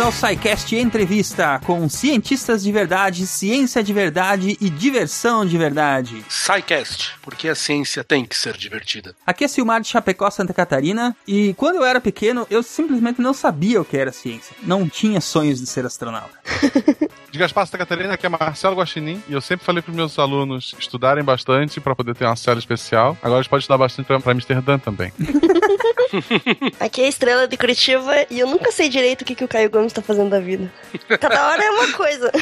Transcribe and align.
Bem-vindos 0.00 0.22
ao 0.24 0.30
SciCast 0.30 0.76
Entrevista, 0.76 1.60
com 1.66 1.86
cientistas 1.86 2.62
de 2.62 2.72
verdade, 2.72 3.26
ciência 3.26 3.82
de 3.82 3.92
verdade 3.92 4.56
e 4.58 4.70
diversão 4.70 5.44
de 5.44 5.58
verdade. 5.58 6.24
SciCast, 6.26 7.18
porque 7.20 7.48
a 7.48 7.54
ciência 7.54 8.02
tem 8.02 8.24
que 8.24 8.34
ser 8.36 8.56
divertida. 8.56 9.14
Aqui 9.26 9.44
é 9.44 9.48
Silmar 9.48 9.82
de 9.82 9.88
Chapecó, 9.88 10.30
Santa 10.30 10.54
Catarina, 10.54 11.14
e 11.28 11.52
quando 11.52 11.76
eu 11.76 11.84
era 11.84 12.00
pequeno, 12.00 12.46
eu 12.50 12.62
simplesmente 12.62 13.20
não 13.20 13.34
sabia 13.34 13.78
o 13.78 13.84
que 13.84 13.94
era 13.94 14.10
ciência. 14.10 14.56
Não 14.62 14.88
tinha 14.88 15.20
sonhos 15.20 15.60
de 15.60 15.66
ser 15.66 15.84
astronauta. 15.84 16.30
De 17.30 17.38
Gaspar 17.38 17.66
Santa 17.66 17.78
Catarina, 17.78 18.14
aqui 18.14 18.24
é 18.24 18.28
Marcelo 18.30 18.76
Guaxinim, 18.76 19.22
e 19.28 19.34
eu 19.34 19.40
sempre 19.42 19.66
falei 19.66 19.82
para 19.82 19.92
meus 19.92 20.18
alunos 20.18 20.74
estudarem 20.78 21.22
bastante 21.22 21.78
para 21.78 21.94
poder 21.94 22.14
ter 22.14 22.24
uma 22.24 22.36
célula 22.36 22.58
especial. 22.58 23.18
Agora 23.22 23.40
eles 23.40 23.48
podem 23.48 23.60
estudar 23.60 23.76
bastante 23.76 24.06
para 24.06 24.32
Amsterdã 24.32 24.78
também. 24.78 25.12
Aqui 26.80 27.02
é 27.02 27.06
a 27.06 27.08
Estrela 27.08 27.48
de 27.48 27.56
Curitiba 27.56 28.26
e 28.30 28.40
eu 28.40 28.46
nunca 28.46 28.72
sei 28.72 28.88
direito 28.88 29.22
o 29.22 29.24
que, 29.24 29.34
que 29.34 29.44
o 29.44 29.48
Caio 29.48 29.70
Gomes 29.70 29.92
tá 29.92 30.02
fazendo 30.02 30.30
da 30.30 30.40
vida. 30.40 30.70
Cada 31.20 31.48
hora 31.48 31.62
é 31.62 31.70
uma 31.70 31.92
coisa. 31.92 32.30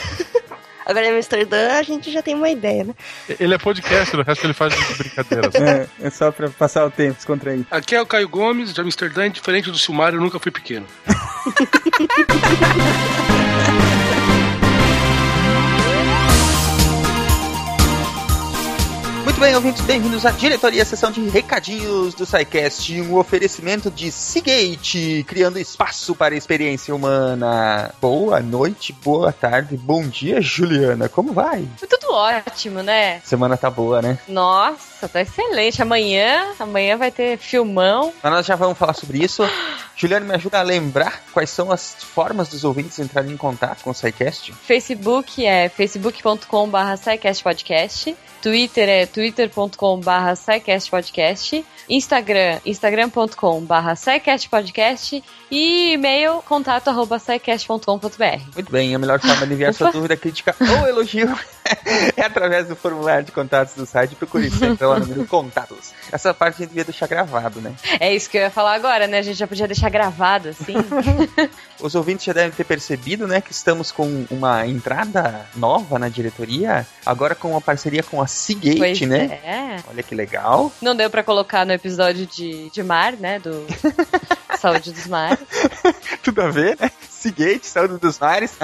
Agora 0.86 1.06
em 1.06 1.16
Amsterdã 1.16 1.72
a 1.72 1.82
gente 1.82 2.10
já 2.10 2.22
tem 2.22 2.34
uma 2.34 2.48
ideia, 2.48 2.82
né? 2.82 2.94
Ele 3.38 3.52
é 3.52 3.58
podcaster, 3.58 4.18
o 4.18 4.22
resto 4.22 4.46
ele 4.46 4.54
faz 4.54 4.74
de 4.74 4.94
brincadeira. 4.94 5.50
É, 5.54 5.86
é 6.06 6.10
só 6.10 6.32
pra 6.32 6.48
passar 6.48 6.86
o 6.86 6.90
tempo, 6.90 7.16
descontrair. 7.16 7.62
Aqui 7.70 7.94
é 7.94 8.00
o 8.00 8.06
Caio 8.06 8.26
Gomes, 8.26 8.72
de 8.72 8.80
Amsterdã, 8.80 9.30
diferente 9.30 9.70
do 9.70 9.76
Silmar, 9.76 10.14
eu 10.14 10.20
nunca 10.20 10.38
fui 10.38 10.50
pequeno. 10.50 10.86
Muito 19.38 19.46
bem, 19.46 19.54
ouvintes, 19.54 19.82
bem-vindos 19.82 20.26
à 20.26 20.32
diretoria, 20.32 20.84
sessão 20.84 21.12
de 21.12 21.28
recadinhos 21.28 22.12
do 22.12 22.26
SciCast, 22.26 23.00
um 23.02 23.16
oferecimento 23.16 23.88
de 23.88 24.10
Seagate, 24.10 25.24
criando 25.28 25.60
espaço 25.60 26.12
para 26.12 26.34
a 26.34 26.36
experiência 26.36 26.92
humana. 26.92 27.94
Boa 28.00 28.40
noite, 28.40 28.92
boa 28.92 29.32
tarde, 29.32 29.76
bom 29.76 30.02
dia, 30.08 30.42
Juliana, 30.42 31.08
como 31.08 31.32
vai? 31.32 31.68
Tudo 31.78 32.12
ótimo, 32.12 32.82
né? 32.82 33.20
Semana 33.20 33.56
tá 33.56 33.70
boa, 33.70 34.02
né? 34.02 34.18
Nossa, 34.26 35.08
tá 35.08 35.20
excelente. 35.20 35.80
Amanhã, 35.80 36.48
amanhã 36.58 36.96
vai 36.96 37.12
ter 37.12 37.38
filmão. 37.38 38.12
Mas 38.20 38.32
nós 38.32 38.44
já 38.44 38.56
vamos 38.56 38.76
falar 38.76 38.94
sobre 38.94 39.22
isso. 39.22 39.48
Juliana, 39.94 40.26
me 40.26 40.34
ajuda 40.34 40.58
a 40.58 40.62
lembrar 40.62 41.22
quais 41.32 41.50
são 41.50 41.70
as 41.70 41.94
formas 41.94 42.48
dos 42.48 42.64
ouvintes 42.64 42.98
entrarem 42.98 43.30
em 43.30 43.36
contato 43.36 43.84
com 43.84 43.90
o 43.90 43.94
SciCast? 43.94 44.52
Facebook 44.52 45.46
é 45.46 45.68
facebook.com.br 45.68 46.78
podcast. 47.44 48.16
Twitter 48.40 48.88
é 48.88 49.06
twitter.com.br 49.06 50.34
Instagram, 51.88 52.58
instagram.com.br 52.64 53.74
podcast. 54.50 55.24
E 55.50 55.92
e-mail, 55.92 56.42
contato 56.42 56.88
arroba. 56.88 57.18
Muito 58.54 58.70
bem, 58.70 58.94
a 58.94 58.98
melhor 58.98 59.18
forma 59.20 59.46
de 59.46 59.54
enviar 59.54 59.72
sua 59.72 59.90
dúvida, 59.90 60.16
crítica 60.16 60.54
ou 60.60 60.86
elogio 60.86 61.34
é 62.16 62.22
através 62.22 62.68
do 62.68 62.76
formulário 62.76 63.24
de 63.24 63.32
contatos 63.32 63.74
do 63.74 63.86
site. 63.86 64.14
Procure 64.14 64.50
sempre 64.50 64.86
lá 64.86 64.98
no 64.98 65.06
número 65.06 65.26
contatos. 65.26 65.92
Essa 66.12 66.34
parte 66.34 66.56
a 66.56 66.58
gente 66.58 66.68
devia 66.68 66.84
deixar 66.84 67.06
gravado, 67.06 67.60
né? 67.60 67.74
É 67.98 68.14
isso 68.14 68.28
que 68.28 68.36
eu 68.36 68.42
ia 68.42 68.50
falar 68.50 68.74
agora, 68.74 69.06
né? 69.06 69.18
A 69.18 69.22
gente 69.22 69.38
já 69.38 69.46
podia 69.46 69.66
deixar 69.66 69.88
gravado, 69.88 70.50
assim. 70.50 70.74
Os 71.80 71.94
ouvintes 71.94 72.24
já 72.26 72.32
devem 72.32 72.50
ter 72.50 72.64
percebido, 72.64 73.26
né, 73.26 73.40
que 73.40 73.52
estamos 73.52 73.92
com 73.92 74.26
uma 74.30 74.66
entrada 74.66 75.46
nova 75.54 75.98
na 75.98 76.08
diretoria, 76.08 76.86
agora 77.06 77.34
com 77.34 77.52
uma 77.52 77.60
parceria 77.60 78.02
com 78.02 78.20
a 78.20 78.26
Seagate, 78.26 78.78
Pois 78.78 79.00
né? 79.02 79.38
é. 79.44 79.76
Olha 79.88 80.02
que 80.02 80.14
legal. 80.14 80.72
Não 80.82 80.94
deu 80.96 81.08
pra 81.08 81.22
colocar 81.22 81.64
no 81.64 81.72
episódio 81.78 82.26
de, 82.26 82.70
de 82.70 82.82
mar, 82.82 83.14
né? 83.14 83.38
Do 83.38 83.66
Saúde 84.58 84.92
dos 84.92 85.06
Mares. 85.06 85.38
Tudo 86.22 86.42
a 86.42 86.50
ver, 86.50 86.76
né? 86.78 86.90
Seagate, 87.18 87.66
saúde 87.66 87.98
dos 87.98 88.18
mares. 88.18 88.56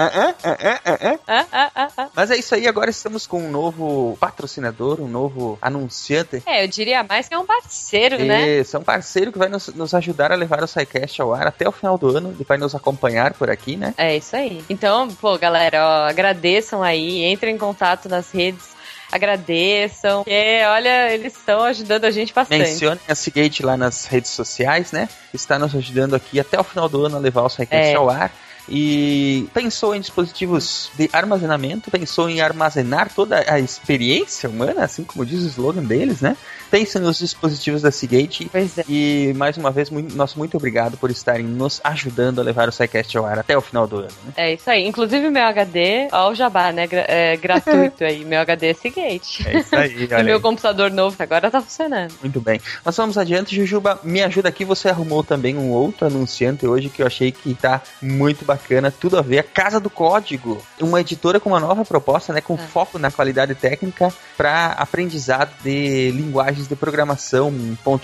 Mas 2.15 2.31
é 2.31 2.37
isso 2.37 2.55
aí, 2.55 2.67
agora 2.67 2.89
estamos 2.89 3.27
com 3.27 3.43
um 3.43 3.51
novo 3.51 4.15
patrocinador, 4.17 5.01
um 5.01 5.09
novo 5.09 5.59
anunciante. 5.61 6.41
É, 6.45 6.63
eu 6.63 6.67
diria 6.67 7.03
mais 7.03 7.27
que 7.27 7.33
é 7.33 7.37
um 7.37 7.45
parceiro, 7.45 8.17
né? 8.23 8.59
Isso, 8.59 8.77
é 8.77 8.79
um 8.79 8.83
parceiro 8.83 9.31
que 9.33 9.37
vai 9.37 9.49
nos, 9.49 9.67
nos 9.69 9.93
ajudar 9.93 10.31
a 10.31 10.35
levar 10.35 10.63
o 10.63 10.67
SciCast 10.67 11.21
ao 11.21 11.33
ar 11.33 11.47
até 11.47 11.67
o 11.67 11.71
final 11.71 11.97
do 11.97 12.15
ano. 12.15 12.31
Ele 12.31 12.45
vai 12.45 12.57
nos 12.57 12.73
acompanhar 12.73 13.33
por 13.33 13.49
aqui, 13.49 13.75
né? 13.75 13.93
É 13.97 14.15
isso 14.15 14.35
aí. 14.35 14.63
Então, 14.69 15.09
pô, 15.09 15.37
galera, 15.37 15.85
ó, 15.85 16.09
agradeçam 16.09 16.81
aí, 16.81 17.25
entrem 17.25 17.55
em 17.55 17.59
contato 17.59 18.07
nas 18.07 18.31
redes, 18.31 18.74
agradeçam, 19.11 20.23
porque, 20.23 20.61
olha, 20.67 21.13
eles 21.13 21.35
estão 21.35 21.63
ajudando 21.63 22.05
a 22.05 22.11
gente 22.11 22.33
bastante. 22.33 22.59
Mencione 22.59 22.99
a 23.07 23.15
Seagate 23.15 23.63
lá 23.63 23.77
nas 23.77 24.05
redes 24.05 24.31
sociais, 24.31 24.91
né? 24.91 25.07
Está 25.33 25.57
nos 25.59 25.75
ajudando 25.75 26.15
aqui 26.15 26.39
até 26.39 26.59
o 26.59 26.63
final 26.63 26.87
do 26.89 27.05
ano 27.05 27.17
a 27.17 27.19
levar 27.19 27.43
o 27.43 27.49
SciCast 27.49 27.91
É. 27.91 27.95
ao 27.95 28.09
ar. 28.09 28.31
E 28.67 29.47
pensou 29.53 29.95
em 29.95 29.99
dispositivos 29.99 30.89
de 30.97 31.09
armazenamento, 31.13 31.91
pensou 31.91 32.29
em 32.29 32.41
armazenar 32.41 33.11
toda 33.13 33.43
a 33.51 33.59
experiência 33.59 34.49
humana, 34.49 34.83
assim 34.83 35.03
como 35.03 35.25
diz 35.25 35.43
o 35.43 35.47
slogan 35.47 35.83
deles, 35.83 36.21
né? 36.21 36.35
Pense 36.71 36.97
nos 36.99 37.19
dispositivos 37.19 37.81
da 37.83 37.91
Seagate. 37.91 38.49
Pois 38.51 38.77
é. 38.77 38.83
E 38.89 39.33
mais 39.35 39.55
uma 39.55 39.71
vez, 39.71 39.89
muito, 39.89 40.15
nosso 40.15 40.37
muito 40.37 40.57
obrigado 40.57 40.97
por 40.97 41.11
estarem 41.11 41.45
nos 41.45 41.79
ajudando 41.83 42.39
a 42.39 42.43
levar 42.43 42.67
o 42.67 42.71
SciCast 42.71 43.15
ao 43.17 43.25
ar 43.25 43.39
até 43.39 43.55
o 43.57 43.61
final 43.61 43.87
do 43.87 43.97
ano. 43.97 44.07
Né? 44.25 44.33
É 44.35 44.53
isso 44.53 44.69
aí. 44.69 44.85
Inclusive, 44.85 45.29
meu 45.29 45.43
HD, 45.43 46.07
ó, 46.11 46.31
o 46.31 46.35
jabá, 46.35 46.71
né? 46.71 46.87
gra- 46.87 47.05
é, 47.07 47.37
gratuito 47.37 48.03
aí. 48.03 48.25
Meu 48.25 48.39
HD 48.41 48.67
é 48.67 48.73
Seagate. 48.73 49.47
É 49.47 49.59
isso 49.59 49.75
aí, 49.75 50.03
E 50.09 50.09
olha 50.13 50.23
meu 50.23 50.41
computador 50.41 50.89
novo 50.91 51.15
agora 51.19 51.51
tá 51.51 51.61
funcionando. 51.61 52.13
Muito 52.21 52.41
bem. 52.41 52.59
Mas 52.83 52.97
vamos 52.97 53.17
adiante, 53.17 53.55
Jujuba, 53.55 53.99
me 54.03 54.21
ajuda 54.23 54.49
aqui. 54.49 54.65
Você 54.65 54.89
arrumou 54.89 55.23
também 55.23 55.55
um 55.55 55.69
outro 55.71 56.07
anunciante 56.07 56.65
hoje 56.65 56.89
que 56.89 57.01
eu 57.01 57.07
achei 57.07 57.31
que 57.31 57.53
tá 57.53 57.81
muito 58.01 58.43
bacana, 58.43 58.54
tudo 58.99 59.17
a 59.17 59.21
ver. 59.21 59.39
A 59.39 59.43
Casa 59.43 59.79
do 59.79 59.89
Código, 59.89 60.61
uma 60.79 61.01
editora 61.01 61.39
com 61.39 61.49
uma 61.49 61.59
nova 61.59 61.85
proposta, 61.85 62.33
né, 62.33 62.41
com 62.41 62.55
Ah. 62.55 62.57
foco 62.57 62.99
na 62.99 63.11
qualidade 63.11 63.55
técnica 63.55 64.13
para 64.37 64.71
aprendizado 64.73 65.51
de 65.63 66.11
linguagens 66.11 66.67
de 66.67 66.75
programação, 66.75 67.53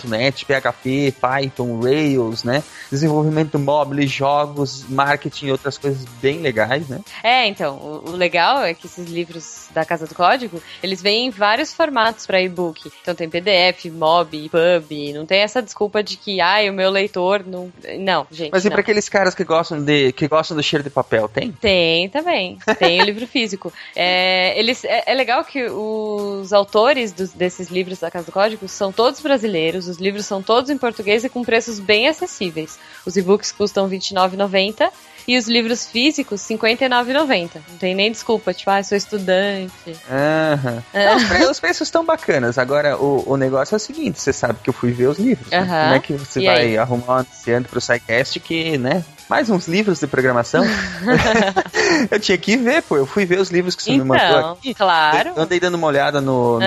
.NET, 0.04 0.44
PHP, 0.44 1.14
Python, 1.20 1.80
Rails, 1.80 2.44
né, 2.44 2.62
desenvolvimento 2.90 3.58
mobile, 3.58 4.06
jogos, 4.06 4.84
marketing 4.88 5.46
e 5.46 5.52
outras 5.52 5.78
coisas 5.78 6.04
bem 6.20 6.40
legais, 6.40 6.88
né? 6.88 7.00
É, 7.22 7.46
então, 7.46 7.76
o, 7.76 8.10
o 8.10 8.16
legal 8.16 8.62
é 8.62 8.74
que 8.74 8.86
esses 8.86 9.08
livros 9.08 9.66
da 9.72 9.84
Casa 9.84 10.06
do 10.06 10.14
Código, 10.14 10.62
eles 10.82 11.02
vêm 11.02 11.26
em 11.26 11.30
vários 11.30 11.72
formatos 11.72 12.26
para 12.26 12.40
e-book. 12.40 12.90
Então 13.02 13.14
tem 13.14 13.28
PDF, 13.28 13.86
MOB, 13.86 14.50
PUB, 14.50 15.12
não 15.12 15.26
tem 15.26 15.40
essa 15.40 15.62
desculpa 15.62 16.02
de 16.02 16.16
que, 16.16 16.40
ai, 16.40 16.68
o 16.68 16.72
meu 16.72 16.90
leitor 16.90 17.44
não... 17.46 17.72
Não, 17.98 18.26
gente, 18.30 18.50
Mas 18.52 18.64
e 18.64 18.70
para 18.70 18.80
aqueles 18.80 19.08
caras 19.08 19.34
que 19.34 19.44
gostam 19.44 19.82
de 19.82 20.12
que 20.12 20.28
gostam 20.28 20.41
do 20.50 20.62
cheiro 20.62 20.82
de 20.82 20.90
papel, 20.90 21.28
tem? 21.28 21.52
Tem 21.52 22.08
também. 22.08 22.58
Tem 22.78 23.00
o 23.00 23.04
livro 23.04 23.26
físico. 23.26 23.72
É, 23.94 24.58
eles, 24.58 24.84
é, 24.84 25.04
é 25.06 25.14
legal 25.14 25.44
que 25.44 25.64
os 25.64 26.52
autores 26.52 27.12
dos- 27.12 27.32
desses 27.32 27.68
livros 27.68 27.98
da 27.98 28.10
Casa 28.10 28.26
do 28.26 28.32
Código 28.32 28.68
são 28.68 28.90
todos 28.92 29.20
brasileiros, 29.20 29.88
os 29.88 29.98
livros 29.98 30.26
são 30.26 30.42
todos 30.42 30.70
em 30.70 30.78
português 30.78 31.24
e 31.24 31.28
com 31.28 31.42
preços 31.44 31.78
bem 31.78 32.08
acessíveis. 32.08 32.78
Os 33.06 33.16
e-books 33.16 33.52
custam 33.52 33.86
R$ 33.86 33.96
29,90 33.98 34.90
e 35.26 35.38
os 35.38 35.46
livros 35.46 35.86
físicos 35.86 36.46
R$ 36.48 36.56
59,90. 36.56 37.50
Não 37.70 37.78
tem 37.78 37.94
nem 37.94 38.10
desculpa, 38.10 38.52
tipo, 38.52 38.70
ah, 38.70 38.82
sou 38.82 38.96
estudante. 38.98 39.72
Aham. 40.10 40.82
É. 40.92 41.06
Não, 41.06 41.16
os 41.16 41.24
pre- 41.24 41.46
os 41.46 41.60
preços 41.60 41.88
estão 41.88 42.04
bacanas. 42.04 42.58
Agora, 42.58 42.96
o, 42.96 43.22
o 43.30 43.36
negócio 43.36 43.74
é 43.74 43.76
o 43.76 43.80
seguinte: 43.80 44.20
você 44.20 44.32
sabe 44.32 44.58
que 44.62 44.68
eu 44.70 44.74
fui 44.74 44.90
ver 44.92 45.06
os 45.08 45.18
livros. 45.18 45.48
né? 45.50 45.58
Como 45.60 45.94
é 45.94 46.00
que 46.00 46.12
você 46.14 46.40
E 46.40 46.46
vai 46.46 46.60
aí? 46.62 46.78
arrumar 46.78 47.06
um 47.14 47.16
anunciante 47.18 47.68
pro 47.68 47.80
SciCast 47.80 48.40
que, 48.40 48.76
né? 48.78 49.04
Mais 49.28 49.48
uns 49.48 49.66
livros 49.66 49.98
de 50.00 50.06
programação? 50.06 50.62
eu 52.10 52.20
tinha 52.20 52.36
que 52.36 52.56
ver, 52.56 52.82
pô. 52.82 52.96
Eu 52.96 53.06
fui 53.06 53.24
ver 53.24 53.38
os 53.40 53.50
livros 53.50 53.74
que 53.74 53.82
você 53.82 53.92
me 53.92 54.04
mandou 54.04 54.24
Então, 54.26 54.52
aqui. 54.52 54.74
claro. 54.74 55.30
Eu 55.34 55.42
andei 55.42 55.58
dando 55.58 55.74
uma 55.76 55.86
olhada 55.86 56.20
no. 56.20 56.58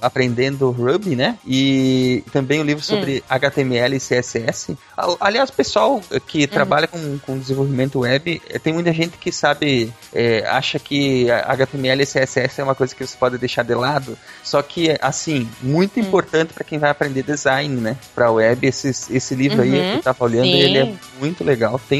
Aprendendo 0.00 0.70
Ruby, 0.70 1.14
né? 1.16 1.38
E 1.46 2.24
também 2.32 2.60
o 2.60 2.62
livro 2.62 2.82
sobre 2.82 3.18
Hum. 3.18 3.22
HTML 3.28 3.96
e 3.96 4.00
CSS. 4.00 4.76
Aliás, 5.20 5.50
o 5.50 5.52
pessoal 5.52 6.00
que 6.26 6.42
Uhum. 6.42 6.46
trabalha 6.46 6.86
com, 6.86 7.18
com 7.18 7.38
desenvolvimento 7.38 8.00
web, 8.00 8.40
eh, 8.48 8.58
tem 8.58 8.72
muita 8.72 8.92
gente 8.92 9.18
que 9.18 9.30
sabe, 9.30 9.92
eh, 10.14 10.44
acha 10.48 10.78
que 10.78 11.30
HTML 11.30 12.02
e 12.02 12.06
CSS 12.06 12.60
é 12.60 12.64
uma 12.64 12.74
coisa 12.74 12.94
que 12.94 13.06
você 13.06 13.16
pode 13.16 13.36
deixar 13.38 13.62
de 13.62 13.74
lado. 13.74 14.16
Só 14.42 14.62
que, 14.62 14.96
assim, 15.02 15.48
muito 15.62 15.98
Hum. 16.00 16.02
importante 16.02 16.52
para 16.54 16.64
quem 16.64 16.78
vai 16.78 16.90
aprender 16.90 17.22
design, 17.22 17.78
né? 17.80 17.96
Pra 18.14 18.30
web, 18.30 18.66
esse, 18.66 18.88
esse 19.14 19.34
livro 19.34 19.60
aí 19.62 19.72
Uhum. 19.78 19.90
que 19.92 19.96
eu 19.98 20.02
tava 20.02 20.24
olhando, 20.24 20.44
Sim. 20.46 20.58
ele 20.60 20.78
é 20.78 20.92
muito 21.20 21.44
legal. 21.44 21.78
Tem. 21.88 21.95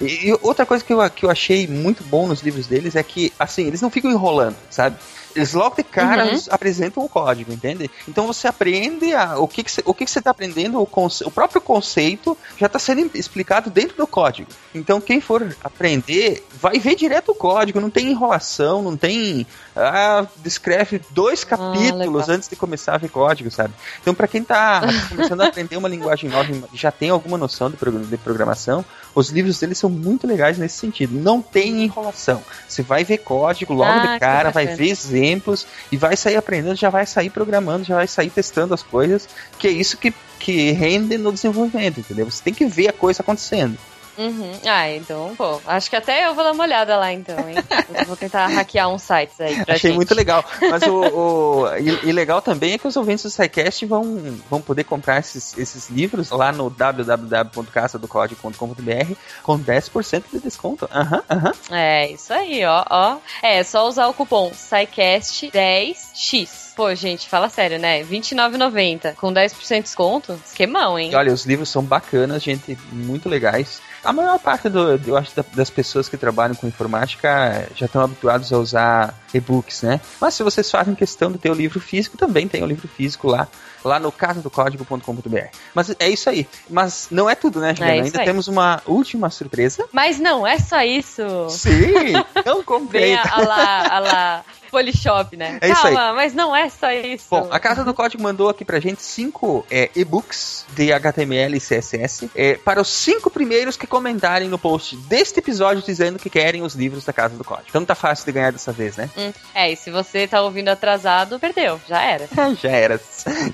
E, 0.00 0.28
e 0.28 0.38
outra 0.42 0.64
coisa 0.66 0.84
que 0.84 0.92
eu, 0.92 1.10
que 1.10 1.24
eu 1.26 1.30
achei 1.30 1.66
muito 1.66 2.02
bom 2.04 2.26
nos 2.26 2.40
livros 2.42 2.66
deles 2.66 2.94
é 2.96 3.02
que, 3.02 3.32
assim, 3.38 3.66
eles 3.66 3.80
não 3.82 3.90
ficam 3.90 4.10
enrolando, 4.10 4.56
sabe? 4.70 4.96
Eles 5.36 5.52
logo 5.52 5.74
de 5.74 5.82
cara 5.82 6.26
Uhum. 6.26 6.40
apresentam 6.50 7.04
o 7.04 7.08
código, 7.08 7.52
entende? 7.52 7.90
Então 8.06 8.24
você 8.24 8.46
aprende 8.46 9.12
a, 9.14 9.36
o 9.36 9.48
que, 9.48 9.64
que 9.64 9.72
o 9.84 9.92
que, 9.92 10.04
que 10.04 10.10
você 10.10 10.20
está 10.20 10.30
aprendendo, 10.30 10.80
o, 10.80 10.86
conce- 10.86 11.24
o 11.24 11.30
próprio 11.30 11.60
conceito 11.60 12.38
já 12.56 12.66
está 12.66 12.78
sendo 12.78 13.10
explicado 13.14 13.68
dentro 13.68 13.96
do 13.96 14.06
código. 14.06 14.48
Então 14.72 15.00
quem 15.00 15.20
for 15.20 15.44
aprender 15.64 16.46
vai 16.60 16.78
ver 16.78 16.94
direto 16.94 17.32
o 17.32 17.34
código, 17.34 17.80
não 17.80 17.90
tem 17.90 18.12
enrolação, 18.12 18.80
não 18.80 18.96
tem. 18.96 19.44
Ah, 19.74 20.24
descreve 20.36 21.00
dois 21.10 21.42
capítulos 21.42 21.98
legal. 22.28 22.36
antes 22.36 22.48
de 22.48 22.54
começar 22.54 22.94
a 22.94 22.98
ver 22.98 23.08
código, 23.08 23.50
sabe? 23.50 23.74
Então 24.00 24.14
para 24.14 24.28
quem 24.28 24.42
está 24.42 24.82
começando 25.10 25.40
a 25.40 25.48
aprender 25.48 25.76
uma 25.76 25.88
linguagem 25.88 26.30
nova 26.30 26.48
e 26.72 26.76
já 26.76 26.92
tem 26.92 27.10
alguma 27.10 27.36
noção 27.36 27.68
de 27.72 27.76
programação, 28.18 28.84
os 29.14 29.30
livros 29.30 29.58
deles 29.58 29.78
são 29.78 29.88
muito 29.88 30.26
legais 30.26 30.58
nesse 30.58 30.78
sentido. 30.78 31.14
Não 31.14 31.40
tem 31.40 31.82
enrolação. 31.84 32.42
Você 32.68 32.82
vai 32.82 33.04
ver 33.04 33.18
código 33.18 33.72
logo 33.72 33.90
Ah, 33.90 34.14
de 34.14 34.20
cara, 34.20 34.50
vai 34.50 34.66
ver 34.66 34.88
exemplos 34.88 35.66
e 35.92 35.96
vai 35.96 36.16
sair 36.16 36.36
aprendendo, 36.36 36.76
já 36.76 36.90
vai 36.90 37.06
sair 37.06 37.30
programando, 37.30 37.84
já 37.84 37.96
vai 37.96 38.08
sair 38.08 38.30
testando 38.30 38.74
as 38.74 38.82
coisas, 38.82 39.28
que 39.58 39.68
é 39.68 39.70
isso 39.70 39.96
que, 39.96 40.12
que 40.38 40.72
rende 40.72 41.16
no 41.16 41.32
desenvolvimento, 41.32 42.00
entendeu? 42.00 42.30
Você 42.30 42.42
tem 42.42 42.54
que 42.54 42.66
ver 42.66 42.88
a 42.88 42.92
coisa 42.92 43.22
acontecendo. 43.22 43.78
Uhum. 44.16 44.52
Ah, 44.66 44.88
então, 44.90 45.34
pô, 45.36 45.60
acho 45.66 45.90
que 45.90 45.96
até 45.96 46.26
eu 46.26 46.34
vou 46.34 46.42
dar 46.44 46.52
uma 46.52 46.62
olhada 46.64 46.96
lá 46.96 47.12
então, 47.12 47.48
hein? 47.48 47.56
Vou 48.06 48.16
tentar 48.16 48.46
hackear 48.48 48.88
uns 48.88 49.02
sites 49.02 49.40
aí 49.40 49.56
pra 49.64 49.74
Achei 49.74 49.90
gente. 49.90 49.96
muito 49.96 50.14
legal. 50.14 50.44
Mas 50.60 50.82
o, 50.84 50.94
o- 51.66 51.76
e, 51.76 52.08
e 52.08 52.12
legal 52.12 52.40
também 52.40 52.72
é 52.74 52.78
que 52.78 52.86
os 52.88 52.96
ouvintes 52.96 53.24
do 53.24 53.30
SciCast 53.30 53.84
vão, 53.86 54.38
vão 54.48 54.60
poder 54.60 54.84
comprar 54.84 55.18
esses, 55.18 55.56
esses 55.58 55.90
livros 55.90 56.30
lá 56.30 56.52
no 56.52 56.70
www.caçadocódigo.com.br 56.70 59.14
com 59.42 59.58
10% 59.58 60.24
de 60.32 60.38
desconto. 60.40 60.88
Aham, 60.92 61.22
aham. 61.30 61.52
É, 61.70 62.10
isso 62.10 62.32
aí, 62.32 62.64
ó, 62.64 62.84
ó. 62.88 63.16
É, 63.42 63.62
só 63.62 63.86
usar 63.88 64.06
o 64.08 64.14
cupom 64.14 64.50
SciCast10X. 64.50 66.63
Pô, 66.76 66.92
gente, 66.94 67.28
fala 67.28 67.48
sério, 67.48 67.78
né? 67.78 68.02
R$29,90 68.02 69.14
com 69.14 69.32
10% 69.32 69.76
de 69.76 69.82
desconto. 69.82 70.40
Esquemão, 70.44 70.98
hein? 70.98 71.14
Olha, 71.14 71.32
os 71.32 71.44
livros 71.46 71.68
são 71.68 71.82
bacanas, 71.82 72.42
gente, 72.42 72.76
muito 72.90 73.28
legais. 73.28 73.80
A 74.02 74.12
maior 74.12 74.38
parte 74.38 74.68
do, 74.68 75.00
eu 75.06 75.16
acho, 75.16 75.34
da- 75.36 75.44
das 75.54 75.70
pessoas 75.70 76.08
que 76.08 76.16
trabalham 76.16 76.54
com 76.54 76.66
informática 76.66 77.68
já 77.76 77.86
estão 77.86 78.02
habituados 78.02 78.52
a 78.52 78.58
usar 78.58 79.14
e-books, 79.32 79.82
né? 79.82 80.00
Mas 80.20 80.34
se 80.34 80.42
vocês 80.42 80.70
fazem 80.70 80.94
questão 80.94 81.30
de 81.32 81.38
ter 81.38 81.50
o 81.50 81.54
livro 81.54 81.80
físico, 81.80 82.16
também 82.16 82.46
tem 82.48 82.62
o 82.62 82.66
livro 82.66 82.86
físico 82.88 83.28
lá, 83.28 83.48
lá 83.84 83.98
no 83.98 84.10
casadocódigo.com.br. 84.12 85.38
Mas 85.74 85.94
é 85.98 86.08
isso 86.08 86.28
aí. 86.28 86.46
Mas 86.68 87.08
não 87.10 87.28
é 87.30 87.34
tudo, 87.34 87.60
né, 87.60 87.74
Juliana? 87.74 87.96
isso 87.98 88.06
Ainda 88.06 88.20
aí. 88.20 88.24
temos 88.26 88.48
uma 88.48 88.82
última 88.86 89.30
surpresa. 89.30 89.86
Mas 89.92 90.18
não 90.18 90.46
é 90.46 90.58
só 90.58 90.82
isso. 90.82 91.22
Sim, 91.50 92.12
não 92.44 92.62
comprei. 92.64 93.02
Vem 93.02 93.14
a, 93.16 93.22
a 93.22 93.40
lá, 93.40 93.86
a 93.88 93.98
lá, 94.00 94.44
Polishop, 94.74 95.36
né? 95.36 95.58
É 95.60 95.70
isso 95.70 95.86
aí. 95.86 95.94
Calma, 95.94 96.12
mas 96.14 96.34
não 96.34 96.54
é 96.54 96.68
só 96.68 96.90
isso. 96.90 97.26
Bom, 97.30 97.48
a 97.50 97.60
Casa 97.60 97.84
do 97.84 97.94
Código 97.94 98.20
mandou 98.20 98.48
aqui 98.48 98.64
pra 98.64 98.80
gente 98.80 99.02
cinco 99.02 99.64
é, 99.70 99.88
e-books 99.94 100.66
de 100.74 100.92
HTML 100.92 101.56
e 101.56 101.60
CSS 101.60 102.28
é, 102.34 102.54
para 102.54 102.80
os 102.80 102.88
cinco 102.88 103.30
primeiros 103.30 103.76
que 103.76 103.86
comentarem 103.86 104.48
no 104.48 104.58
post 104.58 104.96
deste 104.96 105.38
episódio 105.38 105.80
dizendo 105.82 106.18
que 106.18 106.28
querem 106.28 106.62
os 106.62 106.74
livros 106.74 107.04
da 107.04 107.12
Casa 107.12 107.36
do 107.36 107.44
Código. 107.44 107.68
Então 107.68 107.84
tá 107.84 107.94
fácil 107.94 108.26
de 108.26 108.32
ganhar 108.32 108.50
dessa 108.50 108.72
vez, 108.72 108.96
né? 108.96 109.08
Hum, 109.16 109.32
É, 109.54 109.70
e 109.70 109.76
se 109.76 109.90
você 109.92 110.26
tá 110.26 110.42
ouvindo 110.42 110.68
atrasado, 110.70 111.38
perdeu. 111.38 111.80
Já 111.88 112.02
era. 112.02 112.28
Já 112.60 112.70
era. 112.70 113.00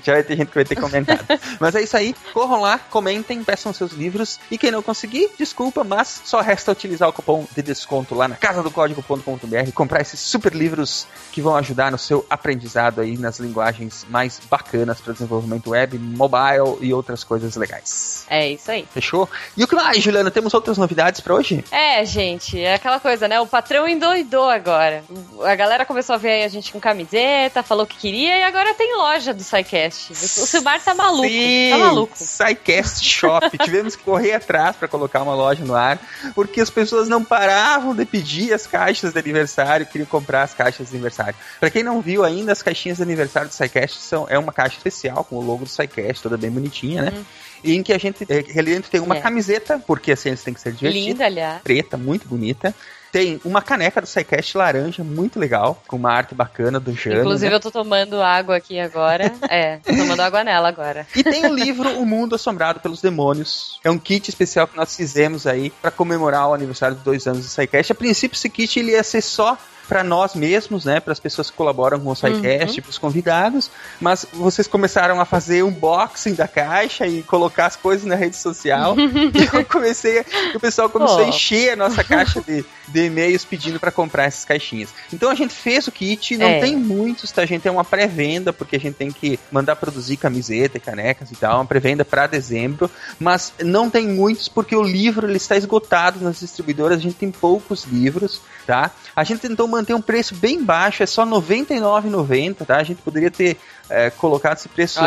Já 0.03 0.13
vai 0.13 0.23
ter 0.23 0.35
gente 0.37 0.47
que 0.47 0.55
vai 0.55 0.65
ter 0.65 0.75
comentado. 0.75 1.23
mas 1.59 1.75
é 1.75 1.83
isso 1.83 1.95
aí. 1.95 2.15
Corram 2.33 2.61
lá, 2.61 2.79
comentem, 2.89 3.43
peçam 3.43 3.71
seus 3.71 3.91
livros. 3.91 4.39
E 4.49 4.57
quem 4.57 4.71
não 4.71 4.81
conseguir, 4.81 5.29
desculpa, 5.37 5.83
mas 5.83 6.21
só 6.25 6.41
resta 6.41 6.71
utilizar 6.71 7.07
o 7.09 7.13
cupom 7.13 7.45
de 7.55 7.61
desconto 7.61 8.15
lá 8.15 8.27
na 8.27 8.35
casadocódigo.com.br 8.35 9.67
e 9.67 9.71
comprar 9.71 10.01
esses 10.01 10.19
super 10.19 10.53
livros 10.53 11.07
que 11.31 11.41
vão 11.41 11.55
ajudar 11.55 11.91
no 11.91 11.97
seu 11.97 12.25
aprendizado 12.29 13.01
aí 13.01 13.17
nas 13.17 13.39
linguagens 13.39 14.05
mais 14.09 14.39
bacanas 14.49 14.99
para 14.99 15.13
desenvolvimento 15.13 15.69
web, 15.69 15.97
mobile 15.97 16.77
e 16.81 16.93
outras 16.93 17.23
coisas 17.23 17.55
legais. 17.55 18.25
É 18.29 18.49
isso 18.49 18.69
aí. 18.69 18.85
Fechou? 18.93 19.29
E 19.55 19.63
o 19.63 19.67
que 19.67 19.75
mais, 19.75 20.01
Juliana? 20.03 20.29
Temos 20.29 20.53
outras 20.53 20.77
novidades 20.77 21.21
para 21.21 21.33
hoje? 21.33 21.63
É, 21.71 22.03
gente, 22.05 22.59
é 22.59 22.75
aquela 22.75 22.99
coisa, 22.99 23.27
né? 23.27 23.39
O 23.39 23.47
patrão 23.47 23.87
endoidou 23.87 24.49
agora. 24.49 25.03
A 25.43 25.55
galera 25.55 25.85
começou 25.85 26.15
a 26.15 26.17
ver 26.17 26.31
aí 26.31 26.43
a 26.43 26.47
gente 26.47 26.71
com 26.71 26.79
camiseta, 26.79 27.63
falou 27.63 27.85
que 27.85 27.97
queria 27.97 28.39
e 28.39 28.43
agora 28.43 28.73
tem 28.73 28.95
loja 28.95 29.33
do 29.33 29.43
SciCast. 29.43 30.11
O 30.11 30.15
Silmar 30.15 30.81
tá 30.81 30.93
maluco, 30.93 31.27
Sim, 31.27 31.69
tá 31.71 31.77
maluco. 31.77 32.17
SciCast 32.17 33.05
Shop. 33.05 33.57
Tivemos 33.63 33.95
que 33.95 34.03
correr 34.03 34.33
atrás 34.33 34.75
para 34.75 34.87
colocar 34.87 35.21
uma 35.21 35.35
loja 35.35 35.63
no 35.63 35.75
ar, 35.75 35.99
porque 36.33 36.61
as 36.61 36.69
pessoas 36.69 37.07
não 37.07 37.23
paravam 37.23 37.95
de 37.95 38.05
pedir 38.05 38.53
as 38.53 38.67
caixas 38.67 39.13
de 39.13 39.19
aniversário, 39.19 39.85
queriam 39.85 40.07
comprar 40.07 40.43
as 40.43 40.53
caixas 40.53 40.89
de 40.89 40.97
aniversário. 41.01 41.35
Para 41.59 41.69
quem 41.69 41.83
não 41.83 42.01
viu 42.01 42.23
ainda, 42.23 42.51
as 42.51 42.61
caixinhas 42.61 42.97
de 42.97 43.03
aniversário 43.03 43.49
do 43.49 43.53
SciCast 43.53 43.99
são 43.99 44.25
é 44.29 44.37
uma 44.37 44.53
caixa 44.53 44.77
especial 44.77 45.23
com 45.23 45.35
o 45.35 45.41
logo 45.41 45.65
do 45.65 45.69
SciCast, 45.69 46.23
toda 46.23 46.37
bem 46.37 46.51
bonitinha, 46.51 47.03
né? 47.03 47.25
E 47.63 47.75
em 47.75 47.83
que 47.83 47.93
a 47.93 47.97
gente 47.97 48.25
é, 48.29 48.59
ali 48.59 48.73
dentro 48.73 48.89
tem 48.89 48.99
uma. 48.99 49.17
É. 49.17 49.21
camiseta, 49.21 49.79
porque 49.85 50.11
assim 50.13 50.35
tem 50.35 50.53
que 50.53 50.61
ser 50.61 50.71
divertido. 50.71 51.07
Linda, 51.07 51.25
aliás. 51.25 51.61
Preta, 51.61 51.97
muito 51.97 52.27
bonita. 52.27 52.73
Tem 53.11 53.41
uma 53.43 53.61
caneca 53.61 53.99
do 53.99 54.07
SciCast 54.07 54.57
laranja, 54.57 55.03
muito 55.03 55.37
legal, 55.37 55.83
com 55.85 55.97
uma 55.97 56.11
arte 56.11 56.33
bacana 56.33 56.79
do 56.79 56.93
Jano. 56.93 57.19
Inclusive, 57.19 57.49
né? 57.49 57.55
eu 57.55 57.59
tô 57.59 57.69
tomando 57.69 58.21
água 58.21 58.55
aqui 58.55 58.79
agora. 58.79 59.31
É, 59.49 59.77
tô 59.77 59.93
tomando 59.93 60.21
água 60.21 60.45
nela 60.45 60.69
agora. 60.69 61.05
E 61.13 61.21
tem 61.21 61.45
o 61.45 61.53
livro 61.53 61.99
O 61.99 62.05
Mundo 62.05 62.35
Assombrado 62.35 62.79
pelos 62.79 63.01
Demônios. 63.01 63.79
É 63.83 63.91
um 63.91 63.97
kit 63.97 64.29
especial 64.29 64.65
que 64.65 64.77
nós 64.77 64.95
fizemos 64.95 65.45
aí 65.45 65.71
para 65.81 65.91
comemorar 65.91 66.47
o 66.47 66.53
aniversário 66.53 66.95
de 66.95 67.03
dois 67.03 67.27
anos 67.27 67.41
do 67.43 67.49
SciCast. 67.49 67.91
A 67.91 67.95
princípio, 67.95 68.37
esse 68.37 68.49
kit 68.49 68.79
ele 68.79 68.91
ia 68.91 69.03
ser 69.03 69.21
só 69.21 69.57
para 69.87 70.03
nós 70.03 70.35
mesmos, 70.35 70.85
né, 70.85 70.99
para 70.99 71.11
as 71.13 71.19
pessoas 71.19 71.49
que 71.49 71.57
colaboram 71.57 71.99
com 71.99 72.09
o 72.11 72.15
SciCast, 72.15 72.77
Uhum. 72.77 72.81
para 72.83 72.89
os 72.89 72.97
convidados, 72.97 73.69
mas 73.99 74.25
vocês 74.33 74.67
começaram 74.67 75.19
a 75.19 75.25
fazer 75.25 75.63
unboxing 75.63 76.33
da 76.33 76.47
caixa 76.47 77.05
e 77.07 77.21
colocar 77.23 77.65
as 77.65 77.75
coisas 77.75 78.05
na 78.05 78.15
rede 78.15 78.35
social. 78.37 78.95
e 78.97 79.55
eu 79.57 79.65
comecei, 79.65 80.19
a- 80.19 80.25
o 80.55 80.59
pessoal 80.59 80.89
começou 80.89 81.19
a 81.19 81.23
Pô. 81.23 81.29
encher 81.29 81.73
a 81.73 81.75
nossa 81.75 82.03
caixa 82.03 82.41
de, 82.41 82.63
de 82.87 83.05
e-mails 83.05 83.43
pedindo 83.43 83.79
para 83.79 83.91
comprar 83.91 84.25
essas 84.25 84.45
caixinhas. 84.45 84.89
Então 85.11 85.29
a 85.29 85.35
gente 85.35 85.53
fez 85.53 85.87
o 85.87 85.91
kit, 85.91 86.37
não 86.37 86.45
É. 86.47 86.59
tem 86.59 86.75
muitos, 86.75 87.31
tá? 87.31 87.41
A 87.41 87.45
gente 87.45 87.61
tem 87.61 87.71
uma 87.71 87.83
pré-venda, 87.83 88.53
porque 88.53 88.75
a 88.75 88.79
gente 88.79 88.95
tem 88.95 89.11
que 89.11 89.39
mandar 89.51 89.75
produzir 89.75 90.15
camiseta 90.17 90.77
e 90.77 90.79
canecas 90.81 91.31
e 91.31 91.35
tal, 91.35 91.55
uma 91.57 91.65
pré-venda 91.65 92.05
para 92.05 92.27
dezembro, 92.27 92.89
mas 93.19 93.53
não 93.63 93.89
tem 93.89 94.07
muitos 94.07 94.47
porque 94.47 94.75
o 94.75 94.83
livro 94.83 95.27
ele 95.27 95.37
está 95.37 95.55
esgotado 95.57 96.19
nas 96.21 96.39
distribuidoras, 96.39 96.97
a 96.97 97.01
gente 97.01 97.15
tem 97.15 97.31
poucos 97.31 97.83
livros, 97.85 98.41
tá? 98.65 98.91
A 99.15 99.23
gente 99.23 99.41
tentou 99.41 99.67
manter 99.67 99.93
um 99.93 100.01
preço 100.01 100.35
bem 100.35 100.63
baixo, 100.63 101.03
é 101.03 101.05
só 101.05 101.23
R$ 101.23 101.31
99,90, 101.31 102.65
tá? 102.65 102.77
A 102.77 102.83
gente 102.83 103.01
poderia 103.01 103.31
ter 103.31 103.57
eh, 103.89 104.09
colocado 104.11 104.57
esse 104.57 104.69
preço 104.69 104.99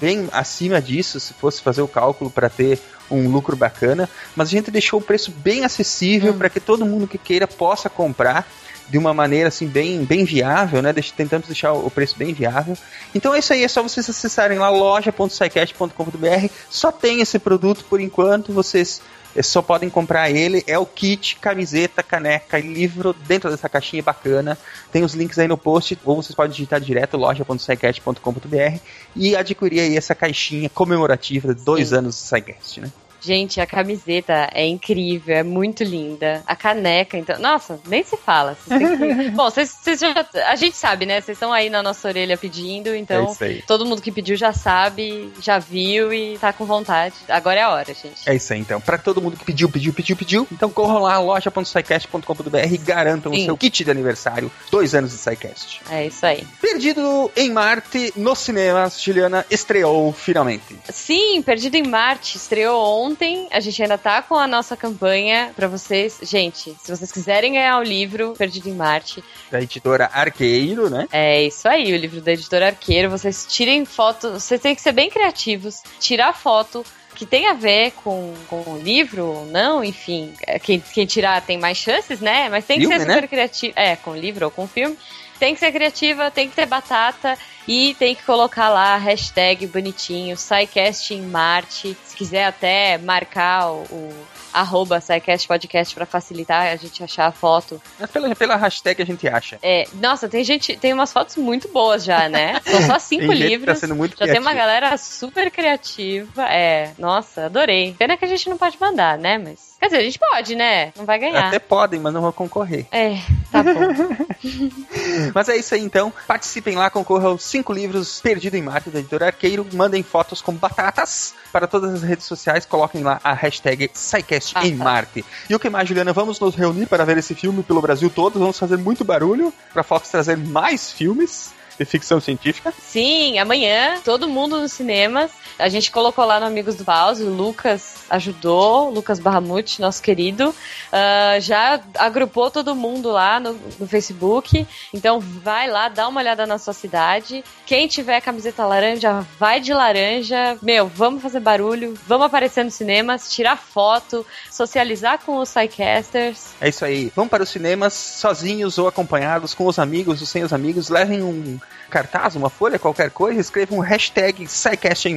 bem 0.00 0.28
acima 0.32 0.80
disso, 0.80 1.20
se 1.20 1.34
fosse 1.34 1.60
fazer 1.60 1.82
o 1.82 1.88
cálculo 1.88 2.30
para 2.30 2.48
ter 2.48 2.80
um 3.10 3.28
lucro 3.30 3.54
bacana, 3.54 4.08
mas 4.34 4.48
a 4.48 4.50
gente 4.50 4.70
deixou 4.70 4.98
o 4.98 5.02
preço 5.02 5.30
bem 5.30 5.64
acessível 5.64 6.32
Hum. 6.32 6.38
para 6.38 6.48
que 6.48 6.60
todo 6.60 6.86
mundo 6.86 7.06
que 7.06 7.18
queira 7.18 7.46
possa 7.46 7.88
comprar 7.90 8.46
de 8.88 8.98
uma 8.98 9.14
maneira 9.14 9.48
assim 9.48 9.66
bem, 9.66 10.04
bem 10.04 10.24
viável, 10.24 10.82
né? 10.82 10.92
Tentamos 11.16 11.46
deixar 11.46 11.72
o 11.72 11.90
preço 11.90 12.16
bem 12.18 12.34
viável. 12.34 12.76
Então 13.14 13.34
é 13.34 13.38
isso 13.38 13.52
aí, 13.52 13.64
é 13.64 13.68
só 13.68 13.82
vocês 13.82 14.08
acessarem 14.08 14.58
lá 14.58 14.68
loja.sicast.com.br. 14.68 16.52
Só 16.68 16.92
tem 16.92 17.20
esse 17.20 17.38
produto 17.38 17.84
por 17.88 18.00
enquanto, 18.00 18.52
vocês 18.52 19.00
só 19.40 19.62
podem 19.62 19.88
comprar 19.88 20.30
ele. 20.30 20.62
É 20.66 20.78
o 20.78 20.84
kit, 20.84 21.36
camiseta, 21.36 22.02
caneca 22.02 22.58
e 22.58 22.62
livro 22.62 23.14
dentro 23.26 23.50
dessa 23.50 23.68
caixinha 23.68 24.02
bacana. 24.02 24.58
Tem 24.90 25.04
os 25.04 25.14
links 25.14 25.38
aí 25.38 25.48
no 25.48 25.56
post, 25.56 25.98
ou 26.04 26.16
vocês 26.20 26.34
podem 26.34 26.52
digitar 26.52 26.80
direto 26.80 27.16
loja.sicast.com.br 27.16 28.78
e 29.14 29.36
adquirir 29.36 29.80
aí 29.80 29.96
essa 29.96 30.14
caixinha 30.14 30.68
comemorativa 30.68 31.54
de 31.54 31.62
dois 31.62 31.88
Sim. 31.88 31.96
anos 31.96 32.16
do 32.16 32.18
SciCast, 32.18 32.80
né? 32.80 32.92
Gente, 33.22 33.60
a 33.60 33.66
camiseta 33.66 34.50
é 34.52 34.66
incrível, 34.66 35.36
é 35.36 35.42
muito 35.42 35.84
linda. 35.84 36.42
A 36.46 36.56
caneca, 36.56 37.16
então. 37.16 37.38
Nossa, 37.38 37.78
nem 37.86 38.02
se 38.02 38.16
fala. 38.16 38.56
Vocês 38.66 38.98
que- 38.98 39.30
Bom, 39.30 39.44
vocês, 39.50 39.70
vocês 39.70 40.00
já. 40.00 40.26
A 40.48 40.56
gente 40.56 40.76
sabe, 40.76 41.06
né? 41.06 41.20
Vocês 41.20 41.36
estão 41.36 41.52
aí 41.52 41.70
na 41.70 41.82
nossa 41.82 42.08
orelha 42.08 42.36
pedindo, 42.36 42.88
é 42.90 42.98
então. 42.98 43.30
isso 43.30 43.44
aí. 43.44 43.62
Todo 43.62 43.86
mundo 43.86 44.02
que 44.02 44.10
pediu 44.10 44.36
já 44.36 44.52
sabe, 44.52 45.32
já 45.40 45.58
viu 45.58 46.12
e 46.12 46.36
tá 46.38 46.52
com 46.52 46.64
vontade. 46.64 47.14
Agora 47.28 47.60
é 47.60 47.62
a 47.62 47.70
hora, 47.70 47.94
gente. 47.94 48.28
É 48.28 48.34
isso 48.34 48.52
aí, 48.52 48.58
então. 48.60 48.80
Pra 48.80 48.98
todo 48.98 49.22
mundo 49.22 49.36
que 49.36 49.44
pediu, 49.44 49.68
pediu, 49.68 49.92
pediu, 49.92 50.16
pediu, 50.16 50.48
então 50.50 50.68
corram 50.70 50.98
lá, 51.02 51.18
loja.sicast.com.br 51.18 52.56
e 52.72 52.78
garantam 52.78 53.32
o 53.32 53.34
Sim. 53.36 53.44
seu 53.46 53.56
kit 53.56 53.84
de 53.84 53.90
aniversário, 53.90 54.50
dois 54.70 54.94
anos 54.94 55.12
de 55.12 55.18
SciCast. 55.18 55.80
É 55.90 56.06
isso 56.06 56.24
aí. 56.26 56.44
Perdido 56.60 57.30
em 57.36 57.50
Marte, 57.50 58.12
nos 58.16 58.38
cinemas, 58.40 59.00
Juliana 59.00 59.44
estreou 59.50 60.12
finalmente. 60.12 60.76
Sim, 60.90 61.42
Perdido 61.42 61.76
em 61.76 61.86
Marte 61.86 62.36
estreou 62.36 62.82
ontem. 62.82 63.11
A 63.50 63.60
gente 63.60 63.82
ainda 63.82 63.98
tá 63.98 64.22
com 64.22 64.34
a 64.36 64.46
nossa 64.46 64.76
campanha 64.76 65.52
pra 65.54 65.68
vocês. 65.68 66.18
Gente, 66.22 66.74
se 66.82 66.90
vocês 66.96 67.10
quiserem 67.12 67.52
ganhar 67.54 67.78
o 67.78 67.82
livro 67.82 68.34
Perdido 68.36 68.68
em 68.68 68.74
Marte, 68.74 69.22
Da 69.50 69.60
editora 69.60 70.10
Arqueiro, 70.12 70.88
né? 70.88 71.06
É 71.12 71.42
isso 71.42 71.68
aí, 71.68 71.92
o 71.92 71.96
livro 71.96 72.20
da 72.20 72.32
editora 72.32 72.66
Arqueiro. 72.68 73.10
Vocês 73.10 73.46
tirem 73.48 73.84
foto, 73.84 74.32
vocês 74.32 74.60
têm 74.60 74.74
que 74.74 74.80
ser 74.82 74.92
bem 74.92 75.10
criativos, 75.10 75.82
tirar 76.00 76.32
foto 76.32 76.84
que 77.14 77.26
tem 77.26 77.46
a 77.46 77.52
ver 77.52 77.92
com, 78.02 78.32
com 78.48 78.62
o 78.66 78.80
livro 78.82 79.26
ou 79.26 79.46
não, 79.46 79.84
enfim. 79.84 80.32
é, 80.46 80.58
Quem, 80.58 80.80
quem 80.80 81.04
tirar 81.06 81.42
tem 81.42 81.58
mais 81.58 81.76
chances, 81.76 82.20
né? 82.20 82.48
Mas 82.48 82.64
tem 82.64 82.78
que 82.78 82.86
Filme, 82.86 82.98
ser 82.98 83.06
né? 83.06 83.14
super 83.14 83.28
criativo. 83.28 83.72
É, 83.76 83.96
com 83.96 84.12
o 84.12 84.16
livro 84.16 84.46
ou 84.46 84.50
com 84.50 84.66
filme. 84.66 84.96
tem 85.38 85.52
que 85.54 85.60
ser 85.60 85.70
criativa, 85.72 86.30
tem 86.30 86.48
que 86.48 86.56
ter 86.56 86.66
batata 86.66 87.36
e 87.66 87.94
tem 87.98 88.14
que 88.14 88.22
colocar 88.22 88.68
lá 88.68 88.94
a 88.94 88.98
hashtag 88.98 89.66
bonitinho, 89.66 90.36
SciCast 90.36 91.14
em 91.14 91.22
Marte. 91.22 91.96
Se 92.04 92.16
quiser 92.16 92.46
até 92.46 92.98
marcar 92.98 93.70
o, 93.70 93.82
o 93.90 94.26
arroba 94.52 95.00
SciCast 95.00 95.48
Podcast 95.48 95.94
pra 95.94 96.04
facilitar 96.04 96.66
a 96.66 96.76
gente 96.76 97.02
achar 97.02 97.26
a 97.26 97.32
foto. 97.32 97.80
Mas 97.98 98.10
pela, 98.10 98.34
pela 98.34 98.56
hashtag 98.56 99.02
a 99.02 99.06
gente 99.06 99.26
acha. 99.26 99.58
É, 99.62 99.86
nossa, 99.94 100.28
tem 100.28 100.44
gente, 100.44 100.76
tem 100.76 100.92
umas 100.92 101.12
fotos 101.12 101.36
muito 101.36 101.68
boas 101.68 102.04
já, 102.04 102.28
né? 102.28 102.60
São 102.64 102.82
só 102.82 102.98
cinco 103.00 103.28
Tem 103.28 103.36
que 103.36 103.42
livros. 103.48 103.74
tá 103.74 103.86
sendo 103.86 103.96
muito 103.96 104.16
já 104.18 104.26
tem 104.26 104.40
uma 104.40 104.52
galera 104.52 104.96
super 104.98 105.50
criativa. 105.50 106.44
É, 106.50 106.92
nossa, 106.98 107.46
adorei. 107.46 107.94
Pena 107.98 108.16
que 108.16 108.24
a 108.24 108.28
gente 108.28 108.48
não 108.48 108.58
pode 108.58 108.78
mandar, 108.80 109.16
né? 109.16 109.38
Mas. 109.38 109.72
Quer 109.80 109.86
dizer, 109.86 109.98
a 109.98 110.04
gente 110.04 110.18
pode, 110.18 110.54
né? 110.54 110.92
Não 110.96 111.04
vai 111.04 111.18
ganhar. 111.18 111.48
Até 111.48 111.58
podem, 111.58 111.98
mas 111.98 112.12
não 112.12 112.20
vão 112.20 112.30
concorrer. 112.32 112.86
É, 112.92 113.18
tá 113.50 113.62
bom. 113.62 113.72
Mas 115.34 115.48
é 115.48 115.56
isso 115.56 115.74
aí 115.74 115.82
então. 115.82 116.12
Participem 116.26 116.76
lá, 116.76 116.90
concorram 116.90 117.38
cinco 117.52 117.70
livros 117.70 118.18
Perdido 118.22 118.56
em 118.56 118.62
Marte 118.62 118.88
da 118.88 118.98
editora 118.98 119.26
Arqueiro. 119.26 119.66
Mandem 119.74 120.02
fotos 120.02 120.40
com 120.40 120.54
batatas 120.54 121.34
para 121.52 121.66
todas 121.66 121.92
as 121.92 122.02
redes 122.02 122.24
sociais. 122.24 122.64
Coloquem 122.64 123.02
lá 123.02 123.20
a 123.22 123.34
hashtag 123.34 123.90
SciCast 123.92 124.54
em 124.62 124.74
Ah, 124.74 124.78
tá. 124.78 124.84
Marte. 124.84 125.24
E 125.50 125.54
o 125.54 125.58
que 125.58 125.68
mais, 125.68 125.86
Juliana? 125.86 126.14
Vamos 126.14 126.40
nos 126.40 126.54
reunir 126.54 126.86
para 126.86 127.04
ver 127.04 127.18
esse 127.18 127.34
filme 127.34 127.62
pelo 127.62 127.82
Brasil 127.82 128.08
todo. 128.08 128.38
Vamos 128.38 128.58
fazer 128.58 128.78
muito 128.78 129.04
barulho 129.04 129.52
para 129.70 129.82
Fox 129.82 130.08
trazer 130.08 130.38
mais 130.38 130.90
filmes 130.90 131.52
de 131.84 131.90
ficção 131.90 132.20
científica. 132.20 132.72
Sim, 132.80 133.38
amanhã, 133.38 134.00
todo 134.04 134.28
mundo 134.28 134.60
nos 134.60 134.72
cinemas. 134.72 135.30
A 135.58 135.68
gente 135.68 135.90
colocou 135.90 136.24
lá 136.24 136.40
no 136.40 136.46
Amigos 136.46 136.74
do 136.74 136.84
Pause, 136.84 137.24
o 137.24 137.30
Lucas 137.30 138.04
ajudou, 138.10 138.88
o 138.88 138.90
Lucas 138.90 139.18
Barramute, 139.18 139.80
nosso 139.80 140.02
querido. 140.02 140.54
Ah, 140.90 141.38
já 141.40 141.80
agrupou 141.98 142.50
todo 142.50 142.74
mundo 142.74 143.10
lá 143.10 143.38
no, 143.38 143.58
no 143.78 143.86
Facebook. 143.86 144.66
Então 144.92 145.20
vai 145.20 145.70
lá, 145.70 145.88
dá 145.88 146.08
uma 146.08 146.20
olhada 146.20 146.46
na 146.46 146.58
sua 146.58 146.72
cidade. 146.72 147.44
Quem 147.66 147.86
tiver 147.86 148.20
camiseta 148.20 148.66
laranja, 148.66 149.26
vai 149.38 149.60
de 149.60 149.72
laranja. 149.72 150.58
Meu, 150.62 150.86
vamos 150.88 151.22
fazer 151.22 151.40
barulho, 151.40 151.94
vamos 152.06 152.26
aparecer 152.26 152.64
nos 152.64 152.74
cinemas, 152.74 153.32
tirar 153.32 153.56
foto, 153.56 154.26
socializar 154.50 155.20
com 155.24 155.38
os 155.38 155.52
Psycasters. 155.52 156.54
É 156.60 156.68
isso 156.68 156.84
aí. 156.84 157.12
Vão 157.14 157.28
para 157.28 157.42
os 157.42 157.48
cinemas 157.48 157.92
sozinhos 157.92 158.78
ou 158.78 158.88
acompanhados, 158.88 159.54
com 159.54 159.66
os 159.66 159.78
amigos 159.78 160.20
ou 160.20 160.26
sem 160.26 160.42
os 160.42 160.52
amigos. 160.52 160.88
Levem 160.88 161.22
um 161.22 161.58
cartaz, 161.90 162.36
uma 162.36 162.48
folha, 162.50 162.78
qualquer 162.78 163.10
coisa. 163.10 163.40
Escrevam 163.40 163.78
um 163.78 163.82
hashtag 163.82 164.46
SciCast. 164.46 165.08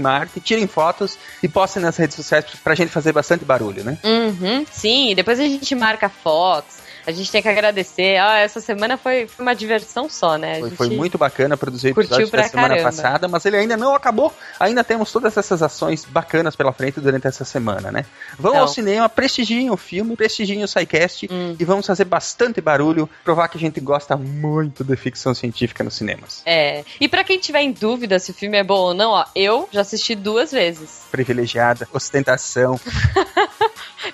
Tirem 0.43 0.67
fotos 0.67 1.17
e 1.41 1.47
postem 1.47 1.81
nas 1.81 1.97
redes 1.97 2.15
sociais 2.15 2.45
pra 2.63 2.75
gente 2.75 2.89
fazer 2.89 3.11
bastante 3.11 3.45
barulho, 3.45 3.83
né? 3.83 3.97
Uhum, 4.03 4.65
sim, 4.71 5.13
depois 5.15 5.39
a 5.39 5.43
gente 5.43 5.73
marca 5.75 6.09
Fox. 6.09 6.84
A 7.07 7.11
gente 7.11 7.31
tem 7.31 7.41
que 7.41 7.47
agradecer. 7.47 8.17
Ah, 8.17 8.37
essa 8.39 8.59
semana 8.59 8.97
foi, 8.97 9.27
foi 9.27 9.43
uma 9.45 9.55
diversão 9.55 10.09
só, 10.09 10.37
né? 10.37 10.59
Foi, 10.59 10.69
foi 10.71 10.89
muito 10.89 11.17
bacana 11.17 11.55
produzir 11.55 11.87
o 11.87 12.01
episódio 12.01 12.29
da 12.31 12.43
semana 12.43 12.69
caramba. 12.69 12.83
passada, 12.83 13.27
mas 13.27 13.45
ele 13.45 13.57
ainda 13.57 13.77
não 13.77 13.93
acabou. 13.93 14.33
Ainda 14.59 14.83
temos 14.83 15.11
todas 15.11 15.37
essas 15.37 15.61
ações 15.61 16.03
bacanas 16.05 16.55
pela 16.55 16.73
frente 16.73 16.99
durante 16.99 17.27
essa 17.27 17.45
semana, 17.45 17.91
né? 17.91 18.05
Vão 18.39 18.53
Então. 18.53 18.61
ao 18.63 18.67
cinema, 18.67 19.07
prestigiem 19.07 19.69
o 19.69 19.77
filme, 19.77 20.15
prestigiem 20.15 20.63
o 20.63 20.67
SciCast 20.67 21.27
Hum. 21.31 21.55
e 21.59 21.63
vamos 21.65 21.85
fazer 21.85 22.05
bastante 22.05 22.59
barulho, 22.61 23.09
provar 23.23 23.47
que 23.49 23.57
a 23.57 23.61
gente 23.61 23.79
gosta 23.79 24.15
muito 24.17 24.83
de 24.83 24.95
ficção 24.95 25.33
científica 25.33 25.83
nos 25.83 25.95
cinemas. 25.95 26.41
É. 26.45 26.83
E 26.99 27.07
pra 27.07 27.23
quem 27.23 27.37
tiver 27.39 27.61
em 27.61 27.71
dúvida 27.71 28.17
se 28.19 28.31
o 28.31 28.33
filme 28.33 28.57
é 28.57 28.63
bom 28.63 28.79
ou 28.79 28.93
não, 28.93 29.11
ó, 29.11 29.25
eu 29.35 29.69
já 29.71 29.81
assisti 29.81 30.15
duas 30.15 30.51
vezes. 30.51 31.01
Privilegiada, 31.11 31.87
ostentação. 31.93 32.79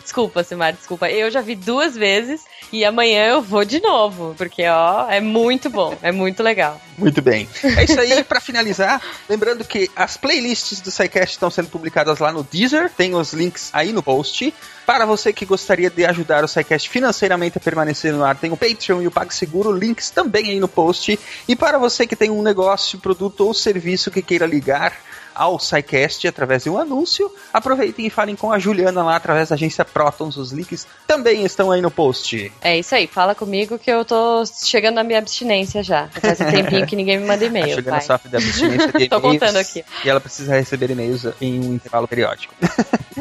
Desculpa, 0.01 0.43
Simar, 0.43 0.73
desculpa. 0.73 1.09
Eu 1.09 1.29
já 1.29 1.41
vi 1.41 1.55
duas 1.55 1.95
vezes 1.95 2.41
e 2.71 2.85
amanhã 2.85 3.27
eu 3.27 3.41
vou 3.41 3.65
de 3.65 3.81
novo, 3.81 4.33
porque 4.37 4.65
ó, 4.67 5.09
é 5.09 5.19
muito 5.19 5.69
bom, 5.69 5.97
é 6.01 6.11
muito 6.11 6.41
legal. 6.41 6.79
Muito 6.97 7.21
bem. 7.21 7.49
É 7.63 7.83
isso 7.83 7.99
aí, 7.99 8.23
pra 8.23 8.39
finalizar, 8.39 9.01
lembrando 9.27 9.63
que 9.65 9.89
as 9.95 10.17
playlists 10.17 10.81
do 10.81 10.91
SciCast 10.91 11.35
estão 11.35 11.49
sendo 11.49 11.69
publicadas 11.69 12.19
lá 12.19 12.31
no 12.31 12.43
Deezer, 12.43 12.91
tem 12.95 13.15
os 13.15 13.33
links 13.33 13.69
aí 13.73 13.91
no 13.91 14.03
post. 14.03 14.53
Para 14.85 15.05
você 15.05 15.31
que 15.31 15.45
gostaria 15.45 15.89
de 15.89 16.05
ajudar 16.05 16.43
o 16.43 16.47
SciCast 16.47 16.89
financeiramente 16.89 17.57
a 17.57 17.61
permanecer 17.61 18.13
no 18.13 18.23
ar, 18.23 18.35
tem 18.35 18.51
o 18.51 18.57
Patreon 18.57 19.01
e 19.01 19.07
o 19.07 19.11
PagSeguro, 19.11 19.71
links 19.71 20.09
também 20.09 20.51
aí 20.51 20.59
no 20.59 20.67
post. 20.67 21.19
E 21.47 21.55
para 21.55 21.77
você 21.77 22.05
que 22.05 22.15
tem 22.15 22.29
um 22.29 22.41
negócio, 22.41 22.99
produto 22.99 23.41
ou 23.41 23.53
serviço 23.53 24.11
que 24.11 24.21
queira 24.21 24.45
ligar 24.45 24.93
ao 25.41 25.57
SciCast 25.59 26.27
através 26.27 26.63
de 26.63 26.69
um 26.69 26.77
anúncio, 26.77 27.31
aproveitem 27.51 28.05
e 28.05 28.09
falem 28.11 28.35
com 28.35 28.51
a 28.51 28.59
Juliana 28.59 29.01
lá 29.03 29.15
através 29.15 29.49
da 29.49 29.55
agência 29.55 29.83
Protons. 29.83 30.37
Os 30.37 30.51
links 30.51 30.85
também 31.07 31.43
estão 31.43 31.71
aí 31.71 31.81
no 31.81 31.89
post. 31.89 32.51
É 32.61 32.77
isso 32.77 32.93
aí, 32.93 33.07
fala 33.07 33.33
comigo 33.33 33.79
que 33.79 33.89
eu 33.91 34.05
tô 34.05 34.43
chegando 34.45 34.95
na 34.95 35.03
minha 35.03 35.17
abstinência 35.17 35.81
já. 35.81 36.07
Faz 36.09 36.39
um 36.39 36.45
tempinho 36.45 36.85
que 36.85 36.95
ninguém 36.95 37.17
me 37.19 37.25
manda 37.25 37.43
A 37.43 37.47
e-mail. 37.47 37.69
Juliana 37.75 37.97
vai. 37.97 38.01
sofre 38.01 38.29
da 38.29 38.37
abstinência 38.37 38.87
de 38.87 38.91
Tô 39.09 39.17
e-mails 39.17 39.39
contando 39.39 39.55
aqui. 39.57 39.83
e 40.05 40.09
ela 40.09 40.19
precisa 40.19 40.53
receber 40.55 40.91
e-mails 40.91 41.25
em 41.41 41.59
um 41.59 41.73
intervalo 41.73 42.07
periódico. 42.07 42.53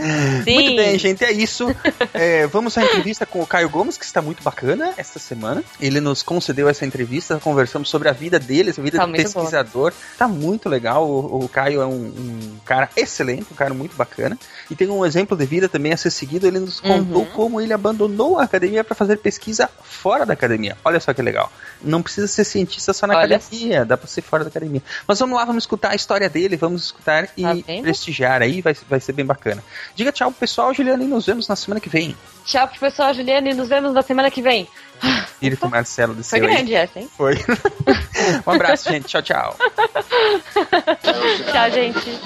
Sim. 0.45 0.55
Muito 0.55 0.77
bem, 0.77 0.99
gente, 0.99 1.25
é 1.25 1.33
isso. 1.33 1.75
É, 2.15 2.47
vamos 2.47 2.77
à 2.79 2.83
entrevista 2.85 3.27
com 3.27 3.41
o 3.41 3.47
Caio 3.47 3.69
Gomes, 3.69 3.97
que 3.99 4.05
está 4.05 4.23
muito 4.23 4.43
bacana 4.43 4.95
esta 4.97 5.19
semana. 5.19 5.65
Ele 5.81 6.01
nos 6.01 6.23
concedeu 6.23 6.69
essa 6.69 6.85
entrevista, 6.87 7.39
conversamos 7.43 7.89
sobre 7.89 8.09
a 8.09 8.13
vida 8.13 8.39
dele, 8.39 8.71
a 8.77 8.81
vida 8.81 8.99
Tá 8.99 9.07
do 9.07 9.13
pesquisador. 9.13 9.93
Tá 10.19 10.29
muito 10.29 10.69
legal. 10.69 11.07
O, 11.09 11.45
o 11.45 11.49
Caio 11.49 11.81
é 11.83 11.87
um, 11.87 12.10
um 12.17 12.59
cara 12.65 12.89
excelente, 12.97 13.47
um 13.53 13.55
cara 13.57 13.73
muito 13.75 13.97
bacana. 13.97 14.39
E 14.71 14.75
tem 14.77 14.89
um 14.89 15.05
exemplo 15.05 15.37
de 15.37 15.45
vida 15.47 15.69
também 15.69 15.93
a 15.93 15.97
ser 15.97 16.11
seguido. 16.11 16.47
Ele 16.47 16.59
nos 16.59 16.81
contou 16.81 17.23
Uhum. 17.23 17.31
como 17.33 17.61
ele 17.61 17.73
abandonou 17.73 18.39
a 18.39 18.45
academia 18.45 18.85
para 18.85 18.95
fazer 18.95 19.17
pesquisa 19.19 19.69
fora 19.83 20.25
da 20.27 20.33
academia. 20.35 20.77
Olha 20.85 21.01
só 21.01 21.13
que 21.13 21.23
legal. 21.23 21.51
Não 21.83 22.03
precisa 22.03 22.27
ser 22.27 22.45
cientista 22.45 22.93
só 22.93 23.07
na 23.07 23.17
Olha 23.17 23.37
academia, 23.37 23.85
dá 23.85 23.97
para 23.97 24.07
ser 24.07 24.23
fora 24.23 24.45
da 24.45 24.51
academia. 24.51 24.83
Mas 25.07 25.19
vamos 25.19 25.37
lá, 25.37 25.45
vamos 25.45 25.63
escutar 25.65 25.91
a 25.93 25.95
história 25.95 26.29
dele, 26.29 26.57
vamos 26.57 26.85
escutar 26.85 27.29
e 27.37 27.43
Tá 27.43 27.83
prestigiar 27.83 28.43
aí, 28.43 28.61
vai, 28.61 28.77
vai 28.89 29.01
ser 29.01 29.13
bem 29.13 29.25
bacana. 29.25 29.63
Diga 29.95 30.13
tchau 30.13 30.31
pro 30.31 30.41
pessoal, 30.41 30.73
Juliana, 30.75 31.03
e 31.05 31.07
nos 31.07 31.27
vemos 31.27 31.49
na 31.49 31.57
semana 31.57 31.81
que 31.81 31.89
vem. 31.89 32.17
Tchau 32.45 32.67
pro 32.69 32.79
pessoal, 32.81 33.13
Juliana, 33.15 33.49
e 33.51 33.55
nos 33.55 33.69
vemos 33.69 33.93
na 33.93 34.03
semana 34.03 34.31
que 34.31 34.43
vem. 34.43 34.69
Espírito 35.33 35.69
Marcelo 35.69 36.15
do 36.15 36.23
Foi 36.23 36.39
seu 36.39 36.49
aí. 36.49 36.55
grande 36.55 36.75
essa, 36.75 36.99
hein? 36.99 37.09
Foi. 37.17 37.35
um 38.47 38.51
abraço, 38.51 38.91
gente. 38.91 39.07
Tchau, 39.07 39.23
tchau. 39.23 39.57
Tchau, 41.53 41.71
gente. 41.73 42.19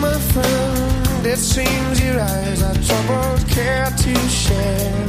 My 0.00 0.18
friend, 0.32 1.26
it 1.26 1.36
seems 1.38 2.00
your 2.00 2.18
eyes 2.18 2.62
are 2.62 2.78
troubled, 2.86 3.46
care 3.50 3.90
to 3.90 4.28
share. 4.30 5.06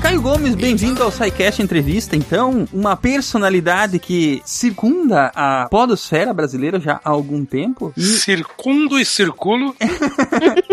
Caio 0.00 0.22
Gomes, 0.22 0.54
bem-vindo 0.54 1.02
ao 1.02 1.12
SciCast 1.12 1.60
Entrevista. 1.62 2.16
Então, 2.16 2.66
uma 2.72 2.96
personalidade 2.96 3.98
que 3.98 4.40
circunda 4.44 5.30
a 5.34 5.68
podosfera 5.70 6.32
brasileira 6.32 6.80
já 6.80 6.98
há 7.04 7.10
algum 7.10 7.44
tempo. 7.44 7.92
E 7.96 8.02
Circundo 8.02 8.98
e 8.98 9.04
circulo. 9.04 9.76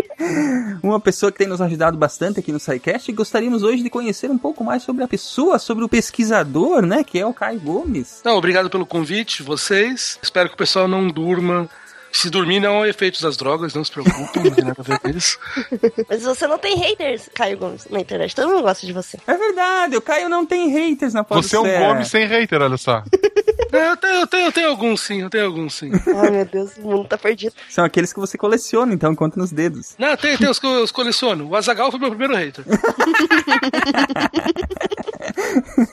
uma 0.84 1.00
pessoa 1.00 1.32
que 1.32 1.38
tem 1.38 1.48
nos 1.48 1.62
ajudado 1.62 1.98
bastante 1.98 2.40
aqui 2.40 2.52
no 2.52 2.60
SciCast. 2.60 3.10
E 3.10 3.14
gostaríamos 3.14 3.64
hoje 3.64 3.84
de 3.84 3.90
conhecer 3.90 4.30
um 4.30 4.38
pouco 4.38 4.64
mais 4.64 4.84
sobre 4.84 5.04
a 5.04 5.08
pessoa, 5.08 5.60
sobre 5.60 5.84
o 5.84 5.90
pesquisador, 5.90 6.86
né? 6.86 7.04
Que 7.04 7.20
é 7.20 7.26
o 7.26 7.34
Caio 7.34 7.60
Gomes. 7.60 8.22
Não, 8.24 8.36
obrigado 8.36 8.70
pelo 8.70 8.86
convite, 8.86 9.44
vocês. 9.44 10.20
Espero 10.22 10.50
que 10.50 10.56
o 10.56 10.58
pessoal 10.58 10.88
não 10.88 11.08
durma. 11.08 11.70
Se 12.12 12.30
dormir 12.30 12.60
não 12.60 12.84
é 12.84 12.90
efeito 12.90 13.22
das 13.22 13.38
drogas, 13.38 13.74
não 13.74 13.84
se 13.84 13.92
preocupem, 13.92 14.44
não 14.44 14.52
tem 14.52 14.66
nada 14.66 14.80
a 14.80 14.84
ver 14.84 15.00
com 15.00 15.10
isso. 15.10 15.38
Mas 16.10 16.24
você 16.24 16.48
não 16.48 16.58
tem 16.58 16.76
haters, 16.76 17.30
Caio 17.34 17.58
Gomes, 17.58 17.88
na 17.90 18.00
internet. 18.00 18.36
Todo 18.36 18.50
mundo 18.50 18.64
gosta 18.64 18.86
de 18.86 18.94
você. 18.94 19.18
É 19.28 19.34
verdade, 19.36 19.96
o 19.96 20.02
Caio 20.02 20.28
não 20.28 20.46
tem 20.46 20.70
haters 20.70 21.14
na 21.14 21.24
Você 21.24 21.56
é 21.56 21.60
um 21.60 21.80
Gomes 21.80 22.08
sem 22.08 22.26
hater, 22.26 22.62
olha 22.62 22.78
só. 22.78 23.04
É, 23.72 23.90
Eu 23.90 23.98
tenho, 23.98 24.14
eu 24.16 24.28
tenho, 24.28 24.46
eu 24.46 24.52
tenho 24.52 24.70
alguns 24.70 25.02
sim, 25.02 25.22
eu 25.22 25.30
tenho 25.30 25.46
alguns 25.46 25.76
sim. 25.76 25.92
Ai, 26.16 26.32
meu 26.32 26.46
Deus, 26.46 26.76
o 26.78 26.82
mundo 26.82 27.08
tá 27.08 27.20
perdido. 27.20 27.54
São 27.70 27.86
aqueles 27.86 28.12
que 28.12 28.20
você 28.20 28.36
coleciona, 28.36 28.92
então 28.94 29.14
conta 29.14 29.40
nos 29.40 29.52
dedos. 29.52 29.94
Não, 29.98 30.18
tem, 30.18 30.36
tem 30.38 30.50
os 30.50 30.58
que 30.58 30.66
eu 30.66 30.82
os 30.82 30.92
coleciono. 30.92 31.48
O 31.48 31.56
Azagal 31.56 31.92
foi 31.92 32.00
meu 32.00 32.10
primeiro 32.10 32.36
hater. 32.36 32.66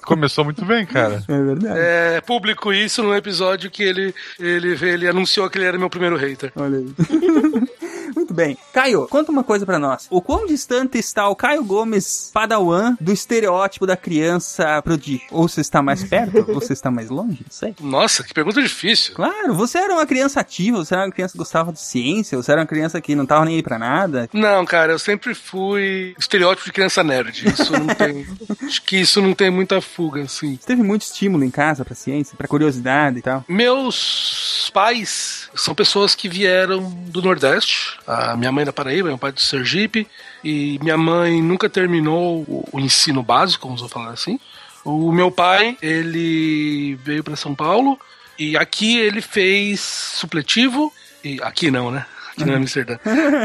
Começou 0.04 0.44
muito 0.44 0.64
bem, 0.64 0.86
cara. 0.86 1.22
É 1.28 1.42
verdade. 1.42 1.78
É 1.78 2.20
público 2.20 2.72
isso 2.72 3.02
no 3.02 3.14
episódio 3.14 3.70
que 3.70 3.82
ele, 3.82 4.14
ele, 4.38 4.78
ele 4.86 5.08
anunciou 5.08 5.48
que 5.50 5.58
ele 5.58 5.64
era 5.66 5.78
meu 5.78 5.90
primeiro 5.90 6.05
hater. 6.14 6.52
Olha 6.54 6.78
aí. 6.78 6.86
Muito 8.26 8.34
bem. 8.34 8.58
Caio, 8.72 9.06
conta 9.06 9.30
uma 9.30 9.44
coisa 9.44 9.64
pra 9.64 9.78
nós. 9.78 10.08
O 10.10 10.20
quão 10.20 10.46
distante 10.46 10.98
está 10.98 11.28
o 11.28 11.36
Caio 11.36 11.62
Gomes 11.62 12.30
Padawan 12.34 12.96
do 13.00 13.12
estereótipo 13.12 13.86
da 13.86 13.96
criança 13.96 14.82
prodígio? 14.82 15.26
Ou 15.30 15.48
você 15.48 15.60
está 15.60 15.80
mais 15.80 16.02
perto? 16.02 16.38
ou 16.48 16.54
você 16.54 16.72
está 16.72 16.90
mais 16.90 17.08
longe? 17.08 17.44
Não 17.44 17.50
sei. 17.50 17.74
Nossa, 17.80 18.24
que 18.24 18.34
pergunta 18.34 18.60
difícil. 18.60 19.14
Claro, 19.14 19.54
você 19.54 19.78
era 19.78 19.92
uma 19.92 20.06
criança 20.06 20.40
ativa, 20.40 20.78
você 20.78 20.94
era 20.94 21.04
uma 21.04 21.12
criança 21.12 21.32
que 21.32 21.38
gostava 21.38 21.72
de 21.72 21.80
ciência, 21.80 22.36
você 22.36 22.50
era 22.50 22.60
uma 22.62 22.66
criança 22.66 23.00
que 23.00 23.14
não 23.14 23.26
tava 23.26 23.44
nem 23.44 23.56
aí 23.56 23.62
pra 23.62 23.78
nada. 23.78 24.28
Não, 24.32 24.64
cara, 24.64 24.92
eu 24.92 24.98
sempre 24.98 25.32
fui 25.32 26.14
estereótipo 26.18 26.66
de 26.66 26.72
criança 26.72 27.04
nerd. 27.04 27.48
Isso 27.48 27.72
não 27.72 27.86
tem. 27.86 28.26
acho 28.66 28.82
que 28.82 28.96
isso 28.96 29.22
não 29.22 29.34
tem 29.34 29.50
muita 29.50 29.80
fuga, 29.80 30.22
assim. 30.22 30.56
Você 30.56 30.66
teve 30.66 30.82
muito 30.82 31.02
estímulo 31.02 31.44
em 31.44 31.50
casa 31.50 31.84
pra 31.84 31.94
ciência, 31.94 32.36
pra 32.36 32.48
curiosidade 32.48 33.18
e 33.18 33.22
tal. 33.22 33.44
Meus 33.48 34.36
meus 34.66 34.70
pais 34.70 35.48
são 35.54 35.74
pessoas 35.74 36.14
que 36.14 36.28
vieram 36.28 36.90
do 37.08 37.22
Nordeste. 37.22 37.98
A 38.06 38.15
minha 38.36 38.52
mãe 38.52 38.62
é 38.62 38.66
da 38.66 38.72
Paraíba, 38.72 39.08
meu 39.08 39.18
pai 39.18 39.30
é 39.30 39.32
do 39.32 39.40
Sergipe. 39.40 40.06
E 40.42 40.78
minha 40.82 40.96
mãe 40.96 41.42
nunca 41.42 41.68
terminou 41.68 42.44
o 42.72 42.80
ensino 42.80 43.22
básico, 43.22 43.68
vamos 43.68 43.90
falar 43.90 44.10
assim. 44.10 44.38
O 44.84 45.10
meu 45.10 45.30
pai, 45.30 45.76
ele 45.82 46.94
veio 47.02 47.24
para 47.24 47.34
São 47.34 47.54
Paulo 47.54 47.98
e 48.38 48.56
aqui 48.56 48.98
ele 48.98 49.20
fez 49.20 49.80
supletivo. 49.80 50.92
E 51.24 51.40
aqui 51.42 51.70
não, 51.70 51.90
né? 51.90 52.06
Aqui 52.36 52.44
não 52.44 52.52
é 52.52 52.56
Amsterdã. 52.56 52.98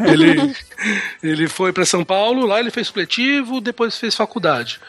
Ele, 0.06 0.56
ele 1.24 1.48
foi 1.48 1.72
para 1.72 1.86
São 1.86 2.04
Paulo, 2.04 2.46
lá 2.46 2.60
ele 2.60 2.70
fez 2.70 2.88
supletivo, 2.88 3.62
depois 3.62 3.98
fez 3.98 4.16
faculdade. 4.16 4.80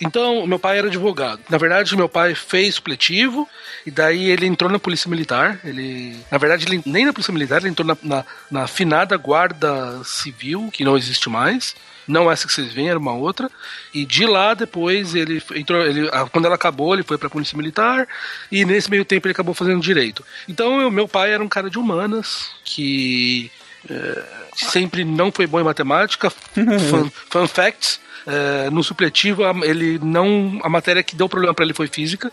Então, 0.00 0.46
meu 0.46 0.58
pai 0.58 0.78
era 0.78 0.88
advogado. 0.88 1.40
Na 1.48 1.56
verdade, 1.56 1.96
meu 1.96 2.08
pai 2.08 2.34
fez 2.34 2.74
supletivo 2.74 3.48
e 3.86 3.90
daí 3.90 4.28
ele 4.28 4.46
entrou 4.46 4.70
na 4.70 4.80
Polícia 4.80 5.08
Militar. 5.08 5.60
Ele, 5.64 6.16
na 6.30 6.38
verdade, 6.38 6.66
ele, 6.66 6.82
nem 6.84 7.06
na 7.06 7.12
Polícia 7.12 7.32
Militar, 7.32 7.60
ele 7.60 7.70
entrou 7.70 7.86
na, 7.86 7.96
na, 8.02 8.24
na 8.50 8.66
finada 8.66 9.16
Guarda 9.16 10.02
Civil, 10.04 10.68
que 10.72 10.84
não 10.84 10.96
existe 10.96 11.28
mais. 11.30 11.74
Não 12.06 12.30
essa 12.30 12.46
que 12.46 12.52
vocês 12.52 12.72
veem, 12.72 12.88
era 12.88 12.98
uma 12.98 13.12
outra. 13.14 13.50
E 13.92 14.04
de 14.04 14.26
lá 14.26 14.54
depois 14.54 15.14
ele 15.14 15.42
entrou. 15.54 15.84
Ele, 15.84 16.08
ah, 16.12 16.26
quando 16.30 16.44
ela 16.46 16.54
acabou, 16.54 16.94
ele 16.94 17.02
foi 17.02 17.18
pra 17.18 17.28
Polícia 17.30 17.56
Militar. 17.56 18.06
E 18.50 18.64
nesse 18.64 18.90
meio 18.90 19.04
tempo 19.04 19.26
ele 19.26 19.32
acabou 19.32 19.54
fazendo 19.54 19.80
direito. 19.80 20.24
Então, 20.48 20.80
eu, 20.80 20.90
meu 20.90 21.08
pai 21.08 21.32
era 21.32 21.42
um 21.42 21.48
cara 21.48 21.68
de 21.70 21.78
humanas 21.78 22.50
que. 22.64 23.50
eh, 23.90 24.24
sempre 24.54 25.04
não 25.04 25.30
foi 25.32 25.46
bom 25.46 25.60
em 25.60 25.64
matemática. 25.64 26.30
fun, 26.90 27.10
fun 27.30 27.46
facts. 27.48 28.00
eh, 28.26 28.70
no 28.70 28.82
supletivo, 28.82 29.44
a- 29.44 29.54
ele 29.66 29.98
não. 30.02 30.60
A 30.62 30.68
matéria 30.68 31.02
que 31.02 31.14
deu 31.16 31.28
problema 31.28 31.54
para 31.54 31.64
ele 31.64 31.74
foi 31.74 31.86
física. 31.88 32.30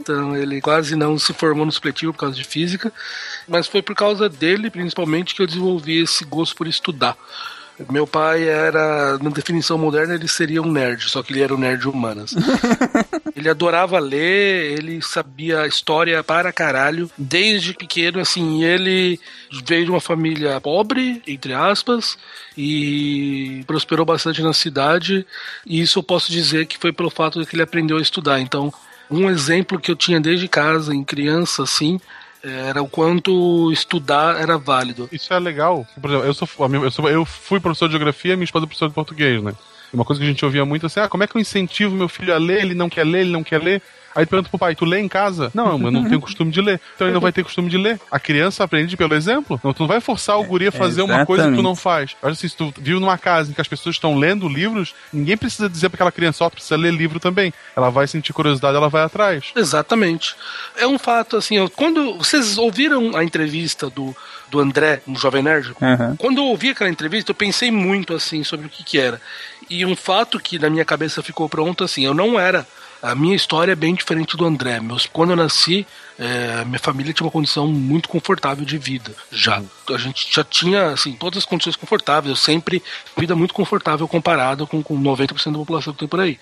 Então 0.00 0.34
ele 0.36 0.60
quase 0.60 0.96
não 0.96 1.18
se 1.18 1.32
formou 1.32 1.64
no 1.66 1.72
supletivo 1.72 2.12
por 2.12 2.20
causa 2.20 2.36
de 2.36 2.44
física. 2.44 2.92
Mas 3.48 3.66
foi 3.66 3.80
por 3.82 3.94
causa 3.94 4.28
dele, 4.28 4.70
principalmente, 4.70 5.34
que 5.34 5.42
eu 5.42 5.46
desenvolvi 5.46 6.02
esse 6.02 6.24
gosto 6.24 6.56
por 6.56 6.66
estudar. 6.66 7.16
Meu 7.90 8.06
pai 8.06 8.46
era, 8.48 9.18
na 9.18 9.30
definição 9.30 9.78
moderna, 9.78 10.14
ele 10.14 10.28
seria 10.28 10.62
um 10.62 10.70
nerd, 10.70 11.08
só 11.08 11.22
que 11.22 11.32
ele 11.32 11.42
era 11.42 11.54
um 11.54 11.58
nerd 11.58 11.88
humanas. 11.88 12.34
ele 13.34 13.48
adorava 13.48 13.98
ler, 13.98 14.78
ele 14.78 15.00
sabia 15.00 15.66
história 15.66 16.22
para 16.22 16.52
caralho, 16.52 17.10
desde 17.16 17.74
pequeno, 17.74 18.20
assim, 18.20 18.62
ele 18.62 19.18
veio 19.64 19.86
de 19.86 19.90
uma 19.90 20.00
família 20.00 20.60
pobre, 20.60 21.22
entre 21.26 21.54
aspas, 21.54 22.18
e 22.56 23.64
prosperou 23.66 24.04
bastante 24.04 24.42
na 24.42 24.52
cidade, 24.52 25.26
e 25.66 25.80
isso 25.80 25.98
eu 25.98 26.02
posso 26.02 26.30
dizer 26.30 26.66
que 26.66 26.78
foi 26.78 26.92
pelo 26.92 27.10
fato 27.10 27.40
de 27.40 27.46
que 27.46 27.56
ele 27.56 27.62
aprendeu 27.62 27.96
a 27.96 28.02
estudar. 28.02 28.38
Então, 28.40 28.72
um 29.10 29.30
exemplo 29.30 29.80
que 29.80 29.90
eu 29.90 29.96
tinha 29.96 30.20
desde 30.20 30.46
casa, 30.46 30.94
em 30.94 31.04
criança, 31.04 31.62
assim, 31.62 31.98
era 32.42 32.82
o 32.82 32.88
quanto 32.88 33.70
estudar 33.72 34.40
era 34.40 34.58
válido. 34.58 35.08
Isso 35.12 35.32
é 35.32 35.38
legal. 35.38 35.86
Por 36.00 36.10
exemplo, 36.10 36.26
eu, 36.26 36.34
sou, 36.34 36.48
eu, 36.84 36.90
sou- 36.90 37.08
eu 37.08 37.24
fui 37.24 37.60
professor 37.60 37.86
de 37.88 37.92
geografia, 37.92 38.36
minha 38.36 38.44
esposa 38.44 38.64
é 38.64 38.66
professora 38.66 38.88
de 38.88 38.94
português, 38.94 39.42
né? 39.42 39.52
Uma 39.92 40.04
coisa 40.04 40.18
que 40.20 40.26
a 40.26 40.30
gente 40.30 40.44
ouvia 40.44 40.64
muito 40.64 40.86
assim, 40.86 41.00
ah, 41.00 41.08
como 41.08 41.22
é 41.22 41.26
que 41.26 41.36
eu 41.36 41.40
incentivo 41.40 41.94
meu 41.94 42.08
filho 42.08 42.34
a 42.34 42.38
ler? 42.38 42.62
Ele 42.62 42.74
não 42.74 42.88
quer 42.88 43.04
ler, 43.04 43.20
ele 43.20 43.30
não 43.32 43.44
quer 43.44 43.62
ler. 43.62 43.82
Aí 44.14 44.26
tu 44.26 44.30
pergunta 44.30 44.48
pro 44.48 44.58
pai, 44.58 44.74
tu 44.74 44.84
lê 44.84 45.00
em 45.00 45.08
casa? 45.08 45.50
Não, 45.54 45.72
eu 45.82 45.90
não 45.90 46.04
tenho 46.08 46.20
costume 46.20 46.50
de 46.50 46.60
ler. 46.60 46.80
Então 46.94 47.06
ele 47.06 47.14
não 47.14 47.20
vai 47.20 47.32
ter 47.32 47.42
costume 47.42 47.68
de 47.68 47.78
ler. 47.78 48.00
A 48.10 48.18
criança 48.20 48.64
aprende 48.64 48.96
pelo 48.96 49.14
exemplo. 49.14 49.60
Não, 49.62 49.72
tu 49.72 49.80
não 49.80 49.88
vai 49.88 50.00
forçar 50.00 50.38
o 50.38 50.44
guri 50.44 50.66
a 50.68 50.72
fazer 50.72 51.02
uma 51.02 51.24
coisa 51.26 51.48
que 51.50 51.56
tu 51.56 51.62
não 51.62 51.74
faz. 51.74 52.16
Acho 52.22 52.32
assim, 52.32 52.48
se 52.48 52.56
tu 52.56 52.72
vive 52.76 52.98
numa 52.98 53.18
casa 53.18 53.50
em 53.50 53.54
que 53.54 53.60
as 53.60 53.68
pessoas 53.68 53.96
estão 53.96 54.16
lendo 54.16 54.48
livros, 54.48 54.94
ninguém 55.12 55.36
precisa 55.36 55.68
dizer 55.68 55.88
pra 55.88 55.96
aquela 55.96 56.12
criança, 56.12 56.44
ó, 56.44 56.50
tu 56.50 56.54
precisa 56.54 56.76
ler 56.76 56.92
livro 56.92 57.18
também. 57.18 57.52
Ela 57.76 57.90
vai 57.90 58.06
sentir 58.06 58.32
curiosidade, 58.32 58.76
ela 58.76 58.88
vai 58.88 59.02
atrás. 59.02 59.52
Exatamente. 59.56 60.34
É 60.76 60.86
um 60.86 60.98
fato, 60.98 61.36
assim, 61.36 61.58
ó, 61.58 61.68
quando 61.68 62.18
vocês 62.18 62.58
ouviram 62.58 63.16
a 63.16 63.24
entrevista 63.24 63.88
do, 63.88 64.14
do 64.50 64.60
André, 64.60 65.02
no 65.06 65.18
Jovem 65.18 65.42
Nerd, 65.42 65.74
Aham. 65.80 66.16
quando 66.16 66.38
eu 66.38 66.44
ouvi 66.44 66.70
aquela 66.70 66.90
entrevista, 66.90 67.30
eu 67.30 67.34
pensei 67.34 67.70
muito, 67.70 68.14
assim, 68.14 68.44
sobre 68.44 68.66
o 68.66 68.68
que 68.70 68.84
que 68.84 68.98
era. 68.98 69.20
E 69.70 69.86
um 69.86 69.96
fato 69.96 70.38
que 70.38 70.58
na 70.58 70.68
minha 70.68 70.84
cabeça 70.84 71.22
ficou 71.22 71.48
pronto, 71.48 71.84
assim, 71.84 72.04
eu 72.04 72.14
não 72.14 72.38
era... 72.38 72.66
A 73.02 73.16
minha 73.16 73.34
história 73.34 73.72
é 73.72 73.76
bem 73.76 73.94
diferente 73.94 74.36
do 74.36 74.44
André. 74.46 74.78
Meus, 74.78 75.06
quando 75.06 75.30
eu 75.30 75.36
nasci, 75.36 75.84
é, 76.22 76.64
minha 76.64 76.78
família 76.78 77.12
tinha 77.12 77.24
uma 77.26 77.32
condição 77.32 77.66
muito 77.68 78.08
confortável 78.08 78.64
de 78.64 78.78
vida. 78.78 79.12
Já. 79.30 79.62
A 79.90 79.96
gente 79.98 80.28
já 80.32 80.44
tinha, 80.44 80.86
assim, 80.90 81.12
todas 81.14 81.38
as 81.38 81.44
condições 81.44 81.76
confortáveis. 81.76 82.30
Eu 82.30 82.36
sempre. 82.36 82.82
Vida 83.18 83.34
muito 83.34 83.52
confortável 83.54 84.06
comparado 84.08 84.66
com, 84.66 84.82
com 84.82 85.00
90% 85.00 85.52
da 85.52 85.58
população 85.58 85.92
que 85.92 85.98
tem 86.00 86.08
por 86.08 86.20
aí. 86.20 86.38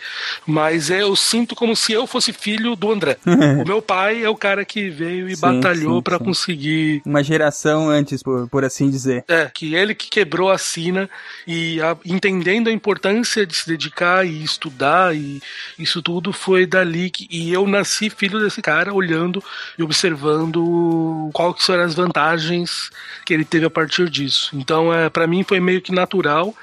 Mas 0.46 0.90
é, 0.90 1.02
eu 1.02 1.14
sinto 1.16 1.54
como 1.56 1.74
se 1.74 1.92
eu 1.92 2.06
fosse 2.06 2.32
filho 2.32 2.76
do 2.76 2.92
André. 2.92 3.16
o 3.26 3.66
meu 3.66 3.80
pai 3.82 4.22
é 4.24 4.28
o 4.28 4.36
cara 4.36 4.64
que 4.64 4.88
veio 4.90 5.28
e 5.28 5.34
Sim, 5.34 5.40
batalhou 5.40 6.02
sim. 6.06 6.18
conseguir 6.24 7.02
Uma 7.04 7.22
geração 7.22 7.88
antes, 7.88 8.22
por, 8.22 8.48
por 8.48 8.64
assim 8.64 8.90
dizer. 8.90 9.24
é, 9.28 9.50
que 9.52 9.74
ele 9.74 9.94
que 9.94 10.08
quebrou 10.08 10.50
a 10.50 10.58
sina 10.58 11.08
e 11.46 11.80
a- 11.80 11.96
entendendo 12.04 12.68
a 12.68 12.72
importância 12.72 13.46
de 13.46 13.54
se 13.54 13.66
dedicar 13.66 14.26
e 14.26 14.42
estudar 14.42 15.14
e 15.14 15.40
isso 15.78 16.02
tudo 16.02 16.32
foi 16.32 16.66
dali 16.66 17.10
que 17.10 17.26
e 17.30 17.52
eu 17.52 17.66
nasci 17.66 18.10
filho 18.10 18.40
desse 18.40 18.60
cara 18.62 18.92
olhando 18.92 19.42
e 19.78 19.82
observando 19.82 21.30
que 21.56 21.64
serão 21.64 21.84
as 21.84 21.94
vantagens 21.94 22.90
que 23.24 23.34
ele 23.34 23.44
teve 23.44 23.66
a 23.66 23.70
partir 23.70 24.08
disso. 24.08 24.50
Então, 24.54 24.92
é, 24.92 25.08
para 25.08 25.26
mim 25.26 25.42
foi 25.42 25.60
meio 25.60 25.80
que 25.80 25.92
natural 25.92 26.54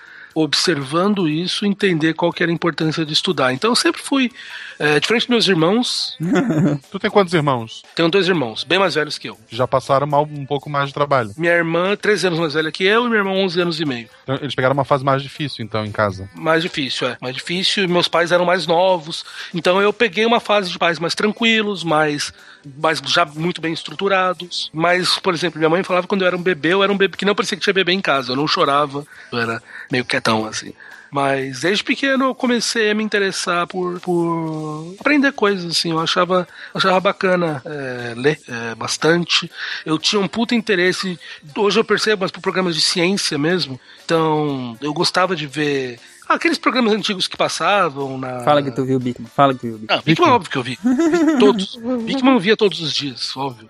observando 0.44 1.28
isso, 1.28 1.66
entender 1.66 2.14
qual 2.14 2.32
que 2.32 2.44
era 2.44 2.52
a 2.52 2.54
importância 2.54 3.04
de 3.04 3.12
estudar. 3.12 3.54
Então 3.54 3.72
eu 3.72 3.76
sempre 3.76 4.02
fui, 4.02 4.32
é, 4.80 5.00
diferente 5.00 5.24
dos 5.24 5.30
meus 5.30 5.48
irmãos, 5.48 6.18
Tu 6.92 7.00
tem 7.00 7.10
quantos 7.10 7.34
irmãos? 7.34 7.84
tenho 7.96 8.10
dois 8.10 8.28
irmãos, 8.28 8.64
bem 8.64 8.80
mais 8.80 8.96
velhos 8.96 9.18
que 9.18 9.30
eu. 9.30 9.38
Já 9.50 9.68
passaram 9.68 10.08
mal 10.08 10.24
um 10.24 10.46
pouco 10.46 10.70
mais 10.70 10.88
de 10.88 10.94
trabalho. 10.94 11.32
Minha 11.38 11.54
irmã, 11.54 11.96
13 11.96 12.28
anos 12.28 12.40
mais 12.40 12.54
velha 12.54 12.72
que 12.72 12.84
eu, 12.84 13.06
e 13.06 13.10
meu 13.10 13.20
irmão, 13.20 13.38
11 13.38 13.62
anos 13.62 13.80
e 13.82 13.86
meio. 13.86 14.10
Então, 14.24 14.36
eles 14.42 14.56
pegaram 14.56 14.74
uma 14.74 14.86
fase 14.86 15.04
mais 15.04 15.22
difícil, 15.22 15.64
então, 15.64 15.86
em 15.86 15.92
casa. 15.92 16.30
Mais 16.36 16.64
difícil, 16.64 17.08
é. 17.08 17.18
Mais 17.22 17.36
difícil. 17.36 17.84
E 17.84 17.88
meus 17.88 18.08
pais 18.08 18.32
eram 18.32 18.46
mais 18.46 18.68
novos. 18.68 19.26
Então 19.54 19.82
eu 19.82 19.92
peguei 19.92 20.26
uma 20.26 20.40
fase 20.40 20.70
de 20.70 20.78
pais 20.78 21.00
mais 21.00 21.16
tranquilos, 21.16 21.84
mais, 21.84 22.34
mais 22.78 23.00
já 23.06 23.26
muito 23.26 23.62
bem 23.62 23.74
estruturados. 23.74 24.70
Mas, 24.74 25.18
por 25.20 25.34
exemplo, 25.34 25.58
minha 25.58 25.70
mãe 25.70 25.84
falava 25.84 26.04
que 26.06 26.10
quando 26.10 26.22
eu 26.22 26.28
era 26.28 26.38
um 26.38 26.42
bebê, 26.42 26.74
eu 26.74 26.84
era 26.84 26.92
um 26.92 26.98
bebê 26.98 27.18
que 27.18 27.26
não 27.26 27.36
parecia 27.36 27.58
que 27.58 27.64
tinha 27.64 27.74
bebê 27.74 27.92
em 27.94 28.02
casa. 28.02 28.32
Eu 28.32 28.36
não 28.36 28.48
chorava. 28.48 29.06
Eu 29.32 29.40
era 29.40 29.62
meio 29.92 30.06
quietão, 30.06 30.46
assim. 30.46 30.74
Mas 31.18 31.62
desde 31.62 31.84
pequeno 31.84 32.26
eu 32.26 32.36
comecei 32.36 32.92
a 32.92 32.94
me 32.94 33.04
interessar 33.04 33.66
por, 33.66 34.00
por 34.02 34.96
aprender 35.00 35.32
coisas, 35.32 35.66
assim. 35.66 35.90
Eu 35.90 36.00
achava, 36.00 36.48
achava 36.72 37.00
bacana 37.00 37.60
é, 37.66 38.14
ler 38.16 38.40
é, 38.48 38.76
bastante. 38.76 39.50
Eu 39.84 39.98
tinha 39.98 40.22
um 40.22 40.28
puta 40.28 40.54
interesse, 40.54 41.20
hoje 41.58 41.80
eu 41.80 41.84
percebo, 41.84 42.22
mas 42.22 42.30
por 42.30 42.40
programas 42.40 42.76
de 42.76 42.82
ciência 42.82 43.36
mesmo. 43.36 43.80
Então, 44.06 44.78
eu 44.80 44.94
gostava 44.94 45.36
de 45.36 45.48
ver 45.48 46.00
aqueles 46.30 46.60
programas 46.60 46.94
antigos 46.94 47.28
que 47.28 47.36
passavam 47.36 48.20
na. 48.20 48.42
Fala 48.42 48.62
que 48.62 48.70
tu 48.70 48.86
viu 48.86 48.98
o 48.98 49.00
Bigman. 49.00 49.28
Fala 49.36 49.56
que 49.56 49.62
tu 49.62 49.66
viu 49.66 49.76
o 49.76 49.80
Bigman. 49.80 49.98
Ah, 49.98 50.04
Bigman, 50.06 50.30
óbvio 50.30 50.52
que 50.52 50.58
eu 50.60 50.64
vi. 50.64 50.78
Todos. 51.40 51.78
Bigman 51.78 52.36
eu 52.36 52.40
via 52.40 52.56
todos 52.56 52.80
os 52.80 52.94
dias, 52.94 53.36
óbvio. 53.36 53.68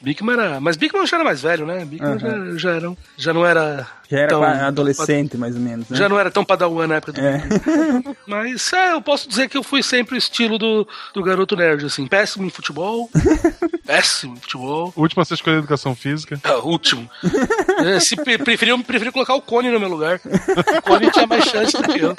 Bigman 0.00 0.32
era. 0.32 0.60
Mas 0.60 0.76
Bigman 0.76 1.06
já 1.06 1.18
era 1.18 1.24
mais 1.24 1.42
velho, 1.42 1.66
né? 1.66 1.84
Bigman 1.84 2.18
já, 2.18 2.56
já, 2.56 2.70
era, 2.70 2.96
já 3.18 3.34
não 3.34 3.44
era. 3.44 3.86
Já 4.10 4.18
era 4.18 4.28
tão- 4.28 4.38
qua- 4.40 4.66
adolescente, 4.66 5.36
mais 5.36 5.54
ou 5.54 5.60
menos, 5.60 5.88
né? 5.88 5.96
Já 5.96 6.08
não 6.08 6.18
era 6.18 6.30
tão 6.30 6.44
padawan 6.44 6.86
na 6.86 6.96
época 6.96 7.12
do 7.12 7.20
É. 7.20 7.42
Mas 8.26 8.72
é, 8.72 8.92
eu 8.92 9.02
posso 9.02 9.28
dizer 9.28 9.48
que 9.48 9.56
eu 9.56 9.62
fui 9.62 9.82
sempre 9.82 10.14
o 10.14 10.18
estilo 10.18 10.58
do, 10.58 10.86
do 11.14 11.22
garoto 11.22 11.56
nerd, 11.56 11.84
assim. 11.86 12.06
Péssimo 12.06 12.46
em 12.46 12.50
futebol. 12.50 13.10
péssimo 13.86 14.34
em 14.34 14.40
futebol. 14.40 14.92
Último 14.96 15.22
a 15.22 15.24
ser 15.24 15.34
escolher 15.34 15.58
educação 15.58 15.94
física. 15.94 16.40
Ah, 16.44 16.58
último. 16.58 17.08
É, 17.84 18.00
se 18.00 18.16
pre 18.16 18.38
preferiu, 18.38 18.82
preferiu 18.82 19.12
colocar 19.12 19.34
o 19.34 19.42
Cone 19.42 19.70
no 19.70 19.80
meu 19.80 19.88
lugar. 19.88 20.20
O 20.78 20.82
Cone 20.82 21.10
tinha 21.10 21.26
mais 21.26 21.44
chance 21.44 21.76
do 21.76 21.82
que 21.82 21.98
eu. 22.00 22.14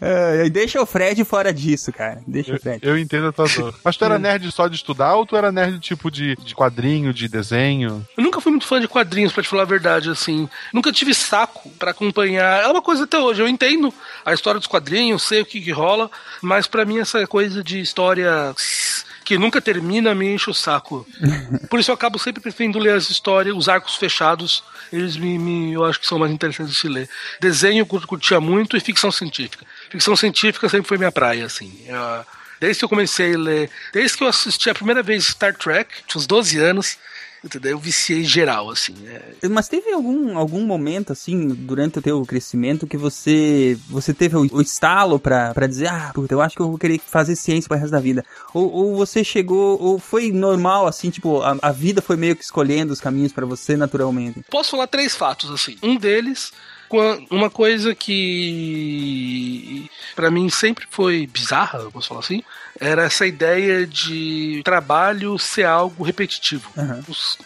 É, 0.00 0.48
deixa 0.50 0.80
o 0.80 0.86
Fred 0.86 1.24
fora 1.24 1.52
disso, 1.52 1.92
cara. 1.92 2.20
Deixa 2.26 2.52
Eu, 2.52 2.56
o 2.56 2.60
Fred. 2.60 2.78
eu 2.82 2.98
entendo 2.98 3.28
a 3.28 3.32
tua 3.32 3.46
dor. 3.48 3.74
Mas 3.84 3.96
tu 3.96 4.04
era 4.04 4.18
nerd 4.18 4.50
só 4.52 4.66
de 4.68 4.76
estudar 4.76 5.14
ou 5.14 5.26
tu 5.26 5.36
era 5.36 5.50
nerd 5.52 5.78
tipo 5.78 6.10
de, 6.10 6.36
de 6.36 6.54
quadrinho, 6.54 7.12
de 7.12 7.28
desenho? 7.28 8.06
Eu 8.16 8.22
nunca 8.24 8.40
fui 8.40 8.50
muito 8.50 8.66
fã 8.66 8.80
de 8.80 8.88
quadrinhos, 8.88 9.32
pra 9.32 9.42
te 9.42 9.48
falar 9.48 9.62
a 9.62 9.66
verdade, 9.66 10.10
assim. 10.10 10.48
Nunca 10.72 10.91
tive 10.92 11.14
saco 11.14 11.68
pra 11.78 11.90
acompanhar. 11.92 12.62
É 12.64 12.68
uma 12.68 12.82
coisa 12.82 13.04
até 13.04 13.18
hoje. 13.18 13.40
Eu 13.42 13.48
entendo 13.48 13.92
a 14.24 14.32
história 14.34 14.58
dos 14.58 14.66
quadrinhos, 14.68 15.22
sei 15.22 15.40
o 15.42 15.46
que, 15.46 15.60
que 15.60 15.70
rola, 15.70 16.10
mas 16.40 16.66
pra 16.66 16.84
mim 16.84 16.98
essa 17.00 17.26
coisa 17.26 17.62
de 17.62 17.80
história 17.80 18.54
que 19.24 19.38
nunca 19.38 19.60
termina 19.60 20.14
me 20.14 20.34
enche 20.34 20.50
o 20.50 20.54
saco. 20.54 21.06
Por 21.70 21.78
isso 21.80 21.90
eu 21.90 21.94
acabo 21.94 22.18
sempre 22.18 22.42
preferindo 22.42 22.78
ler 22.78 22.94
as 22.94 23.08
histórias, 23.08 23.56
os 23.56 23.68
arcos 23.68 23.94
fechados. 23.96 24.62
Eles 24.92 25.16
me, 25.16 25.38
me- 25.38 25.72
eu 25.72 25.84
acho 25.84 26.00
que 26.00 26.06
são 26.06 26.18
mais 26.18 26.32
interessantes 26.32 26.74
de 26.74 26.80
se 26.80 26.88
ler. 26.88 27.08
Desenho 27.40 27.82
eu 27.82 27.86
cur- 27.86 28.06
curtia 28.06 28.40
muito 28.40 28.76
e 28.76 28.80
ficção 28.80 29.10
científica. 29.12 29.64
Ficção 29.90 30.14
científica 30.16 30.68
sempre 30.68 30.88
foi 30.88 30.98
minha 30.98 31.12
praia, 31.12 31.46
assim. 31.46 31.72
Eu- 31.86 32.24
Desde 32.60 32.78
que 32.78 32.84
eu 32.84 32.88
comecei 32.88 33.34
a 33.34 33.38
ler, 33.38 33.70
desde 33.92 34.16
que 34.16 34.22
eu 34.22 34.28
assisti 34.28 34.70
a 34.70 34.74
primeira 34.74 35.02
vez 35.02 35.24
Star 35.26 35.52
Trek, 35.52 35.90
tinha 36.06 36.20
uns 36.20 36.28
12 36.28 36.58
anos, 36.60 36.96
Entendeu? 37.44 37.72
Eu 37.72 37.78
viciei 37.78 38.22
geral, 38.22 38.70
assim. 38.70 38.94
É. 39.06 39.48
Mas 39.48 39.68
teve 39.68 39.92
algum, 39.92 40.38
algum 40.38 40.64
momento, 40.64 41.12
assim, 41.12 41.48
durante 41.48 41.98
o 41.98 42.02
teu 42.02 42.24
crescimento 42.24 42.86
que 42.86 42.96
você 42.96 43.76
você 43.88 44.14
teve 44.14 44.36
o, 44.36 44.46
o 44.52 44.60
estalo 44.60 45.18
pra 45.18 45.52
dizer, 45.66 45.88
ah, 45.88 46.12
puta, 46.14 46.32
eu 46.32 46.40
acho 46.40 46.54
que 46.54 46.62
eu 46.62 46.68
vou 46.68 46.78
querer 46.78 47.00
fazer 47.00 47.34
ciência 47.34 47.68
pro 47.68 47.76
resto 47.76 47.90
da 47.90 48.00
vida? 48.00 48.24
Ou, 48.54 48.70
ou 48.70 48.96
você 48.96 49.24
chegou, 49.24 49.80
ou 49.80 49.98
foi 49.98 50.30
normal, 50.30 50.86
assim, 50.86 51.10
tipo, 51.10 51.42
a, 51.42 51.56
a 51.60 51.72
vida 51.72 52.00
foi 52.00 52.16
meio 52.16 52.36
que 52.36 52.44
escolhendo 52.44 52.92
os 52.92 53.00
caminhos 53.00 53.32
pra 53.32 53.44
você 53.44 53.76
naturalmente? 53.76 54.44
Posso 54.48 54.70
falar 54.70 54.86
três 54.86 55.16
fatos, 55.16 55.50
assim. 55.50 55.76
Um 55.82 55.96
deles 55.96 56.52
uma 57.30 57.48
coisa 57.48 57.94
que 57.94 59.88
pra 60.14 60.30
mim 60.30 60.48
sempre 60.50 60.86
foi 60.90 61.26
bizarra, 61.26 61.90
posso 61.90 62.08
falar 62.08 62.20
assim, 62.20 62.42
era 62.82 63.04
essa 63.04 63.24
ideia 63.26 63.86
de 63.86 64.60
trabalho 64.64 65.38
ser 65.38 65.64
algo 65.64 66.02
repetitivo. 66.02 66.68
Aham. 66.76 67.00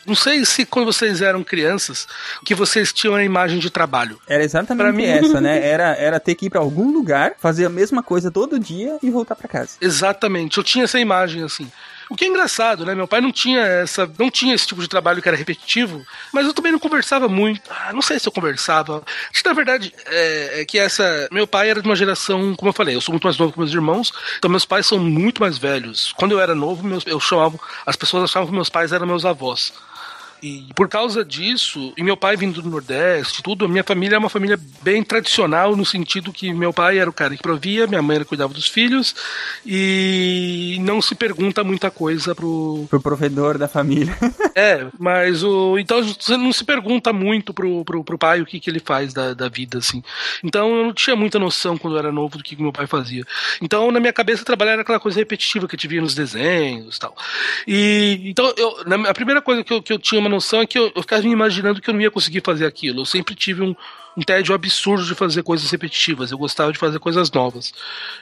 Não 0.07 0.15
sei 0.15 0.45
se 0.45 0.65
quando 0.65 0.87
vocês 0.93 1.21
eram 1.21 1.45
crianças, 1.45 2.07
que 2.45 2.55
vocês 2.55 2.93
tinham 2.93 3.15
a 3.15 3.23
imagem 3.23 3.59
de 3.59 3.71
trabalho. 3.71 4.19
Era 4.27 4.43
exatamente 4.43 4.83
Pra 4.85 4.93
mim- 4.93 5.05
essa, 5.05 5.41
né? 5.41 5.65
Era, 5.67 5.95
era 5.97 6.19
ter 6.19 6.35
que 6.35 6.47
ir 6.47 6.51
pra 6.51 6.61
algum 6.61 6.91
lugar, 6.93 7.35
fazer 7.39 7.67
a 7.67 7.71
mesma 7.71 8.03
coisa 8.03 8.31
todo 8.31 8.59
dia 8.59 8.99
e 9.03 9.11
voltar 9.11 9.35
pra 9.37 9.49
casa. 9.49 9.73
Exatamente, 9.81 10.59
eu 10.59 10.65
tinha 10.65 10.85
essa 10.85 10.99
imagem 10.99 11.43
assim. 11.43 11.71
O 12.09 12.15
que 12.15 12.25
é 12.25 12.29
engraçado, 12.29 12.85
né? 12.85 12.95
Meu 12.95 13.09
pai 13.09 13.21
não 13.21 13.33
tinha 13.33 13.61
essa, 13.61 14.11
não 14.19 14.31
tinha 14.31 14.55
esse 14.55 14.67
tipo 14.67 14.81
de 14.81 14.89
trabalho 14.89 15.21
que 15.21 15.29
era 15.29 15.37
repetitivo, 15.37 16.07
mas 16.33 16.47
eu 16.47 16.55
também 16.55 16.71
não 16.71 16.79
conversava 16.79 17.29
muito. 17.29 17.61
Ah, 17.69 17.93
não 17.93 18.03
sei 18.03 18.19
se 18.19 18.29
eu 18.29 18.33
conversava. 18.33 19.03
Acho 19.33 19.43
que 19.43 19.49
na 19.49 19.55
verdade 19.55 19.93
é, 20.07 20.61
é 20.61 20.65
que 20.65 20.79
essa, 20.79 21.29
meu 21.33 21.47
pai 21.47 21.71
era 21.71 21.83
de 21.83 21.89
uma 21.89 21.97
geração, 21.97 22.55
como 22.55 22.69
eu 22.69 22.73
falei, 22.73 22.95
eu 22.95 23.01
sou 23.01 23.13
muito 23.13 23.25
mais 23.25 23.37
novo 23.37 23.53
que 23.53 23.59
meus 23.59 23.73
irmãos, 23.73 24.13
então 24.39 24.51
meus 24.51 24.65
pais 24.65 24.87
são 24.87 24.99
muito 24.99 25.41
mais 25.41 25.59
velhos. 25.59 26.13
Quando 26.17 26.33
eu 26.33 26.41
era 26.41 26.55
novo, 26.55 26.87
meus, 26.87 27.05
eu 27.07 27.19
chamava, 27.19 27.59
as 27.85 27.97
pessoas 27.97 28.25
achavam 28.25 28.49
que 28.49 28.55
meus 28.55 28.71
pais 28.71 28.93
eram 28.93 29.07
meus 29.07 29.25
avós. 29.25 29.73
E 30.47 30.73
por 30.75 30.89
causa 30.89 31.25
disso, 31.25 31.93
e 31.97 32.03
meu 32.03 32.17
pai 32.17 32.37
vindo 32.37 32.63
do 32.63 32.71
Nordeste, 32.71 33.43
tudo, 33.43 33.65
a 33.65 33.69
minha 33.69 33.83
família 33.83 34.15
é 34.15 34.19
uma 34.19 34.29
família 34.29 34.59
bem 34.83 35.03
tradicional 35.03 35.75
no 35.75 35.85
sentido 35.85 36.33
que 36.33 36.53
meu 36.53 36.73
pai 36.73 36.99
era 36.99 37.11
o 37.11 37.13
cara 37.13 37.35
que 37.35 37.43
provia, 37.43 37.87
minha 37.87 38.03
mãe 38.03 38.17
era 38.17 38.25
que 38.25 38.29
cuidava 38.29 38.55
dos 38.55 38.69
filhos 38.69 39.15
e 39.65 40.77
não 40.81 41.03
se 41.03 41.15
pergunta 41.15 41.65
muita 41.65 41.91
coisa 41.91 42.35
pro 42.35 42.87
Pro 42.89 43.01
provedor 43.01 43.59
da 43.59 43.67
família. 43.67 44.17
é, 44.55 44.87
mas 44.99 45.43
o 45.43 45.79
então 45.79 46.03
você 46.03 46.37
não 46.37 46.53
se 46.53 46.65
pergunta 46.65 47.13
muito 47.13 47.53
pro, 47.53 47.85
pro, 47.85 48.05
pro 48.05 48.19
pai 48.19 48.41
o 48.41 48.47
que, 48.47 48.61
que 48.61 48.71
ele 48.71 48.81
faz 48.81 49.13
da, 49.13 49.35
da 49.35 49.49
vida 49.49 49.79
assim. 49.79 50.03
Então 50.45 50.69
eu 50.77 50.85
não 50.85 50.93
tinha 50.93 51.17
muita 51.17 51.39
noção 51.39 51.77
quando 51.77 51.95
eu 51.95 51.99
era 51.99 52.13
novo 52.13 52.39
do 52.39 52.45
que, 52.45 52.61
meu 52.61 52.73
pai 52.73 52.87
fazia. 52.87 53.25
Então 53.61 53.91
na 53.91 53.99
minha 53.99 54.13
cabeça 54.13 54.45
trabalhar 54.45 54.73
era 54.73 54.83
aquela 54.83 55.01
coisa 55.01 55.19
repetitiva 55.19 55.67
que 55.67 55.75
eu 55.75 55.79
te 55.79 55.89
via 55.89 56.01
nos 56.01 56.15
desenhos, 56.15 56.97
e 56.97 57.01
tal. 57.01 57.17
E 57.67 58.21
então 58.27 58.53
eu 58.57 58.85
na, 58.87 59.11
a 59.11 59.15
primeira 59.15 59.43
coisa 59.43 59.65
que 59.65 59.73
eu, 59.73 59.83
que 59.83 59.93
eu 59.93 59.99
tinha 59.99 60.21
uma 60.21 60.36
noção 60.37 60.61
é 60.61 60.67
que 60.67 60.79
eu, 60.79 60.93
eu 60.95 61.03
ficava 61.03 61.23
me 61.23 61.31
imaginando 61.31 61.81
que 61.81 61.91
eu 61.91 61.95
não 61.95 62.01
ia 62.01 62.11
conseguir 62.11 62.43
fazer 62.43 62.67
aquilo. 62.67 63.01
Eu 63.01 63.07
sempre 63.07 63.35
tive 63.35 63.63
um 63.63 63.75
um 64.17 64.23
tédio 64.23 64.55
absurdo 64.55 65.05
de 65.05 65.15
fazer 65.15 65.43
coisas 65.43 65.71
repetitivas. 65.71 66.31
Eu 66.31 66.39
gostava 66.39 66.73
de 66.73 66.79
fazer 66.79 66.99
coisas 66.99 67.31
novas. 67.31 67.73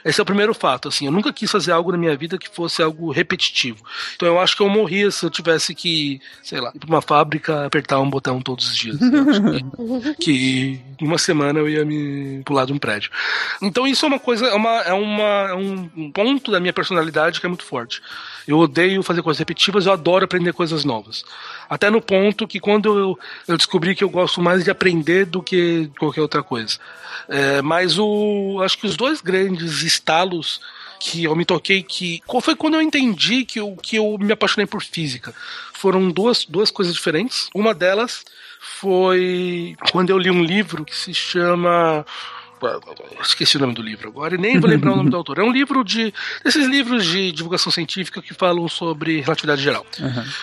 Esse 0.03 0.19
é 0.19 0.23
o 0.23 0.25
primeiro 0.25 0.53
fato. 0.53 0.87
Assim, 0.87 1.05
eu 1.05 1.11
nunca 1.11 1.31
quis 1.31 1.49
fazer 1.51 1.71
algo 1.71 1.91
na 1.91 1.97
minha 1.97 2.15
vida 2.15 2.37
que 2.37 2.49
fosse 2.49 2.81
algo 2.81 3.11
repetitivo. 3.11 3.83
Então 4.15 4.27
eu 4.27 4.39
acho 4.39 4.55
que 4.55 4.61
eu 4.61 4.69
morria 4.69 5.09
se 5.11 5.25
eu 5.25 5.29
tivesse 5.29 5.73
que, 5.73 6.19
sei 6.43 6.59
lá, 6.59 6.71
ir 6.75 6.79
pra 6.79 6.89
uma 6.89 7.01
fábrica 7.01 7.65
apertar 7.65 7.99
um 7.99 8.09
botão 8.09 8.41
todos 8.41 8.69
os 8.69 8.75
dias. 8.75 8.97
Que, 8.97 10.15
que 10.19 10.81
em 10.99 11.07
uma 11.07 11.17
semana 11.17 11.59
eu 11.59 11.69
ia 11.69 11.85
me 11.85 12.41
pular 12.43 12.65
de 12.65 12.73
um 12.73 12.77
prédio. 12.77 13.11
Então 13.61 13.87
isso 13.87 14.05
é 14.05 14.07
uma 14.07 14.19
coisa, 14.19 14.47
é, 14.47 14.53
uma, 14.53 14.81
é, 14.81 14.93
uma, 14.93 15.23
é 15.23 15.53
um 15.53 15.75
um 15.95 16.11
ponto 16.11 16.51
da 16.51 16.59
minha 16.59 16.73
personalidade 16.73 17.39
que 17.39 17.45
é 17.45 17.49
muito 17.49 17.63
forte. 17.63 18.01
Eu 18.47 18.59
odeio 18.59 19.01
fazer 19.01 19.21
coisas 19.21 19.39
repetitivas, 19.39 19.85
eu 19.85 19.93
adoro 19.93 20.25
aprender 20.25 20.53
coisas 20.53 20.83
novas. 20.83 21.23
Até 21.69 21.89
no 21.89 22.01
ponto 22.01 22.47
que 22.47 22.59
quando 22.59 22.97
eu, 22.97 23.19
eu 23.47 23.57
descobri 23.57 23.95
que 23.95 24.03
eu 24.03 24.09
gosto 24.09 24.41
mais 24.41 24.63
de 24.63 24.71
aprender 24.71 25.25
do 25.25 25.41
que 25.41 25.84
qualquer 25.97 26.21
outra 26.21 26.43
coisa. 26.43 26.77
É, 27.27 27.61
mas 27.61 27.97
o, 27.97 28.61
acho 28.63 28.77
que 28.77 28.85
os 28.85 28.95
dois 28.95 29.21
grandes 29.21 29.81
estalos 29.81 30.59
que 30.99 31.23
eu 31.23 31.35
me 31.35 31.45
toquei 31.45 31.83
que 31.83 32.21
foi 32.41 32.55
quando 32.55 32.75
eu 32.75 32.81
entendi 32.81 33.45
que 33.45 33.59
eu, 33.59 33.75
que 33.75 33.97
eu 33.97 34.17
me 34.19 34.31
apaixonei 34.31 34.65
por 34.65 34.81
física. 34.81 35.33
Foram 35.73 36.09
duas, 36.09 36.45
duas 36.45 36.71
coisas 36.71 36.93
diferentes. 36.93 37.49
Uma 37.53 37.73
delas 37.73 38.23
foi 38.59 39.75
quando 39.91 40.09
eu 40.09 40.17
li 40.17 40.31
um 40.31 40.43
livro 40.43 40.83
que 40.83 40.95
se 40.95 41.13
chama 41.13 42.05
Esqueci 43.21 43.57
o 43.57 43.59
nome 43.59 43.73
do 43.73 43.81
livro 43.81 44.07
agora 44.07 44.35
e 44.35 44.37
nem 44.37 44.59
vou 44.59 44.69
lembrar 44.69 44.93
o 44.93 44.95
nome 44.95 45.09
do 45.09 45.17
autor. 45.17 45.39
É 45.39 45.43
um 45.43 45.51
livro 45.51 45.83
de. 45.83 46.13
esses 46.43 46.65
livros 46.67 47.05
de 47.05 47.31
divulgação 47.31 47.71
científica 47.71 48.21
que 48.21 48.33
falam 48.33 48.67
sobre 48.67 49.21
relatividade 49.21 49.61
geral. 49.61 49.85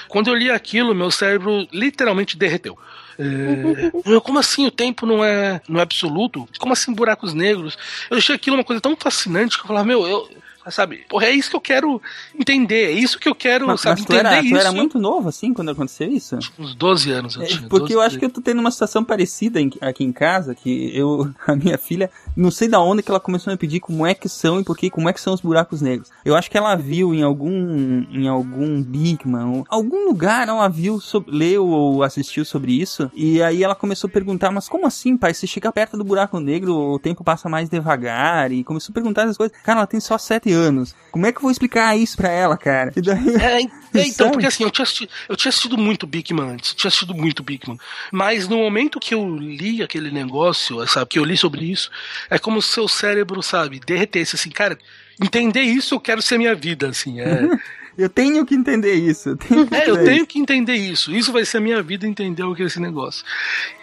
Quando 0.08 0.28
eu 0.28 0.34
li 0.34 0.50
aquilo, 0.50 0.94
meu 0.94 1.10
cérebro 1.10 1.66
literalmente 1.72 2.36
derreteu. 2.36 2.78
É, 3.18 4.20
como 4.20 4.38
assim 4.38 4.66
o 4.66 4.70
tempo 4.70 5.06
não 5.06 5.24
é, 5.24 5.60
não 5.68 5.80
é 5.80 5.82
absoluto? 5.82 6.48
Como 6.58 6.72
assim 6.72 6.94
buracos 6.94 7.34
negros? 7.34 7.76
Eu 8.10 8.16
achei 8.16 8.34
aquilo 8.34 8.56
uma 8.56 8.64
coisa 8.64 8.80
tão 8.80 8.96
fascinante 8.96 9.56
que 9.56 9.64
eu 9.64 9.68
falava, 9.68 9.86
meu, 9.86 10.06
eu. 10.06 10.28
Sabe, 10.70 10.98
porra, 11.08 11.26
é 11.26 11.30
isso 11.32 11.50
que 11.50 11.56
eu 11.56 11.60
quero 11.60 12.00
entender, 12.38 12.84
é 12.86 12.92
isso 12.92 13.18
que 13.18 13.28
eu 13.28 13.34
quero, 13.34 13.66
Mas, 13.66 13.80
sabe, 13.80 14.00
mas 14.00 14.10
entender 14.10 14.28
era, 14.28 14.40
isso. 14.42 14.56
era 14.56 14.72
muito 14.72 14.98
novo, 14.98 15.28
assim, 15.28 15.52
quando 15.52 15.70
aconteceu 15.70 16.08
isso? 16.08 16.38
Uns 16.58 16.74
12 16.74 17.10
anos 17.10 17.36
eu 17.36 17.42
É, 17.42 17.46
tinha. 17.46 17.62
porque 17.68 17.80
12, 17.80 17.92
eu 17.94 18.00
acho 18.00 18.18
que 18.18 18.24
eu 18.24 18.30
tô 18.30 18.40
tendo 18.40 18.60
uma 18.60 18.70
situação 18.70 19.02
parecida 19.04 19.60
em- 19.60 19.72
aqui 19.80 20.04
em 20.04 20.12
casa, 20.12 20.54
que 20.54 20.90
eu, 20.96 21.28
a 21.46 21.56
minha 21.56 21.76
filha, 21.76 22.10
não 22.36 22.50
sei 22.50 22.68
da 22.68 22.80
onde 22.80 23.02
que 23.02 23.10
ela 23.10 23.20
começou 23.20 23.50
a 23.50 23.54
me 23.54 23.58
pedir 23.58 23.80
como 23.80 24.06
é 24.06 24.14
que 24.14 24.28
são 24.28 24.60
e 24.60 24.64
por 24.64 24.76
que, 24.76 24.88
como 24.90 25.08
é 25.08 25.12
que 25.12 25.20
são 25.20 25.34
os 25.34 25.40
buracos 25.40 25.80
negros. 25.82 26.10
Eu 26.24 26.34
acho 26.36 26.50
que 26.50 26.56
ela 26.56 26.74
viu 26.76 27.12
em 27.14 27.22
algum, 27.22 28.04
em 28.10 28.28
algum 28.28 28.82
Bigman, 28.82 29.58
ou 29.58 29.66
algum 29.68 30.04
lugar 30.06 30.48
ela 30.48 30.68
viu, 30.68 31.00
sobre, 31.00 31.34
leu 31.36 31.66
ou 31.66 32.02
assistiu 32.02 32.44
sobre 32.44 32.72
isso, 32.80 33.10
e 33.14 33.42
aí 33.42 33.62
ela 33.64 33.74
começou 33.74 34.08
a 34.08 34.12
perguntar, 34.12 34.50
mas 34.50 34.68
como 34.68 34.86
assim, 34.86 35.16
pai, 35.16 35.34
se 35.34 35.46
chegar 35.46 35.72
perto 35.72 35.96
do 35.96 36.04
buraco 36.04 36.38
negro, 36.38 36.74
o 36.74 36.98
tempo 36.98 37.24
passa 37.24 37.48
mais 37.48 37.68
devagar, 37.68 38.52
e 38.52 38.62
começou 38.64 38.92
a 38.92 38.94
perguntar 38.94 39.22
essas 39.22 39.36
coisas. 39.36 39.56
Cara, 39.62 39.80
ela 39.80 39.86
tem 39.86 40.00
só 40.00 40.16
sete 40.18 40.51
anos. 40.52 40.94
Como 41.10 41.26
é 41.26 41.32
que 41.32 41.38
eu 41.38 41.42
vou 41.42 41.50
explicar 41.50 41.96
isso 41.96 42.16
pra 42.16 42.30
ela, 42.30 42.56
cara? 42.56 42.92
E 42.96 43.02
daí... 43.02 43.36
É, 43.36 43.60
é, 43.98 44.06
então, 44.06 44.12
Sabe? 44.12 44.32
porque 44.32 44.46
assim, 44.46 44.64
eu 44.64 44.70
tinha, 44.70 44.82
assistido, 44.82 45.10
eu 45.28 45.36
tinha 45.36 45.50
assistido 45.50 45.76
muito 45.76 46.06
Bigman 46.06 46.52
antes, 46.52 46.74
tinha 46.74 46.88
assistido 46.88 47.14
muito 47.14 47.42
Bigman. 47.42 47.78
Mas 48.10 48.48
no 48.48 48.56
momento 48.56 48.98
que 48.98 49.14
eu 49.14 49.36
li 49.38 49.82
aquele 49.82 50.10
negócio, 50.10 50.86
sabe, 50.88 51.06
que 51.10 51.18
eu 51.18 51.24
li 51.24 51.36
sobre 51.36 51.70
isso, 51.70 51.90
é 52.30 52.38
como 52.38 52.62
se 52.62 52.70
seu 52.70 52.88
cérebro, 52.88 53.42
sabe, 53.42 53.80
derretesse, 53.80 54.36
assim, 54.36 54.50
cara, 54.50 54.78
entender 55.22 55.62
isso 55.62 55.94
eu 55.94 56.00
quero 56.00 56.22
ser 56.22 56.38
minha 56.38 56.54
vida, 56.54 56.88
assim, 56.88 57.20
é. 57.20 57.42
Eu 57.96 58.08
tenho 58.08 58.46
que 58.46 58.54
entender 58.54 58.94
isso. 58.94 59.30
Eu 59.30 59.36
tenho 59.36 59.66
que 59.66 59.74
É, 59.74 59.88
eu 59.88 59.94
entender 59.94 60.10
tenho 60.10 60.26
que 60.26 60.38
entender 60.38 60.74
isso. 60.76 61.12
Isso 61.12 61.30
vai 61.30 61.44
ser 61.44 61.58
a 61.58 61.60
minha 61.60 61.82
vida 61.82 62.06
entender 62.06 62.42
o 62.42 62.54
que 62.54 62.62
é 62.62 62.66
esse 62.66 62.80
negócio. 62.80 63.24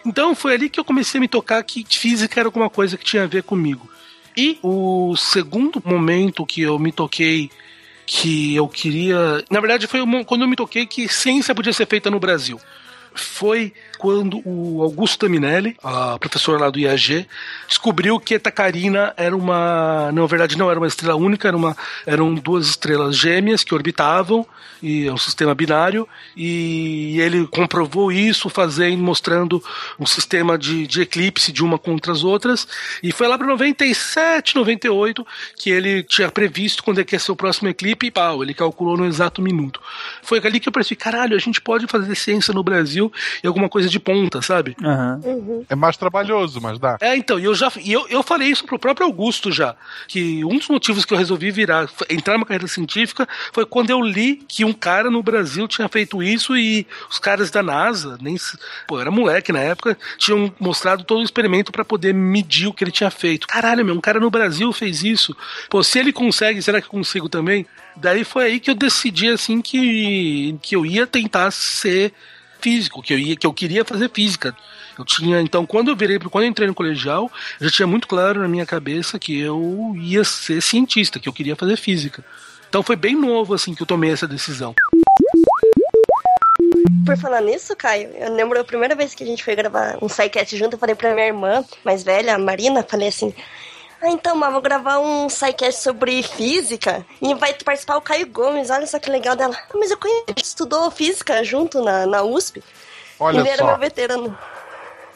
Então 0.03 0.33
foi 0.33 0.55
ali 0.55 0.67
que 0.67 0.79
eu 0.79 0.83
comecei 0.83 1.19
a 1.19 1.21
me 1.21 1.27
tocar 1.27 1.61
que 1.63 1.85
física 1.87 2.39
era 2.39 2.47
alguma 2.47 2.69
coisa 2.71 2.97
que 2.97 3.05
tinha 3.05 3.23
a 3.23 3.27
ver 3.27 3.43
comigo. 3.43 3.87
E 4.39 4.57
o 4.63 5.17
segundo 5.17 5.83
momento 5.85 6.45
que 6.45 6.61
eu 6.61 6.79
me 6.79 6.93
toquei 6.93 7.51
que 8.05 8.55
eu 8.55 8.69
queria. 8.69 9.43
Na 9.51 9.59
verdade, 9.59 9.85
foi 9.85 9.99
quando 10.23 10.43
eu 10.43 10.47
me 10.47 10.55
toquei 10.55 10.85
que 10.85 11.09
ciência 11.09 11.53
podia 11.53 11.73
ser 11.73 11.85
feita 11.85 12.09
no 12.09 12.21
Brasil. 12.21 12.57
Foi 13.13 13.73
quando 13.99 14.41
o 14.45 14.81
Augusto 14.81 15.29
Minelli, 15.29 15.75
a 15.83 16.17
professora 16.17 16.57
lá 16.57 16.69
do 16.69 16.79
IAG, 16.79 17.27
descobriu 17.67 18.17
que 18.17 18.39
Carina 18.39 19.13
era 19.17 19.35
uma. 19.35 20.09
Na 20.13 20.25
verdade, 20.25 20.57
não 20.57 20.71
era 20.71 20.79
uma 20.79 20.87
estrela 20.87 21.15
única, 21.15 21.49
era 21.49 21.57
uma, 21.57 21.75
eram 22.05 22.33
duas 22.33 22.67
estrelas 22.67 23.17
gêmeas 23.17 23.61
que 23.61 23.75
orbitavam, 23.75 24.47
e 24.81 25.05
é 25.05 25.11
um 25.11 25.17
sistema 25.17 25.53
binário, 25.53 26.07
e 26.35 27.19
ele 27.19 27.45
comprovou 27.47 28.09
isso 28.09 28.49
fazendo, 28.49 29.03
mostrando 29.03 29.61
um 29.99 30.05
sistema 30.05 30.57
de, 30.57 30.87
de 30.87 31.01
eclipse 31.01 31.51
de 31.51 31.61
uma 31.61 31.77
contra 31.77 32.13
as 32.13 32.23
outras, 32.23 32.65
e 33.03 33.11
foi 33.11 33.27
lá 33.27 33.37
para 33.37 33.47
97, 33.47 34.55
98 34.55 35.27
que 35.57 35.69
ele 35.69 36.03
tinha 36.03 36.31
previsto 36.31 36.83
quando 36.83 37.01
é 37.01 37.03
que 37.03 37.15
ia 37.15 37.19
ser 37.19 37.33
o 37.33 37.35
próximo 37.35 37.67
eclipse, 37.67 38.07
e 38.07 38.11
pau, 38.11 38.41
ele 38.41 38.53
calculou 38.53 38.95
no 38.95 39.05
exato 39.05 39.41
minuto. 39.41 39.81
Foi 40.21 40.39
ali 40.39 40.59
que 40.59 40.69
eu 40.69 40.73
pensei, 40.73 40.95
caralho, 40.95 41.35
a 41.35 41.39
gente 41.39 41.59
pode 41.59 41.85
fazer 41.87 42.15
ciência 42.15 42.53
no 42.53 42.63
Brasil 42.63 43.11
e 43.43 43.47
alguma 43.47 43.67
coisa 43.67 43.88
de 43.89 43.99
ponta, 43.99 44.41
sabe? 44.41 44.75
Aham. 44.83 45.21
É 45.69 45.75
mais 45.75 45.97
trabalhoso, 45.97 46.59
mas 46.61 46.77
dá. 46.79 46.97
É, 47.01 47.15
então, 47.15 47.39
e 47.39 47.45
eu 47.45 47.55
já 47.55 47.71
e 47.83 47.91
eu, 47.91 48.07
eu 48.09 48.21
falei 48.23 48.47
isso 48.49 48.63
pro 48.65 48.79
próprio 48.79 49.05
Augusto 49.07 49.51
já, 49.51 49.75
que 50.07 50.43
um 50.45 50.57
dos 50.57 50.67
motivos 50.67 51.05
que 51.05 51.13
eu 51.13 51.17
resolvi 51.17 51.51
virar, 51.51 51.89
entrar 52.09 52.33
numa 52.33 52.45
carreira 52.45 52.67
científica 52.67 53.27
foi 53.53 53.65
quando 53.65 53.89
eu 53.89 54.01
li 54.01 54.37
que 54.47 54.63
um 54.65 54.73
cara 54.73 55.09
no 55.09 55.21
Brasil 55.23 55.67
tinha 55.67 55.87
feito 55.89 56.21
isso 56.23 56.55
e 56.57 56.85
os 57.09 57.19
caras 57.19 57.51
da 57.51 57.61
NASA, 57.63 58.17
nem 58.21 58.37
se- 58.37 58.57
pô, 58.87 58.99
era 58.99 59.11
moleque 59.11 59.51
na 59.51 59.59
época, 59.59 59.97
tinham 60.17 60.53
mostrado 60.59 61.03
todo 61.03 61.19
o 61.21 61.23
experimento 61.23 61.71
para 61.71 61.83
poder 61.85 62.13
medir 62.13 62.67
o 62.67 62.73
que 62.73 62.83
ele 62.83 62.91
tinha 62.91 63.09
feito. 63.11 63.47
Caralho, 63.47 63.85
meu, 63.85 63.95
um 63.95 64.01
cara 64.01 64.19
no 64.19 64.29
Brasil 64.29 64.71
fez 64.73 65.03
isso. 65.03 65.35
Pô, 65.69 65.83
se 65.83 65.99
ele 65.99 66.11
consegue, 66.13 66.61
será 66.61 66.79
que 66.81 66.87
eu 66.87 66.91
consigo 66.91 67.27
também? 67.29 67.65
Daí 67.95 68.23
foi 68.23 68.43
aí 68.45 68.59
que 68.59 68.69
eu 68.69 68.75
decidi 68.75 69.29
assim 69.29 69.61
que 69.61 70.55
que 70.61 70.75
eu 70.75 70.85
ia 70.85 71.05
tentar 71.07 71.51
ser 71.51 72.13
físico, 72.59 73.01
que 73.01 73.13
eu 73.13 73.19
ia, 73.19 73.35
que 73.35 73.47
eu 73.47 73.53
queria 73.53 73.83
fazer 73.85 74.09
física. 74.09 74.55
Eu 74.97 75.05
tinha, 75.05 75.41
então, 75.41 75.65
quando 75.65 75.89
eu 75.89 75.95
virei, 75.95 76.19
quando 76.19 76.43
eu 76.43 76.49
entrei 76.49 76.67
no 76.67 76.73
colegial, 76.73 77.31
já 77.59 77.69
tinha 77.69 77.87
muito 77.87 78.07
claro 78.07 78.41
na 78.41 78.47
minha 78.47 78.65
cabeça 78.65 79.17
que 79.17 79.39
eu 79.39 79.93
ia 79.97 80.23
ser 80.23 80.61
cientista, 80.61 81.19
que 81.19 81.29
eu 81.29 81.33
queria 81.33 81.55
fazer 81.55 81.77
física. 81.77 82.23
Então 82.67 82.83
foi 82.83 82.95
bem 82.95 83.15
novo 83.15 83.53
assim 83.53 83.73
que 83.73 83.81
eu 83.81 83.87
tomei 83.87 84.11
essa 84.11 84.27
decisão. 84.27 84.75
Por 87.05 87.17
falar 87.17 87.41
nisso, 87.41 87.75
Caio, 87.75 88.09
eu 88.15 88.31
lembro 88.33 88.59
a 88.59 88.63
primeira 88.63 88.93
vez 88.93 89.15
que 89.15 89.23
a 89.23 89.25
gente 89.25 89.43
foi 89.43 89.55
gravar 89.55 89.97
um 90.01 90.07
SciCast 90.07 90.55
junto, 90.55 90.75
eu 90.75 90.79
falei 90.79 90.93
pra 90.93 91.15
minha 91.15 91.27
irmã 91.27 91.65
mais 91.83 92.03
velha, 92.03 92.35
a 92.35 92.37
Marina, 92.37 92.83
falei 92.83 93.07
assim. 93.07 93.33
Ah, 94.01 94.09
então, 94.09 94.35
Má, 94.35 94.49
vou 94.49 94.61
gravar 94.61 94.99
um 94.99 95.27
SciCast 95.29 95.81
sobre 95.83 96.23
física 96.23 97.05
e 97.21 97.33
vai 97.35 97.53
participar 97.53 97.97
o 97.97 98.01
Caio 98.01 98.25
Gomes, 98.27 98.69
olha 98.69 98.87
só 98.87 98.97
que 98.97 99.09
legal 99.09 99.35
dela. 99.35 99.53
Ah, 99.57 99.73
mas 99.77 99.91
eu 99.91 99.97
conheço, 99.97 100.23
a 100.27 100.31
gente 100.31 100.45
estudou 100.45 100.89
física 100.89 101.43
junto 101.43 101.83
na, 101.83 102.05
na 102.05 102.23
USP. 102.23 102.63
Olha 103.19 103.39
Ele 103.39 103.49
era 103.49 103.57
só. 103.57 103.65
meu 103.67 103.77
veterano. 103.77 104.37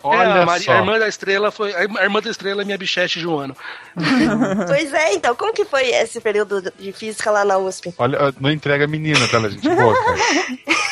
Olha 0.06 0.24
É, 0.24 0.42
a, 0.42 0.46
Mari- 0.46 0.66
só. 0.66 0.74
a 0.74 0.76
irmã 0.76 1.00
da 1.00 1.08
estrela 1.08 1.50
foi. 1.50 1.74
A 1.74 2.04
irmã 2.04 2.20
da 2.22 2.30
estrela 2.30 2.62
é 2.62 2.66
minha 2.66 2.78
bichete 2.78 3.20
de 3.20 3.26
um 3.28 3.40
ano. 3.40 3.56
pois 4.68 4.94
é, 4.94 5.14
então, 5.14 5.34
como 5.34 5.54
que 5.54 5.64
foi 5.64 5.86
esse 5.92 6.20
período 6.20 6.62
de 6.78 6.92
física 6.92 7.32
lá 7.32 7.46
na 7.46 7.58
USP? 7.58 7.94
Olha, 7.98 8.34
não 8.38 8.52
entrega 8.52 8.84
a 8.84 8.88
menina, 8.88 9.26
tá, 9.30 9.40
gente? 9.48 9.62
Boa, 9.70 9.94
cara. 10.04 10.18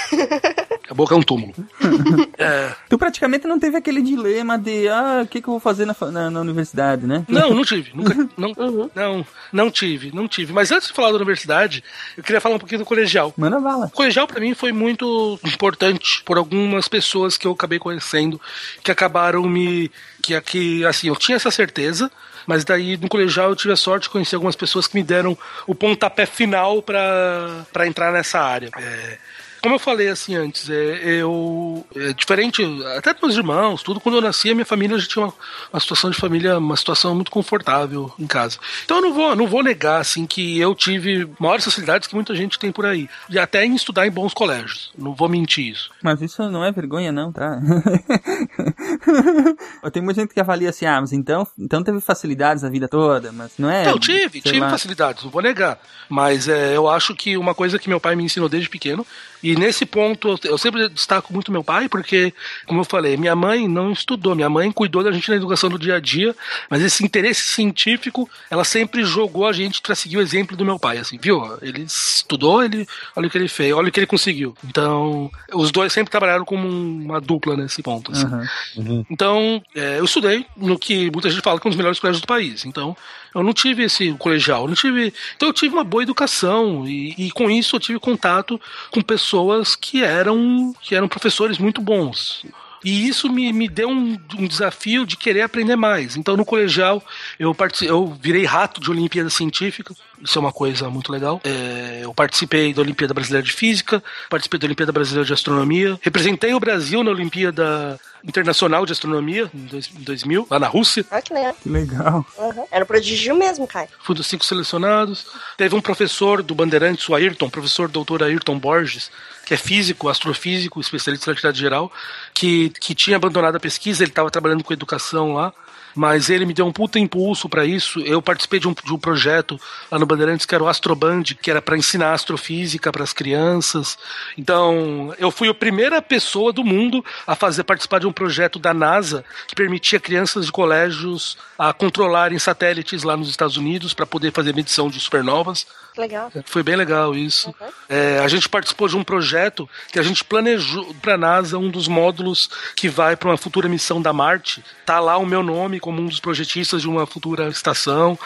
A 0.91 0.93
boca 0.93 1.15
é 1.15 1.17
um 1.17 1.23
túmulo. 1.23 1.53
É, 2.37 2.73
Tu 2.89 2.97
praticamente 2.97 3.45
não 3.45 3.59
teve 3.59 3.77
aquele 3.77 4.01
dilema 4.01 4.57
de, 4.57 4.87
ah, 4.89 5.21
o 5.23 5.27
que, 5.27 5.41
que 5.41 5.47
eu 5.47 5.51
vou 5.51 5.59
fazer 5.59 5.85
na, 5.85 5.95
na, 6.11 6.29
na 6.31 6.41
universidade, 6.41 7.05
né? 7.05 7.23
Não, 7.27 7.53
não 7.53 7.63
tive. 7.63 7.91
Nunca, 7.95 8.27
não, 8.35 8.89
não, 8.95 9.25
não 9.53 9.71
tive, 9.71 10.11
não 10.13 10.27
tive. 10.27 10.51
Mas 10.51 10.71
antes 10.71 10.87
de 10.87 10.93
falar 10.93 11.09
da 11.09 11.17
universidade, 11.17 11.83
eu 12.17 12.23
queria 12.23 12.41
falar 12.41 12.55
um 12.55 12.59
pouquinho 12.59 12.79
do 12.79 12.85
colegial. 12.85 13.31
Manda 13.37 13.59
bala. 13.59 13.85
O 13.85 13.91
colegial 13.91 14.25
pra 14.27 14.39
mim 14.39 14.55
foi 14.55 14.71
muito 14.71 15.39
importante 15.45 16.23
por 16.25 16.37
algumas 16.37 16.87
pessoas 16.87 17.37
que 17.37 17.45
eu 17.45 17.51
acabei 17.51 17.77
conhecendo, 17.77 18.41
que 18.83 18.91
acabaram 18.91 19.43
me 19.43 19.91
que 20.21 20.33
aqui 20.33 20.83
assim, 20.85 21.07
eu 21.07 21.15
tinha 21.15 21.35
essa 21.35 21.51
certeza, 21.51 22.11
mas 22.47 22.65
daí 22.65 22.97
no 22.97 23.07
colegial 23.07 23.49
eu 23.49 23.55
tive 23.55 23.73
a 23.73 23.77
sorte 23.77 24.03
de 24.03 24.09
conhecer 24.09 24.35
algumas 24.35 24.55
pessoas 24.55 24.87
que 24.87 24.95
me 24.95 25.03
deram 25.03 25.37
o 25.67 25.75
pontapé 25.75 26.25
final 26.25 26.81
pra 26.81 27.87
entrar 27.87 28.11
nessa 28.11 28.39
área. 28.39 28.69
É, 28.77 29.17
como 29.61 29.75
eu 29.75 29.79
falei 29.79 30.09
assim 30.09 30.35
antes, 30.35 30.69
é, 30.69 31.21
eu. 31.21 31.85
É 31.95 32.13
diferente, 32.13 32.63
até 32.97 33.13
dos 33.13 33.21
meus 33.21 33.35
irmãos, 33.35 33.83
tudo, 33.83 33.99
quando 33.99 34.15
eu 34.15 34.21
nasci, 34.21 34.49
a 34.49 34.55
minha 34.55 34.65
família 34.65 34.97
já 34.97 35.07
tinha 35.07 35.25
uma, 35.25 35.33
uma 35.71 35.79
situação 35.79 36.09
de 36.09 36.17
família, 36.17 36.57
uma 36.57 36.75
situação 36.75 37.13
muito 37.13 37.29
confortável 37.29 38.11
em 38.17 38.25
casa. 38.25 38.57
Então 38.83 38.97
eu 38.97 39.03
não 39.03 39.13
vou, 39.13 39.35
não 39.35 39.47
vou 39.47 39.63
negar, 39.63 40.01
assim, 40.01 40.25
que 40.25 40.59
eu 40.59 40.73
tive 40.73 41.29
maiores 41.39 41.65
facilidades 41.65 42.07
que 42.07 42.15
muita 42.15 42.35
gente 42.35 42.57
tem 42.57 42.71
por 42.71 42.85
aí. 42.85 43.07
E 43.29 43.37
até 43.37 43.65
em 43.65 43.75
estudar 43.75 44.07
em 44.07 44.11
bons 44.11 44.33
colégios. 44.33 44.91
Não 44.97 45.13
vou 45.13 45.29
mentir 45.29 45.71
isso. 45.71 45.91
Mas 46.01 46.21
isso 46.21 46.49
não 46.49 46.65
é 46.65 46.71
vergonha, 46.71 47.11
não, 47.11 47.31
tá? 47.31 47.59
Tem 49.91 50.01
muita 50.01 50.21
gente 50.21 50.33
que 50.33 50.39
avalia 50.39 50.69
assim, 50.69 50.85
ah, 50.85 51.01
mas 51.01 51.11
então, 51.11 51.45
então 51.59 51.83
teve 51.83 51.99
facilidades 51.99 52.63
a 52.63 52.69
vida 52.69 52.87
toda, 52.87 53.31
mas 53.31 53.51
não 53.57 53.69
é. 53.69 53.89
Eu 53.89 53.99
tive, 53.99 54.41
tive 54.41 54.59
lá. 54.59 54.69
facilidades, 54.69 55.23
não 55.23 55.31
vou 55.31 55.41
negar. 55.41 55.79
Mas 56.09 56.47
é, 56.47 56.75
eu 56.75 56.89
acho 56.89 57.13
que 57.13 57.37
uma 57.37 57.53
coisa 57.53 57.77
que 57.77 57.89
meu 57.89 57.99
pai 57.99 58.15
me 58.15 58.23
ensinou 58.23 58.47
desde 58.47 58.69
pequeno, 58.69 59.05
e 59.43 59.55
nesse 59.55 59.85
ponto 59.85 60.39
eu, 60.43 60.57
sempre 60.57 60.87
destaco 60.89 61.33
muito 61.33 61.51
meu 61.51 61.63
pai, 61.63 61.89
porque, 61.89 62.33
como 62.65 62.81
eu 62.81 62.85
falei, 62.85 63.17
minha 63.17 63.35
mãe 63.35 63.67
não 63.67 63.91
estudou, 63.91 64.35
minha 64.35 64.49
mãe 64.49 64.71
cuidou 64.71 65.03
da 65.03 65.11
gente 65.11 65.29
na 65.29 65.35
educação 65.35 65.69
do 65.69 65.79
dia 65.79 65.95
a 65.95 65.99
dia, 65.99 66.35
mas 66.69 66.81
esse 66.81 67.03
interesse 67.03 67.41
científico, 67.41 68.29
ela 68.49 68.63
sempre 68.63 69.03
jogou 69.03 69.47
a 69.47 69.53
gente 69.53 69.81
para 69.81 69.95
seguir 69.95 70.17
o 70.17 70.21
exemplo 70.21 70.55
do 70.55 70.65
meu 70.65 70.77
pai, 70.77 70.97
assim, 70.97 71.17
viu? 71.21 71.41
Ele 71.61 71.81
estudou, 71.83 72.63
ele, 72.63 72.87
olha 73.15 73.27
o 73.27 73.29
que 73.29 73.37
ele 73.37 73.47
fez, 73.47 73.73
olha 73.73 73.89
o 73.89 73.91
que 73.91 73.99
ele 73.99 74.07
conseguiu. 74.07 74.55
Então, 74.63 75.31
os 75.53 75.71
dois 75.71 75.91
sempre 75.91 76.11
trabalharam 76.11 76.45
como 76.45 76.67
uma 76.67 77.19
dupla 77.19 77.55
nesse 77.55 77.81
ponto, 77.81 78.11
assim. 78.11 78.25
Aham. 78.25 79.05
Então, 79.09 79.61
é, 79.75 79.99
eu 79.99 80.05
estudei 80.05 80.45
no 80.55 80.77
que 80.77 81.09
muita 81.11 81.29
gente 81.29 81.41
fala 81.41 81.59
que 81.59 81.67
é 81.67 81.69
um 81.69 81.71
dos 81.71 81.77
melhores 81.77 81.99
colégios 81.99 82.21
do 82.21 82.27
país. 82.27 82.65
Então, 82.65 82.95
eu 83.33 83.43
não 83.43 83.53
tive 83.53 83.83
esse 83.83 84.13
colegial, 84.13 84.67
não 84.67 84.75
tive. 84.75 85.13
Então, 85.35 85.49
eu 85.49 85.53
tive 85.53 85.73
uma 85.73 85.83
boa 85.83 86.03
educação 86.03 86.87
e, 86.87 87.15
e 87.17 87.31
com 87.31 87.49
isso 87.49 87.75
eu 87.75 87.79
tive 87.79 87.99
contato 87.99 88.59
com 88.91 89.01
pessoas 89.01 89.75
que 89.75 90.03
eram 90.03 90.73
que 90.81 90.95
eram 90.95 91.07
professores 91.07 91.57
muito 91.57 91.81
bons. 91.81 92.45
E 92.83 93.07
isso 93.07 93.29
me, 93.29 93.51
me 93.53 93.67
deu 93.69 93.89
um, 93.89 94.17
um 94.37 94.47
desafio 94.47 95.05
de 95.05 95.15
querer 95.15 95.41
aprender 95.41 95.75
mais. 95.75 96.15
Então, 96.17 96.35
no 96.35 96.43
colegial, 96.45 97.03
eu, 97.39 97.55
eu 97.83 98.17
virei 98.21 98.43
rato 98.45 98.81
de 98.81 98.89
Olimpíada 98.89 99.29
Científica. 99.29 99.93
Isso 100.23 100.37
é 100.37 100.41
uma 100.41 100.51
coisa 100.51 100.87
muito 100.89 101.11
legal. 101.11 101.41
É, 101.43 102.01
eu 102.03 102.13
participei 102.13 102.73
da 102.73 102.81
Olimpíada 102.81 103.13
Brasileira 103.13 103.45
de 103.45 103.51
Física, 103.53 104.03
participei 104.29 104.59
da 104.59 104.65
Olimpíada 104.67 104.91
Brasileira 104.91 105.25
de 105.25 105.33
Astronomia, 105.33 105.99
representei 106.01 106.53
o 106.53 106.59
Brasil 106.59 107.03
na 107.03 107.09
Olimpíada 107.09 107.99
Internacional 108.23 108.85
de 108.85 108.91
Astronomia, 108.91 109.49
em 109.53 109.65
dois- 109.65 109.89
em 109.97 110.03
2000, 110.03 110.45
lá 110.49 110.59
na 110.59 110.67
Rússia. 110.67 111.03
Ah, 111.09 111.21
que 111.23 111.33
legal. 111.33 111.55
Que 111.63 111.69
legal. 111.69 112.25
Uhum. 112.37 112.65
Era 112.71 112.85
prodígio 112.85 113.35
mesmo, 113.35 113.65
Caio. 113.67 113.89
Fui 114.03 114.13
dos 114.15 114.27
cinco 114.27 114.45
selecionados. 114.45 115.25
Teve 115.57 115.75
um 115.75 115.81
professor 115.81 116.43
do 116.43 116.53
Bandeirantes, 116.53 117.09
o 117.09 117.15
Ayrton, 117.15 117.49
professor 117.49 117.89
doutor 117.89 118.21
Ayrton 118.21 118.59
Borges, 118.59 119.09
que 119.51 119.55
é 119.55 119.57
físico, 119.57 120.07
astrofísico, 120.07 120.79
especialista 120.79 121.29
em 121.29 121.33
atividade 121.33 121.59
geral, 121.59 121.91
que, 122.33 122.69
que 122.69 122.95
tinha 122.95 123.17
abandonado 123.17 123.57
a 123.57 123.59
pesquisa, 123.59 124.01
ele 124.01 124.11
estava 124.11 124.31
trabalhando 124.31 124.63
com 124.63 124.71
educação 124.71 125.33
lá. 125.33 125.51
Mas 125.93 126.29
ele 126.29 126.45
me 126.45 126.53
deu 126.53 126.65
um 126.65 126.71
puta 126.71 126.97
impulso 126.97 127.49
para 127.49 127.65
isso. 127.65 127.99
Eu 127.99 128.21
participei 128.21 128.61
de 128.61 128.67
um, 128.69 128.73
de 128.73 128.93
um 128.93 128.97
projeto 128.97 129.59
lá 129.91 129.99
no 129.99 130.05
Bandeirantes 130.05 130.45
que 130.45 130.55
era 130.55 130.63
o 130.63 130.69
Astroband, 130.69 131.23
que 131.41 131.51
era 131.51 131.61
para 131.61 131.75
ensinar 131.75 132.13
astrofísica 132.13 132.93
para 132.93 133.03
as 133.03 133.11
crianças. 133.11 133.97
Então, 134.37 135.13
eu 135.19 135.29
fui 135.29 135.49
a 135.49 135.53
primeira 135.53 136.01
pessoa 136.01 136.53
do 136.53 136.63
mundo 136.63 137.03
a 137.27 137.35
fazer 137.35 137.65
participar 137.65 137.99
de 137.99 138.07
um 138.07 138.11
projeto 138.13 138.57
da 138.57 138.73
NASA 138.73 139.25
que 139.45 139.53
permitia 139.53 139.99
crianças 139.99 140.45
de 140.45 140.51
colégios 140.53 141.37
a 141.59 141.73
controlarem 141.73 142.39
satélites 142.39 143.03
lá 143.03 143.17
nos 143.17 143.29
Estados 143.29 143.57
Unidos 143.57 143.93
para 143.93 144.05
poder 144.05 144.31
fazer 144.31 144.55
medição 144.55 144.89
de 144.89 144.97
supernovas. 144.97 145.67
Legal. 145.97 146.31
Foi 146.45 146.63
bem 146.63 146.75
legal 146.75 147.13
isso. 147.15 147.53
É, 147.89 148.19
a 148.19 148.27
gente 148.27 148.47
participou 148.47 148.87
de 148.87 148.95
um 148.95 149.03
projeto 149.03 149.69
que 149.91 149.99
a 149.99 150.03
gente 150.03 150.23
planejou 150.23 150.93
para 150.95 151.15
a 151.15 151.17
NASA 151.17 151.57
um 151.57 151.69
dos 151.69 151.87
módulos 151.87 152.49
que 152.75 152.87
vai 152.87 153.15
para 153.15 153.29
uma 153.29 153.37
futura 153.37 153.67
missão 153.67 154.01
da 154.01 154.13
Marte. 154.13 154.63
Tá 154.85 154.99
lá 154.99 155.17
o 155.17 155.25
meu 155.25 155.43
nome 155.43 155.79
como 155.79 156.01
um 156.01 156.07
dos 156.07 156.19
projetistas 156.19 156.81
de 156.81 156.87
uma 156.87 157.05
futura 157.05 157.49
estação. 157.49 158.17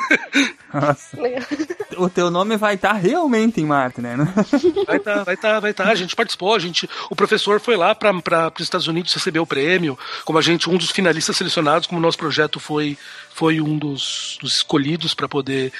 Nossa. 0.72 1.16
O 1.96 2.10
teu 2.10 2.30
nome 2.30 2.56
vai 2.56 2.74
estar 2.74 2.92
realmente 2.92 3.60
em 3.60 3.64
Marte, 3.64 4.00
né? 4.00 4.16
Vai 4.86 4.98
tá, 4.98 5.22
vai 5.22 5.36
tá, 5.36 5.60
vai 5.60 5.72
tá. 5.72 5.84
A 5.84 5.94
gente 5.94 6.14
participou, 6.14 6.54
a 6.54 6.58
gente, 6.58 6.88
o 7.08 7.16
professor 7.16 7.60
foi 7.60 7.76
lá 7.76 7.94
para 7.94 8.52
os 8.54 8.62
Estados 8.62 8.86
Unidos 8.86 9.14
receber 9.14 9.38
o 9.38 9.46
prêmio, 9.46 9.98
como 10.24 10.38
a 10.38 10.42
gente, 10.42 10.68
um 10.68 10.76
dos 10.76 10.90
finalistas 10.90 11.36
selecionados, 11.36 11.86
como 11.86 11.98
o 11.98 12.02
nosso 12.02 12.18
projeto 12.18 12.60
foi 12.60 12.98
foi 13.36 13.60
um 13.60 13.76
dos, 13.76 14.38
dos 14.40 14.56
escolhidos 14.56 15.12
para 15.12 15.28
poder 15.28 15.70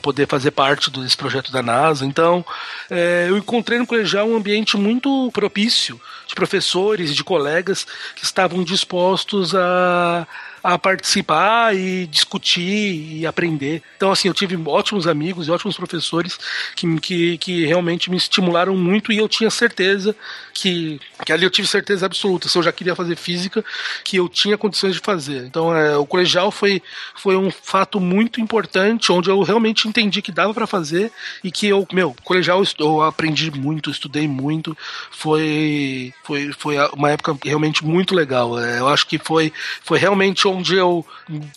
poder 0.00 0.26
fazer 0.26 0.50
parte 0.50 0.90
desse 0.90 1.16
projeto 1.16 1.52
da 1.52 1.62
NASA. 1.62 2.06
Então, 2.06 2.42
é, 2.88 3.26
eu 3.28 3.36
encontrei 3.36 3.78
no 3.78 3.86
colegial 3.86 4.26
um 4.26 4.34
ambiente 4.34 4.78
muito 4.78 5.30
propício 5.30 6.00
de 6.26 6.34
professores 6.34 7.10
e 7.10 7.14
de 7.14 7.22
colegas 7.22 7.86
que 8.16 8.24
estavam 8.24 8.64
dispostos 8.64 9.54
a 9.54 10.26
a 10.62 10.78
participar 10.78 11.74
e 11.74 12.06
discutir 12.06 13.18
e 13.18 13.26
aprender. 13.26 13.82
Então, 13.96 14.10
assim, 14.10 14.28
eu 14.28 14.34
tive 14.34 14.58
ótimos 14.66 15.06
amigos 15.06 15.48
e 15.48 15.50
ótimos 15.50 15.76
professores 15.76 16.38
que, 16.76 17.00
que, 17.00 17.38
que 17.38 17.66
realmente 17.66 18.10
me 18.10 18.16
estimularam 18.16 18.76
muito 18.76 19.12
e 19.12 19.18
eu 19.18 19.28
tinha 19.28 19.50
certeza 19.50 20.14
que, 20.52 21.00
que 21.24 21.32
ali 21.32 21.44
eu 21.44 21.50
tive 21.50 21.66
certeza 21.66 22.06
absoluta, 22.06 22.48
se 22.48 22.58
eu 22.58 22.62
já 22.62 22.72
queria 22.72 22.94
fazer 22.94 23.16
física, 23.16 23.64
que 24.04 24.16
eu 24.16 24.28
tinha 24.28 24.58
condições 24.58 24.94
de 24.94 25.00
fazer. 25.00 25.46
Então, 25.46 25.74
é, 25.74 25.96
o 25.96 26.04
colegial 26.04 26.50
foi, 26.50 26.82
foi 27.14 27.36
um 27.36 27.50
fato 27.50 27.98
muito 27.98 28.40
importante, 28.40 29.10
onde 29.10 29.30
eu 29.30 29.40
realmente 29.42 29.88
entendi 29.88 30.20
que 30.20 30.32
dava 30.32 30.52
para 30.52 30.66
fazer 30.66 31.10
e 31.42 31.50
que 31.50 31.66
eu, 31.66 31.86
meu, 31.92 32.14
colegial 32.24 32.62
eu 32.78 33.02
aprendi 33.02 33.50
muito, 33.50 33.90
estudei 33.90 34.28
muito, 34.28 34.76
foi, 35.10 36.12
foi, 36.24 36.52
foi 36.52 36.76
uma 36.92 37.10
época 37.10 37.36
realmente 37.44 37.84
muito 37.84 38.14
legal. 38.14 38.58
É, 38.58 38.80
eu 38.80 38.88
acho 38.88 39.06
que 39.06 39.18
foi, 39.18 39.52
foi 39.82 39.98
realmente 39.98 40.46
onde 40.50 40.76
eu 40.76 41.06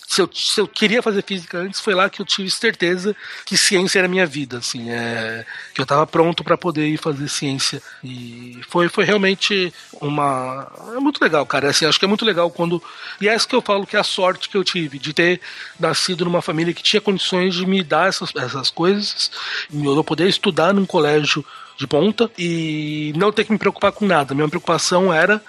se, 0.06 0.20
eu, 0.20 0.30
se 0.32 0.60
eu 0.60 0.68
queria 0.68 1.02
fazer 1.02 1.22
física 1.22 1.58
antes, 1.58 1.80
foi 1.80 1.94
lá 1.94 2.08
que 2.08 2.20
eu 2.20 2.26
tive 2.26 2.50
certeza 2.50 3.14
que 3.44 3.56
ciência 3.56 3.98
era 3.98 4.08
minha 4.08 4.26
vida, 4.26 4.58
assim, 4.58 4.90
é, 4.90 5.44
que 5.74 5.80
eu 5.80 5.84
estava 5.84 6.06
pronto 6.06 6.44
para 6.44 6.56
poder 6.56 6.86
ir 6.86 6.96
fazer 6.96 7.28
ciência. 7.28 7.82
E 8.02 8.60
foi, 8.68 8.88
foi 8.88 9.04
realmente 9.04 9.72
uma. 10.00 10.70
É 10.96 11.00
muito 11.00 11.22
legal, 11.22 11.44
cara. 11.46 11.70
Assim, 11.70 11.86
acho 11.86 11.98
que 11.98 12.04
é 12.04 12.08
muito 12.08 12.24
legal 12.24 12.50
quando. 12.50 12.82
E 13.20 13.28
é 13.28 13.34
isso 13.34 13.48
que 13.48 13.54
eu 13.54 13.62
falo 13.62 13.86
que 13.86 13.96
é 13.96 14.00
a 14.00 14.04
sorte 14.04 14.48
que 14.48 14.56
eu 14.56 14.64
tive, 14.64 14.98
de 14.98 15.12
ter 15.12 15.40
nascido 15.78 16.24
numa 16.24 16.42
família 16.42 16.74
que 16.74 16.82
tinha 16.82 17.00
condições 17.00 17.54
de 17.54 17.66
me 17.66 17.82
dar 17.82 18.08
essas, 18.08 18.34
essas 18.36 18.70
coisas, 18.70 19.30
eu 19.72 20.04
poder 20.04 20.28
estudar 20.28 20.72
num 20.72 20.86
colégio 20.86 21.44
de 21.76 21.86
ponta 21.86 22.30
e 22.38 23.12
não 23.16 23.32
ter 23.32 23.44
que 23.44 23.52
me 23.52 23.58
preocupar 23.58 23.92
com 23.92 24.06
nada. 24.06 24.34
Minha 24.34 24.48
preocupação 24.48 25.12
era 25.12 25.42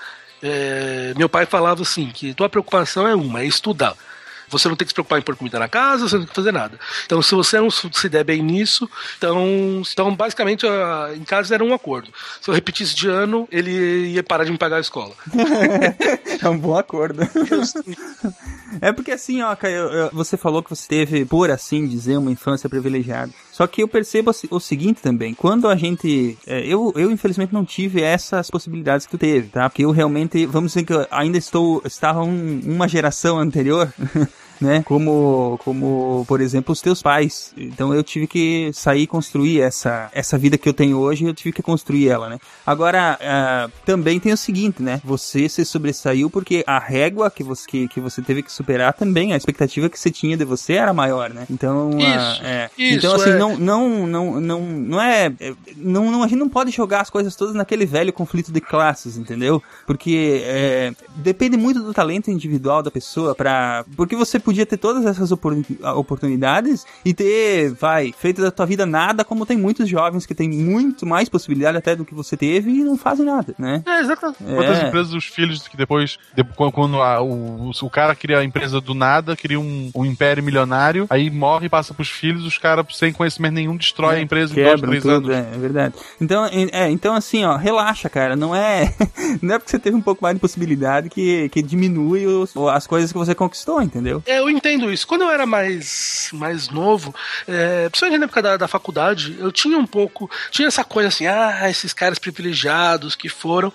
é, 0.45 1.13
meu 1.17 1.27
pai 1.27 1.45
falava 1.45 1.81
assim, 1.81 2.11
que 2.11 2.33
tua 2.33 2.47
preocupação 2.47 3.07
é 3.07 3.15
uma, 3.15 3.41
é 3.41 3.45
estudar. 3.45 3.95
Você 4.57 4.67
não 4.69 4.75
tem 4.75 4.85
que 4.85 4.91
se 4.91 4.93
preocupar 4.93 5.19
em 5.19 5.21
pôr 5.21 5.35
comida 5.35 5.59
na 5.59 5.67
casa, 5.67 6.07
você 6.07 6.15
não 6.15 6.21
tem 6.23 6.29
que 6.29 6.35
fazer 6.35 6.51
nada. 6.51 6.79
Então, 7.05 7.21
se 7.21 7.33
você 7.35 7.59
não 7.59 7.69
se 7.69 8.09
der 8.09 8.23
bem 8.23 8.41
nisso, 8.41 8.89
então, 9.17 9.81
então 9.91 10.15
basicamente, 10.15 10.65
a, 10.65 11.11
em 11.15 11.23
casa 11.23 11.53
era 11.55 11.63
um 11.63 11.73
acordo. 11.73 12.09
Se 12.41 12.49
eu 12.49 12.53
repetisse 12.53 12.95
de 12.95 13.07
ano, 13.07 13.47
ele 13.51 14.07
ia 14.07 14.23
parar 14.23 14.43
de 14.45 14.51
me 14.51 14.57
pagar 14.57 14.77
a 14.77 14.81
escola. 14.81 15.13
é 16.41 16.49
um 16.49 16.57
bom 16.57 16.77
acordo. 16.77 17.21
É 18.81 18.91
porque 18.91 19.11
assim, 19.11 19.41
ó, 19.41 19.55
Caio, 19.55 20.09
você 20.11 20.37
falou 20.37 20.61
que 20.63 20.69
você 20.69 20.87
teve, 20.87 21.25
por 21.25 21.49
assim 21.51 21.87
dizer, 21.87 22.17
uma 22.17 22.31
infância 22.31 22.69
privilegiada. 22.69 23.31
Só 23.51 23.65
que 23.67 23.81
eu 23.81 23.87
percebo 23.87 24.29
assim, 24.31 24.47
o 24.51 24.59
seguinte 24.59 25.01
também, 25.01 25.33
quando 25.33 25.67
a 25.67 25.75
gente. 25.75 26.37
é, 26.45 26.65
eu, 26.65 26.91
eu, 26.95 27.09
infelizmente, 27.09 27.53
não 27.53 27.63
tive 27.63 28.01
essas 28.01 28.49
possibilidades 28.49 29.05
que 29.05 29.11
tu 29.11 29.17
teve, 29.17 29.47
tá? 29.47 29.69
Porque 29.69 29.85
eu 29.85 29.91
realmente, 29.91 30.45
vamos 30.45 30.73
dizer 30.73 30.85
que 30.85 30.93
eu 30.93 31.07
ainda 31.09 31.37
estou. 31.37 31.81
estava 31.85 32.21
um- 32.21 32.61
uma 32.65 32.87
geração 32.87 33.39
anterior. 33.39 33.91
Né? 34.59 34.83
Como, 34.83 35.59
como, 35.63 36.25
por 36.27 36.41
exemplo, 36.41 36.71
os 36.71 36.81
teus 36.81 37.01
pais. 37.01 37.53
Então 37.57 37.93
eu 37.93 38.03
tive 38.03 38.27
que 38.27 38.71
sair 38.73 39.03
e 39.03 39.07
construir 39.07 39.61
essa, 39.61 40.09
essa 40.13 40.37
vida 40.37 40.57
que 40.57 40.67
eu 40.67 40.73
tenho 40.73 40.97
hoje, 40.97 41.25
eu 41.25 41.33
tive 41.33 41.51
que 41.51 41.61
construir 41.61 42.09
ela, 42.09 42.29
né? 42.29 42.39
Agora, 42.65 43.17
ah, 43.21 43.69
também 43.85 44.19
tem 44.19 44.33
o 44.33 44.37
seguinte, 44.37 44.81
né? 44.81 45.01
Você 45.03 45.49
se 45.49 45.65
sobressaiu 45.65 46.29
porque 46.29 46.63
a 46.65 46.79
régua 46.79 47.29
que 47.29 47.43
você, 47.43 47.67
que, 47.67 47.87
que 47.87 47.99
você 47.99 48.21
teve 48.21 48.41
que 48.41 48.51
superar 48.51 48.93
também, 48.93 49.33
a 49.33 49.37
expectativa 49.37 49.89
que 49.89 49.99
você 49.99 50.09
tinha 50.09 50.37
de 50.37 50.45
você 50.45 50.73
era 50.73 50.93
maior, 50.93 51.29
né? 51.29 51.45
Então, 51.49 51.91
ah, 51.93 51.97
Isso, 51.97 52.43
é. 52.43 52.69
isso, 52.77 52.97
então 52.97 53.15
assim, 53.15 53.31
é. 53.31 53.37
não, 53.37 53.57
não, 53.57 54.07
não, 54.07 54.41
não, 54.41 54.61
não 54.61 55.01
é, 55.01 55.31
é, 55.39 55.53
não, 55.75 56.11
não, 56.11 56.23
a 56.23 56.27
gente 56.27 56.39
não 56.39 56.49
pode 56.49 56.71
jogar 56.71 57.01
as 57.01 57.09
coisas 57.09 57.35
todas 57.35 57.55
naquele 57.55 57.85
velho 57.85 58.13
conflito 58.13 58.51
de 58.51 58.61
classes, 58.61 59.17
entendeu? 59.17 59.61
Porque 59.85 60.41
é, 60.43 60.93
depende 61.15 61.57
muito 61.57 61.81
do 61.81 61.93
talento 61.93 62.31
individual 62.31 62.81
da 62.81 62.91
pessoa 62.91 63.35
para, 63.35 63.85
porque 63.95 64.15
você 64.15 64.39
podia 64.45 64.65
ter 64.65 64.77
todas 64.77 65.05
essas 65.05 65.31
opor- 65.31 65.57
oportunidades 66.09 66.85
e 67.03 67.13
ter, 67.13 67.71
vai, 67.73 68.13
feito 68.17 68.41
da 68.41 68.51
tua 68.51 68.65
vida 68.65 68.85
nada, 68.85 69.23
como 69.25 69.45
tem 69.45 69.57
muitos 69.57 69.89
jovens 69.89 70.25
que 70.25 70.35
têm 70.35 70.49
muito 70.49 71.05
mais 71.05 71.27
possibilidade 71.27 71.77
até 71.77 71.95
do 71.95 72.05
que 72.05 72.13
você 72.13 72.37
teve 72.37 72.69
e 72.71 72.83
não 72.83 72.97
fazem 72.97 73.25
nada, 73.25 73.53
né? 73.57 73.83
É, 73.85 73.99
exatamente. 73.99 74.43
Quantas 74.43 74.79
É. 74.83 74.87
empresas, 74.87 75.13
os 75.13 75.25
filhos 75.25 75.67
que 75.67 75.75
depois, 75.75 76.17
de- 76.35 76.43
quando- 76.71 77.01
a- 77.01 77.21
o, 77.21 77.71
o 77.81 77.89
cara 77.89 78.15
cria 78.15 78.39
a 78.39 78.43
empresa 78.43 78.79
do 78.79 78.93
nada, 78.93 79.35
cria 79.35 79.59
um, 79.59 79.89
um 79.95 80.05
império 80.05 80.43
milionário, 80.43 81.07
aí 81.09 81.29
morre 81.29 81.65
e 81.65 81.69
passa 81.69 81.93
pros 81.93 82.09
filhos, 82.09 82.45
os 82.45 82.57
caras, 82.57 82.85
sem 82.93 83.11
conhecimento 83.11 83.53
nenhum, 83.55 83.75
destrói 83.75 84.17
a 84.17 84.21
empresa 84.21 84.53
em 84.59 84.63
dois, 84.63 84.81
três 84.81 85.03
tudo, 85.03 85.31
anos. 85.31 85.45
é, 85.51 85.55
é 85.55 85.57
verdade. 85.57 85.95
Então, 86.21 86.45
é, 86.45 86.51
é, 86.71 86.89
então 86.91 87.13
assim, 87.15 87.43
ó, 87.43 87.55
relaxa, 87.55 88.09
cara. 88.09 88.35
Não 88.35 88.55
é, 88.55 88.93
não 89.41 89.55
é 89.55 89.59
porque 89.59 89.71
você 89.71 89.79
teve 89.79 89.95
um 89.95 90.01
pouco 90.01 90.21
mais 90.23 90.35
de 90.35 90.39
possibilidade 90.41 91.09
que, 91.09 91.49
que 91.49 91.61
diminui 91.61 92.25
os- 92.27 92.55
as 92.73 92.85
coisas 92.85 93.11
que 93.11 93.17
você 93.17 93.33
conquistou, 93.33 93.81
entendeu? 93.81 94.21
É, 94.25 94.34
eu 94.37 94.49
entendo 94.49 94.91
isso. 94.91 95.07
Quando 95.07 95.23
eu 95.23 95.31
era 95.31 95.45
mais, 95.45 96.29
mais 96.33 96.69
novo, 96.69 97.13
é, 97.47 97.89
principalmente 97.89 98.19
na 98.19 98.25
época 98.25 98.41
da, 98.41 98.57
da 98.57 98.67
faculdade, 98.67 99.35
eu 99.39 99.51
tinha 99.51 99.77
um 99.77 99.85
pouco. 99.85 100.29
Tinha 100.51 100.67
essa 100.67 100.83
coisa 100.83 101.09
assim, 101.09 101.27
ah, 101.27 101.69
esses 101.69 101.93
caras 101.93 102.19
privilegiados 102.19 103.15
que 103.15 103.29
foram. 103.29 103.73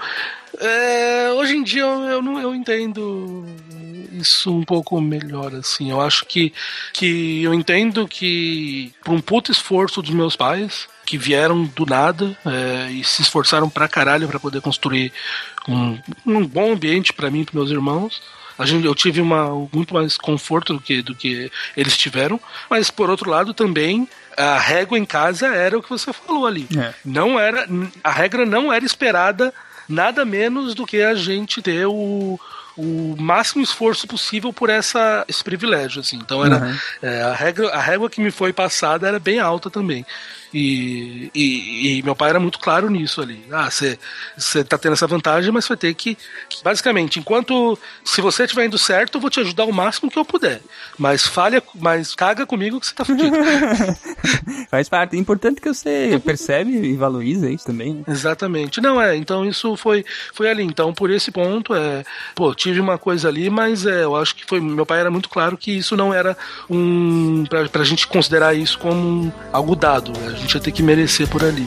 É, 0.58 1.30
hoje 1.32 1.56
em 1.56 1.62
dia 1.62 1.82
eu, 1.82 2.02
eu, 2.02 2.22
não, 2.22 2.40
eu 2.40 2.54
entendo 2.54 3.46
isso 4.12 4.52
um 4.52 4.64
pouco 4.64 5.00
melhor, 5.00 5.54
assim. 5.54 5.90
Eu 5.90 6.00
acho 6.00 6.26
que, 6.26 6.52
que 6.92 7.42
eu 7.42 7.54
entendo 7.54 8.06
que, 8.08 8.92
por 9.04 9.14
um 9.14 9.20
puto 9.20 9.52
esforço 9.52 10.02
dos 10.02 10.10
meus 10.10 10.36
pais, 10.36 10.88
que 11.06 11.16
vieram 11.18 11.64
do 11.64 11.86
nada 11.86 12.36
é, 12.46 12.90
e 12.90 13.04
se 13.04 13.22
esforçaram 13.22 13.68
pra 13.68 13.88
caralho 13.88 14.28
pra 14.28 14.38
poder 14.38 14.60
construir 14.60 15.12
um, 15.68 15.98
um 16.26 16.46
bom 16.46 16.72
ambiente 16.72 17.12
pra 17.12 17.30
mim 17.30 17.40
e 17.40 17.44
pros 17.44 17.54
meus 17.54 17.70
irmãos. 17.70 18.22
A 18.60 18.66
gente, 18.66 18.84
eu 18.84 18.94
tive 18.94 19.20
uma, 19.20 19.48
muito 19.72 19.94
mais 19.94 20.16
conforto 20.16 20.74
do 20.74 20.80
que, 20.80 21.02
do 21.02 21.14
que 21.14 21.50
eles 21.76 21.96
tiveram, 21.96 22.38
mas 22.68 22.90
por 22.90 23.08
outro 23.08 23.30
lado 23.30 23.54
também 23.54 24.08
a 24.36 24.58
régua 24.58 24.98
em 24.98 25.04
casa 25.04 25.48
era 25.48 25.78
o 25.78 25.82
que 25.82 25.88
você 25.90 26.12
falou 26.12 26.46
ali. 26.46 26.68
É. 26.76 26.94
Não 27.04 27.38
era, 27.38 27.66
a 28.04 28.10
regra 28.10 28.44
não 28.44 28.72
era 28.72 28.84
esperada 28.84 29.52
nada 29.88 30.24
menos 30.24 30.74
do 30.74 30.86
que 30.86 31.02
a 31.02 31.14
gente 31.14 31.60
ter 31.60 31.86
o, 31.86 32.38
o 32.76 33.16
máximo 33.18 33.62
esforço 33.62 34.06
possível 34.06 34.52
por 34.52 34.70
essa, 34.70 35.24
esse 35.28 35.42
privilégio. 35.42 36.00
Assim. 36.00 36.16
Então 36.16 36.44
era 36.44 36.58
Uhum. 36.58 36.78
é, 37.02 37.22
a, 37.22 37.32
regra, 37.32 37.68
a 37.70 37.80
régua 37.80 38.08
que 38.08 38.20
me 38.20 38.30
foi 38.30 38.52
passada 38.52 39.08
era 39.08 39.18
bem 39.18 39.40
alta 39.40 39.68
também. 39.68 40.06
E, 40.52 41.30
e, 41.34 41.98
e 41.98 42.02
meu 42.02 42.16
pai 42.16 42.30
era 42.30 42.40
muito 42.40 42.58
claro 42.58 42.90
nisso 42.90 43.20
ali. 43.20 43.44
Ah, 43.50 43.70
você 43.70 44.64
tá 44.64 44.76
tendo 44.76 44.94
essa 44.94 45.06
vantagem, 45.06 45.52
mas 45.52 45.66
vai 45.66 45.76
ter 45.76 45.94
que. 45.94 46.16
Basicamente, 46.62 47.18
enquanto. 47.18 47.78
Se 48.04 48.20
você 48.20 48.44
estiver 48.44 48.66
indo 48.66 48.78
certo, 48.78 49.16
eu 49.16 49.20
vou 49.20 49.30
te 49.30 49.40
ajudar 49.40 49.64
o 49.64 49.72
máximo 49.72 50.10
que 50.10 50.18
eu 50.18 50.24
puder. 50.24 50.60
Mas 50.98 51.26
falha, 51.26 51.62
mas 51.74 52.14
caga 52.14 52.44
comigo 52.44 52.80
que 52.80 52.86
você 52.86 52.94
tá 52.94 53.04
fudido. 53.04 53.36
Faz 54.70 54.88
parte. 54.88 55.16
É 55.16 55.18
importante 55.18 55.60
que 55.60 55.68
você 55.68 56.20
percebe 56.24 56.70
e 56.70 56.96
valoriza 56.96 57.50
isso 57.50 57.66
também, 57.66 57.94
né? 57.94 58.04
Exatamente. 58.08 58.80
Não, 58.80 59.00
é, 59.00 59.16
então 59.16 59.44
isso 59.44 59.76
foi, 59.76 60.04
foi 60.34 60.50
ali. 60.50 60.64
Então, 60.64 60.92
por 60.92 61.10
esse 61.10 61.30
ponto, 61.30 61.74
é, 61.74 62.04
pô, 62.34 62.54
tive 62.54 62.80
uma 62.80 62.98
coisa 62.98 63.28
ali, 63.28 63.48
mas 63.48 63.86
é, 63.86 64.04
eu 64.04 64.16
acho 64.16 64.34
que 64.34 64.44
foi. 64.44 64.60
Meu 64.60 64.84
pai 64.84 65.00
era 65.00 65.10
muito 65.10 65.28
claro 65.28 65.56
que 65.56 65.70
isso 65.70 65.96
não 65.96 66.12
era 66.12 66.36
um. 66.68 67.44
Pra, 67.48 67.68
pra 67.68 67.84
gente 67.84 68.06
considerar 68.06 68.54
isso 68.54 68.78
como 68.78 69.32
algo 69.52 69.76
dado. 69.76 70.12
A 70.26 70.39
gente 70.40 70.54
ia 70.54 70.60
ter 70.60 70.72
que 70.72 70.82
merecer 70.82 71.28
por 71.28 71.44
ali. 71.44 71.66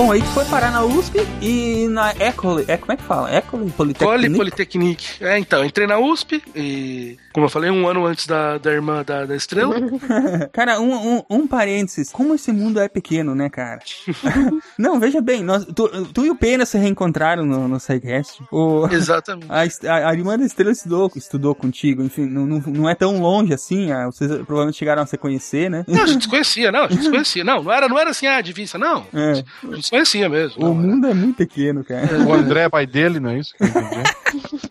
Bom, 0.00 0.12
aí 0.12 0.22
tu 0.22 0.28
foi 0.28 0.46
parar 0.46 0.70
na 0.70 0.82
USP 0.82 1.18
e 1.42 1.86
na 1.88 2.12
Ecole. 2.12 2.64
É, 2.66 2.78
como 2.78 2.90
é 2.90 2.96
que 2.96 3.02
fala? 3.02 3.36
Ecole? 3.36 3.70
Cole 3.70 3.92
Politecnic? 3.92 4.34
Politecnic. 4.34 5.22
É, 5.22 5.38
então, 5.38 5.62
entrei 5.62 5.86
na 5.86 5.98
USP 5.98 6.42
e, 6.56 7.18
como 7.34 7.46
eu 7.46 7.50
falei, 7.50 7.70
um 7.70 7.86
ano 7.86 8.06
antes 8.06 8.26
da, 8.26 8.58
da 8.58 8.72
irmã 8.72 9.04
da, 9.04 9.24
da 9.24 9.36
Estrela. 9.36 9.76
Cara, 10.52 10.80
um, 10.80 11.16
um, 11.16 11.22
um 11.28 11.46
parênteses. 11.46 12.10
Como 12.10 12.34
esse 12.34 12.50
mundo 12.50 12.80
é 12.80 12.88
pequeno, 12.88 13.34
né, 13.34 13.48
cara? 13.48 13.80
Não, 14.78 14.98
veja 14.98 15.20
bem, 15.20 15.44
nós, 15.44 15.64
tu, 15.66 15.88
tu 16.06 16.24
e 16.24 16.30
o 16.30 16.34
Pena 16.34 16.64
se 16.64 16.78
reencontraram 16.78 17.44
no, 17.44 17.68
no 17.68 17.78
SciCast. 17.78 18.42
O, 18.50 18.88
Exatamente. 18.90 19.46
a, 19.48 19.94
a, 19.94 20.10
a 20.10 20.14
irmã 20.14 20.38
da 20.38 20.44
Estrela 20.44 20.72
estudou, 20.72 21.12
estudou 21.14 21.54
contigo, 21.54 22.02
enfim, 22.02 22.26
não, 22.26 22.46
não, 22.46 22.58
não 22.60 22.88
é 22.88 22.94
tão 22.94 23.20
longe 23.20 23.52
assim, 23.52 23.92
ah, 23.92 24.06
vocês 24.06 24.30
provavelmente 24.42 24.78
chegaram 24.78 25.02
a 25.02 25.06
se 25.06 25.18
conhecer, 25.18 25.70
né? 25.70 25.84
Não, 25.86 26.02
a 26.02 26.06
gente 26.06 26.22
se 26.22 26.28
conhecia, 26.28 26.72
não, 26.72 26.84
a 26.84 26.88
gente 26.88 27.04
se 27.04 27.10
conhecia. 27.10 27.44
Não, 27.44 27.62
não 27.62 27.72
era, 27.72 27.88
não 27.88 27.98
era 27.98 28.10
assim, 28.10 28.26
ah, 28.26 28.40
de 28.40 28.52
vista, 28.52 28.78
não. 28.78 29.06
É. 29.12 29.44
A 29.70 29.76
gente 29.76 29.89
conhecia 29.90 30.28
mesmo. 30.28 30.62
O 30.64 30.68
não, 30.68 30.74
mundo 30.74 31.06
é 31.08 31.14
muito 31.14 31.36
pequeno, 31.36 31.84
cara. 31.84 32.06
O 32.26 32.32
André 32.32 32.62
é 32.62 32.68
pai 32.68 32.86
dele, 32.86 33.20
não 33.20 33.30
é 33.30 33.38
isso? 33.38 33.54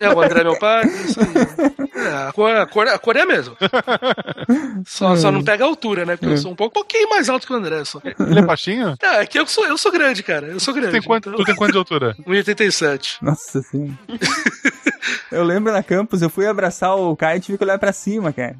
É, 0.00 0.08
o 0.08 0.20
André 0.20 0.40
é 0.40 0.44
meu 0.44 0.58
pai, 0.58 0.84
isso 0.86 1.20
aí. 1.20 2.06
É, 2.06 2.28
a 2.28 2.32
cor, 2.32 2.50
a 2.56 2.66
cor, 2.66 2.88
a 2.88 2.98
cor 2.98 3.16
é 3.16 3.22
a 3.22 3.26
mesma. 3.26 3.56
Só, 4.86 5.14
só 5.16 5.30
não 5.30 5.44
pega 5.44 5.64
a 5.64 5.66
altura, 5.66 6.04
né? 6.06 6.16
Porque 6.16 6.32
eu 6.32 6.38
sou 6.38 6.52
um 6.52 6.56
pouco, 6.56 6.72
pouquinho 6.74 7.08
mais 7.10 7.28
alto 7.28 7.46
que 7.46 7.52
o 7.52 7.56
André. 7.56 7.84
Só. 7.84 8.00
Ele 8.04 8.38
é 8.38 8.42
baixinho? 8.42 8.94
É, 9.02 9.20
é 9.22 9.26
que 9.26 9.38
eu 9.38 9.46
sou, 9.46 9.66
eu 9.66 9.76
sou 9.76 9.92
grande, 9.92 10.22
cara. 10.22 10.46
Eu 10.46 10.60
sou 10.60 10.72
grande. 10.72 10.92
Tem 10.92 11.02
quanto, 11.02 11.28
então- 11.28 11.38
tu 11.40 11.44
tem 11.44 11.54
quanto 11.54 11.72
de 11.72 11.78
altura? 11.78 12.16
1,87. 12.26 13.18
Nossa 13.22 13.62
senhora. 13.62 13.92
Eu 15.30 15.44
lembro 15.44 15.72
na 15.72 15.82
campus, 15.82 16.22
eu 16.22 16.28
fui 16.28 16.46
abraçar 16.46 16.94
o 16.96 17.16
Caio 17.16 17.38
e 17.38 17.40
tive 17.40 17.56
que 17.56 17.64
olhar 17.64 17.78
pra 17.78 17.92
cima, 17.92 18.32
cara. 18.32 18.56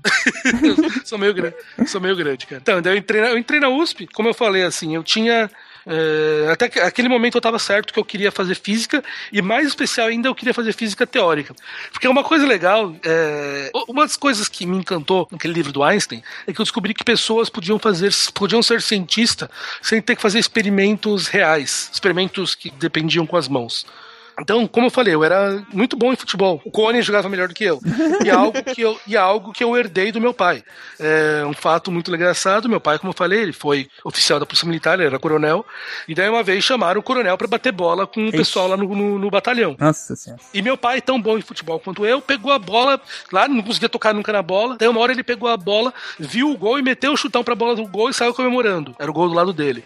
sou 1.04 1.18
meio 1.18 1.34
grande, 1.34 1.54
sou 1.86 2.00
meio 2.00 2.16
grande, 2.16 2.46
cara. 2.46 2.62
Então, 2.62 2.80
eu 2.80 2.96
entrei, 2.96 3.20
na, 3.20 3.28
eu 3.28 3.38
entrei 3.38 3.60
na 3.60 3.68
USP, 3.68 4.06
como 4.06 4.28
eu 4.28 4.34
falei, 4.34 4.62
assim, 4.62 4.94
eu 4.94 5.02
tinha. 5.02 5.50
É, 5.86 6.48
até 6.50 6.68
que, 6.68 6.78
aquele 6.78 7.08
momento 7.08 7.36
eu 7.36 7.40
tava 7.40 7.58
certo 7.58 7.92
que 7.92 7.98
eu 7.98 8.04
queria 8.04 8.30
fazer 8.30 8.54
física, 8.54 9.02
e 9.32 9.40
mais 9.40 9.66
especial 9.66 10.08
ainda, 10.08 10.28
eu 10.28 10.34
queria 10.34 10.54
fazer 10.54 10.72
física 10.72 11.06
teórica. 11.06 11.54
Porque 11.92 12.08
uma 12.08 12.24
coisa 12.24 12.46
legal, 12.46 12.94
é, 13.04 13.70
uma 13.88 14.06
das 14.06 14.16
coisas 14.16 14.48
que 14.48 14.66
me 14.66 14.76
encantou 14.76 15.28
naquele 15.30 15.54
livro 15.54 15.72
do 15.72 15.82
Einstein 15.82 16.22
é 16.46 16.52
que 16.52 16.60
eu 16.60 16.64
descobri 16.64 16.94
que 16.94 17.04
pessoas 17.04 17.48
podiam 17.48 17.78
fazer, 17.78 18.12
podiam 18.34 18.62
ser 18.62 18.82
cientista 18.82 19.50
sem 19.82 20.00
ter 20.00 20.16
que 20.16 20.22
fazer 20.22 20.38
experimentos 20.38 21.28
reais, 21.28 21.90
experimentos 21.92 22.54
que 22.54 22.70
dependiam 22.70 23.26
com 23.26 23.36
as 23.36 23.48
mãos. 23.48 23.86
Então, 24.40 24.66
como 24.66 24.86
eu 24.86 24.90
falei, 24.90 25.14
eu 25.14 25.22
era 25.24 25.62
muito 25.72 25.96
bom 25.96 26.12
em 26.12 26.16
futebol. 26.16 26.60
O 26.64 26.70
Cone 26.70 27.02
jogava 27.02 27.28
melhor 27.28 27.48
do 27.48 27.54
que 27.54 27.64
eu. 27.64 27.80
E 28.24 28.30
algo 28.30 28.62
que 28.62 28.80
eu, 28.80 28.98
e 29.06 29.16
algo 29.16 29.52
que 29.52 29.62
eu 29.62 29.76
herdei 29.76 30.10
do 30.12 30.20
meu 30.20 30.32
pai. 30.34 30.62
É 30.98 31.44
um 31.46 31.52
fato 31.52 31.90
muito 31.90 32.14
engraçado. 32.14 32.68
Meu 32.68 32.80
pai, 32.80 32.98
como 32.98 33.10
eu 33.12 33.16
falei, 33.16 33.40
ele 33.40 33.52
foi 33.52 33.88
oficial 34.04 34.38
da 34.40 34.46
Polícia 34.46 34.66
Militar, 34.66 34.94
ele 34.98 35.06
era 35.06 35.18
coronel. 35.18 35.64
E 36.08 36.14
daí 36.14 36.28
uma 36.28 36.42
vez 36.42 36.64
chamaram 36.64 37.00
o 37.00 37.02
coronel 37.02 37.36
para 37.38 37.46
bater 37.46 37.72
bola 37.72 38.06
com 38.06 38.28
o 38.28 38.30
pessoal 38.30 38.68
lá 38.68 38.76
no, 38.76 38.88
no- 38.94 39.18
no 39.18 39.30
batalhão. 39.30 39.76
Nossa 39.78 40.14
senhora. 40.16 40.40
E 40.52 40.62
meu 40.62 40.76
pai, 40.76 41.00
tão 41.00 41.20
bom 41.20 41.36
em 41.38 41.42
futebol 41.42 41.78
quanto 41.80 42.04
eu, 42.06 42.20
pegou 42.20 42.52
a 42.52 42.58
bola 42.58 43.00
lá, 43.32 43.48
não 43.48 43.62
conseguia 43.62 43.88
tocar 43.88 44.12
nunca 44.14 44.32
na 44.32 44.42
bola. 44.42 44.76
Daí 44.78 44.88
uma 44.88 45.00
hora 45.00 45.12
ele 45.12 45.22
pegou 45.22 45.48
a 45.48 45.56
bola, 45.56 45.92
viu 46.18 46.50
o 46.50 46.56
gol 46.56 46.78
e 46.78 46.82
meteu 46.82 47.12
o 47.12 47.16
chutão 47.16 47.42
pra 47.44 47.54
bola 47.54 47.74
do 47.76 47.86
gol 47.86 48.10
e 48.10 48.14
saiu 48.14 48.34
comemorando. 48.34 48.94
Era 48.98 49.10
o 49.10 49.14
gol 49.14 49.28
do 49.28 49.34
lado 49.34 49.52
dele. 49.52 49.82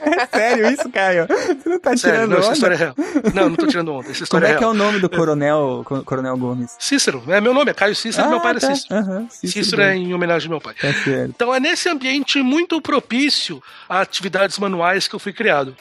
É 0.00 0.26
sério 0.36 0.70
isso, 0.70 0.88
Caio? 0.90 1.26
Você 1.26 1.68
não 1.68 1.78
tá 1.78 1.96
Sério, 1.96 2.14
tirando 2.16 2.30
não, 2.30 2.38
essa 2.38 2.52
história 2.52 2.74
é 2.74 2.78
real. 2.78 2.94
Não, 3.34 3.48
não 3.48 3.56
tô 3.56 3.66
tirando 3.66 3.92
onda. 3.92 4.10
Essa 4.10 4.12
Como 4.14 4.24
história 4.24 4.46
é 4.48 4.50
é 4.52 4.56
que 4.56 4.64
é 4.64 4.66
o 4.66 4.74
nome 4.74 4.98
do 5.00 5.08
coronel, 5.08 5.82
co- 5.84 6.02
coronel 6.02 6.36
Gomes? 6.36 6.76
Cícero, 6.78 7.22
é 7.28 7.40
meu 7.40 7.52
nome, 7.54 7.70
é 7.70 7.74
Caio 7.74 7.94
Cícero, 7.96 8.28
meu 8.28 8.40
pai 8.40 8.50
era 8.52 8.60
tá. 8.60 8.74
Cícero. 8.74 8.94
Aham, 9.00 9.28
Cícero 9.30 9.82
é 9.82 9.92
Gomes. 9.94 10.08
em 10.08 10.14
homenagem 10.14 10.46
ao 10.46 10.50
meu 10.50 10.60
pai. 10.60 10.74
Tá. 10.74 10.88
Então 11.28 11.54
é 11.54 11.60
nesse 11.60 11.88
ambiente 11.88 12.40
muito 12.42 12.80
propício 12.80 13.62
a 13.88 14.00
atividades 14.00 14.58
manuais 14.58 15.06
que 15.08 15.14
eu 15.14 15.18
fui 15.18 15.32
criado. 15.32 15.76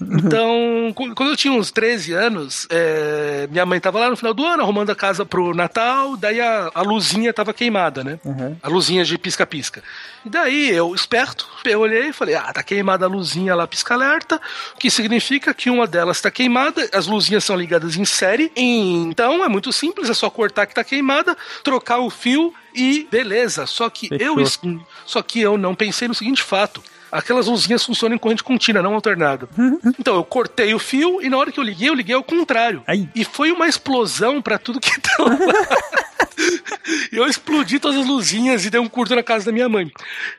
Então, 0.00 0.92
quando 0.94 1.30
eu 1.30 1.36
tinha 1.36 1.52
uns 1.52 1.70
13 1.70 2.12
anos, 2.12 2.66
é, 2.70 3.48
minha 3.50 3.66
mãe 3.66 3.80
tava 3.80 3.98
lá 3.98 4.10
no 4.10 4.16
final 4.16 4.32
do 4.32 4.44
ano 4.44 4.62
arrumando 4.62 4.90
a 4.90 4.94
casa 4.94 5.24
pro 5.26 5.54
Natal, 5.54 6.16
daí 6.16 6.40
a, 6.40 6.70
a 6.74 6.82
luzinha 6.82 7.32
tava 7.32 7.52
queimada, 7.52 8.04
né? 8.04 8.18
Uhum. 8.24 8.56
A 8.62 8.68
luzinha 8.68 9.04
de 9.04 9.18
pisca-pisca. 9.18 9.82
E 10.24 10.28
daí 10.28 10.70
eu, 10.70 10.94
esperto, 10.94 11.48
eu 11.64 11.80
olhei 11.80 12.08
e 12.08 12.12
falei: 12.12 12.34
ah, 12.34 12.52
tá 12.52 12.62
queimada 12.62 13.06
a 13.06 13.08
luzinha 13.08 13.54
lá, 13.54 13.66
pisca-alerta, 13.66 14.40
o 14.74 14.78
que 14.78 14.90
significa 14.90 15.52
que 15.52 15.70
uma 15.70 15.86
delas 15.86 16.20
tá 16.20 16.30
queimada, 16.30 16.88
as 16.92 17.06
luzinhas 17.06 17.44
são 17.44 17.56
ligadas 17.56 17.96
em 17.96 18.04
série, 18.04 18.52
então 18.56 19.44
é 19.44 19.48
muito 19.48 19.72
simples, 19.72 20.08
é 20.08 20.14
só 20.14 20.30
cortar 20.30 20.66
que 20.66 20.74
tá 20.74 20.84
queimada, 20.84 21.36
trocar 21.64 21.98
o 21.98 22.10
fio 22.10 22.54
e 22.74 23.06
beleza. 23.10 23.66
Só 23.66 23.90
que 23.90 24.08
eu, 24.12 24.36
Fechou. 24.36 24.80
só 25.04 25.22
que 25.22 25.40
eu 25.40 25.58
não 25.58 25.74
pensei 25.74 26.06
no 26.06 26.14
seguinte 26.14 26.42
fato. 26.42 26.82
Aquelas 27.10 27.46
luzinhas 27.46 27.84
funcionam 27.84 28.16
em 28.16 28.18
corrente 28.18 28.44
contínua, 28.44 28.82
não 28.82 28.94
alternada. 28.94 29.48
Então 29.98 30.16
eu 30.16 30.24
cortei 30.24 30.74
o 30.74 30.78
fio 30.78 31.20
e 31.20 31.28
na 31.28 31.36
hora 31.36 31.50
que 31.50 31.58
eu 31.58 31.64
liguei, 31.64 31.88
eu 31.88 31.94
liguei 31.94 32.14
ao 32.14 32.22
contrário. 32.22 32.82
Ai. 32.86 33.08
E 33.14 33.24
foi 33.24 33.50
uma 33.50 33.66
explosão 33.66 34.40
pra 34.40 34.58
tudo 34.58 34.80
que 34.80 34.90
tava 35.00 35.30
lá. 35.30 36.08
Eu 37.12 37.26
explodi 37.26 37.78
todas 37.78 37.98
as 37.98 38.06
luzinhas 38.06 38.64
e 38.64 38.70
dei 38.70 38.80
um 38.80 38.88
curto 38.88 39.14
na 39.14 39.22
casa 39.22 39.46
da 39.46 39.52
minha 39.52 39.68
mãe. 39.68 39.90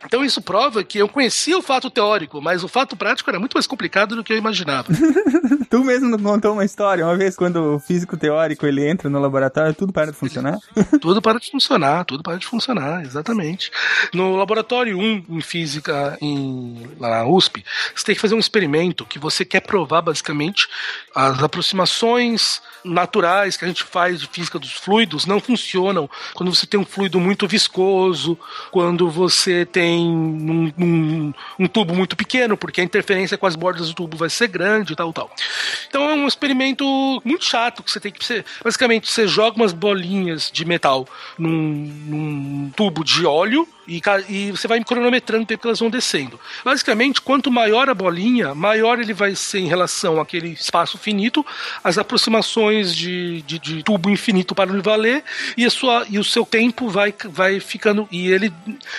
Então 0.04 0.24
isso 0.24 0.42
prova 0.42 0.84
que 0.84 0.98
eu 0.98 1.08
conhecia 1.08 1.58
o 1.58 1.62
fato 1.62 1.90
teórico, 1.90 2.42
mas 2.42 2.64
o 2.64 2.68
fato 2.68 2.96
prático 2.96 3.30
era 3.30 3.40
muito 3.40 3.54
mais 3.54 3.68
complicado 3.68 4.16
do 4.16 4.24
que 4.24 4.34
eu 4.34 4.38
imaginava. 4.38 4.88
Tu 5.70 5.84
mesmo 5.84 6.22
contou 6.22 6.54
uma 6.54 6.66
história, 6.66 7.06
uma 7.06 7.16
vez 7.16 7.36
quando 7.36 7.76
o 7.76 7.80
físico 7.80 8.18
teórico 8.18 8.66
ele 8.66 8.88
entra 8.88 9.10
no 9.10 9.20
laboratório, 9.20 9.74
tudo 9.74 9.94
para 9.94 10.12
de 10.12 10.18
funcionar? 10.18 10.58
tudo 11.00 11.22
para 11.22 11.40
de 11.40 11.52
funcionar, 11.52 12.06
tudo 12.06 12.24
para 12.24 12.38
de 12.38 12.48
funcionar, 12.48 13.04
exatamente. 13.04 13.72
No 14.14 14.36
laboratório 14.36 14.98
1 14.98 15.26
em 15.30 15.42
física 15.42 16.18
em, 16.22 16.59
na 17.00 17.26
USP, 17.26 17.64
você 17.96 18.06
tem 18.06 18.16
que 18.16 18.22
fazer 18.22 18.36
um 18.36 18.40
experimento 18.40 19.06
que 19.06 19.20
você 19.20 19.44
quer 19.46 19.62
provar 19.62 20.02
basicamente 20.02 20.68
as 21.16 21.42
aproximações 21.42 22.62
naturais 22.84 23.58
que 23.58 23.66
a 23.66 23.68
gente 23.68 23.84
faz 23.84 24.22
de 24.22 24.28
física 24.28 24.58
dos 24.58 24.72
fluidos 24.72 25.26
não 25.26 25.40
funcionam 25.42 26.10
quando 26.34 26.54
você 26.54 26.66
tem 26.66 26.80
um 26.80 26.86
fluido 26.86 27.20
muito 27.20 27.48
viscoso, 27.48 28.38
quando 28.72 29.10
você 29.10 29.66
tem 29.66 30.08
um, 30.08 30.72
um- 30.78 31.34
um 31.60 31.68
tubo 31.68 31.94
muito 31.94 32.16
pequeno, 32.16 32.56
porque 32.56 32.80
a 32.82 32.84
interferência 32.84 33.38
com 33.38 33.46
as 33.46 33.56
bordas 33.56 33.88
do 33.90 33.94
tubo 33.94 34.16
vai 34.18 34.30
ser 34.30 34.48
grande 34.48 34.94
e 34.94 34.96
tal, 34.96 35.12
tal. 35.12 35.30
Então 35.90 36.10
é 36.10 36.14
um 36.14 36.28
experimento 36.28 36.86
muito 37.26 37.44
chato 37.46 37.84
que 37.84 37.92
você 37.92 38.00
tem 38.00 38.12
que. 38.12 38.24
Você, 38.26 38.46
basicamente, 38.64 39.10
você 39.12 39.28
joga 39.28 39.58
umas 39.58 39.74
bolinhas 39.74 40.50
de 40.52 40.64
metal 40.66 41.08
num, 41.38 41.50
num 41.50 42.72
tubo 42.76 43.04
de 43.04 43.26
óleo 43.26 43.68
e, 43.90 44.02
e 44.30 44.52
você 44.52 44.68
vai 44.68 44.84
cronometrando 44.84 45.44
o 45.44 45.46
tempo 45.48 45.62
que 45.62 45.68
elas 45.68 45.80
vão 45.80 45.90
descendo. 45.90 46.40
Basicamente, 46.64 47.20
quanto 47.20 47.50
maior 47.50 47.90
a 47.90 47.94
bolinha, 47.96 48.54
maior 48.54 49.00
ele 49.00 49.14
vai 49.14 49.34
ser 49.34 49.60
em 49.60 49.68
relação 49.68 50.22
àquele 50.22 50.50
espaço 50.50 50.98
finito, 50.98 51.44
as 51.84 51.98
aproximações 51.98 52.96
de, 52.96 53.42
de, 53.42 53.58
de 53.58 53.84
tubo 53.84 54.10
infinito 54.12 54.54
para 54.54 54.72
ele 54.72 54.82
valer, 54.82 55.24
e, 55.58 55.66
a 55.66 55.70
sua, 55.72 56.06
e 56.08 56.20
o 56.20 56.24
seu 56.24 56.46
tempo 56.46 56.88
vai, 56.88 57.14
vai 57.26 57.60
ficando. 57.60 58.08
E 58.12 58.30
ele 58.32 58.54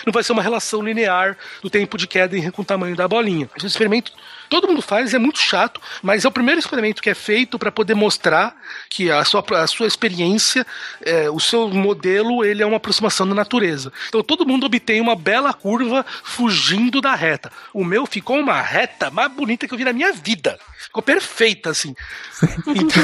não 0.04 0.12
vai 0.12 0.24
ser 0.24 0.32
uma 0.32 0.42
relação 0.42 0.82
linear 0.82 1.36
do 1.62 1.70
tempo 1.70 1.96
de 1.96 2.08
queda 2.08 2.30
com 2.50 2.62
o 2.62 2.64
tamanho 2.64 2.96
da 2.96 3.06
bolinha. 3.06 3.48
Esse 3.56 3.66
experimento 3.66 4.12
todo 4.50 4.66
mundo 4.66 4.82
faz, 4.82 5.14
é 5.14 5.18
muito 5.18 5.38
chato, 5.38 5.80
mas 6.02 6.24
é 6.24 6.28
o 6.28 6.32
primeiro 6.32 6.58
experimento 6.58 7.00
que 7.00 7.08
é 7.08 7.14
feito 7.14 7.58
para 7.58 7.70
poder 7.70 7.94
mostrar 7.94 8.54
que 8.90 9.10
a 9.10 9.24
sua, 9.24 9.42
a 9.62 9.66
sua 9.66 9.86
experiência, 9.86 10.66
é, 11.00 11.30
o 11.30 11.38
seu 11.38 11.68
modelo, 11.68 12.44
ele 12.44 12.62
é 12.62 12.66
uma 12.66 12.76
aproximação 12.76 13.26
da 13.26 13.34
natureza. 13.34 13.92
Então 14.08 14.22
todo 14.22 14.46
mundo 14.46 14.66
obtém 14.66 15.00
uma 15.00 15.14
bela 15.14 15.54
curva 15.54 16.04
fugindo 16.24 17.00
da 17.00 17.14
reta. 17.14 17.50
O 17.72 17.84
meu 17.84 18.04
ficou 18.04 18.38
uma 18.38 18.60
reta 18.60 19.10
mais 19.10 19.32
bonita 19.32 19.66
que 19.66 19.72
eu 19.72 19.78
vi 19.78 19.84
na 19.84 19.92
minha 19.92 20.12
vida. 20.12 20.58
Ficou 20.80 21.02
perfeita, 21.02 21.70
assim. 21.70 21.94
Então, 22.70 23.02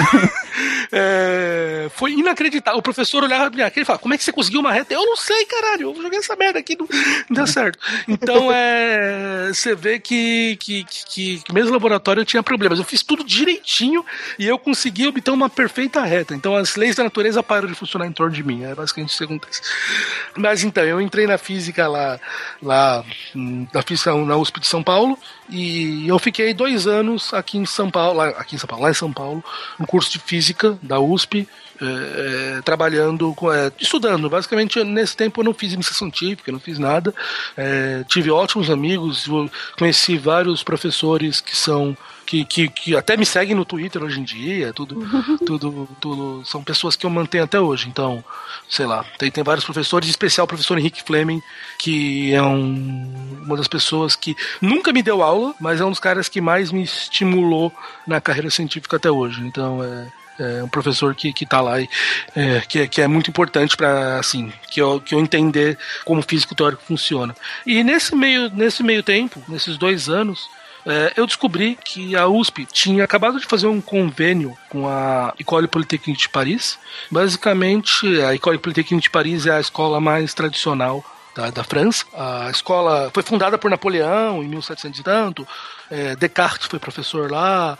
é, 0.92 1.88
foi 1.90 2.12
inacreditável. 2.12 2.78
O 2.78 2.82
professor 2.82 3.22
olhava 3.22 3.50
pra 3.50 3.66
aqui 3.66 3.80
e 3.80 3.84
falava: 3.84 4.00
Como 4.00 4.14
é 4.14 4.18
que 4.18 4.24
você 4.24 4.32
conseguiu 4.32 4.60
uma 4.60 4.72
reta? 4.72 4.94
Eu 4.94 5.04
não 5.04 5.16
sei, 5.16 5.44
caralho. 5.44 5.94
Eu 5.94 6.02
joguei 6.02 6.18
essa 6.18 6.34
merda 6.36 6.58
aqui, 6.58 6.76
não, 6.78 6.86
não 7.28 7.34
deu 7.34 7.46
certo. 7.46 7.78
Então, 8.08 8.50
é, 8.50 9.50
você 9.52 9.74
vê 9.74 9.98
que, 9.98 10.56
que, 10.56 10.84
que, 10.84 11.42
que 11.44 11.52
mesmo 11.52 11.72
laboratório 11.72 12.20
eu 12.20 12.24
tinha 12.24 12.42
problemas. 12.42 12.78
Eu 12.78 12.84
fiz 12.84 13.02
tudo 13.02 13.24
direitinho 13.24 14.04
e 14.38 14.46
eu 14.46 14.58
consegui 14.58 15.06
obter 15.06 15.30
uma 15.30 15.50
perfeita 15.50 16.02
reta. 16.02 16.34
Então, 16.34 16.56
as 16.56 16.76
leis 16.76 16.96
da 16.96 17.04
natureza 17.04 17.42
param 17.42 17.68
de 17.68 17.74
funcionar 17.74 18.06
em 18.06 18.12
torno 18.12 18.34
de 18.34 18.42
mim. 18.42 18.64
É 18.64 18.74
basicamente 18.74 19.10
isso 19.10 19.18
que 19.18 19.24
acontece. 19.24 19.60
Mas 20.36 20.64
então, 20.64 20.84
eu 20.84 21.00
entrei 21.00 21.26
na 21.26 21.36
física 21.36 21.86
lá, 21.88 22.18
lá 22.62 23.04
hum, 23.34 23.66
na 23.72 23.82
física 23.82 24.14
na 24.14 24.36
USP 24.36 24.60
de 24.60 24.66
São 24.66 24.82
Paulo 24.82 25.18
e 25.48 26.08
eu 26.08 26.18
fiquei 26.18 26.52
dois 26.52 26.86
anos 26.86 27.32
aqui 27.32 27.58
em 27.58 27.65
São 27.66 27.90
Paulo, 27.90 28.18
lá, 28.18 28.28
aqui 28.28 28.54
em 28.54 28.58
São 28.58 28.68
Paulo, 28.68 28.84
lá 28.84 28.90
em 28.90 28.94
São 28.94 29.12
Paulo, 29.12 29.44
no 29.78 29.86
curso 29.86 30.10
de 30.10 30.18
física 30.18 30.78
da 30.82 31.00
USP, 31.00 31.48
eh, 31.80 31.84
eh, 31.84 32.62
trabalhando, 32.64 33.34
com, 33.34 33.52
eh, 33.52 33.70
estudando. 33.78 34.30
Basicamente, 34.30 34.82
nesse 34.82 35.16
tempo 35.16 35.40
eu 35.40 35.44
não 35.44 35.52
fiz 35.52 35.72
iniciação 35.74 36.10
científica, 36.10 36.50
não 36.50 36.60
fiz 36.60 36.78
nada. 36.78 37.14
Tive 38.08 38.30
ótimos 38.30 38.70
amigos, 38.70 39.26
conheci 39.78 40.16
vários 40.16 40.62
professores 40.62 41.40
que 41.40 41.56
são 41.56 41.96
que, 42.26 42.44
que, 42.44 42.68
que 42.68 42.96
até 42.96 43.16
me 43.16 43.24
seguem 43.24 43.54
no 43.54 43.64
Twitter 43.64 44.02
hoje 44.02 44.20
em 44.20 44.24
dia, 44.24 44.72
tudo, 44.72 44.96
tudo, 45.46 45.88
tudo, 46.00 46.42
são 46.44 46.62
pessoas 46.62 46.96
que 46.96 47.06
eu 47.06 47.10
mantenho 47.10 47.44
até 47.44 47.58
hoje. 47.60 47.88
Então, 47.88 48.22
sei 48.68 48.84
lá, 48.84 49.04
tem, 49.18 49.30
tem 49.30 49.44
vários 49.44 49.64
professores, 49.64 50.08
em 50.08 50.10
especial 50.10 50.44
o 50.44 50.48
professor 50.48 50.76
Henrique 50.78 51.02
Fleming, 51.02 51.40
que 51.78 52.32
é 52.34 52.42
um, 52.42 53.40
uma 53.44 53.56
das 53.56 53.68
pessoas 53.68 54.16
que 54.16 54.36
nunca 54.60 54.92
me 54.92 55.02
deu 55.02 55.22
aula, 55.22 55.54
mas 55.60 55.80
é 55.80 55.84
um 55.84 55.90
dos 55.90 56.00
caras 56.00 56.28
que 56.28 56.40
mais 56.40 56.72
me 56.72 56.82
estimulou 56.82 57.72
na 58.06 58.20
carreira 58.20 58.50
científica 58.50 58.96
até 58.96 59.10
hoje. 59.10 59.40
Então, 59.46 59.82
é, 59.82 60.12
é 60.38 60.64
um 60.64 60.68
professor 60.68 61.14
que, 61.14 61.32
que 61.32 61.46
tá 61.46 61.60
lá 61.60 61.80
e 61.80 61.88
é, 62.34 62.60
que, 62.68 62.80
é- 62.80 62.86
que 62.86 63.00
é 63.00 63.06
muito 63.08 63.30
importante 63.30 63.76
para 63.76 64.18
assim 64.18 64.52
que 64.70 64.80
eu, 64.82 65.00
que 65.00 65.14
eu 65.14 65.20
entender 65.20 65.78
como 66.04 66.20
físico 66.22 66.54
teórico 66.54 66.82
funciona. 66.82 67.34
E 67.64 67.82
nesse 67.84 68.14
meio, 68.14 68.50
nesse 68.50 68.82
meio 68.82 69.02
tempo, 69.02 69.40
nesses 69.48 69.78
dois 69.78 70.08
anos, 70.08 70.46
é, 70.86 71.12
eu 71.16 71.26
descobri 71.26 71.76
que 71.84 72.14
a 72.14 72.28
USP 72.28 72.64
tinha 72.64 73.02
acabado 73.02 73.40
de 73.40 73.46
fazer 73.46 73.66
um 73.66 73.80
convênio 73.80 74.56
com 74.68 74.86
a 74.86 75.34
École 75.38 75.66
Polytechnique 75.66 76.22
de 76.22 76.28
Paris. 76.28 76.78
Basicamente, 77.10 78.20
a 78.20 78.32
École 78.32 78.58
Polytechnique 78.58 79.02
de 79.02 79.10
Paris 79.10 79.46
é 79.46 79.56
a 79.56 79.60
escola 79.60 80.00
mais 80.00 80.32
tradicional 80.32 81.04
da, 81.34 81.50
da 81.50 81.64
França. 81.64 82.04
A 82.14 82.50
escola 82.50 83.10
foi 83.12 83.24
fundada 83.24 83.58
por 83.58 83.68
Napoleão 83.68 84.44
em 84.44 84.48
1700 84.48 85.00
e 85.00 85.02
tanto. 85.02 85.48
É, 85.90 86.14
Descartes 86.14 86.68
foi 86.68 86.78
professor 86.78 87.32
lá. 87.32 87.76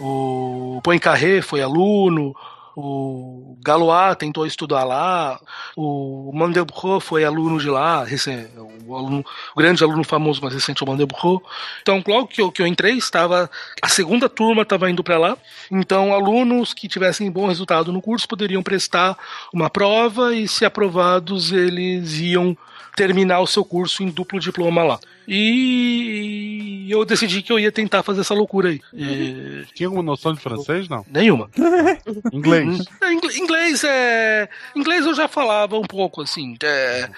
O 0.00 0.80
Poincaré 0.82 1.42
foi 1.42 1.60
aluno. 1.60 2.34
O 2.78 3.56
Galois 3.64 4.16
tentou 4.16 4.46
estudar 4.46 4.84
lá, 4.84 5.40
o 5.74 6.30
Mandelbrot 6.34 7.02
foi 7.02 7.24
aluno 7.24 7.58
de 7.58 7.70
lá, 7.70 8.04
recém- 8.04 8.46
o, 8.86 8.94
aluno- 8.94 9.24
o 9.54 9.58
grande 9.58 9.82
aluno 9.82 10.04
famoso 10.04 10.42
mais 10.42 10.52
recente, 10.52 10.84
o 10.84 10.86
Mandelbrot. 10.86 11.42
Então, 11.80 12.04
logo 12.06 12.26
que 12.26 12.42
eu, 12.42 12.52
que 12.52 12.60
eu 12.60 12.66
entrei, 12.66 12.98
estava 12.98 13.50
a 13.80 13.88
segunda 13.88 14.28
turma 14.28 14.60
estava 14.60 14.90
indo 14.90 15.02
para 15.02 15.16
lá. 15.16 15.38
Então, 15.70 16.12
alunos 16.12 16.74
que 16.74 16.86
tivessem 16.86 17.30
bom 17.30 17.46
resultado 17.46 17.90
no 17.90 18.02
curso 18.02 18.28
poderiam 18.28 18.62
prestar 18.62 19.16
uma 19.54 19.70
prova 19.70 20.34
e, 20.34 20.46
se 20.46 20.66
aprovados, 20.66 21.52
eles 21.52 22.12
iam 22.18 22.54
terminar 22.96 23.40
o 23.40 23.46
seu 23.46 23.64
curso 23.64 24.02
em 24.02 24.08
duplo 24.08 24.40
diploma 24.40 24.82
lá. 24.82 24.98
E 25.28 26.86
eu 26.90 27.04
decidi 27.04 27.42
que 27.42 27.52
eu 27.52 27.58
ia 27.58 27.70
tentar 27.70 28.02
fazer 28.02 28.22
essa 28.22 28.34
loucura 28.34 28.70
aí. 28.70 28.80
E- 28.94 29.64
Tinha 29.74 29.88
alguma 29.88 30.02
noção 30.02 30.32
de 30.34 30.40
francês? 30.40 30.88
Não. 30.88 31.04
Nenhuma. 31.08 31.50
Inglês. 32.32 32.84
É, 33.02 33.12
ingl- 33.12 33.32
Inglês 33.36 33.84
é. 33.84 34.48
Inglês 34.74 35.04
eu 35.06 35.14
já 35.14 35.28
falava 35.28 35.78
um 35.78 35.82
pouco, 35.82 36.22
assim. 36.22 36.56
é, 36.62 37.08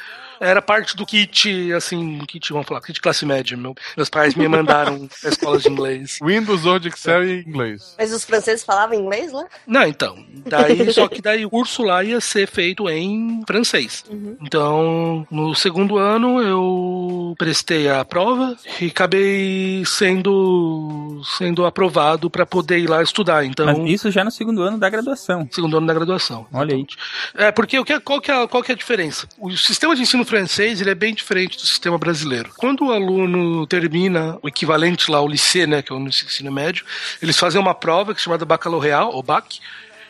Era 0.40 0.60
parte 0.62 0.96
do 0.96 1.04
kit, 1.06 1.72
assim, 1.72 2.18
kit, 2.26 2.52
vamos 2.52 2.66
falar, 2.66 2.80
kit 2.80 3.00
classe 3.00 3.24
média. 3.26 3.56
Meu, 3.56 3.74
meus 3.96 4.08
pais 4.08 4.34
me 4.34 4.46
mandaram 4.48 5.08
pra 5.20 5.30
escolas 5.30 5.62
de 5.62 5.68
inglês. 5.68 6.18
Windows, 6.22 6.64
Word, 6.64 6.88
Excel 6.88 7.24
e 7.24 7.40
inglês. 7.42 7.94
Mas 7.98 8.12
os 8.12 8.24
franceses 8.24 8.64
falavam 8.64 8.94
inglês 8.98 9.32
lá? 9.32 9.44
Não, 9.66 9.84
então. 9.84 10.16
Daí, 10.46 10.92
só 10.92 11.08
que 11.08 11.20
daí 11.20 11.44
o 11.44 11.50
curso 11.50 11.82
lá 11.82 12.02
ia 12.04 12.20
ser 12.20 12.46
feito 12.48 12.88
em 12.88 13.42
francês. 13.46 14.04
Então, 14.42 15.26
no 15.30 15.54
segundo 15.54 15.96
ano 15.98 16.40
eu 16.42 17.34
prestei 17.38 17.88
a 17.88 18.04
prova 18.04 18.56
e 18.80 18.86
acabei 18.86 19.82
sendo 19.84 21.20
sendo 21.36 21.64
aprovado 21.66 22.30
para 22.30 22.46
poder 22.46 22.78
ir 22.78 22.88
lá 22.88 23.02
estudar. 23.02 23.44
Então, 23.44 23.66
Mas 23.66 23.78
isso 23.90 24.10
já 24.10 24.24
no 24.24 24.30
segundo 24.30 24.62
ano 24.62 24.78
da 24.78 24.88
graduação. 24.88 25.48
segundo 25.50 25.76
ano 25.76 25.86
da 25.86 25.94
graduação. 25.94 26.46
Olha 26.52 26.74
aí. 26.74 26.86
É, 27.34 27.50
porque 27.52 27.78
o 27.78 27.84
que, 27.84 27.92
é- 27.92 28.00
qual, 28.00 28.20
que 28.20 28.30
é, 28.30 28.46
qual 28.46 28.62
que 28.62 28.72
é 28.72 28.74
a 28.74 28.78
diferença? 28.78 29.28
O 29.38 29.50
sistema 29.56 29.94
de 29.94 30.02
ensino 30.02 30.24
francês 30.28 30.80
ele 30.80 30.90
é 30.90 30.94
bem 30.94 31.14
diferente 31.14 31.56
do 31.56 31.66
sistema 31.66 31.98
brasileiro. 31.98 32.52
Quando 32.56 32.86
o 32.86 32.92
aluno 32.92 33.66
termina 33.66 34.38
o 34.42 34.48
equivalente 34.48 35.10
lá 35.10 35.18
ao 35.18 35.28
lycée, 35.28 35.66
né, 35.66 35.82
que 35.82 35.92
é 35.92 35.96
o 35.96 36.00
ensino 36.00 36.52
médio, 36.52 36.84
eles 37.20 37.38
fazem 37.38 37.60
uma 37.60 37.74
prova 37.74 38.14
que 38.14 38.20
é 38.20 38.22
chamada 38.22 38.44
baccalaureat, 38.44 39.10
ou 39.12 39.22
BAC, 39.22 39.60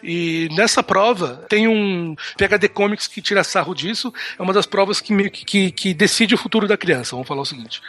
E 0.02 0.48
nessa 0.52 0.82
prova 0.82 1.44
tem 1.48 1.66
um 1.66 2.14
PHD 2.36 2.68
Comics 2.68 3.06
que 3.06 3.20
tira 3.20 3.42
sarro 3.42 3.74
disso. 3.74 4.12
É 4.38 4.42
uma 4.42 4.52
das 4.52 4.66
provas 4.66 5.00
que, 5.00 5.30
que, 5.30 5.70
que 5.72 5.94
decide 5.94 6.34
o 6.34 6.38
futuro 6.38 6.68
da 6.68 6.76
criança. 6.76 7.12
Vamos 7.12 7.26
falar 7.26 7.42
o 7.42 7.46
seguinte: 7.46 7.82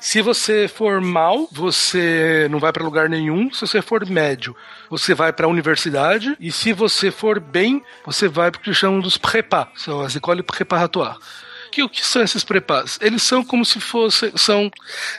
se 0.00 0.22
você 0.22 0.66
for 0.68 1.00
mal, 1.00 1.48
você 1.52 2.48
não 2.50 2.58
vai 2.58 2.72
para 2.72 2.84
lugar 2.84 3.08
nenhum. 3.08 3.52
Se 3.52 3.60
você 3.60 3.82
for 3.82 4.06
médio, 4.08 4.56
você 4.88 5.14
vai 5.14 5.32
para 5.32 5.46
a 5.46 5.50
universidade. 5.50 6.36
E 6.40 6.50
se 6.50 6.72
você 6.72 7.10
for 7.10 7.38
bem, 7.38 7.82
você 8.04 8.28
vai 8.28 8.50
para 8.50 8.58
o 8.58 8.62
que 8.62 8.72
chamam 8.72 9.00
dos 9.00 9.18
prépa, 9.18 9.68
são 9.76 10.00
as 10.00 10.16
écoles 10.16 10.44
préparatoires 10.46 11.18
que 11.72 11.82
o 11.82 11.88
que 11.88 12.04
são 12.04 12.22
esses 12.22 12.44
prepas? 12.44 12.98
Eles 13.00 13.22
são 13.22 13.42
como 13.42 13.64
se 13.64 13.80
fosse 13.80 14.30
são 14.36 14.70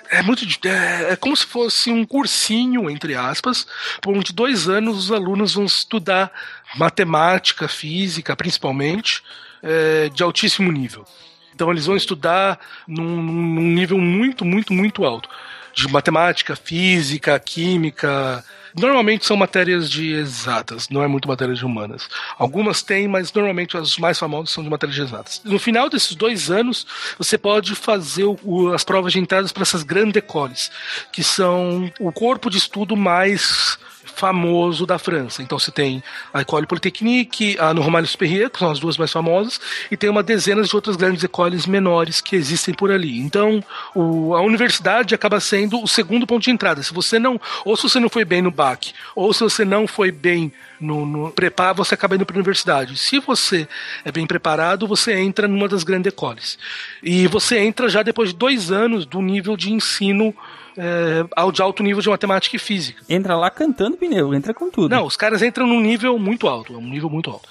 é 0.10 0.22
muito 0.22 0.46
é, 0.66 1.14
é 1.14 1.16
como 1.16 1.36
se 1.36 1.46
fosse 1.46 1.92
um 1.92 2.06
cursinho 2.06 2.90
entre 2.90 3.16
aspas, 3.16 3.66
por 4.00 4.16
onde 4.16 4.32
dois 4.32 4.70
anos 4.70 4.98
os 4.98 5.12
alunos 5.12 5.56
vão 5.56 5.66
estudar 5.66 6.32
matemática, 6.76 7.68
física, 7.68 8.36
principalmente, 8.36 9.24
é, 9.62 10.10
de 10.10 10.22
altíssimo 10.22 10.72
nível. 10.72 11.06
Então 11.54 11.72
eles 11.72 11.88
vão 11.88 11.96
estudar 11.96 12.60
num, 12.88 13.22
num 13.22 13.72
nível 13.74 13.98
muito, 13.98 14.46
muito, 14.46 14.74
muito 14.74 15.04
alto. 15.04 15.30
De 15.74 15.88
matemática, 15.88 16.56
física, 16.56 17.40
química. 17.40 18.44
Normalmente 18.76 19.26
são 19.26 19.38
matérias 19.38 19.90
de 19.90 20.14
exatas, 20.14 20.90
não 20.90 21.04
é 21.04 21.08
muito 21.08 21.28
matérias 21.28 21.60
de 21.60 21.66
humanas. 21.66 22.08
Algumas 22.38 22.82
têm, 22.82 23.08
mas 23.08 23.32
normalmente 23.32 23.78
as 23.78 23.98
mais 23.98 24.18
famosas 24.18 24.50
são 24.50 24.64
de 24.64 24.70
matérias 24.70 24.96
de 24.96 25.02
exatas. 25.04 25.42
No 25.44 25.60
final 25.60 25.90
desses 25.90 26.16
dois 26.16 26.50
anos, 26.50 26.86
você 27.18 27.38
pode 27.38 27.76
fazer 27.76 28.24
o- 28.26 28.74
as 28.74 28.84
provas 28.84 29.14
de 29.14 29.20
entradas 29.20 29.52
para 29.52 29.64
essas 29.64 29.84
grandes 29.84 30.16
écoles, 30.18 30.72
que 31.12 31.24
são 31.24 31.92
o 32.00 32.12
corpo 32.12 32.50
de 32.50 32.58
estudo 32.58 32.96
mais 32.96 33.78
famoso 34.16 34.86
da 34.86 34.98
França. 34.98 35.42
Então 35.42 35.58
você 35.60 35.72
tem 35.72 36.04
a 36.34 36.42
École 36.42 36.66
Polytechnique, 36.68 37.58
a 37.60 37.74
Normale 37.74 38.08
Supérieure, 38.08 38.50
que 38.50 38.60
são 38.60 38.72
as 38.72 38.80
duas 38.80 38.98
mais 38.98 39.12
famosas, 39.12 39.60
e 39.92 39.98
tem 39.98 40.10
uma 40.10 40.24
dezena 40.24 40.62
de 40.64 40.76
outras 40.76 40.96
grandes 40.96 41.24
écoles 41.24 41.66
menores 41.66 42.22
que 42.22 42.36
existem 42.36 42.74
por 42.74 42.92
ali. 42.92 43.20
Então 43.20 43.64
o- 43.96 44.36
a 44.36 44.42
universidade 44.42 45.14
acaba 45.16 45.40
sendo 45.40 45.82
o 45.82 45.88
segundo 45.88 46.26
ponto 46.28 46.44
de 46.44 46.52
entrada. 46.52 46.82
Se 46.84 46.94
você 46.94 47.20
não, 47.20 47.40
ou 47.66 47.76
se 47.76 47.84
você 47.84 48.00
não 48.00 48.10
foi 48.10 48.26
bem 48.26 48.42
no 48.42 48.52
BAC, 48.52 48.94
ou 49.16 49.34
se 49.34 49.42
você 49.42 49.66
não 49.66 49.88
foi 49.88 50.12
bem 50.12 50.52
no, 50.80 51.06
no 51.06 51.32
preparo, 51.32 51.78
você 51.78 51.94
acaba 51.94 52.16
indo 52.16 52.26
para 52.26 52.36
a 52.36 52.40
universidade. 52.40 52.98
Se 52.98 53.20
você 53.20 53.68
é 54.04 54.12
bem 54.12 54.28
preparado, 54.28 54.88
você 54.88 55.14
entra 55.14 55.48
numa 55.48 55.68
das 55.68 55.84
grandes 55.84 56.12
écoles. 56.12 56.58
E 57.02 57.26
você 57.28 57.60
entra 57.60 57.88
já 57.88 58.04
depois 58.04 58.30
de 58.30 58.36
dois 58.36 58.72
anos 58.72 59.06
do 59.06 59.22
nível 59.22 59.56
de 59.56 59.72
ensino 59.72 60.36
é, 60.78 61.26
ao 61.36 61.52
de 61.52 61.62
alto 61.62 61.84
nível 61.84 62.02
de 62.02 62.10
matemática 62.10 62.56
e 62.56 62.60
física. 62.60 63.04
Entra 63.08 63.36
lá 63.36 63.50
cantando 63.50 63.98
pneu, 63.98 64.34
entra 64.34 64.54
com 64.54 64.70
tudo. 64.70 64.90
Não, 64.94 65.06
os 65.06 65.16
caras 65.16 65.42
entram 65.42 65.68
num 65.68 65.80
nível 65.80 66.18
muito 66.18 66.48
alto, 66.48 66.74
é 66.74 66.78
um 66.78 66.88
nível 66.88 67.10
muito 67.10 67.30
alto. 67.30 67.48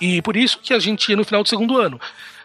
E 0.00 0.20
por 0.22 0.36
isso 0.36 0.58
que 0.62 0.74
a 0.74 0.78
gente 0.78 1.08
ia 1.08 1.16
no 1.16 1.24
final 1.24 1.42
do 1.42 1.48
segundo 1.48 1.78
ano. 1.78 2.00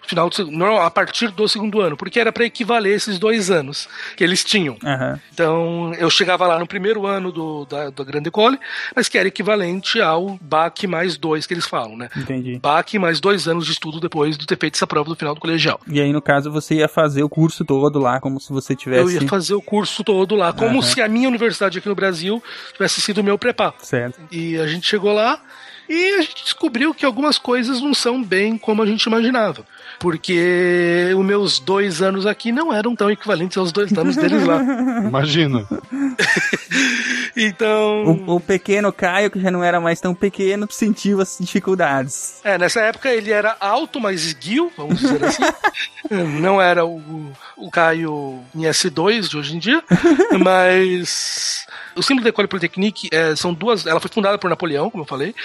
Final 0.06 0.30
do, 0.30 0.66
a 0.80 0.91
partir 0.91 1.30
do 1.32 1.47
segundo 1.47 1.80
ano, 1.80 1.95
porque 1.95 2.20
era 2.20 2.32
para 2.32 2.45
equivaler 2.45 2.95
esses 2.95 3.18
dois 3.18 3.49
anos 3.49 3.88
que 4.16 4.24
eles 4.24 4.43
tinham. 4.43 4.78
Aham. 4.84 5.20
Então 5.34 5.93
eu 5.95 6.10
chegava 6.10 6.45
lá 6.47 6.60
no 6.60 6.68
primeiro 6.68 7.06
ano 7.06 7.32
do, 7.32 7.66
da, 7.66 7.89
da 7.89 8.04
Grande 8.04 8.28
École, 8.28 8.60
mas 8.95 9.08
que 9.08 9.18
era 9.18 9.28
equivalente 9.28 10.02
ao 10.02 10.38
BAC 10.41 10.88
mais 10.88 11.18
dois 11.18 11.45
que 11.45 11.54
eles 11.54 11.66
falam, 11.66 11.95
né? 11.95 12.10
Entendi. 12.16 12.60
BAC 12.60 12.97
mais 12.99 13.20
dois 13.20 13.47
anos 13.47 13.66
de 13.66 13.72
estudo 13.72 13.99
depois 13.99 14.38
de 14.38 14.45
ter 14.45 14.58
feito 14.58 14.76
essa 14.76 14.88
prova 14.88 15.10
do 15.10 15.16
final 15.16 15.34
do 15.34 15.39
colegial. 15.39 15.80
E 15.88 16.02
aí, 16.02 16.12
no 16.12 16.22
caso, 16.22 16.52
você 16.52 16.76
ia 16.76 16.88
fazer 16.88 17.24
o 17.24 17.30
curso 17.30 17.64
todo 17.64 17.99
lá, 17.99 18.20
como 18.20 18.39
se 18.39 18.52
você 18.52 18.76
tivesse. 18.76 19.16
Eu 19.16 19.22
ia 19.22 19.28
fazer 19.28 19.54
o 19.54 19.62
curso 19.62 20.04
todo 20.04 20.36
lá, 20.36 20.52
como 20.52 20.80
Aham. 20.80 20.82
se 20.82 21.02
a 21.02 21.08
minha 21.08 21.28
universidade 21.28 21.78
aqui 21.78 21.88
no 21.88 21.95
Brasil 21.95 22.43
tivesse 22.74 23.02
sido 23.02 23.20
o 23.20 23.24
meu 23.24 23.38
preparo. 23.38 23.74
Certo. 23.80 24.20
E 24.32 24.58
a 24.58 24.68
gente 24.68 24.88
chegou 24.88 25.14
lá 25.14 25.41
e 25.92 26.16
a 26.16 26.22
gente 26.22 26.44
descobriu 26.46 26.94
que 26.94 27.06
algumas 27.06 27.38
coisas 27.38 27.82
não 27.82 27.94
são 27.94 28.24
bem 28.24 28.58
como 28.58 28.82
a 28.82 28.86
gente 28.86 29.04
imaginava. 29.04 29.66
Porque 30.00 31.14
os 31.18 31.26
meus 31.26 31.60
dois 31.60 32.02
anos 32.02 32.26
aqui 32.26 32.50
não 32.50 32.74
eram 32.74 32.96
tão 32.96 33.12
equivalentes 33.12 33.58
aos 33.58 33.74
dois 33.74 33.92
anos 33.92 34.16
deles 34.16 34.46
lá. 34.46 34.62
Imagina. 35.04 35.68
Então. 37.36 38.04
O, 38.28 38.36
o 38.36 38.39
pequeno 38.39 38.92
Caio, 38.92 39.32
que 39.32 39.39
já 39.39 39.50
não 39.50 39.64
era 39.64 39.80
mais 39.80 40.02
tão 40.02 40.14
pequeno, 40.14 40.68
sentiu 40.70 41.22
as 41.22 41.38
dificuldades. 41.39 42.42
É, 42.44 42.58
nessa 42.58 42.82
época 42.82 43.10
ele 43.10 43.32
era 43.32 43.56
alto, 43.60 44.02
mas 44.02 44.26
esguio, 44.26 44.72
vamos 44.76 45.00
dizer 45.00 45.24
assim. 45.24 45.44
Não 46.42 46.62
era 46.62 46.86
o, 46.86 47.32
o 47.56 47.72
Caio 47.72 48.42
em 48.54 48.64
S2 48.64 49.30
de 49.30 49.38
hoje 49.38 49.56
em 49.56 49.60
dia, 49.60 49.82
mas 50.44 51.66
o 51.96 52.04
símbolo 52.04 52.24
da 52.24 52.30
École 52.30 52.48
Polytechnique 52.48 53.10
é, 53.12 53.36
são 53.36 53.54
duas. 53.54 53.86
Ela 53.86 54.00
foi 54.00 54.10
fundada 54.12 54.38
por 54.38 54.50
Napoleão, 54.50 54.89
como 54.89 55.04
eu 55.04 55.08
falei, 55.08 55.36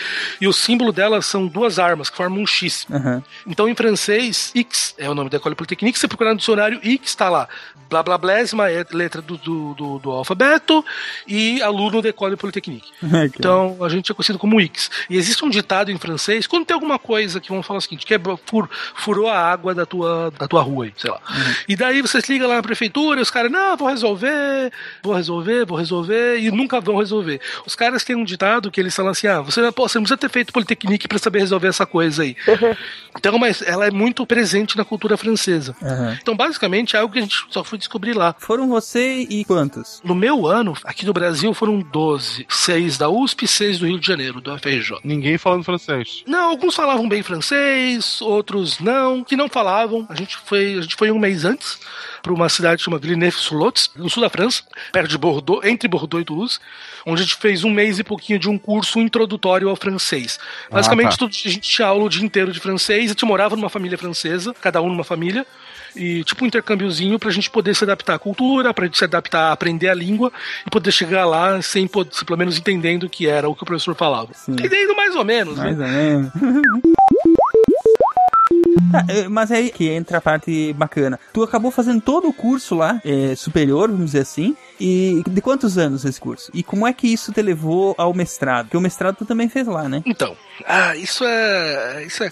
e 0.41 0.47
o 0.47 0.53
símbolo 0.53 0.93
dela 0.93 1.21
são 1.23 1.47
duas 1.47 1.79
armas 1.79 2.11
que 2.11 2.17
formam 2.17 2.43
um 2.43 2.47
X. 2.47 2.87
Aham. 2.91 3.23
Então, 3.47 3.69
em 3.69 3.75
francês, 3.75 4.53
X 4.55 4.95
é 4.99 5.09
o 5.09 5.15
nome 5.15 5.31
da 5.31 5.37
École 5.37 5.55
Polytechnique. 5.55 5.99
Se 5.99 6.03
você 6.03 6.09
procurar 6.09 6.31
no 6.31 6.39
dicionário, 6.39 6.81
X 6.83 7.01
está 7.05 7.29
lá. 7.29 7.49
Blá 7.89 8.03
blá 8.03 8.19
blésima 8.19 8.71
é 8.71 8.85
letra 8.91 9.23
do, 9.23 9.37
do, 9.37 9.75
do, 9.75 9.99
do 9.99 10.11
alfabeto 10.11 10.85
e 11.27 11.63
aluno 11.63 12.03
da 12.03 12.09
École 12.09 12.37
Polytechnique. 12.37 12.89
Então, 13.37 13.77
a 13.83 13.89
gente 13.89 14.11
é 14.11 14.15
conhecido 14.15 14.39
como 14.39 14.61
X. 14.61 14.91
E 15.11 15.17
existe 15.17 15.45
um 15.45 15.51
ditado 15.51 15.91
em 15.91 15.99
francês, 15.99 16.47
quando 16.47 16.65
tem 16.65 16.75
alguma 16.75 16.99
coisa 16.99 17.41
que 17.41 17.49
vão 17.49 17.63
falar 17.63 17.79
o 17.79 17.81
seguinte, 17.81 18.07
que 18.07 18.15
é 18.15 18.21
fur, 18.45 18.69
furou 18.95 19.29
a 19.29 19.39
água 19.39 19.75
da 19.75 19.85
tua, 19.85 20.31
da 20.39 20.47
tua 20.47 20.63
rua 20.63 20.87
aí, 20.87 20.93
sei 20.97 21.11
lá. 21.11 21.21
E 21.69 21.77
daí 21.77 22.01
você 22.01 22.21
se 22.21 22.33
liga 22.33 22.47
lá 22.47 22.57
na 22.57 22.63
prefeitura 22.63 23.21
e 23.21 23.23
os 23.23 23.31
caras, 23.31 23.51
não, 23.51 23.77
vou 23.77 23.89
resolver, 23.89 24.73
vou 25.03 25.15
resolver, 25.15 25.67
vou 25.67 25.79
resolver, 25.79 26.39
e 26.39 26.51
nunca 26.51 26.81
vão 26.81 26.97
resolver. 26.97 27.41
Os 27.67 27.75
caras 27.75 28.05
têm 28.05 28.17
um 28.17 28.25
ditado 28.25 28.71
que 28.71 28.81
eles 28.81 28.95
falam 28.95 29.13
assim, 29.13 29.27
ah, 29.27 29.41
você, 29.41 29.61
pô, 29.73 29.89
você 29.89 29.99
não 29.99 30.05
precisa 30.05 30.19
ter 30.19 30.31
feito 30.31 30.53
Polytechnique 30.53 31.09
para 31.09 31.19
saber 31.19 31.41
resolver 31.41 31.69
essa 31.69 31.87
coisa 31.87 32.23
aí. 32.23 32.37
então, 33.17 33.39
mas 33.39 33.63
ela 33.63 33.87
é 33.87 33.91
muito 33.91 34.27
presente 34.27 34.77
na 34.77 34.85
cultura 34.85 35.17
francesa. 35.17 35.77
Aham. 35.83 36.19
Então, 36.21 36.37
basicamente, 36.37 36.97
é 36.97 37.01
algo 37.01 37.13
que 37.13 37.19
a 37.19 37.23
gente 37.23 37.45
só 37.51 37.63
foi 37.63 37.76
descobrir 37.77 38.13
lá. 38.15 38.35
Foram 38.39 38.69
você 38.69 39.27
e 39.29 39.45
quantos? 39.45 40.01
No 40.05 40.15
meu 40.15 40.47
ano, 40.47 40.75
aqui 40.85 41.05
no 41.07 41.13
Brasil, 41.13 41.53
foram 41.55 41.79
12. 41.81 42.47
Seis 42.49 42.97
da 42.99 43.09
USP 43.09 43.45
e 43.45 43.49
seis 43.49 43.79
do 43.79 43.87
Rio 43.87 43.99
de 44.01 44.07
Janeiro, 44.07 44.41
do 44.41 44.57
FRJ. 44.59 44.99
Ninguém 45.05 45.39
falando 45.39 45.65
francês. 45.65 46.23
Não, 46.27 46.51
alguns 46.51 46.75
falavam 46.75 47.09
bem 47.09 47.23
francês, 47.23 48.21
outros 48.21 48.79
não, 48.81 49.23
que 49.25 49.37
não 49.37 49.49
falavam. 49.49 50.07
A 50.09 50.15
gente 50.15 50.37
foi, 50.39 50.75
a 50.79 50.81
gente 50.83 50.97
foi 50.97 51.11
um 51.11 51.19
mês 51.19 51.45
antes 51.45 51.79
para 52.23 52.33
uma 52.33 52.49
cidade 52.49 52.83
chamada 52.83 53.03
Villeneuve-sur-Lot, 53.03 53.91
no 53.97 54.11
sul 54.11 54.21
da 54.23 54.29
França, 54.29 54.63
perto 54.93 55.09
de 55.09 55.17
Bordeaux, 55.19 55.65
entre 55.65 55.87
Bordeaux 55.89 56.21
e 56.23 56.25
Toulouse, 56.25 56.59
onde 57.07 57.23
a 57.23 57.25
gente 57.25 57.37
fez 57.37 57.63
um 57.63 57.71
mês 57.71 57.99
e 58.01 58.05
pouquinho 58.05 58.39
de 58.39 58.49
um 58.51 58.59
curso 58.59 58.99
introdutório 59.01 59.69
ao 59.69 59.77
francês. 59.77 60.39
Basicamente, 60.71 61.11
tá. 61.13 61.17
todo- 61.19 61.31
a 61.31 61.49
gente 61.49 61.61
tinha 61.61 61.87
aula 61.87 62.05
o 62.05 62.09
dia 62.09 62.25
inteiro 62.25 62.51
de 62.53 62.59
francês, 62.59 63.05
a 63.05 63.09
gente 63.09 63.25
morava 63.25 63.55
numa 63.55 63.69
família 63.71 63.97
francesa, 63.97 64.53
cada 64.61 64.83
um 64.83 64.89
numa 64.89 65.05
família. 65.05 65.47
E 65.97 66.23
tipo 66.25 66.45
um 66.45 66.47
intercâmbiozinho 66.47 67.19
pra 67.19 67.31
gente 67.31 67.51
poder 67.51 67.75
se 67.75 67.85
adaptar 67.85 68.15
à 68.15 68.19
cultura, 68.19 68.75
pra 68.75 68.85
gente 68.85 68.99
se 68.99 69.05
adaptar 69.05 69.49
a 69.49 69.53
aprender 69.53 69.89
a 69.89 69.95
língua 69.95 70.33
e 70.67 70.71
poder 70.71 70.93
chegar 70.93 71.25
lá 71.25 71.61
sem 71.63 71.87
poder, 71.87 72.11
pelo 72.25 72.39
menos 72.39 72.59
entendendo 72.59 73.05
o 73.05 73.09
que 73.11 73.27
era 73.27 73.49
o 73.49 73.55
que 73.55 73.63
o 73.63 73.67
professor 73.67 73.95
falava. 73.95 74.31
Entendendo 74.49 74.95
mais 74.95 75.15
ou 75.17 75.25
menos, 75.25 75.57
né? 75.57 75.73
Mais 75.73 75.79
ou 75.81 75.87
menos. 75.87 76.33
Tá, 78.93 79.05
mas 79.31 79.51
aí 79.51 79.71
que 79.71 79.89
entra 79.89 80.19
a 80.19 80.21
parte 80.21 80.73
bacana. 80.75 81.19
Tu 81.33 81.43
acabou 81.43 81.71
fazendo 81.71 82.01
todo 82.01 82.29
o 82.29 82.33
curso 82.33 82.75
lá, 82.75 83.01
eh, 83.05 83.35
superior, 83.35 83.91
vamos 83.91 84.07
dizer 84.07 84.21
assim. 84.21 84.57
E 84.79 85.23
de 85.27 85.41
quantos 85.41 85.79
anos 85.79 86.05
esse 86.05 86.21
curso? 86.21 86.51
E 86.55 86.63
como 86.63 86.87
é 86.87 86.93
que 86.93 87.07
isso 87.09 87.33
te 87.33 87.41
levou 87.43 87.95
ao 87.99 88.13
mestrado? 88.15 88.67
Porque 88.67 88.77
o 88.77 88.81
mestrado 88.81 89.17
tu 89.17 89.25
também 89.25 89.49
fez 89.49 89.67
lá, 89.67 89.89
né? 89.89 90.03
Então, 90.05 90.37
ah, 90.67 90.95
isso 90.97 91.25
é. 91.25 92.05
Isso 92.05 92.23
é, 92.23 92.29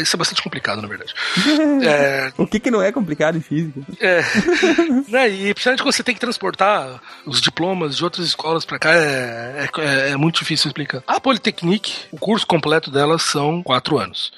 isso 0.00 0.16
é 0.16 0.18
bastante 0.18 0.42
complicado, 0.42 0.82
na 0.82 0.88
verdade. 0.88 1.14
É, 1.84 2.32
O 2.38 2.46
que 2.46 2.58
que 2.60 2.70
não 2.70 2.82
é 2.82 2.90
complicado 2.92 3.36
em 3.36 3.40
física? 3.40 3.80
é, 4.00 4.22
né, 5.08 5.28
e 5.28 5.52
principalmente 5.54 5.82
quando 5.82 5.94
você 5.94 6.02
tem 6.02 6.14
que 6.14 6.20
transportar 6.20 7.00
os 7.26 7.40
diplomas 7.40 7.96
de 7.96 8.04
outras 8.04 8.26
escolas 8.26 8.64
pra 8.64 8.78
cá, 8.78 8.92
é, 8.92 9.68
é, 9.78 10.10
é 10.10 10.16
muito 10.16 10.40
difícil 10.40 10.68
explicar. 10.68 11.02
A 11.06 11.20
Polytechnique, 11.20 12.06
o 12.10 12.18
curso 12.18 12.46
completo 12.46 12.90
dela 12.90 13.18
são 13.18 13.62
quatro 13.62 13.98
anos. 13.98 14.32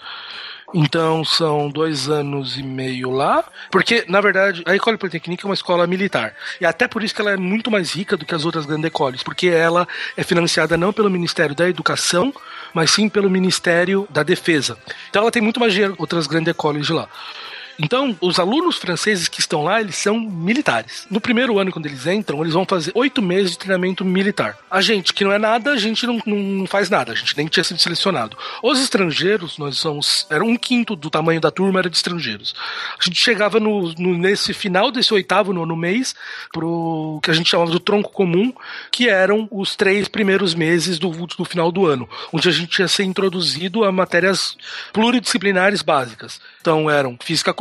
Então 0.74 1.24
são 1.24 1.70
dois 1.70 2.08
anos 2.08 2.58
e 2.58 2.62
meio 2.62 3.10
lá, 3.10 3.44
porque 3.70 4.04
na 4.08 4.20
verdade 4.20 4.62
a 4.66 4.74
École 4.74 4.98
Polytechnique 4.98 5.44
é 5.44 5.48
uma 5.48 5.54
escola 5.54 5.86
militar 5.86 6.34
e 6.60 6.66
até 6.66 6.88
por 6.88 7.04
isso 7.04 7.14
que 7.14 7.20
ela 7.20 7.30
é 7.30 7.36
muito 7.36 7.70
mais 7.70 7.92
rica 7.92 8.16
do 8.16 8.26
que 8.26 8.34
as 8.34 8.44
outras 8.44 8.66
grandes 8.66 8.86
écoles, 8.86 9.22
porque 9.22 9.46
ela 9.48 9.86
é 10.16 10.24
financiada 10.24 10.76
não 10.76 10.92
pelo 10.92 11.08
Ministério 11.08 11.54
da 11.54 11.68
Educação, 11.68 12.34
mas 12.74 12.90
sim 12.90 13.08
pelo 13.08 13.30
Ministério 13.30 14.08
da 14.10 14.22
Defesa. 14.22 14.76
Então 15.08 15.22
ela 15.22 15.30
tem 15.30 15.40
muito 15.40 15.60
mais 15.60 15.72
dinheiro 15.72 15.94
que 15.94 16.02
outras 16.02 16.26
grandes 16.26 16.50
écoles 16.50 16.86
de 16.86 16.92
lá. 16.92 17.08
Então, 17.78 18.16
os 18.20 18.38
alunos 18.38 18.76
franceses 18.78 19.28
que 19.28 19.40
estão 19.40 19.62
lá, 19.64 19.80
eles 19.80 19.96
são 19.96 20.18
militares. 20.18 21.06
No 21.10 21.20
primeiro 21.20 21.58
ano, 21.58 21.70
quando 21.70 21.86
eles 21.86 22.06
entram, 22.06 22.40
eles 22.40 22.54
vão 22.54 22.64
fazer 22.64 22.90
oito 22.94 23.20
meses 23.20 23.52
de 23.52 23.58
treinamento 23.58 24.04
militar. 24.04 24.56
A 24.70 24.80
gente, 24.80 25.12
que 25.12 25.24
não 25.24 25.32
é 25.32 25.38
nada, 25.38 25.72
a 25.72 25.76
gente 25.76 26.06
não, 26.06 26.20
não 26.26 26.66
faz 26.66 26.88
nada, 26.88 27.12
a 27.12 27.14
gente 27.14 27.36
nem 27.36 27.46
tinha 27.46 27.62
sido 27.64 27.78
selecionado. 27.78 28.36
Os 28.62 28.80
estrangeiros, 28.80 29.58
nós 29.58 29.76
somos. 29.78 30.26
Era 30.30 30.42
um 30.44 30.56
quinto 30.56 30.96
do 30.96 31.10
tamanho 31.10 31.40
da 31.40 31.50
turma, 31.50 31.80
era 31.80 31.90
de 31.90 31.96
estrangeiros. 31.96 32.54
A 32.98 33.04
gente 33.04 33.20
chegava 33.20 33.60
no, 33.60 33.92
no- 33.98 34.16
nesse 34.16 34.54
final 34.54 34.90
desse 34.90 35.12
oitavo, 35.12 35.52
nono 35.52 35.76
mês, 35.76 36.14
pro 36.52 37.20
que 37.22 37.30
a 37.30 37.34
gente 37.34 37.50
chamava 37.50 37.70
do 37.70 37.80
tronco 37.80 38.10
comum, 38.10 38.52
que 38.90 39.08
eram 39.08 39.46
os 39.50 39.76
três 39.76 40.08
primeiros 40.08 40.54
meses 40.54 40.98
do, 40.98 41.10
do 41.10 41.44
final 41.44 41.70
do 41.70 41.86
ano, 41.86 42.08
onde 42.32 42.48
a 42.48 42.52
gente 42.52 42.78
ia 42.78 42.88
ser 42.88 43.04
introduzido 43.04 43.84
a 43.84 43.92
matérias 43.92 44.56
pluridisciplinares 44.92 45.82
básicas. 45.82 46.40
Então 46.60 46.90
eram 46.90 47.16
física 47.22 47.52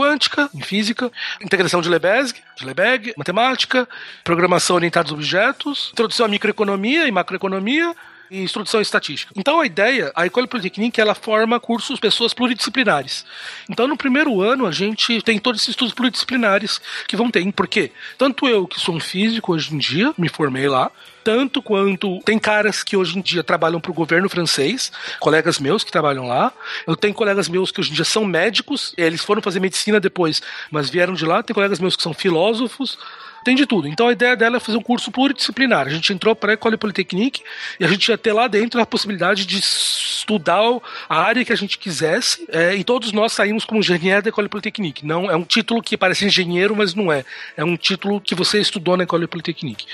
em 0.53 0.61
física, 0.61 1.11
integração 1.41 1.81
de 1.81 1.89
Lebesgue, 1.89 2.39
de 2.55 2.65
Lebesgue, 2.65 3.13
matemática, 3.17 3.87
programação 4.23 4.75
orientada 4.75 5.09
a 5.09 5.13
objetos, 5.13 5.89
introdução 5.93 6.25
à 6.25 6.29
microeconomia 6.29 7.07
e 7.07 7.11
macroeconomia, 7.11 7.95
e 8.29 8.41
instrução 8.41 8.81
estatística. 8.81 9.33
Então 9.35 9.59
a 9.59 9.65
ideia, 9.65 10.11
a 10.15 10.25
École 10.25 10.47
Polytechnique, 10.47 10.99
ela 10.99 11.15
forma 11.15 11.59
cursos, 11.59 11.99
pessoas 11.99 12.33
pluridisciplinares. 12.33 13.25
Então 13.69 13.87
no 13.87 13.97
primeiro 13.97 14.41
ano 14.41 14.65
a 14.65 14.71
gente 14.71 15.21
tem 15.21 15.39
todos 15.39 15.61
esses 15.61 15.69
estudos 15.69 15.93
pluridisciplinares 15.93 16.79
que 17.07 17.15
vão 17.15 17.29
ter. 17.29 17.45
Por 17.53 17.67
quê? 17.67 17.91
Tanto 18.17 18.47
eu, 18.47 18.67
que 18.67 18.79
sou 18.79 18.95
um 18.95 18.99
físico 18.99 19.53
hoje 19.53 19.73
em 19.73 19.77
dia, 19.77 20.13
me 20.17 20.29
formei 20.29 20.67
lá, 20.67 20.91
tanto 21.23 21.61
quanto 21.61 22.19
tem 22.19 22.37
caras 22.37 22.83
que 22.83 22.95
hoje 22.95 23.17
em 23.17 23.21
dia 23.21 23.43
trabalham 23.43 23.81
para 23.81 23.89
o 23.89 23.93
governo 23.95 24.29
francês, 24.29 24.91
colegas 25.19 25.57
meus 25.57 25.83
que 25.83 25.91
trabalham 25.91 26.27
lá. 26.27 26.53
Eu 26.85 26.95
tenho 26.95 27.15
colegas 27.15 27.49
meus 27.49 27.71
que 27.71 27.79
hoje 27.79 27.91
em 27.91 27.95
dia 27.95 28.05
são 28.05 28.23
médicos, 28.23 28.93
eles 28.95 29.23
foram 29.23 29.41
fazer 29.41 29.59
medicina 29.59 29.99
depois, 29.99 30.41
mas 30.69 30.87
vieram 30.89 31.15
de 31.15 31.25
lá. 31.25 31.41
Tem 31.41 31.53
colegas 31.53 31.79
meus 31.79 31.95
que 31.95 32.03
são 32.03 32.13
filósofos. 32.13 32.97
Tem 33.45 33.55
de 33.55 33.67
tudo. 33.67 33.87
Então 33.87 34.07
a 34.07 34.11
ideia 34.11 34.35
dela 34.35 34.57
é 34.57 34.59
fazer 34.59 34.75
um 34.75 34.81
curso 34.81 35.11
pluridisciplinar. 35.11 35.85
A 35.85 35.89
gente 35.91 36.11
entrou 36.11 36.35
para 36.35 36.53
a 36.53 36.55
École 36.55 36.77
Polytechnique 36.77 37.43
e 37.79 37.85
a 37.85 37.87
gente 37.87 38.07
ia 38.09 38.17
ter 38.17 38.33
lá 38.33 38.47
dentro 38.47 38.81
a 38.81 38.85
possibilidade 38.87 39.45
de 39.45 39.59
estudar 39.59 40.63
a 41.07 41.21
área 41.21 41.45
que 41.45 41.53
a 41.53 41.55
gente 41.55 41.77
quisesse. 41.77 42.43
é, 42.49 42.75
e 42.75 42.83
todos 42.83 43.11
nós 43.11 43.33
saímos 43.33 43.63
como 43.63 43.81
engenheiro 43.81 44.23
da 44.23 44.29
École 44.29 44.49
Polytechnique. 44.49 45.05
Não 45.05 45.29
é 45.29 45.35
um 45.35 45.43
título 45.43 45.79
que 45.79 45.95
parece 45.95 46.25
engenheiro, 46.25 46.75
mas 46.75 46.95
não 46.95 47.13
é. 47.13 47.23
É 47.55 47.63
um 47.63 47.77
título 47.77 48.19
que 48.19 48.33
você 48.33 48.59
estudou 48.59 48.97
na 48.97 49.03
École 49.03 49.27
Polytechnique. 49.27 49.85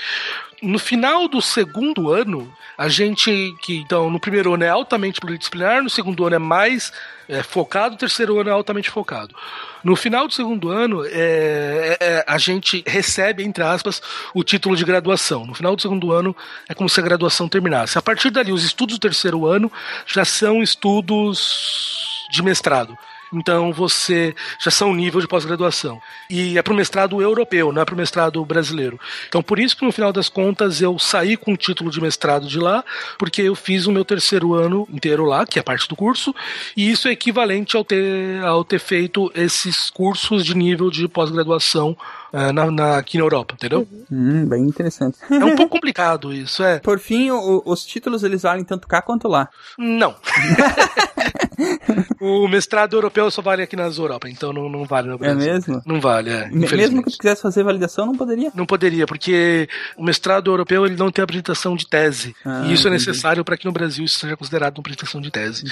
No 0.62 0.78
final 0.78 1.28
do 1.28 1.42
segundo 1.42 2.10
ano, 2.10 2.50
a 2.78 2.88
gente 2.88 3.54
que 3.60 3.76
então 3.76 4.08
no 4.08 4.18
primeiro 4.18 4.54
ano 4.54 4.64
é 4.64 4.70
altamente 4.70 5.20
pluridisciplinar, 5.20 5.82
no 5.82 5.90
segundo 5.90 6.24
ano 6.24 6.36
é 6.36 6.38
mais 6.38 6.90
é, 7.28 7.42
focado, 7.42 7.92
no 7.92 7.98
terceiro 7.98 8.40
ano 8.40 8.48
é 8.48 8.52
altamente 8.54 8.88
focado. 8.88 9.34
No 9.82 9.96
final 9.96 10.28
do 10.28 10.34
segundo 10.34 10.68
ano, 10.68 11.04
é, 11.04 11.96
é, 12.00 12.24
a 12.26 12.38
gente 12.38 12.84
recebe, 12.86 13.42
entre 13.42 13.64
aspas, 13.64 14.00
o 14.34 14.44
título 14.44 14.76
de 14.76 14.84
graduação. 14.84 15.44
No 15.44 15.54
final 15.54 15.74
do 15.74 15.82
segundo 15.82 16.12
ano 16.12 16.36
é 16.68 16.74
como 16.74 16.88
se 16.88 17.00
a 17.00 17.02
graduação 17.02 17.48
terminasse. 17.48 17.98
A 17.98 18.02
partir 18.02 18.30
dali, 18.30 18.52
os 18.52 18.64
estudos 18.64 18.96
do 18.96 19.00
terceiro 19.00 19.46
ano 19.46 19.70
já 20.06 20.24
são 20.24 20.62
estudos 20.62 22.26
de 22.30 22.42
mestrado. 22.42 22.96
Então 23.32 23.72
você 23.72 24.34
já 24.60 24.70
são 24.70 24.94
nível 24.94 25.20
de 25.20 25.26
pós-graduação. 25.28 26.00
E 26.28 26.58
é 26.58 26.62
para 26.62 26.72
o 26.72 26.76
mestrado 26.76 27.20
europeu, 27.22 27.72
não 27.72 27.82
é 27.82 27.84
para 27.84 27.94
o 27.94 27.98
mestrado 27.98 28.44
brasileiro. 28.44 28.98
Então 29.28 29.42
por 29.42 29.58
isso 29.58 29.76
que 29.76 29.84
no 29.84 29.92
final 29.92 30.12
das 30.12 30.28
contas 30.28 30.80
eu 30.82 30.98
saí 30.98 31.36
com 31.36 31.52
o 31.52 31.56
título 31.56 31.90
de 31.90 32.00
mestrado 32.00 32.46
de 32.46 32.58
lá, 32.58 32.84
porque 33.18 33.42
eu 33.42 33.54
fiz 33.54 33.86
o 33.86 33.92
meu 33.92 34.04
terceiro 34.04 34.54
ano 34.54 34.86
inteiro 34.92 35.24
lá, 35.24 35.46
que 35.46 35.58
é 35.58 35.62
parte 35.62 35.88
do 35.88 35.96
curso, 35.96 36.34
e 36.76 36.90
isso 36.90 37.08
é 37.08 37.12
equivalente 37.12 37.76
ao 37.76 37.84
ter, 37.84 38.42
ao 38.44 38.64
ter 38.64 38.78
feito 38.78 39.30
esses 39.34 39.90
cursos 39.90 40.44
de 40.44 40.54
nível 40.56 40.90
de 40.90 41.06
pós-graduação 41.08 41.96
eh, 42.32 42.52
na, 42.52 42.70
na- 42.70 42.96
aqui 42.98 43.18
na 43.18 43.24
Europa, 43.24 43.54
entendeu? 43.54 43.86
Hum, 44.10 44.46
bem 44.46 44.62
interessante. 44.64 45.18
É 45.30 45.44
um 45.44 45.54
pouco 45.56 45.70
complicado 45.70 46.32
isso, 46.32 46.62
é. 46.62 46.78
Por 46.78 46.98
fim, 46.98 47.30
o- 47.30 47.62
os 47.64 47.84
títulos 47.84 48.22
eles 48.22 48.42
valem 48.42 48.64
tanto 48.64 48.86
cá 48.88 49.00
quanto 49.02 49.28
lá. 49.28 49.48
Não. 49.78 50.14
o 52.20 52.48
mestrado 52.48 52.96
europeu 52.96 53.30
só 53.30 53.42
vale 53.42 53.62
aqui 53.62 53.76
nas 53.76 53.98
Europa, 53.98 54.28
então 54.28 54.52
não, 54.52 54.68
não 54.68 54.84
vale 54.84 55.08
no 55.08 55.14
É 55.14 55.18
Brasil. 55.18 55.52
mesmo? 55.52 55.82
Não 55.86 56.00
vale, 56.00 56.30
é. 56.30 56.48
Me- 56.48 56.66
Mesmo 56.68 57.02
que 57.02 57.10
tu 57.10 57.18
quisesse 57.18 57.42
fazer 57.42 57.62
validação, 57.62 58.06
não 58.06 58.14
poderia? 58.16 58.50
Não 58.54 58.66
poderia, 58.66 59.06
porque 59.06 59.68
o 59.96 60.04
mestrado 60.04 60.50
europeu 60.50 60.84
ele 60.86 60.96
não 60.96 61.10
tem 61.10 61.22
apresentação 61.22 61.76
de 61.76 61.86
tese. 61.86 62.34
Ah, 62.44 62.62
e 62.64 62.72
isso 62.72 62.86
é 62.88 62.90
entendi. 62.90 63.06
necessário 63.06 63.44
para 63.44 63.56
que 63.56 63.66
no 63.66 63.72
Brasil 63.72 64.04
isso 64.04 64.18
seja 64.18 64.36
considerado 64.36 64.76
uma 64.78 64.82
apresentação 64.82 65.20
de 65.20 65.30
tese. 65.30 65.64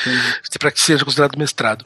Para 0.59 0.70
que 0.70 0.80
seja 0.80 1.05
considerado 1.05 1.36
mestrado. 1.38 1.84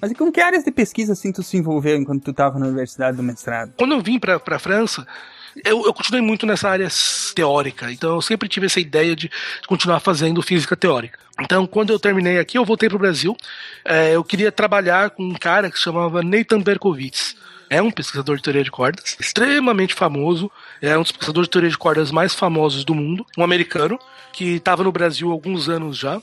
Mas 0.00 0.10
e 0.10 0.14
com 0.14 0.30
que 0.32 0.40
áreas 0.40 0.64
de 0.64 0.70
pesquisa 0.72 1.12
assim 1.12 1.32
tu 1.32 1.42
se 1.42 1.56
envolveu 1.56 1.96
enquanto 1.96 2.22
tu 2.24 2.30
estava 2.32 2.58
na 2.58 2.66
universidade 2.66 3.16
do 3.16 3.22
mestrado? 3.22 3.72
Quando 3.76 3.92
eu 3.92 4.00
vim 4.00 4.18
para 4.18 4.40
a 4.44 4.58
França, 4.58 5.06
eu, 5.64 5.84
eu 5.86 5.94
continuei 5.94 6.20
muito 6.20 6.46
nessa 6.46 6.68
área 6.68 6.88
teórica. 7.34 7.90
Então 7.90 8.14
eu 8.14 8.22
sempre 8.22 8.48
tive 8.48 8.66
essa 8.66 8.80
ideia 8.80 9.14
de 9.14 9.30
continuar 9.66 10.00
fazendo 10.00 10.42
física 10.42 10.76
teórica. 10.76 11.18
Então, 11.40 11.66
quando 11.66 11.92
eu 11.92 11.98
terminei 11.98 12.38
aqui, 12.38 12.56
eu 12.56 12.64
voltei 12.64 12.88
para 12.88 12.96
o 12.96 12.98
Brasil. 13.00 13.36
É, 13.84 14.14
eu 14.14 14.24
queria 14.24 14.50
trabalhar 14.50 15.10
com 15.10 15.22
um 15.22 15.34
cara 15.34 15.70
que 15.70 15.76
se 15.76 15.84
chamava 15.84 16.22
Nathan 16.22 16.60
Berkowitz. 16.60 17.36
É 17.68 17.82
um 17.82 17.90
pesquisador 17.90 18.36
de 18.36 18.42
teoria 18.42 18.64
de 18.64 18.70
cordas, 18.70 19.16
extremamente 19.20 19.92
famoso. 19.92 20.50
É 20.80 20.96
um 20.96 21.02
dos 21.02 21.12
pesquisadores 21.12 21.46
de 21.46 21.50
teoria 21.50 21.70
de 21.70 21.78
cordas 21.78 22.10
mais 22.10 22.34
famosos 22.34 22.84
do 22.84 22.94
mundo. 22.94 23.26
Um 23.36 23.42
americano 23.42 23.98
que 24.32 24.56
estava 24.56 24.84
no 24.84 24.92
Brasil 24.92 25.30
há 25.30 25.32
alguns 25.32 25.66
anos 25.68 25.96
já. 25.96 26.20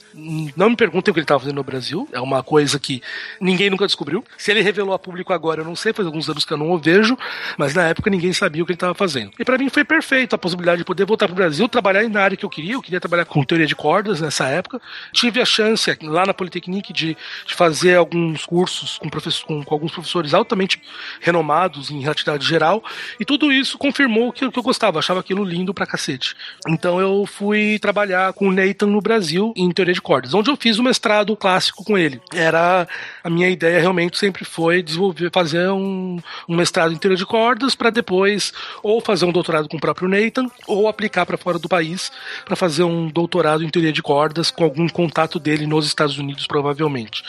Não 0.55 0.69
me 0.69 0.75
perguntem 0.75 1.11
o 1.11 1.13
que 1.13 1.19
ele 1.19 1.23
estava 1.23 1.39
fazendo 1.39 1.55
no 1.55 1.63
Brasil. 1.63 2.07
É 2.11 2.19
uma 2.19 2.43
coisa 2.43 2.79
que 2.79 3.01
ninguém 3.41 3.71
nunca 3.71 3.87
descobriu. 3.87 4.23
Se 4.37 4.51
ele 4.51 4.61
revelou 4.61 4.93
a 4.93 4.99
público 4.99 5.33
agora, 5.33 5.61
eu 5.61 5.65
não 5.65 5.75
sei. 5.75 5.93
Faz 5.93 6.05
alguns 6.05 6.29
anos 6.29 6.45
que 6.45 6.53
eu 6.53 6.57
não 6.57 6.69
o 6.71 6.77
vejo. 6.77 7.17
Mas 7.57 7.73
na 7.73 7.87
época 7.87 8.11
ninguém 8.11 8.31
sabia 8.31 8.61
o 8.61 8.65
que 8.65 8.71
ele 8.71 8.75
estava 8.75 8.93
fazendo. 8.93 9.31
E 9.39 9.43
para 9.43 9.57
mim 9.57 9.67
foi 9.67 9.83
perfeito 9.83 10.35
a 10.35 10.37
possibilidade 10.37 10.77
de 10.79 10.85
poder 10.85 11.05
voltar 11.05 11.27
para 11.27 11.33
o 11.33 11.35
Brasil, 11.35 11.67
trabalhar 11.67 12.07
na 12.07 12.21
área 12.21 12.37
que 12.37 12.45
eu 12.45 12.49
queria. 12.49 12.73
Eu 12.73 12.81
queria 12.83 12.99
trabalhar 12.99 13.25
com 13.25 13.43
teoria 13.43 13.65
de 13.65 13.75
cordas 13.75 14.21
nessa 14.21 14.47
época. 14.47 14.79
Tive 15.11 15.41
a 15.41 15.45
chance 15.45 15.97
lá 16.03 16.25
na 16.25 16.35
Politecnique 16.35 16.93
de, 16.93 17.17
de 17.47 17.55
fazer 17.55 17.95
alguns 17.95 18.45
cursos 18.45 18.99
com, 18.99 19.09
com, 19.09 19.63
com 19.63 19.73
alguns 19.73 19.91
professores 19.91 20.35
altamente 20.35 20.79
renomados 21.19 21.89
em 21.89 21.99
relatividade 21.99 22.47
geral. 22.47 22.83
E 23.19 23.25
tudo 23.25 23.51
isso 23.51 23.77
confirmou 23.77 24.31
que, 24.31 24.42
que 24.51 24.59
eu 24.59 24.63
gostava. 24.63 24.99
Achava 24.99 25.19
aquilo 25.19 25.43
lindo 25.43 25.73
pra 25.73 25.85
cacete. 25.85 26.35
Então 26.67 26.99
eu 26.99 27.25
fui 27.25 27.77
trabalhar 27.79 28.33
com 28.33 28.47
o 28.49 28.51
Nathan 28.51 28.87
no 28.87 29.01
Brasil 29.01 29.53
em 29.55 29.71
teoria 29.71 29.93
de 29.93 30.01
cordas, 30.01 30.33
onde 30.33 30.49
eu 30.49 30.55
fiz 30.57 30.77
o 30.79 30.83
mestrado 30.83 31.35
clássico 31.35 31.83
com 31.83 31.97
ele. 31.97 32.21
Era 32.33 32.87
a 33.23 33.29
minha 33.29 33.49
ideia 33.49 33.79
realmente 33.79 34.17
sempre 34.17 34.45
foi 34.45 34.81
desenvolver, 34.81 35.29
fazer 35.33 35.69
um, 35.69 36.19
um 36.47 36.55
mestrado 36.55 36.93
em 36.93 36.97
teoria 36.97 37.17
de 37.17 37.25
cordas 37.25 37.75
para 37.75 37.89
depois 37.89 38.51
ou 38.81 39.01
fazer 39.01 39.25
um 39.25 39.31
doutorado 39.31 39.67
com 39.67 39.77
o 39.77 39.79
próprio 39.79 40.07
Nathan 40.07 40.47
ou 40.67 40.87
aplicar 40.87 41.25
para 41.25 41.37
fora 41.37 41.57
do 41.59 41.67
país 41.69 42.11
para 42.45 42.55
fazer 42.55 42.83
um 42.83 43.07
doutorado 43.07 43.63
em 43.63 43.69
teoria 43.69 43.91
de 43.93 44.01
cordas 44.01 44.51
com 44.51 44.63
algum 44.63 44.87
contato 44.87 45.39
dele 45.39 45.65
nos 45.65 45.85
Estados 45.85 46.17
Unidos 46.17 46.47
provavelmente. 46.47 47.23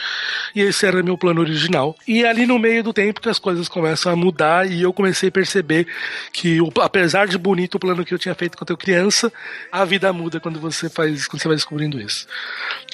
E 0.55 0.61
esse 0.61 0.87
era 0.87 1.03
meu 1.03 1.17
plano 1.19 1.41
original. 1.41 1.97
E 2.07 2.25
ali 2.25 2.47
no 2.47 2.59
meio 2.59 2.83
do 2.83 2.93
tempo 2.93 3.21
que 3.21 3.29
as 3.29 3.39
coisas 3.39 3.69
começam 3.69 4.13
a 4.13 4.17
mudar 4.17 4.71
e 4.71 4.83
eu 4.83 4.93
comecei 4.93 5.29
a 5.29 5.33
perceber 5.33 5.87
que 6.33 6.61
o- 6.61 6.73
apesar 7.05 7.29
de 7.29 7.37
bonito 7.37 7.75
o 7.75 7.79
plano 7.79 8.03
que 8.03 8.15
eu 8.15 8.19
tinha 8.19 8.35
feito 8.35 8.57
quando 8.57 8.71
eu 8.71 8.79
criança, 8.79 9.31
a 9.71 9.85
vida 9.85 10.11
muda 10.11 10.41
quando 10.41 10.59
você 10.59 10.89
faz, 10.89 11.29
quando 11.29 11.43
você 11.43 11.49
vai 11.49 11.57
descobrindo 11.57 12.01
isso. 12.01 12.27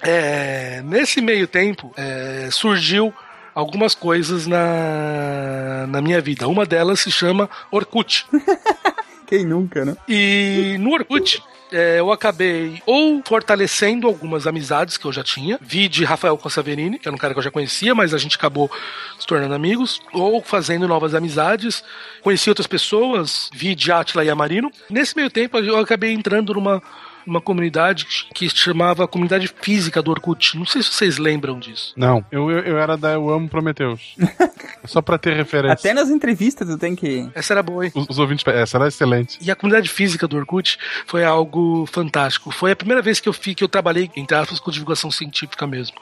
É, 0.03 0.83
nesse 0.83 1.21
meio 1.21 1.47
tempo 1.47 1.93
é, 1.97 2.49
surgiu 2.51 3.15
algumas 3.55 3.95
coisas 3.95 4.49
na, 4.49 5.87
na 5.89 6.03
minha 6.03 6.21
vida. 6.21 6.49
Uma 6.49 6.67
delas 6.67 6.99
se 6.99 7.11
chama 7.13 7.49
Orkut. 7.71 8.27
Quem 9.29 9.47
nunca, 9.47 9.85
né? 9.85 9.97
E 10.09 10.77
no 10.81 10.91
Orkut, 10.91 11.41
é, 11.73 12.01
eu 12.01 12.11
acabei 12.13 12.83
ou 12.87 13.23
fortalecendo 13.25 14.07
algumas 14.07 14.47
amizades 14.47 14.97
que 14.97 15.05
eu 15.05 15.13
já 15.13 15.23
tinha, 15.23 15.59
vi 15.61 15.89
de 15.89 16.05
Rafael 16.05 16.37
Consaverini, 16.37 16.99
que 16.99 17.09
era 17.09 17.15
um 17.15 17.19
cara 17.19 17.33
que 17.33 17.39
eu 17.39 17.45
já 17.45 17.51
conhecia, 17.51 17.95
mas 17.95 18.15
a 18.15 18.19
gente 18.19 18.37
acabou 18.37 18.71
se 19.19 19.27
tornando 19.27 19.55
amigos, 19.55 20.01
ou 20.13 20.43
fazendo 20.43 20.89
novas 20.89 21.15
amizades, 21.15 21.83
conheci 22.23 22.49
outras 22.49 22.67
pessoas, 22.67 23.51
vi 23.53 23.75
de 23.75 23.93
Atila 23.93 24.25
e 24.25 24.31
Amarino. 24.31 24.71
Nesse 24.89 25.17
meio 25.17 25.31
tempo, 25.31 25.59
eu 25.59 25.79
acabei 25.79 26.13
entrando 26.13 26.55
numa 26.55 26.83
uma 27.27 27.41
comunidade 27.41 28.07
que 28.35 28.49
se 28.49 28.57
chamava 28.57 29.07
Comunidade 29.07 29.53
Física 29.61 30.03
do 30.03 30.11
Orkut. 30.11 30.57
Não 30.57 30.67
sei 30.67 30.83
se 30.83 30.93
vocês 30.93 31.19
lembram 31.19 31.59
disso. 31.59 31.93
Não, 31.97 32.25
eu, 32.31 32.51
eu, 32.51 32.61
eu 32.61 32.79
era 32.79 32.97
da 32.97 33.13
Eu 33.13 33.29
Amo 33.31 33.49
Prometeus. 33.49 34.15
Só 34.85 35.03
pra 35.03 35.19
ter 35.19 35.37
referência. 35.37 35.75
Até 35.75 35.93
nas 35.93 36.09
entrevistas 36.09 36.67
tu 36.67 36.79
tem 36.79 36.97
que. 36.97 37.29
Essa 37.35 37.55
era 37.55 37.63
boa, 37.63 37.85
hein? 37.85 37.93
Os, 37.95 38.09
os 38.09 38.19
ouvintes, 38.19 38.47
essa 38.47 38.79
era 38.79 38.89
excelente. 38.89 39.39
E 39.41 39.51
a 39.51 39.57
comunidade 39.57 39.89
física 39.89 40.27
do 40.27 40.37
Orkut 40.37 40.79
foi 41.07 41.25
algo 41.25 41.87
fantástico. 41.87 42.51
Foi 42.51 42.73
a 42.73 42.77
primeira 42.77 43.03
vez 43.03 43.21
que 43.21 43.29
eu, 43.29 43.33
fi, 43.33 43.55
que 43.55 43.63
eu 43.63 43.69
trabalhei, 43.69 44.11
entre 44.17 44.37
aspas, 44.37 44.59
com 44.59 44.71
divulgação 44.71 45.11
científica 45.11 45.67
mesmo. 45.67 45.97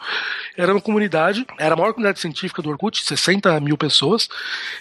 Era 0.58 0.72
uma 0.72 0.80
comunidade, 0.80 1.46
era 1.56 1.74
a 1.74 1.76
maior 1.76 1.92
comunidade 1.92 2.18
científica 2.18 2.60
do 2.60 2.68
Orkut, 2.68 3.00
60 3.04 3.60
mil 3.60 3.78
pessoas, 3.78 4.28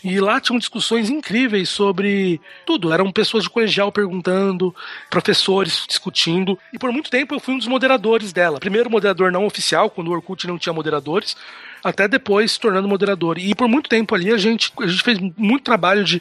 e 0.04 0.20
lá 0.20 0.42
tinham 0.42 0.58
discussões 0.58 1.08
incríveis 1.08 1.70
sobre 1.70 2.42
tudo. 2.66 2.92
Eram 2.92 3.12
pessoas 3.12 3.44
de 3.44 3.50
colegial 3.52 3.92
perguntando, 3.92 4.76
professores 5.08 5.86
discutindo, 5.88 6.58
e 6.74 6.80
por 6.80 6.92
muito 6.92 7.12
tempo 7.12 7.36
eu 7.36 7.40
fui 7.40 7.54
um 7.54 7.60
dos 7.60 7.68
moderadores 7.68 8.34
dela. 8.34 8.60
Primeiro 8.60 8.90
moderador 8.90 9.32
não 9.32 9.46
oficial, 9.46 9.88
quando 9.88 10.08
o 10.08 10.14
Orkut 10.14 10.48
não 10.48 10.58
tinha 10.58 10.74
moderadores, 10.74 11.38
até 11.84 12.08
depois 12.08 12.54
se 12.54 12.60
tornando 12.60 12.88
moderador. 12.88 13.38
E 13.38 13.54
por 13.54 13.68
muito 13.68 13.88
tempo 13.88 14.16
ali 14.16 14.34
a 14.34 14.38
gente, 14.38 14.74
a 14.80 14.88
gente 14.88 15.04
fez 15.04 15.20
muito 15.38 15.64
trabalho 15.64 16.04
de, 16.04 16.20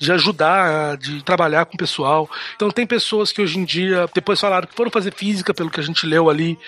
de 0.00 0.10
ajudar, 0.10 0.96
de 0.96 1.22
trabalhar 1.22 1.64
com 1.66 1.74
o 1.74 1.78
pessoal. 1.78 2.28
Então 2.56 2.70
tem 2.72 2.84
pessoas 2.84 3.30
que 3.30 3.40
hoje 3.40 3.56
em 3.56 3.64
dia, 3.64 4.08
depois 4.12 4.40
falaram 4.40 4.66
que 4.66 4.74
foram 4.74 4.90
fazer 4.90 5.14
física, 5.14 5.54
pelo 5.54 5.70
que 5.70 5.78
a 5.78 5.82
gente 5.82 6.04
leu 6.06 6.28
ali, 6.28 6.58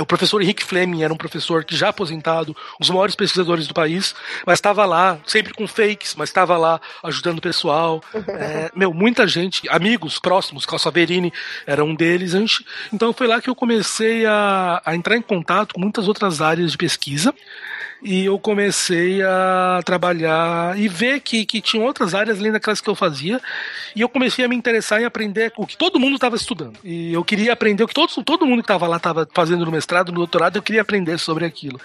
o 0.00 0.06
professor 0.06 0.42
Henrique 0.42 0.64
Fleming 0.64 1.02
era 1.02 1.12
um 1.12 1.16
professor 1.16 1.64
que 1.64 1.76
já 1.76 1.88
aposentado, 1.90 2.56
um 2.74 2.80
dos 2.80 2.90
maiores 2.90 3.14
pesquisadores 3.14 3.66
do 3.66 3.74
país, 3.74 4.14
mas 4.46 4.58
estava 4.58 4.84
lá, 4.84 5.18
sempre 5.26 5.54
com 5.54 5.66
fakes, 5.66 6.14
mas 6.14 6.28
estava 6.28 6.56
lá 6.56 6.80
ajudando 7.02 7.38
o 7.38 7.42
pessoal. 7.42 8.02
É, 8.44 8.70
meu, 8.74 8.92
muita 8.92 9.28
gente, 9.28 9.68
amigos 9.68 10.18
próximos, 10.18 10.66
Carl 10.66 10.78
Saverini 10.78 11.32
era 11.66 11.84
um 11.84 11.94
deles. 11.94 12.32
Gente, 12.32 12.66
então 12.92 13.12
foi 13.12 13.26
lá 13.26 13.40
que 13.40 13.48
eu 13.48 13.54
comecei 13.54 14.26
a, 14.26 14.82
a 14.84 14.94
entrar 14.94 15.16
em 15.16 15.22
contato 15.22 15.74
com 15.74 15.80
muitas 15.80 16.08
outras 16.08 16.40
áreas 16.40 16.72
de 16.72 16.76
pesquisa 16.76 17.32
e 18.04 18.26
eu 18.26 18.38
comecei 18.38 19.22
a 19.22 19.80
trabalhar 19.82 20.78
e 20.78 20.86
ver 20.88 21.20
que, 21.20 21.46
que 21.46 21.62
tinha 21.62 21.82
outras 21.82 22.14
áreas 22.14 22.38
além 22.38 22.52
daquelas 22.52 22.80
que 22.80 22.88
eu 22.88 22.94
fazia. 22.94 23.40
E 23.96 24.02
eu 24.02 24.08
comecei 24.10 24.44
a 24.44 24.48
me 24.48 24.54
interessar 24.54 25.00
em 25.00 25.06
aprender 25.06 25.50
o 25.56 25.66
que 25.66 25.76
todo 25.76 25.98
mundo 25.98 26.16
estava 26.16 26.36
estudando. 26.36 26.78
E 26.84 27.14
eu 27.14 27.24
queria 27.24 27.54
aprender 27.54 27.82
o 27.82 27.88
que 27.88 27.94
todo, 27.94 28.22
todo 28.22 28.46
mundo 28.46 28.58
que 28.58 28.64
estava 28.64 28.86
lá 28.86 28.98
estava 28.98 29.26
fazendo 29.32 29.64
no 29.64 29.72
mestrado, 29.72 30.12
no 30.12 30.18
doutorado, 30.18 30.56
eu 30.56 30.62
queria 30.62 30.82
aprender 30.82 31.18
sobre 31.18 31.46
aquilo. 31.46 31.80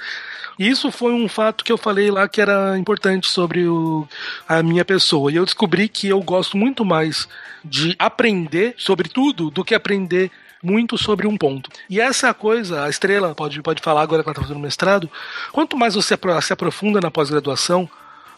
E 0.59 0.67
isso 0.67 0.91
foi 0.91 1.13
um 1.13 1.30
fato 1.30 1.63
que 1.63 1.72
eu 1.72 1.78
falei 1.78 2.11
lá 2.11 2.28
que 2.28 2.41
era 2.41 2.78
importante 2.78 3.30
sobre 3.30 3.65
o, 3.65 4.05
a 4.45 4.61
minha 4.61 4.84
pessoa. 4.84 5.32
E 5.32 5.38
eu 5.38 5.45
descobri 5.45 5.88
que 5.88 6.09
eu 6.09 6.22
gosto 6.22 6.57
muito 6.57 6.84
mais 6.84 7.30
de 7.63 7.95
aprender 7.97 8.74
sobre 8.78 9.07
tudo 9.07 9.49
do 9.49 9.63
que 9.63 9.74
aprender 9.74 10.30
muito 10.64 10.97
sobre 10.97 11.28
um 11.28 11.38
ponto. 11.38 11.70
E 11.89 11.99
essa 11.99 12.28
é 12.28 12.30
a 12.30 12.34
coisa, 12.34 12.84
a 12.84 12.89
estrela 12.89 13.34
pode, 13.34 13.62
pode 13.62 13.82
falar 13.82 14.01
agora 14.01 14.24
que 14.24 14.30
ela 14.30 14.34
está 14.34 14.41
fazendo 14.41 14.60
mestrado. 14.60 15.10
Quanto 15.51 15.78
mais 15.78 15.95
você 15.95 16.18
se 16.41 16.53
aprofunda 16.53 16.99
na 16.99 17.12
pós-graduação, 17.12 17.89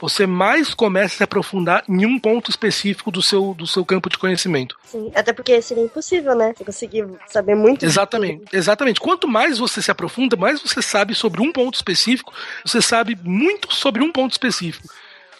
você 0.02 0.26
mais 0.26 0.74
começa 0.74 1.14
a 1.14 1.18
se 1.18 1.24
aprofundar 1.24 1.84
em 1.88 2.08
um 2.08 2.18
ponto 2.18 2.50
específico 2.50 3.12
do 3.12 3.22
seu, 3.22 3.54
do 3.54 3.68
seu 3.68 3.86
campo 3.86 4.10
de 4.10 4.18
conhecimento. 4.18 4.76
Sim, 4.84 5.12
até 5.14 5.32
porque 5.32 5.62
seria 5.62 5.84
impossível, 5.84 6.36
né? 6.36 6.54
Você 6.58 6.66
conseguir 6.66 7.06
saber 7.28 7.56
muito. 7.56 7.86
Exatamente, 7.86 8.46
exatamente. 8.52 9.00
Quanto 9.00 9.28
mais 9.28 9.60
você 9.60 9.80
se 9.80 9.92
aprofunda, 9.92 10.36
mais 10.36 10.60
você 10.60 10.82
sabe 10.82 11.14
sobre 11.14 11.40
um 11.40 11.52
ponto 11.52 11.76
específico, 11.76 12.34
você 12.66 12.82
sabe 12.82 13.16
muito 13.24 13.72
sobre 13.72 14.04
um 14.04 14.12
ponto 14.12 14.32
específico. 14.32 14.88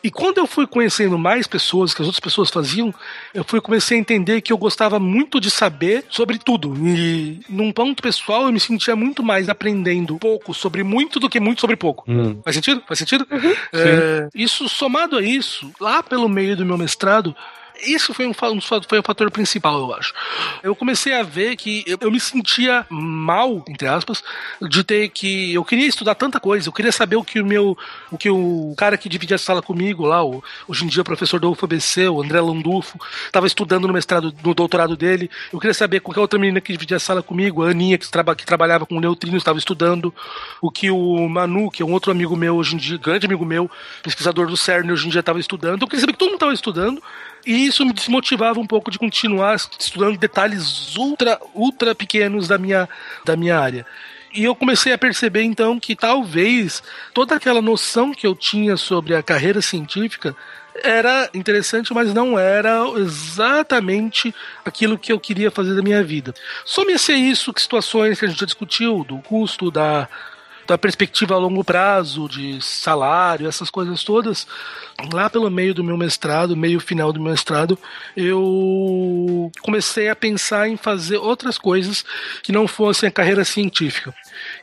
E 0.04 0.10
quando 0.10 0.40
eu 0.40 0.48
fui 0.48 0.66
conhecendo 0.66 1.18
mais 1.18 1.46
pessoas, 1.46 1.94
que 1.94 2.02
as 2.02 2.08
outras 2.08 2.20
pessoas 2.20 2.50
faziam, 2.50 2.94
eu 3.34 3.44
fui 3.44 3.62
comecei 3.62 3.98
a 3.98 4.00
entender 4.00 4.42
que 4.42 4.52
eu 4.52 4.58
gostava 4.58 5.00
muito 5.00 5.40
de 5.40 5.52
saber 5.52 6.06
sobre 6.10 6.38
tudo. 6.40 6.74
E 6.88 7.40
num 7.48 7.72
ponto 7.72 8.02
pessoal, 8.02 8.44
eu 8.44 8.52
me 8.52 8.60
sentia 8.60 8.96
muito 8.96 9.24
mais 9.24 9.50
aprendendo 9.50 10.18
pouco 10.18 10.54
sobre 10.54 10.84
muito 10.84 11.20
do 11.20 11.30
que 11.30 11.40
muito 11.40 11.62
sobre 11.62 11.76
pouco. 11.76 12.04
Hum. 12.08 12.40
Faz 12.44 12.56
sentido? 12.56 12.84
Faz 12.88 13.00
sentido? 13.00 13.28
É, 13.74 14.30
isso 14.34 14.68
somado 14.68 15.18
a 15.18 15.22
isso, 15.22 15.72
lá 15.80 16.02
pelo 16.02 16.28
meio 16.28 16.56
do 16.58 16.66
meu 16.66 16.78
mestrado, 16.78 17.36
isso 17.84 18.14
foi 18.14 18.26
um, 18.26 18.32
um, 18.32 18.62
foi 18.62 19.00
o 19.00 19.04
fator 19.04 19.30
principal, 19.32 19.80
eu 19.80 19.94
acho. 19.94 20.14
Eu 20.64 20.76
comecei 20.76 21.14
a 21.14 21.24
ver 21.24 21.56
que 21.56 21.84
eu, 21.88 21.98
eu, 22.02 22.12
me 22.12 22.20
sentia 22.20 22.86
mal, 22.90 23.64
entre 23.68 23.88
aspas, 23.88 24.24
de 24.62 24.84
ter 24.84 25.10
que. 25.10 25.54
Eu 25.54 25.64
queria 25.64 25.88
estudar 25.88 26.16
tanta 26.16 26.40
coisa, 26.40 26.68
eu 26.68 26.74
queria 26.74 26.92
saber 26.92 27.16
o 27.16 27.24
que 27.24 27.40
o 27.40 27.46
meu. 27.46 27.78
O 28.12 28.18
que 28.18 28.30
o 28.30 28.74
cara 28.78 28.98
que 28.98 29.10
dividia 29.10 29.36
a 29.36 29.40
sala 29.40 29.62
comigo 29.62 30.06
lá, 30.06 30.24
o, 30.24 30.44
hoje 30.68 30.86
em 30.86 30.88
dia 30.88 31.02
o 31.02 31.06
professor 31.06 31.40
do 31.40 31.52
UFABC, 31.52 32.08
o 32.10 32.22
André 32.22 32.42
Landulfo, 32.42 33.00
estava 33.26 33.48
estudando 33.48 33.88
no 33.88 33.94
mestrado, 33.94 34.34
no 34.44 34.54
doutorado 34.54 34.96
dele. 34.96 35.30
Eu 35.52 35.60
queria 35.60 35.74
saber 35.74 36.00
qualquer 36.00 36.22
outra 36.22 36.40
menina 36.40 36.62
que 36.62 36.72
dividia 36.74 36.98
a 36.98 37.00
sala 37.00 37.24
comigo, 37.24 37.64
a 37.64 37.70
Aninha, 37.70 37.98
que, 37.98 38.10
traba, 38.10 38.36
que 38.36 38.46
trabalhava 38.46 38.86
com 38.86 39.00
neutrinos, 39.00 39.42
estava 39.42 39.58
estudando. 39.58 40.14
O 40.62 40.70
que 40.70 40.92
o 40.92 41.28
Manu, 41.30 41.72
que 41.72 41.82
é 41.82 41.86
um 41.86 41.92
outro 41.92 42.12
amigo 42.12 42.36
meu 42.36 42.56
hoje 42.56 42.76
em 42.76 42.78
dia, 42.78 42.98
grande 42.98 43.26
amigo 43.26 43.46
meu, 43.46 43.70
pesquisador 44.04 44.48
do 44.48 44.58
CERN, 44.58 44.92
hoje 44.92 45.08
em 45.08 45.10
dia 45.10 45.20
estava 45.20 45.40
estudando. 45.40 45.82
Eu 45.82 45.88
queria 45.88 46.02
saber 46.02 46.14
que 46.14 46.20
todo 46.20 46.30
mundo 46.30 46.36
estava 46.36 46.54
estudando. 46.54 47.02
E 47.46 47.66
isso 47.66 47.86
me 47.86 47.94
desmotivava 47.94 48.60
um 48.60 48.68
pouco 48.68 48.92
de 48.92 49.00
continuar 49.00 49.56
estudando 49.56 50.18
detalhes 50.18 50.96
ultra, 50.96 51.40
ultra 51.54 51.96
pequenos 51.96 52.48
da 52.48 52.58
minha, 52.58 52.88
da 53.26 53.36
minha 53.36 53.60
área. 53.60 53.86
E 54.34 54.46
eu 54.46 54.56
comecei 54.56 54.94
a 54.94 54.98
perceber 54.98 55.44
então 55.44 55.80
que 55.80 55.96
talvez 55.96 56.82
toda 57.14 57.36
aquela 57.36 57.62
noção 57.62 58.14
que 58.14 58.26
eu 58.26 58.34
tinha 58.34 58.78
sobre 58.78 59.14
a 59.14 59.22
carreira 59.22 59.62
científica 59.62 60.36
era 60.84 61.30
interessante, 61.34 61.94
mas 61.94 62.14
não 62.14 62.40
era 62.40 62.82
exatamente 62.98 64.34
aquilo 64.64 64.98
que 64.98 65.12
eu 65.12 65.20
queria 65.20 65.52
fazer 65.52 65.76
da 65.76 65.82
minha 65.82 66.02
vida. 66.02 66.34
Some-se 66.64 67.14
isso 67.14 67.54
que 67.54 67.62
situações 67.62 68.20
que 68.20 68.26
a 68.26 68.28
gente 68.30 68.40
já 68.40 68.46
discutiu, 68.46 69.04
do 69.04 69.18
custo, 69.18 69.70
da, 69.70 70.08
da 70.68 70.78
perspectiva 70.78 71.36
a 71.36 71.38
longo 71.38 71.64
prazo, 71.64 72.28
de 72.30 72.62
salário, 72.62 73.48
essas 73.48 73.70
coisas 73.70 74.04
todas, 74.04 74.48
lá 75.12 75.30
pelo 75.30 75.50
meio 75.50 75.74
do 75.74 75.84
meu 75.84 75.98
mestrado, 75.98 76.56
meio 76.56 76.80
final 76.80 77.12
do 77.12 77.20
meu 77.20 77.32
mestrado, 77.32 77.78
eu 78.16 79.52
comecei 79.62 80.10
a 80.10 80.16
pensar 80.16 80.70
em 80.70 80.78
fazer 80.78 81.18
outras 81.18 81.58
coisas 81.58 82.06
que 82.42 82.52
não 82.52 82.68
fossem 82.68 83.08
a 83.08 83.12
carreira 83.12 83.44
científica. 83.44 84.14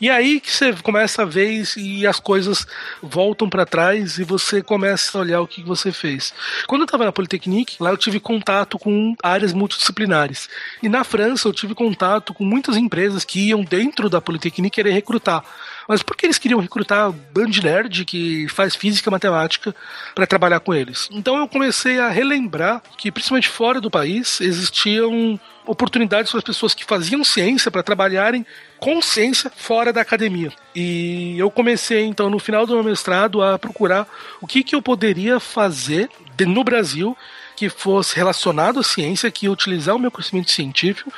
E 0.01 0.09
aí 0.09 0.41
que 0.41 0.51
você 0.51 0.73
começa 0.75 1.23
a 1.23 1.25
ver 1.25 1.65
e 1.77 2.07
as 2.07 2.21
coisas 2.21 2.67
voltam 3.03 3.49
para 3.49 3.67
trás 3.67 4.19
e 4.19 4.25
você 4.25 4.63
começa 4.63 5.17
a 5.17 5.21
olhar 5.21 5.41
o 5.41 5.47
que 5.47 5.63
você 5.63 5.93
fez. 5.93 6.33
Quando 6.67 6.83
eu 6.83 6.87
estava 6.87 7.05
na 7.05 7.13
Polytechnique, 7.13 7.77
lá 7.81 7.91
eu 7.91 7.97
tive 7.97 8.21
contato 8.21 8.79
com 8.79 9.15
áreas 9.23 9.53
multidisciplinares. 9.53 10.49
E 10.83 10.89
na 10.89 11.05
França 11.05 11.49
eu 11.49 11.53
tive 11.53 11.75
contato 11.75 12.33
com 12.33 12.45
muitas 12.45 12.77
empresas 12.77 13.25
que 13.25 13.49
iam 13.49 13.63
dentro 13.63 14.09
da 14.09 14.21
Polytechnique 14.21 14.79
querer 14.79 14.93
recrutar. 14.93 15.45
Mas 15.89 16.03
por 16.03 16.15
que 16.15 16.27
eles 16.27 16.37
queriam 16.37 16.61
recrutar 16.61 17.11
band 17.11 17.63
nerd 17.65 18.05
que 18.05 18.47
faz 18.49 18.77
física 18.77 19.09
e 19.09 19.11
matemática 19.11 19.75
para 20.15 20.27
trabalhar 20.27 20.61
com 20.61 20.75
eles? 20.75 21.09
Então 21.11 21.39
eu 21.39 21.49
comecei 21.49 21.99
a 21.99 22.11
relembrar 22.11 22.83
que, 22.99 23.11
principalmente 23.11 23.49
fora 23.49 23.81
do 23.81 23.91
país, 23.91 24.39
existiam 24.43 25.41
oportunidades 25.67 26.31
para 26.31 26.39
as 26.39 26.45
pessoas 26.45 26.75
que 26.75 26.85
faziam 26.85 27.25
ciência 27.25 27.71
para 27.71 27.83
trabalharem 27.83 28.45
com 28.79 29.01
ciência 29.01 29.51
fora 29.55 29.91
da 29.91 30.03
academia. 30.03 30.53
E 30.75 31.39
eu 31.39 31.51
comecei, 31.51 32.05
então, 32.05 32.29
no 32.29 32.39
final 32.39 32.67
do 32.67 32.75
meu 32.75 32.85
mestrado, 32.85 33.43
a 33.43 33.59
procurar 33.59 34.07
o 34.43 34.47
que, 34.47 34.63
que 34.63 34.75
eu 34.75 34.83
poderia 34.83 35.41
fazer 35.41 36.11
no 36.47 36.63
Brasil 36.63 37.17
que 37.59 37.69
fosse 37.69 38.15
relacionado 38.15 38.79
à 38.79 38.85
ciência, 38.85 39.33
que 39.33 39.47
ia 39.47 39.51
utilizar 39.51 39.97
o 39.97 39.99
meu 39.99 40.13
conhecimento 40.13 40.53
científico, 40.53 41.13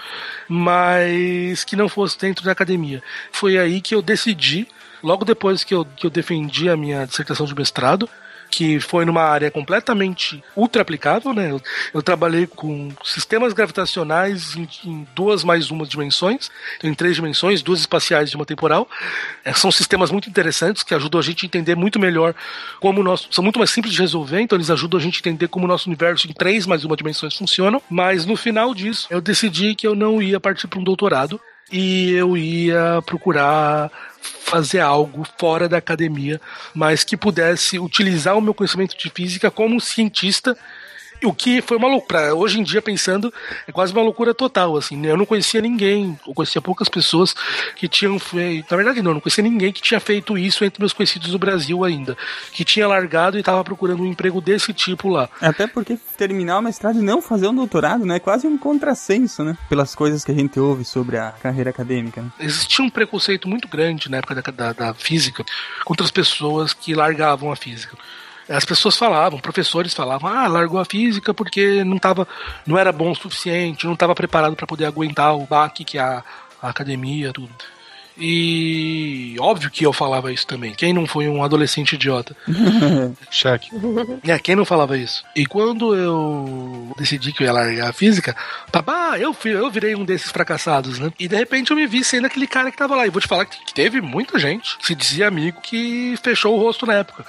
mas 0.49 1.65
que 1.65 1.77
não 1.77 1.87
fosse 1.87 2.19
dentro 2.19 2.43
da 2.43 2.53
academia. 2.53 3.03
Foi 3.31 3.59
aí 3.59 3.83
que 3.83 3.95
eu 3.95 4.01
decidi, 4.01 4.67
logo 5.03 5.23
depois 5.23 5.63
que 5.63 5.75
eu, 5.75 5.85
que 5.85 6.07
eu 6.07 6.11
defendi 6.11 6.71
a 6.71 6.79
minha 6.79 7.07
dissertação 7.07 7.45
de 7.45 7.55
mestrado, 7.55 8.09
que 8.51 8.81
foi 8.81 9.05
numa 9.05 9.23
área 9.23 9.51
completamente 9.51 10.43
ultra 10.57 10.83
aplicável, 10.83 11.33
né? 11.33 11.51
Eu, 11.51 11.63
eu 11.95 12.03
trabalhei 12.03 12.47
com 12.47 12.91
sistemas 13.05 13.53
gravitacionais 13.53 14.57
em, 14.57 14.69
em, 14.85 15.07
duas 15.15 15.45
mais 15.45 15.71
uma 15.71 15.87
dimensões, 15.87 16.51
em 16.83 16.93
três 16.93 17.15
dimensões, 17.15 17.63
duas 17.63 17.81
espaciais 17.81 18.31
de 18.31 18.37
uma 18.37 18.45
temporal. 18.45 18.89
É, 19.45 19.53
são 19.53 19.71
sistemas 19.71 20.11
muito 20.11 20.29
interessantes 20.29 20.83
que 20.83 20.95
ajudam 20.95 21.21
a 21.21 21.23
gente 21.23 21.45
a 21.45 21.47
entender 21.47 21.77
muito 21.77 21.99
melhor 21.99 22.35
como 22.81 23.01
o 23.01 23.05
nosso. 23.05 23.29
São 23.31 23.45
muito 23.45 23.59
mais 23.59 23.71
simples 23.71 23.95
de 23.95 24.01
resolver, 24.01 24.41
então 24.41 24.57
eles 24.57 24.71
ajudam 24.71 24.99
a 24.99 25.03
gente 25.03 25.17
a 25.17 25.21
entender 25.21 25.49
como 25.49 25.65
o 25.65 25.69
nosso 25.69 25.89
universo 25.89 26.29
em 26.29 26.33
três 26.33 26.67
mais 26.67 26.85
uma 26.85 26.97
dimensões 26.97 27.37
funcionam. 27.37 27.81
Mas 27.89 28.27
no 28.27 28.37
final 28.37 28.75
disso, 28.75 29.07
eu 29.11 29.21
decidi 29.21 29.75
que 29.75 29.87
eu 29.87 29.95
não 29.95 30.21
ia 30.21 30.41
partir 30.41 30.67
para 30.67 30.81
um 30.81 30.85
doutorado 30.85 31.41
e 31.73 32.11
eu 32.13 32.37
ia 32.37 33.01
procurar 33.07 33.91
fazer 34.21 34.81
algo 34.81 35.27
fora 35.39 35.69
da 35.69 35.79
academia, 35.79 36.41
mas 36.75 37.05
que 37.05 37.17
pudesse 37.17 37.79
utilizar 37.79 38.37
o 38.37 38.41
meu 38.41 38.55
conhecimento 38.55 38.97
de 38.97 39.11
física 39.11 39.51
como 39.51 39.81
cientista 39.81 40.57
o 41.25 41.33
que 41.33 41.61
foi 41.61 41.77
uma 41.77 41.89
loucura. 41.89 42.35
Hoje 42.35 42.59
em 42.59 42.63
dia, 42.63 42.81
pensando, 42.81 43.33
é 43.67 43.73
quase 43.73 43.93
uma 43.93 44.03
loucura 44.03 44.35
total, 44.35 44.77
assim. 44.77 44.97
Né? 44.97 45.11
Eu 45.11 45.17
não 45.17 45.27
conhecia 45.27 45.61
ninguém, 45.61 46.19
eu 46.27 46.35
conhecia 46.35 46.61
poucas 46.61 46.89
pessoas 46.89 47.35
que 47.77 47.89
tinham 47.89 48.19
feito. 48.19 48.67
Na 48.71 48.77
verdade, 48.77 49.03
não, 49.03 49.11
eu 49.11 49.15
não 49.15 49.21
conhecia 49.21 49.45
ninguém 49.45 49.73
que 49.73 49.83
tinha 49.83 50.01
feito 50.01 50.37
isso 50.37 50.65
entre 50.65 50.81
meus 50.81 50.93
conhecidos 50.93 51.31
do 51.31 51.39
Brasil 51.39 51.85
ainda. 51.85 52.17
Que 52.53 52.65
tinha 52.65 52.87
largado 52.87 53.37
e 53.37 53.41
estava 53.41 53.63
procurando 53.65 54.03
um 54.03 54.07
emprego 54.07 54.41
desse 54.41 54.73
tipo 54.73 55.09
lá. 55.09 55.29
Até 55.41 55.67
porque 55.67 55.99
terminar 56.17 56.59
o 56.59 56.63
mestrado 56.63 56.99
e 56.99 57.03
não 57.03 57.23
fazer 57.23 57.49
um 57.49 57.55
doutorado, 57.55 58.05
né? 58.05 58.17
É 58.17 58.21
quase 58.21 58.47
um 58.47 58.59
contrassenso, 58.59 59.43
né? 59.45 59.57
Pelas 59.69 59.95
coisas 59.95 60.25
que 60.25 60.33
a 60.33 60.35
gente 60.35 60.59
ouve 60.59 60.85
sobre 60.85 61.17
a 61.17 61.31
carreira 61.31 61.71
acadêmica. 61.71 62.23
Né? 62.23 62.31
Existia 62.41 62.85
um 62.85 62.91
preconceito 62.91 63.49
muito 63.49 63.69
grande 63.69 64.11
na 64.11 64.19
época 64.19 64.35
da, 64.35 64.43
da, 64.51 64.73
da 64.73 64.95
física 64.95 65.45
contra 65.85 66.05
as 66.05 66.11
pessoas 66.11 66.73
que 66.73 66.95
largavam 66.95 67.51
a 67.53 67.57
física 67.57 67.97
as 68.51 68.65
pessoas 68.65 68.97
falavam, 68.97 69.39
professores 69.39 69.95
falavam, 69.95 70.29
ah, 70.29 70.49
largou 70.49 70.81
a 70.81 70.85
física 70.85 71.33
porque 71.33 71.85
não 71.85 71.99
tava, 71.99 72.27
não 72.67 72.77
era 72.77 72.91
bom 72.91 73.13
o 73.13 73.15
suficiente, 73.15 73.87
não 73.87 73.95
estava 73.95 74.15
preparado 74.15 74.57
para 74.57 74.67
poder 74.67 74.87
aguentar 74.87 75.37
o 75.37 75.47
baque 75.47 75.85
que 75.85 75.99
a, 75.99 76.25
a 76.61 76.69
academia, 76.69 77.33
tudo. 77.33 77.51
E 78.19 79.35
óbvio 79.41 79.71
que 79.71 79.87
eu 79.87 79.95
falava 79.95 80.31
isso 80.31 80.47
também. 80.47 80.75
Quem 80.75 80.93
não 80.93 81.07
foi 81.07 81.27
um 81.27 81.43
adolescente 81.43 81.95
idiota? 81.95 82.37
Cheque. 83.31 83.71
É, 84.23 84.39
quem 84.39 84.55
não 84.55 84.67
falava 84.67 84.99
isso? 84.99 85.25
E 85.35 85.47
quando 85.47 85.95
eu 85.95 86.93
decidi 86.99 87.33
que 87.33 87.43
eu 87.43 87.47
ia 87.47 87.53
largar 87.53 87.89
a 87.89 87.93
física, 87.95 88.37
papá, 88.71 89.19
eu, 89.19 89.33
fui, 89.33 89.53
eu 89.53 89.71
virei 89.71 89.95
um 89.95 90.05
desses 90.05 90.31
fracassados, 90.31 90.99
né? 90.99 91.11
E 91.19 91.27
de 91.27 91.37
repente 91.37 91.71
eu 91.71 91.77
me 91.77 91.87
vi 91.87 92.05
sendo 92.05 92.27
aquele 92.27 92.47
cara 92.47 92.71
que 92.71 92.77
tava 92.77 92.95
lá. 92.95 93.07
E 93.07 93.11
vou 93.11 93.23
te 93.23 93.29
falar 93.29 93.47
que 93.47 93.65
que 93.65 93.73
teve 93.73 94.03
muita 94.03 94.39
gente 94.39 94.77
que 94.77 94.87
se 94.87 94.95
dizia 94.95 95.29
amigo 95.29 95.61
que 95.63 96.15
fechou 96.23 96.55
o 96.55 96.61
rosto 96.61 96.85
na 96.85 96.95
época. 96.95 97.25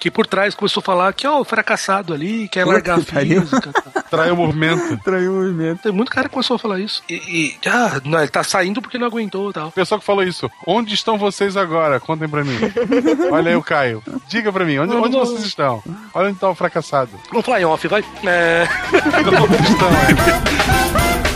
Que 0.00 0.10
por 0.10 0.26
trás 0.26 0.54
começou 0.54 0.80
a 0.80 0.84
falar 0.84 1.12
que, 1.12 1.26
ó, 1.26 1.38
o 1.40 1.44
fracassado 1.44 2.14
ali, 2.14 2.48
quer 2.48 2.64
Puta 2.64 2.72
largar 2.72 2.98
a 2.98 3.00
que 3.04 3.12
pariu. 3.12 3.42
física. 3.42 3.70
Traiu 4.10 4.34
o 4.34 4.36
movimento. 4.36 4.98
Traiu 5.04 5.30
o 5.32 5.36
movimento. 5.36 5.82
Tem 5.82 5.92
muito 5.92 6.10
cara 6.10 6.26
que 6.26 6.32
começou 6.32 6.56
a 6.56 6.58
falar 6.58 6.80
isso. 6.80 7.02
E, 7.08 7.14
e 7.14 7.68
ah, 7.68 8.00
não, 8.04 8.18
ele 8.18 8.28
tá 8.28 8.42
saindo 8.42 8.80
porque 8.80 8.98
não 8.98 9.06
aguentou 9.06 9.50
e 9.50 9.52
tal. 9.52 9.68
O 9.68 9.72
pessoal 9.72 10.00
que 10.00 10.06
falou 10.06 10.24
isso, 10.24 10.50
onde 10.66 10.94
estão 10.94 11.16
vocês 11.18 11.56
agora? 11.56 12.00
Contem 12.00 12.28
pra 12.28 12.42
mim. 12.42 12.58
Olha 13.30 13.50
aí 13.50 13.56
o 13.56 13.62
Caio. 13.62 14.02
Diga 14.26 14.50
pra 14.50 14.64
mim, 14.64 14.78
onde, 14.78 14.96
onde 14.96 15.16
vocês 15.16 15.44
estão? 15.44 15.82
Olha 16.14 16.30
onde 16.30 16.38
tá 16.38 16.48
o 16.48 16.54
fracassado. 16.54 17.10
Vamos 17.30 17.44
falar 17.44 17.60
em 17.60 17.64
off, 17.66 17.86
vai. 17.86 18.02
É... 18.24 18.66
Onde 19.20 19.70
estão, 19.70 19.88
é? 19.88 21.20
Existem 21.20 21.29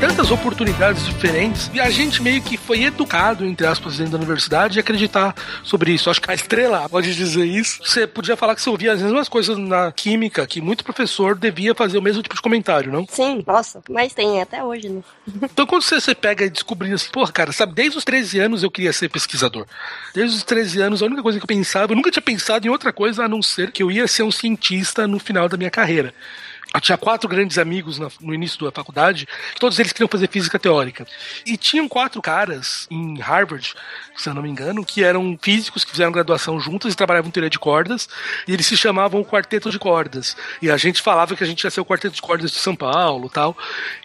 tantas 0.00 0.30
oportunidades 0.30 1.04
diferentes 1.04 1.70
e 1.74 1.80
a 1.80 1.90
gente 1.90 2.22
meio 2.22 2.40
que 2.40 2.56
foi 2.56 2.84
educado, 2.84 3.44
entre 3.44 3.66
aspas, 3.66 3.98
dentro 3.98 4.12
da 4.12 4.18
universidade, 4.18 4.78
a 4.78 4.80
acreditar 4.80 5.34
sobre 5.64 5.92
isso. 5.92 6.08
Acho 6.08 6.22
que 6.22 6.30
a 6.30 6.34
estrela 6.34 6.88
pode 6.88 7.14
dizer 7.14 7.44
isso. 7.44 7.80
Você 7.84 8.06
podia 8.06 8.36
falar 8.36 8.54
que 8.54 8.62
você 8.62 8.70
ouvia 8.70 8.92
as 8.92 9.02
mesmas 9.02 9.28
coisas 9.28 9.58
na 9.58 9.90
química, 9.90 10.46
que 10.46 10.60
muito 10.60 10.84
professor 10.84 11.36
devia 11.36 11.74
fazer 11.74 11.98
o 11.98 12.02
mesmo 12.02 12.22
tipo 12.22 12.36
de 12.36 12.40
comentário, 12.40 12.92
não? 12.92 13.04
Sim, 13.08 13.42
nossa, 13.44 13.82
mas 13.90 14.14
tem 14.14 14.40
até 14.40 14.62
hoje, 14.62 14.88
né? 14.88 15.02
Então 15.58 15.66
quando 15.66 15.82
você, 15.82 16.00
você 16.00 16.14
pega 16.14 16.44
e 16.44 16.50
descobre 16.50 16.92
assim, 16.92 17.10
porra, 17.10 17.32
cara, 17.32 17.52
sabe, 17.52 17.74
desde 17.74 17.98
os 17.98 18.04
13 18.04 18.38
anos 18.38 18.62
eu 18.62 18.70
queria 18.70 18.92
ser 18.92 19.08
pesquisador. 19.08 19.66
Desde 20.14 20.36
os 20.36 20.44
13 20.44 20.80
anos, 20.80 21.02
a 21.02 21.06
única 21.06 21.22
coisa 21.22 21.38
que 21.38 21.44
eu 21.44 21.48
pensava, 21.48 21.92
eu 21.92 21.96
nunca 21.96 22.10
tinha 22.10 22.22
pensado 22.22 22.66
em 22.66 22.70
outra 22.70 22.92
coisa 22.92 23.24
a 23.24 23.28
não 23.28 23.42
ser 23.42 23.72
que 23.72 23.82
eu 23.82 23.90
ia 23.90 24.06
ser 24.06 24.22
um 24.22 24.30
cientista 24.30 25.08
no 25.08 25.18
final 25.18 25.48
da 25.48 25.56
minha 25.56 25.70
carreira. 25.70 26.14
Eu 26.74 26.80
tinha 26.80 26.98
quatro 26.98 27.28
grandes 27.28 27.56
amigos 27.56 27.98
na- 27.98 28.10
no 28.20 28.34
início 28.34 28.62
da 28.64 28.70
faculdade, 28.70 29.26
todos 29.58 29.78
eles 29.78 29.90
queriam 29.92 30.08
fazer 30.08 30.28
física 30.28 30.58
teórica. 30.58 31.06
E 31.46 31.56
tinham 31.56 31.88
quatro 31.88 32.20
caras 32.20 32.86
em 32.90 33.18
Harvard, 33.20 33.74
se 34.14 34.28
eu 34.28 34.34
não 34.34 34.42
me 34.42 34.50
engano, 34.50 34.84
que 34.84 35.02
eram 35.02 35.38
físicos 35.40 35.82
que 35.82 35.90
fizeram 35.90 36.12
graduação 36.12 36.60
juntos 36.60 36.92
e 36.92 36.96
trabalhavam 36.96 37.28
em 37.28 37.32
teoria 37.32 37.48
de 37.48 37.58
cordas, 37.58 38.08
e 38.46 38.52
eles 38.52 38.66
se 38.66 38.76
chamavam 38.76 39.24
Quarteto 39.24 39.70
de 39.70 39.78
Cordas. 39.78 40.36
E 40.60 40.70
a 40.70 40.76
gente 40.76 41.00
falava 41.00 41.34
que 41.34 41.42
a 41.42 41.46
gente 41.46 41.64
ia 41.64 41.70
ser 41.70 41.80
o 41.80 41.84
Quarteto 41.86 42.14
de 42.14 42.22
Cordas 42.22 42.50
de 42.50 42.58
São 42.58 42.76
Paulo 42.76 43.30
tal. 43.30 43.56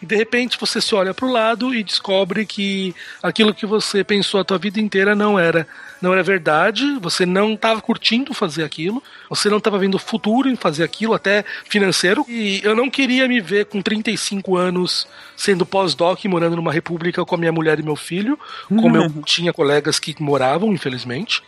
E 0.01 0.05
de 0.05 0.15
repente 0.15 0.57
você 0.59 0.79
se 0.79 0.95
olha 0.95 1.13
para 1.13 1.25
o 1.25 1.31
lado 1.31 1.75
e 1.75 1.83
descobre 1.83 2.45
que 2.45 2.95
aquilo 3.21 3.53
que 3.53 3.65
você 3.65 4.03
pensou 4.03 4.39
a 4.39 4.43
tua 4.43 4.57
vida 4.57 4.79
inteira 4.79 5.13
não 5.13 5.37
era 5.37 5.67
não 6.03 6.11
era 6.11 6.21
verdade, 6.21 6.99
você 6.99 7.25
não 7.25 7.53
estava 7.53 7.81
curtindo 7.81 8.33
fazer 8.33 8.65
aquilo, 8.65 9.01
você 9.29 9.49
não 9.49 9.57
estava 9.57 9.79
vendo 9.79 9.97
futuro 9.97 10.49
em 10.49 10.55
fazer 10.57 10.83
aquilo, 10.83 11.13
até 11.13 11.45
financeiro, 11.63 12.25
e 12.27 12.59
eu 12.61 12.75
não 12.75 12.89
queria 12.89 13.25
me 13.25 13.39
ver 13.39 13.67
com 13.67 13.81
35 13.81 14.57
anos 14.57 15.07
sendo 15.37 15.65
pós-doc 15.65 16.25
morando 16.25 16.57
numa 16.57 16.73
república 16.73 17.23
com 17.23 17.35
a 17.35 17.37
minha 17.37 17.53
mulher 17.53 17.79
e 17.79 17.83
meu 17.83 17.95
filho, 17.95 18.37
como 18.67 18.97
eu 18.97 19.09
tinha 19.25 19.53
colegas 19.53 19.97
que 19.97 20.13
moravam, 20.21 20.73
infelizmente. 20.73 21.41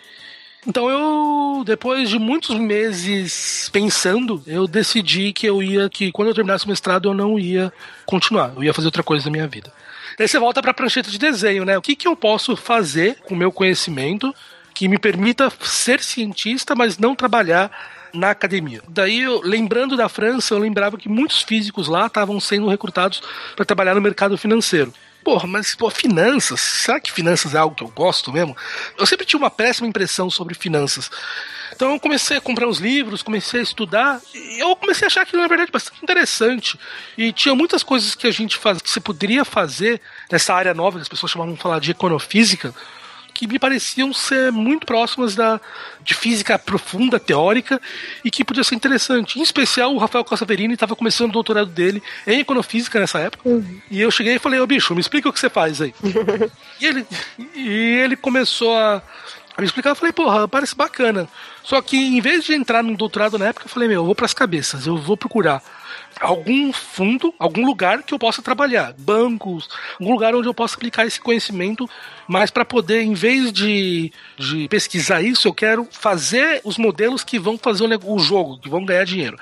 Então 0.65 0.89
eu, 0.89 1.63
depois 1.65 2.09
de 2.09 2.17
muitos 2.17 2.57
meses 2.57 3.69
pensando, 3.73 4.41
eu 4.47 4.65
decidi 4.67 5.33
que 5.33 5.45
eu 5.45 5.61
ia, 5.61 5.89
que 5.89 6.13
quando 6.13 6.29
eu 6.29 6.33
terminasse 6.33 6.65
o 6.65 6.69
mestrado 6.69 7.09
eu 7.09 7.13
não 7.13 7.37
ia 7.37 7.73
continuar, 8.05 8.53
eu 8.55 8.63
ia 8.63 8.73
fazer 8.73 8.87
outra 8.87 9.03
coisa 9.03 9.25
na 9.25 9.31
minha 9.31 9.47
vida. 9.47 9.69
Daí 10.17 10.27
você 10.27 10.39
volta 10.39 10.61
para 10.61 10.71
a 10.71 10.73
prancheta 10.73 11.09
de 11.09 11.17
desenho, 11.17 11.65
né? 11.65 11.77
O 11.77 11.81
que, 11.81 11.95
que 11.95 12.07
eu 12.07 12.15
posso 12.15 12.55
fazer 12.55 13.17
com 13.23 13.33
o 13.33 13.37
meu 13.37 13.51
conhecimento 13.51 14.33
que 14.73 14.87
me 14.87 14.97
permita 14.97 15.51
ser 15.61 16.01
cientista, 16.01 16.75
mas 16.75 16.97
não 16.97 17.15
trabalhar 17.15 17.71
na 18.13 18.31
academia. 18.31 18.81
Daí, 18.87 19.21
eu, 19.21 19.41
lembrando 19.41 19.95
da 19.95 20.09
França, 20.09 20.53
eu 20.53 20.57
lembrava 20.57 20.97
que 20.97 21.09
muitos 21.09 21.41
físicos 21.41 21.87
lá 21.87 22.07
estavam 22.07 22.39
sendo 22.39 22.67
recrutados 22.67 23.21
para 23.55 23.65
trabalhar 23.65 23.95
no 23.95 24.01
mercado 24.01 24.37
financeiro. 24.37 24.93
Porra, 25.25 25.47
mas 25.47 25.73
pô, 25.73 25.89
finanças, 25.89 26.61
será 26.61 26.99
que 26.99 27.11
finanças 27.11 27.55
é 27.55 27.57
algo 27.57 27.75
que 27.75 27.83
eu 27.83 27.87
gosto 27.87 28.31
mesmo? 28.31 28.55
Eu 28.95 29.07
sempre 29.07 29.25
tinha 29.25 29.39
uma 29.39 29.49
péssima 29.49 29.87
impressão 29.87 30.29
sobre 30.29 30.53
finanças. 30.53 31.09
Então 31.75 31.91
eu 31.93 31.99
comecei 31.99 32.37
a 32.37 32.41
comprar 32.41 32.67
uns 32.67 32.77
livros, 32.77 33.23
comecei 33.23 33.59
a 33.59 33.63
estudar, 33.63 34.21
e 34.35 34.61
eu 34.61 34.75
comecei 34.75 35.03
a 35.03 35.07
achar 35.07 35.23
aquilo, 35.23 35.41
na 35.41 35.47
verdade, 35.47 35.71
bastante 35.71 36.03
interessante. 36.03 36.79
E 37.17 37.33
tinha 37.33 37.55
muitas 37.55 37.81
coisas 37.81 38.13
que 38.13 38.27
a 38.27 38.31
gente 38.31 38.55
faz, 38.55 38.79
que 38.79 38.87
você 38.87 38.99
poderia 38.99 39.43
fazer 39.43 39.99
nessa 40.31 40.53
área 40.53 40.75
nova, 40.75 40.99
que 40.99 41.01
as 41.01 41.09
pessoas 41.09 41.31
chamavam 41.31 41.55
de 41.55 41.59
falar 41.59 41.79
de 41.79 41.89
econofísica, 41.89 42.71
que 43.35 43.45
me 43.45 43.59
pareciam 43.59 44.13
ser 44.13 44.49
muito 44.49 44.85
próximas 44.85 45.35
da, 45.35 45.59
de 46.01 46.13
física 46.13 46.57
profunda, 46.57 47.19
teórica, 47.19 47.81
e 48.23 48.31
que 48.31 48.45
podia 48.45 48.63
ser 48.63 48.75
interessante. 48.75 49.37
Em 49.37 49.43
especial, 49.43 49.93
o 49.93 49.97
Rafael 49.97 50.23
Cassaverini 50.23 50.73
estava 50.73 50.95
começando 50.95 51.31
o 51.31 51.33
doutorado 51.33 51.69
dele 51.69 52.01
em 52.25 52.39
econofísica 52.39 52.97
nessa 52.97 53.19
época. 53.19 53.43
E 53.91 53.99
eu 53.99 54.09
cheguei 54.09 54.35
e 54.35 54.39
falei, 54.39 54.59
ô 54.61 54.65
bicho, 54.65 54.95
me 54.95 55.01
explica 55.01 55.27
o 55.27 55.33
que 55.33 55.39
você 55.39 55.49
faz 55.49 55.81
aí. 55.81 55.93
e, 56.79 56.85
ele, 56.85 57.05
e 57.53 57.69
ele 58.01 58.15
começou 58.15 58.73
a, 58.77 59.03
a 59.57 59.61
me 59.61 59.67
explicar, 59.67 59.89
eu 59.89 59.95
falei, 59.95 60.13
porra, 60.13 60.47
parece 60.47 60.73
bacana. 60.73 61.27
Só 61.61 61.81
que 61.81 61.97
em 61.97 62.21
vez 62.21 62.45
de 62.45 62.53
entrar 62.53 62.81
num 62.81 62.93
doutorado 62.93 63.37
na 63.37 63.47
época, 63.47 63.65
eu 63.65 63.69
falei, 63.69 63.89
meu, 63.89 63.99
eu 64.01 64.05
vou 64.05 64.15
pras 64.15 64.33
cabeças, 64.33 64.87
eu 64.87 64.97
vou 64.97 65.17
procurar 65.17 65.61
algum 66.19 66.71
fundo, 66.71 67.33
algum 67.37 67.65
lugar 67.65 68.03
que 68.03 68.13
eu 68.13 68.19
possa 68.19 68.41
trabalhar, 68.41 68.93
bancos, 68.97 69.69
algum 69.99 70.13
lugar 70.13 70.35
onde 70.35 70.47
eu 70.47 70.53
possa 70.53 70.75
aplicar 70.75 71.05
esse 71.05 71.19
conhecimento, 71.19 71.89
mas 72.27 72.49
para 72.49 72.65
poder, 72.65 73.01
em 73.01 73.13
vez 73.13 73.51
de, 73.51 74.11
de 74.37 74.67
pesquisar 74.69 75.21
isso, 75.21 75.47
eu 75.47 75.53
quero 75.53 75.87
fazer 75.91 76.61
os 76.63 76.77
modelos 76.77 77.23
que 77.23 77.37
vão 77.37 77.57
fazer 77.57 77.83
o, 77.83 78.13
o 78.13 78.19
jogo, 78.19 78.59
que 78.59 78.69
vão 78.69 78.85
ganhar 78.85 79.05
dinheiro. 79.05 79.37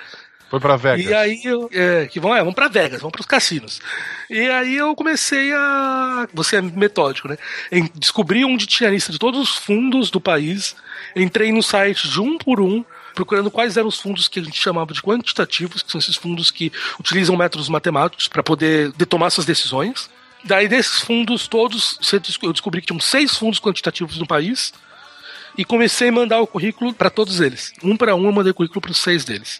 Foi 0.53 0.59
pra 0.59 0.75
Vegas. 0.75 1.03
E 1.03 1.11
aí 1.11 1.41
eu, 1.43 1.67
é, 1.73 2.05
que 2.05 2.19
vão, 2.19 2.35
é, 2.35 2.43
vão 2.43 2.53
para 2.53 2.67
Vegas, 2.67 3.01
vão 3.01 3.09
para 3.09 3.21
os 3.21 3.25
cassinos. 3.25 3.81
E 4.29 4.39
aí 4.51 4.75
eu 4.75 4.95
comecei 4.95 5.51
a, 5.51 6.27
você 6.31 6.57
é 6.57 6.61
metódico, 6.61 7.27
né? 7.27 7.39
Em 7.71 7.89
descobrir 7.95 8.45
onde 8.45 8.67
tinha 8.67 8.87
a 8.87 8.93
lista 8.93 9.11
de 9.11 9.17
todos 9.17 9.41
os 9.41 9.55
fundos 9.57 10.11
do 10.11 10.21
país. 10.21 10.75
Entrei 11.15 11.51
no 11.51 11.63
site 11.63 12.07
de 12.07 12.21
um 12.21 12.37
por 12.37 12.61
um, 12.61 12.85
procurando 13.13 13.51
quais 13.51 13.77
eram 13.77 13.87
os 13.87 13.99
fundos 13.99 14.27
que 14.27 14.39
a 14.39 14.43
gente 14.43 14.57
chamava 14.59 14.93
de 14.93 15.01
quantitativos, 15.01 15.81
que 15.81 15.91
são 15.91 15.99
esses 15.99 16.15
fundos 16.15 16.51
que 16.51 16.71
utilizam 16.99 17.35
métodos 17.35 17.69
matemáticos 17.69 18.27
para 18.27 18.43
poder 18.43 18.91
de- 18.91 19.05
tomar 19.05 19.29
suas 19.29 19.45
decisões. 19.45 20.09
Daí 20.43 20.67
desses 20.67 20.99
fundos 20.99 21.47
todos, 21.47 21.97
eu 22.41 22.51
descobri 22.51 22.81
que 22.81 22.87
tinham 22.87 22.99
seis 22.99 23.37
fundos 23.37 23.59
quantitativos 23.59 24.17
no 24.17 24.27
país 24.27 24.73
e 25.57 25.63
comecei 25.65 26.09
a 26.09 26.11
mandar 26.11 26.39
o 26.39 26.47
currículo 26.47 26.93
para 26.93 27.09
todos 27.09 27.39
eles. 27.39 27.73
Um 27.83 27.95
para 27.97 28.15
um 28.15 28.25
eu 28.25 28.31
mandei 28.31 28.51
o 28.51 28.55
currículo 28.55 28.81
para 28.81 28.91
os 28.91 28.97
seis 28.97 29.23
deles. 29.25 29.59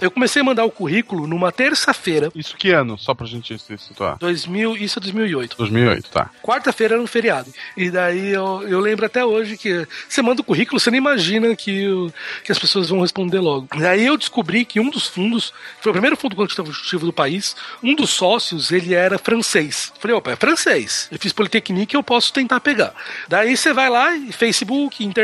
Eu 0.00 0.10
comecei 0.10 0.42
a 0.42 0.44
mandar 0.44 0.64
o 0.64 0.70
currículo 0.70 1.26
numa 1.26 1.52
terça-feira, 1.52 2.30
Isso 2.34 2.56
que 2.56 2.70
ano? 2.70 2.98
Só 2.98 3.14
pra 3.14 3.26
gente 3.26 3.56
se 3.58 3.78
situar. 3.78 4.16
2000, 4.18 4.76
isso 4.76 4.98
é 4.98 5.02
2008. 5.02 5.56
2008, 5.56 6.08
tá. 6.10 6.30
Quarta-feira 6.42 6.94
era 6.94 7.02
um 7.02 7.06
feriado. 7.06 7.52
E 7.76 7.90
daí 7.90 8.30
eu, 8.30 8.62
eu 8.68 8.80
lembro 8.80 9.06
até 9.06 9.24
hoje 9.24 9.56
que 9.56 9.86
você 10.08 10.20
manda 10.22 10.40
o 10.40 10.44
currículo, 10.44 10.80
você 10.80 10.90
nem 10.90 10.98
imagina 10.98 11.54
que, 11.54 11.86
o- 11.88 12.12
que 12.44 12.50
as 12.52 12.58
pessoas 12.58 12.88
vão 12.88 13.00
responder 13.00 13.38
logo. 13.38 13.68
Daí 13.78 14.06
eu 14.06 14.16
descobri 14.16 14.64
que 14.64 14.80
um 14.80 14.90
dos 14.90 15.06
fundos, 15.06 15.52
foi 15.80 15.90
o 15.90 15.92
primeiro 15.92 16.16
fundo 16.16 16.34
quantitativo 16.36 17.06
do 17.06 17.12
país, 17.12 17.54
um 17.82 17.94
dos 17.94 18.10
sócios, 18.10 18.70
ele 18.72 18.94
era 18.94 19.18
francês. 19.18 19.92
Falei, 19.98 20.16
opa, 20.16 20.32
é 20.32 20.36
francês. 20.36 21.08
Eu 21.10 21.18
fiz 21.18 21.32
Politecnique 21.32 21.94
eu 21.94 22.02
posso 22.02 22.32
tentar 22.32 22.60
pegar. 22.60 22.92
Daí 23.28 23.56
você 23.56 23.72
vai 23.72 23.88
lá, 23.88 24.14
e 24.16 24.32
Facebook, 24.32 25.04
internet, 25.04 25.19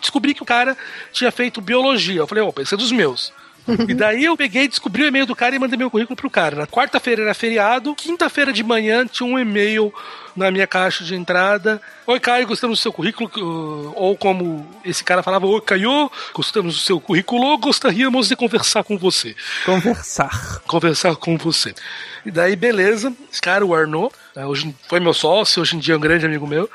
descobri 0.00 0.34
que 0.34 0.42
o 0.42 0.46
cara 0.46 0.76
tinha 1.12 1.30
feito 1.30 1.60
biologia. 1.60 2.20
Eu 2.20 2.26
falei, 2.26 2.42
opa, 2.44 2.62
esse 2.62 2.74
é 2.74 2.76
dos 2.76 2.92
meus. 2.92 3.32
E 3.88 3.94
daí 3.94 4.24
eu 4.24 4.36
peguei, 4.36 4.66
descobri 4.66 5.02
o 5.02 5.06
e-mail 5.06 5.26
do 5.26 5.36
cara 5.36 5.54
e 5.54 5.58
mandei 5.58 5.78
meu 5.78 5.90
currículo 5.90 6.16
pro 6.16 6.30
cara. 6.30 6.56
Na 6.56 6.66
quarta-feira 6.66 7.22
era 7.22 7.34
feriado, 7.34 7.94
quinta-feira 7.94 8.52
de 8.52 8.62
manhã 8.62 9.06
tinha 9.06 9.28
um 9.28 9.38
e-mail 9.38 9.92
na 10.34 10.50
minha 10.50 10.66
caixa 10.66 11.04
de 11.04 11.14
entrada. 11.14 11.80
Oi, 12.06 12.18
Caio, 12.18 12.46
gostamos 12.46 12.78
do 12.78 12.82
seu 12.82 12.92
currículo. 12.92 13.30
uh, 13.36 13.92
Ou 13.96 14.16
como 14.16 14.68
esse 14.84 15.04
cara 15.04 15.22
falava, 15.22 15.46
Oi, 15.46 15.60
Caio, 15.60 16.10
gostamos 16.32 16.74
do 16.74 16.80
seu 16.80 17.00
currículo, 17.00 17.56
gostaríamos 17.58 18.28
de 18.28 18.36
conversar 18.36 18.82
com 18.82 18.96
você. 18.96 19.36
Conversar. 19.64 20.60
Conversar 20.66 21.16
com 21.16 21.36
você. 21.36 21.74
E 22.24 22.30
daí, 22.30 22.56
beleza, 22.56 23.12
esse 23.30 23.40
cara, 23.40 23.64
o 23.64 23.74
Arnaud, 23.74 24.12
né, 24.34 24.46
hoje 24.46 24.74
foi 24.88 25.00
meu 25.00 25.14
sócio, 25.14 25.62
hoje 25.62 25.76
em 25.76 25.78
dia 25.78 25.94
é 25.94 25.96
um 25.96 26.00
grande 26.00 26.26
amigo 26.26 26.46
meu. 26.46 26.68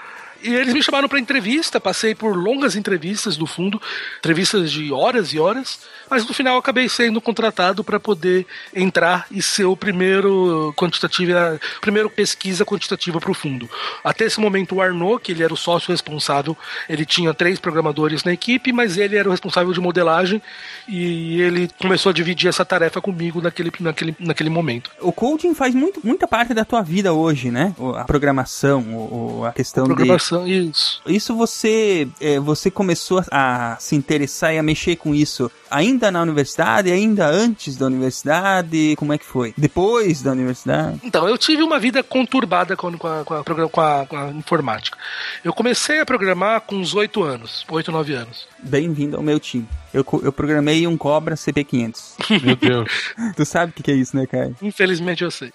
E 0.46 0.54
eles 0.54 0.76
me 0.76 0.84
chamaram 0.84 1.10
para 1.10 1.20
entrevista, 1.20 1.82
passei 1.82 2.14
por 2.14 2.38
longas 2.38 2.76
entrevistas 2.76 3.36
do 3.36 3.48
fundo, 3.48 3.82
entrevistas 4.20 4.72
de 4.72 4.92
horas 4.92 5.34
e 5.34 5.40
horas, 5.40 5.80
mas 6.10 6.26
no 6.26 6.34
final 6.34 6.58
acabei 6.58 6.88
sendo 6.90 7.22
contratado 7.22 7.84
para 7.84 8.00
poder 8.00 8.46
entrar 8.76 9.26
e 9.32 9.42
ser 9.42 9.66
o 9.66 9.76
primeiro 9.76 10.74
quantitativa, 10.78 11.60
primeiro 11.82 12.10
pesquisa 12.10 12.66
quantitativa 12.66 13.20
para 13.20 13.32
o 13.32 13.34
fundo. 13.34 13.70
Até 14.04 14.26
esse 14.26 14.40
momento 14.40 14.76
o 14.76 14.82
Arnaud, 14.82 15.22
que 15.22 15.32
ele 15.32 15.44
era 15.44 15.54
o 15.54 15.58
sócio 15.58 15.92
responsável, 15.92 16.58
ele 16.90 17.06
tinha 17.06 17.34
três 17.34 17.60
programadores 17.60 18.24
na 18.24 18.34
equipe, 18.34 18.72
mas 18.72 18.98
ele 18.98 19.16
era 19.16 19.28
o 19.28 19.32
responsável 19.32 19.74
de 19.74 19.80
modelagem 19.80 20.42
e 20.88 21.42
ele 21.42 21.70
começou 21.80 22.10
a 22.10 22.14
dividir 22.14 22.48
essa 22.48 22.66
tarefa 22.66 23.02
comigo 23.02 23.42
naquele, 23.42 23.72
naquele, 23.80 24.16
naquele 24.20 24.50
momento. 24.50 24.92
O 25.00 25.12
coding 25.12 25.54
faz 25.54 25.74
muito, 25.74 26.00
muita 26.04 26.28
parte 26.28 26.54
da 26.54 26.66
tua 26.66 26.82
vida 26.82 27.14
hoje, 27.14 27.52
né? 27.52 27.74
A 27.96 28.04
programação, 28.04 28.82
o, 28.82 29.46
a 29.46 29.52
questão 29.52 29.86
de... 29.86 29.96
Programação, 29.96 30.48
isso. 30.48 31.02
Isso 31.08 31.36
você, 31.36 32.08
é, 32.20 32.40
você 32.40 32.70
começou 32.70 33.24
a, 33.32 33.74
a 33.74 33.78
se 33.78 33.96
interessar 33.96 34.54
e 34.54 34.58
a 34.58 34.64
mexer 34.64 34.96
com 34.96 35.14
isso 35.14 35.52
ainda 35.70 35.95
na 36.12 36.22
universidade, 36.22 36.92
ainda 36.92 37.28
antes 37.28 37.76
da 37.78 37.86
universidade? 37.88 38.96
Como 38.98 39.14
é 39.14 39.18
que 39.18 39.26
foi? 39.26 39.54
Depois 39.58 40.22
da 40.22 40.32
universidade? 40.32 41.00
Então, 41.04 41.28
eu 41.28 41.38
tive 41.38 41.64
uma 41.64 41.80
vida 41.80 42.04
conturbada 42.04 42.76
com, 42.76 42.98
com, 42.98 43.08
a, 43.08 43.24
com, 43.24 43.34
a, 43.34 43.44
com 43.70 43.82
a- 43.82 44.06
com 44.06 44.18
a 44.18 44.30
informática. 44.32 44.98
Eu 45.44 45.54
comecei 45.54 46.00
a 46.00 46.06
programar 46.06 46.62
com 46.62 46.76
uns 46.76 46.94
8 46.94 47.24
anos, 47.24 47.66
8, 47.70 47.92
9 47.92 48.14
anos. 48.14 48.48
Bem-vindo 48.60 49.16
ao 49.18 49.24
meu 49.24 49.40
time. 49.40 49.68
Eu, 49.94 50.06
eu 50.24 50.32
programei 50.34 50.86
um 50.88 50.98
Cobra 50.98 51.36
CP500. 51.36 52.16
Meu 52.44 52.56
Deus. 52.58 52.90
tu 53.36 53.46
sabe 53.46 53.72
o 53.72 53.74
que, 53.74 53.84
que 53.84 53.92
é 53.92 53.96
isso, 53.96 54.16
né, 54.18 54.26
Caio? 54.28 54.56
Infelizmente 54.62 55.24
eu 55.24 55.32
sei. 55.32 55.54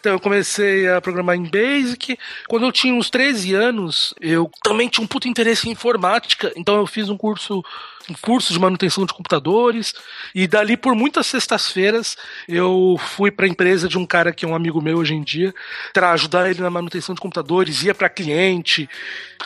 Então 0.00 0.12
eu 0.14 0.20
comecei 0.20 0.88
a 0.88 1.00
programar 1.00 1.36
em 1.36 1.44
Basic. 1.44 2.18
Quando 2.48 2.64
eu 2.66 2.72
tinha 2.72 2.94
uns 2.94 3.10
13 3.10 3.54
anos, 3.54 4.14
eu 4.20 4.50
também 4.62 4.88
tinha 4.88 5.04
um 5.04 5.06
puto 5.06 5.28
interesse 5.28 5.68
em 5.68 5.72
informática, 5.72 6.50
então 6.56 6.76
eu 6.76 6.86
fiz 6.86 7.08
um 7.08 7.16
curso 7.16 7.62
um 8.10 8.14
curso 8.14 8.52
de 8.52 8.58
manutenção 8.58 9.06
de 9.06 9.12
computadores 9.12 9.94
e 10.34 10.46
dali 10.46 10.76
por 10.76 10.94
muitas 10.94 11.26
sextas-feiras 11.26 12.16
eu 12.48 12.96
fui 12.98 13.30
para 13.30 13.46
a 13.46 13.48
empresa 13.48 13.88
de 13.88 13.98
um 13.98 14.06
cara 14.06 14.32
que 14.32 14.44
é 14.44 14.48
um 14.48 14.54
amigo 14.54 14.80
meu 14.80 14.98
hoje 14.98 15.14
em 15.14 15.22
dia 15.22 15.54
para 15.92 16.12
ajudar 16.12 16.50
ele 16.50 16.60
na 16.60 16.70
manutenção 16.70 17.14
de 17.14 17.20
computadores 17.20 17.82
ia 17.82 17.94
para 17.94 18.08
cliente 18.08 18.88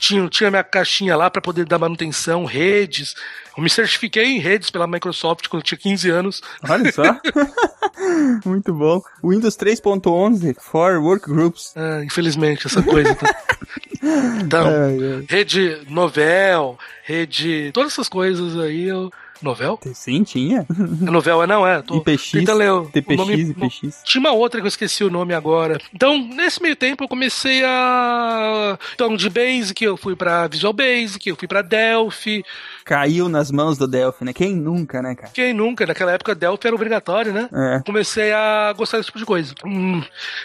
tinha 0.01 0.29
tinha 0.29 0.51
minha 0.51 0.65
caixinha 0.65 1.17
lá 1.17 1.31
para 1.31 1.43
poder 1.43 1.65
dar 1.65 1.79
manutenção 1.79 2.45
redes 2.45 3.15
eu 3.57 3.63
me 3.63 3.71
certifiquei 3.71 4.25
em 4.25 4.39
redes 4.39 4.71
pela 4.71 4.87
Microsoft 4.87 5.49
quando 5.49 5.63
eu 5.63 5.67
tinha 5.67 5.79
15 5.79 6.11
anos 6.11 6.43
Olha 6.69 6.93
só. 6.93 7.03
Muito 8.45 8.73
bom. 8.75 9.01
Windows 9.23 9.57
3.11 9.57 10.57
for 10.61 10.99
Workgroups. 10.99 11.73
Ah, 11.77 12.05
infelizmente, 12.05 12.67
essa 12.67 12.83
coisa. 12.83 13.15
Tá... 13.15 13.35
Então, 14.43 14.67
Ai, 14.69 14.99
ai. 15.17 15.25
rede 15.29 15.79
novel, 15.89 16.79
rede. 17.05 17.71
Todas 17.73 17.93
essas 17.93 18.09
coisas 18.09 18.59
aí 18.59 18.85
eu. 18.85 19.11
Novel? 19.43 19.79
Sim, 19.93 20.23
tinha. 20.25 20.67
É 21.07 21.11
novel, 21.11 21.43
é 21.43 21.47
não, 21.47 21.67
é. 21.67 21.83
Tô... 21.83 21.99
IPX, 21.99 22.31
Tenta 22.31 22.55
ler 22.55 22.73
o 22.73 22.87
TPX, 22.87 23.17
nome- 23.19 23.35
IPX. 23.35 24.01
Tinha 24.03 24.19
uma 24.21 24.33
outra 24.33 24.61
que 24.61 24.65
eu 24.65 24.69
esqueci 24.69 25.05
o 25.05 25.11
nome 25.11 25.35
agora. 25.35 25.79
Então, 25.93 26.17
nesse 26.19 26.63
meio 26.63 26.75
tempo, 26.75 27.05
eu 27.05 27.09
comecei 27.09 27.63
a. 27.63 28.79
Então, 28.95 29.15
de 29.15 29.29
Basic, 29.29 29.85
eu 29.85 29.97
fui 29.99 30.17
pra 30.17 30.47
Visual 30.49 30.73
Basic, 30.73 31.29
eu 31.29 31.37
fui 31.37 31.47
pra 31.47 31.61
Delphi. 31.61 32.43
Caiu 32.87 33.29
nas 33.29 33.51
mãos 33.51 33.77
do 33.77 33.89
Delphi, 33.89 34.25
né? 34.25 34.33
Quem 34.33 34.55
nunca, 34.55 35.03
né, 35.03 35.17
cara? 35.17 35.33
Quem 35.35 35.53
nunca? 35.53 35.85
Naquela 35.85 36.13
época, 36.13 36.37
Delphi 36.37 36.69
era 36.69 36.77
obrigatório, 36.77 37.33
né? 37.33 37.49
É. 37.53 37.83
comecei 37.85 38.33
a 38.33 38.73
gostar 38.77 38.99
desse 38.99 39.09
tipo 39.09 39.19
de 39.19 39.27
coisa. 39.27 39.53
Hum, 39.65 40.01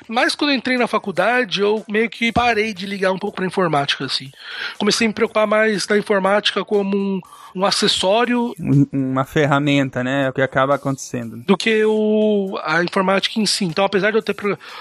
Mas 0.08 0.34
quando 0.34 0.50
eu 0.50 0.56
entrei 0.58 0.76
na 0.76 0.88
faculdade, 0.88 1.62
eu 1.62 1.86
meio 1.88 2.10
que 2.10 2.32
parei 2.32 2.74
de 2.74 2.88
ligar 2.88 3.12
um 3.12 3.20
pouco 3.20 3.36
pra 3.36 3.46
informática, 3.46 4.06
assim. 4.06 4.32
Comecei 4.80 5.06
a 5.06 5.10
me 5.10 5.14
preocupar 5.14 5.46
mais 5.46 5.86
da 5.86 5.96
informática 5.96 6.66
como 6.66 6.98
um, 6.98 7.22
um 7.56 7.66
acessório 7.66 8.54
Um- 8.60 8.88
Uma 8.91 9.26
ferramenta, 9.26 10.04
né? 10.04 10.26
É 10.26 10.30
o 10.30 10.34
que 10.34 10.41
acaba 10.41 10.76
acontecendo. 10.76 11.38
do 11.38 11.58
que 11.58 11.84
o, 11.86 12.58
a 12.64 12.84
informática 12.84 13.39
em 13.39 13.45
si. 13.45 13.66
Então, 13.66 13.84
apesar 13.86 14.12
de 14.12 14.18
eu 14.18 14.22
ter 14.22 14.36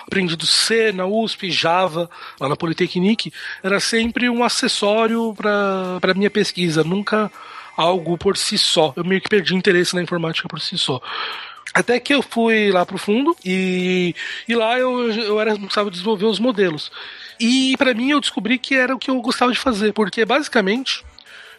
aprendido 0.07 0.47
C 0.47 0.93
na 0.93 1.07
USP, 1.07 1.51
Java 1.51 2.09
lá 2.39 2.49
na 2.49 2.57
Politecnique, 2.57 3.33
era 3.63 3.81
sempre 3.81 4.29
um 4.29 4.43
acessório 4.45 5.35
para 5.35 6.15
minha 6.15 6.31
pesquisa, 6.31 6.85
nunca 6.85 7.31
algo 7.77 8.19
por 8.19 8.37
si 8.37 8.59
só. 8.59 8.93
Eu 8.97 9.05
meio 9.05 9.21
que 9.21 9.29
perdi 9.29 9.55
interesse 9.55 9.95
na 9.95 10.03
informática 10.03 10.49
por 10.49 10.61
si 10.61 10.77
só. 10.77 11.01
Até 11.73 12.01
que 12.01 12.13
eu 12.13 12.21
fui 12.21 12.71
lá 12.73 12.85
pro 12.85 12.99
fundo 12.99 13.35
e, 13.45 14.13
e 14.49 14.55
lá 14.57 14.77
eu, 14.79 15.11
eu 15.13 15.41
era 15.41 15.51
responsável 15.51 15.89
de 15.89 15.95
desenvolver 15.99 16.27
os 16.27 16.41
modelos. 16.41 16.91
E 17.39 17.77
para 17.79 17.95
mim 17.95 18.11
eu 18.11 18.21
descobri 18.21 18.59
que 18.59 18.75
era 18.75 18.95
o 18.95 18.99
que 18.99 19.09
eu 19.11 19.21
gostava 19.21 19.53
de 19.53 19.59
fazer, 19.59 19.93
porque 19.93 20.25
basicamente 20.25 21.05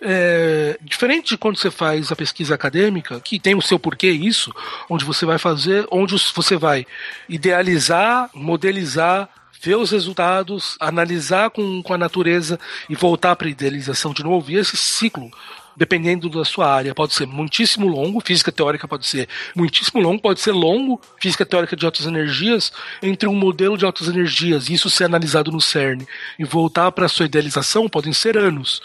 é, 0.01 0.79
diferente 0.81 1.29
de 1.29 1.37
quando 1.37 1.57
você 1.57 1.69
faz 1.69 2.11
a 2.11 2.15
pesquisa 2.15 2.55
acadêmica, 2.55 3.19
que 3.19 3.39
tem 3.39 3.55
o 3.55 3.61
seu 3.61 3.77
porquê 3.77 4.09
isso, 4.09 4.51
onde 4.89 5.05
você 5.05 5.25
vai 5.25 5.37
fazer, 5.37 5.85
onde 5.91 6.15
você 6.33 6.57
vai 6.57 6.87
idealizar, 7.29 8.29
modelizar, 8.33 9.29
ver 9.61 9.75
os 9.75 9.91
resultados, 9.91 10.75
analisar 10.79 11.51
com, 11.51 11.83
com 11.83 11.93
a 11.93 11.97
natureza 11.97 12.59
e 12.89 12.95
voltar 12.95 13.35
para 13.35 13.47
a 13.47 13.51
idealização 13.51 14.11
de 14.11 14.23
novo. 14.23 14.49
E 14.49 14.57
esse 14.57 14.75
ciclo, 14.75 15.29
dependendo 15.77 16.29
da 16.29 16.43
sua 16.43 16.67
área, 16.67 16.95
pode 16.95 17.13
ser 17.13 17.27
muitíssimo 17.27 17.87
longo, 17.87 18.19
física 18.25 18.51
teórica 18.51 18.87
pode 18.87 19.05
ser 19.05 19.29
muitíssimo 19.55 20.01
longo, 20.01 20.19
pode 20.19 20.39
ser 20.39 20.51
longo, 20.51 20.99
física 21.21 21.45
teórica 21.45 21.75
de 21.75 21.85
altas 21.85 22.07
energias, 22.07 22.73
entre 23.03 23.29
um 23.29 23.35
modelo 23.35 23.77
de 23.77 23.85
altas 23.85 24.07
energias, 24.07 24.67
e 24.67 24.73
isso 24.73 24.89
ser 24.89 25.03
analisado 25.03 25.51
no 25.51 25.61
CERN, 25.61 26.07
e 26.39 26.43
voltar 26.43 26.91
para 26.91 27.05
a 27.05 27.09
sua 27.09 27.27
idealização, 27.27 27.87
podem 27.87 28.13
ser 28.13 28.39
anos. 28.39 28.81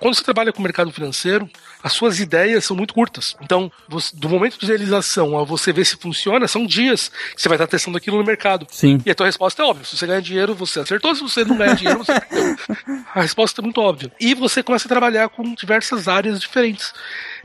Quando 0.00 0.14
você 0.14 0.22
trabalha 0.22 0.52
com 0.52 0.60
o 0.60 0.62
mercado 0.62 0.92
financeiro, 0.92 1.48
as 1.82 1.92
suas 1.92 2.20
ideias 2.20 2.64
são 2.64 2.76
muito 2.76 2.94
curtas. 2.94 3.36
Então, 3.42 3.70
você- 3.88 4.14
do 4.16 4.28
momento 4.28 4.58
de 4.58 4.66
realização 4.66 5.38
a 5.38 5.44
você 5.44 5.72
ver 5.72 5.84
se 5.84 5.96
funciona, 5.96 6.46
são 6.46 6.66
dias 6.66 7.10
que 7.34 7.42
você 7.42 7.48
vai 7.48 7.56
estar 7.56 7.66
testando 7.66 7.96
aquilo 7.98 8.16
no 8.18 8.24
mercado. 8.24 8.66
Sim. 8.70 9.00
E 9.04 9.10
a 9.10 9.14
tua 9.14 9.26
resposta 9.26 9.62
é 9.62 9.66
óbvia. 9.66 9.84
Se 9.84 9.96
você 9.96 10.06
ganha 10.06 10.22
dinheiro, 10.22 10.54
você 10.54 10.80
acertou. 10.80 11.14
Se 11.14 11.22
você 11.22 11.44
não 11.44 11.56
ganha 11.56 11.74
dinheiro, 11.74 11.98
você 12.04 12.20
perdeu. 12.20 12.56
A 13.14 13.22
resposta 13.22 13.60
é 13.60 13.62
muito 13.64 13.80
óbvia. 13.80 14.12
E 14.20 14.34
você 14.34 14.62
começa 14.62 14.86
a 14.86 14.88
trabalhar 14.88 15.28
com 15.30 15.54
diversas 15.54 16.06
áreas 16.08 16.38
diferentes. 16.40 16.92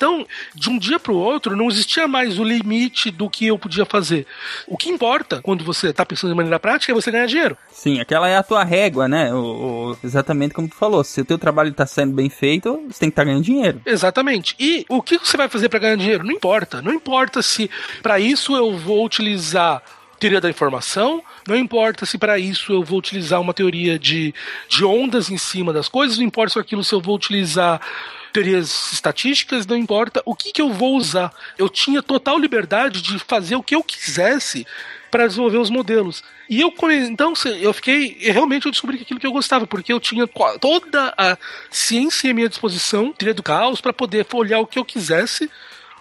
Então, 0.04 0.28
de 0.54 0.70
um 0.70 0.78
dia 0.78 1.00
para 1.00 1.14
o 1.14 1.16
outro, 1.18 1.56
não 1.56 1.70
existia 1.70 2.10
mais 2.10 2.38
o 2.38 2.44
limite 2.44 3.10
do 3.10 3.30
que 3.30 3.48
eu 3.48 3.58
podia 3.58 3.86
fazer. 3.86 4.28
O 4.68 4.76
que 4.76 4.90
importa 4.90 5.42
quando 5.42 5.64
você 5.64 5.92
está 5.92 6.06
pensando 6.06 6.32
de 6.32 6.36
maneira 6.36 6.60
prática 6.60 6.92
é 6.92 6.96
você 6.96 7.10
ganhar 7.10 7.26
dinheiro. 7.26 7.58
Sim, 7.72 8.02
aquela 8.02 8.28
é 8.28 8.36
a 8.36 8.44
tua 8.44 8.66
régua, 8.66 9.08
né? 9.08 9.34
O, 9.34 9.38
o- 9.94 9.98
exatamente 10.04 10.54
como 10.54 10.68
tu 10.68 10.76
falou. 10.76 11.06
Se 11.06 11.22
o 11.22 11.26
teu 11.26 11.38
trabalho 11.38 11.72
tá 11.74 11.86
sendo 11.86 12.12
bem 12.14 12.30
feito, 12.30 12.74
você 12.90 13.00
tem 13.00 13.10
que 13.10 13.14
estar 13.14 13.24
ganhando 13.24 13.44
dinheiro. 13.46 13.82
Exatamente. 13.86 14.56
E 14.60 14.86
o 14.90 15.02
que 15.02 15.18
você 15.18 15.38
vai 15.38 15.48
fazer 15.48 15.70
para 15.70 15.80
ganhar 15.80 15.96
dinheiro? 15.96 16.26
Não 16.26 16.34
importa. 16.34 16.82
Não 16.82 16.94
importa 16.94 17.42
se 17.42 17.72
para 18.02 18.20
isso 18.20 18.54
eu 18.58 18.78
vou 18.78 19.06
utilizar 19.06 19.82
teoria 20.20 20.42
da 20.42 20.50
informação, 20.50 21.24
não 21.48 21.56
importa 21.56 22.06
se 22.06 22.18
para 22.18 22.40
isso 22.40 22.72
eu 22.72 22.84
vou 22.84 23.00
utilizar 23.00 23.42
uma 23.42 23.54
teoria 23.54 24.00
de, 24.00 24.34
de 24.68 24.86
ondas 24.86 25.30
em 25.30 25.38
cima 25.38 25.74
das 25.74 25.88
coisas, 25.90 26.18
não 26.18 26.26
importa 26.26 26.54
se 26.54 26.60
aquilo 26.60 26.84
se 26.84 26.94
eu 26.94 27.02
vou 27.02 27.16
utilizar 27.16 27.82
teorias 28.32 28.92
estatísticas, 28.92 29.66
não 29.68 29.78
importa 29.78 30.22
o 30.26 30.36
que, 30.36 30.52
que 30.52 30.62
eu 30.62 30.74
vou 30.74 30.98
usar. 30.98 31.32
Eu 31.58 31.70
tinha 31.70 32.02
total 32.02 32.40
liberdade 32.40 33.02
de 33.02 33.20
fazer 33.20 33.56
o 33.56 33.64
que 33.64 33.76
eu 33.76 33.84
quisesse 33.84 34.66
para 35.12 35.28
desenvolver 35.28 35.60
os 35.60 35.70
modelos. 35.70 36.24
E 36.50 36.60
eu 36.60 36.74
então 37.04 37.34
eu 37.62 37.72
fiquei, 37.72 38.18
realmente 38.20 38.66
eu 38.66 38.72
descobri 38.72 39.00
aquilo 39.00 39.20
que 39.20 39.28
eu 39.28 39.32
gostava, 39.32 39.68
porque 39.68 39.94
eu 39.94 40.00
tinha 40.00 40.28
toda 40.60 41.14
a 41.16 41.38
ciência 41.70 42.32
à 42.32 42.34
minha 42.34 42.50
disposição, 42.50 43.14
teoria 43.14 43.36
do 43.36 43.44
caos, 43.44 43.80
para 43.80 43.94
poder 43.94 44.26
olhar 44.34 44.60
o 44.60 44.68
que 44.68 44.80
eu 44.80 44.84
quisesse 44.84 45.50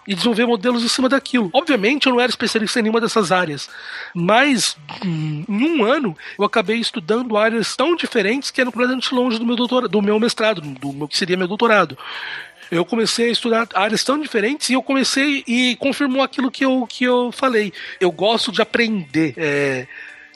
e 0.06 0.14
desenvolver 0.14 0.46
modelos 0.46 0.84
em 0.84 0.88
cima 0.88 1.08
daquilo. 1.08 1.50
Obviamente 1.52 2.06
eu 2.06 2.12
não 2.12 2.20
era 2.20 2.30
especialista 2.30 2.78
em 2.78 2.82
nenhuma 2.82 3.00
dessas 3.00 3.30
áreas, 3.32 3.68
mas 4.14 4.76
hum, 5.04 5.44
em 5.48 5.62
um 5.62 5.84
ano 5.84 6.16
eu 6.38 6.44
acabei 6.44 6.78
estudando 6.78 7.36
áreas 7.36 7.76
tão 7.76 7.94
diferentes 7.94 8.50
que 8.50 8.60
eram 8.60 8.72
completamente 8.72 9.14
longe 9.14 9.38
do 9.38 9.46
meu 9.46 9.56
doutorado, 9.56 9.90
do 9.90 10.02
meu 10.02 10.18
mestrado, 10.18 10.60
do 10.60 10.92
meu 10.92 11.08
que 11.08 11.16
seria 11.16 11.36
meu 11.36 11.48
doutorado. 11.48 11.96
Eu 12.70 12.86
comecei 12.86 13.28
a 13.28 13.32
estudar 13.32 13.68
áreas 13.74 14.02
tão 14.02 14.18
diferentes 14.18 14.70
e 14.70 14.72
eu 14.72 14.82
comecei 14.82 15.44
e 15.46 15.76
confirmou 15.76 16.22
aquilo 16.22 16.50
que 16.50 16.64
eu, 16.64 16.86
que 16.88 17.04
eu 17.04 17.30
falei. 17.30 17.70
Eu 18.00 18.10
gosto 18.10 18.50
de 18.50 18.62
aprender. 18.62 19.34
é, 19.36 19.86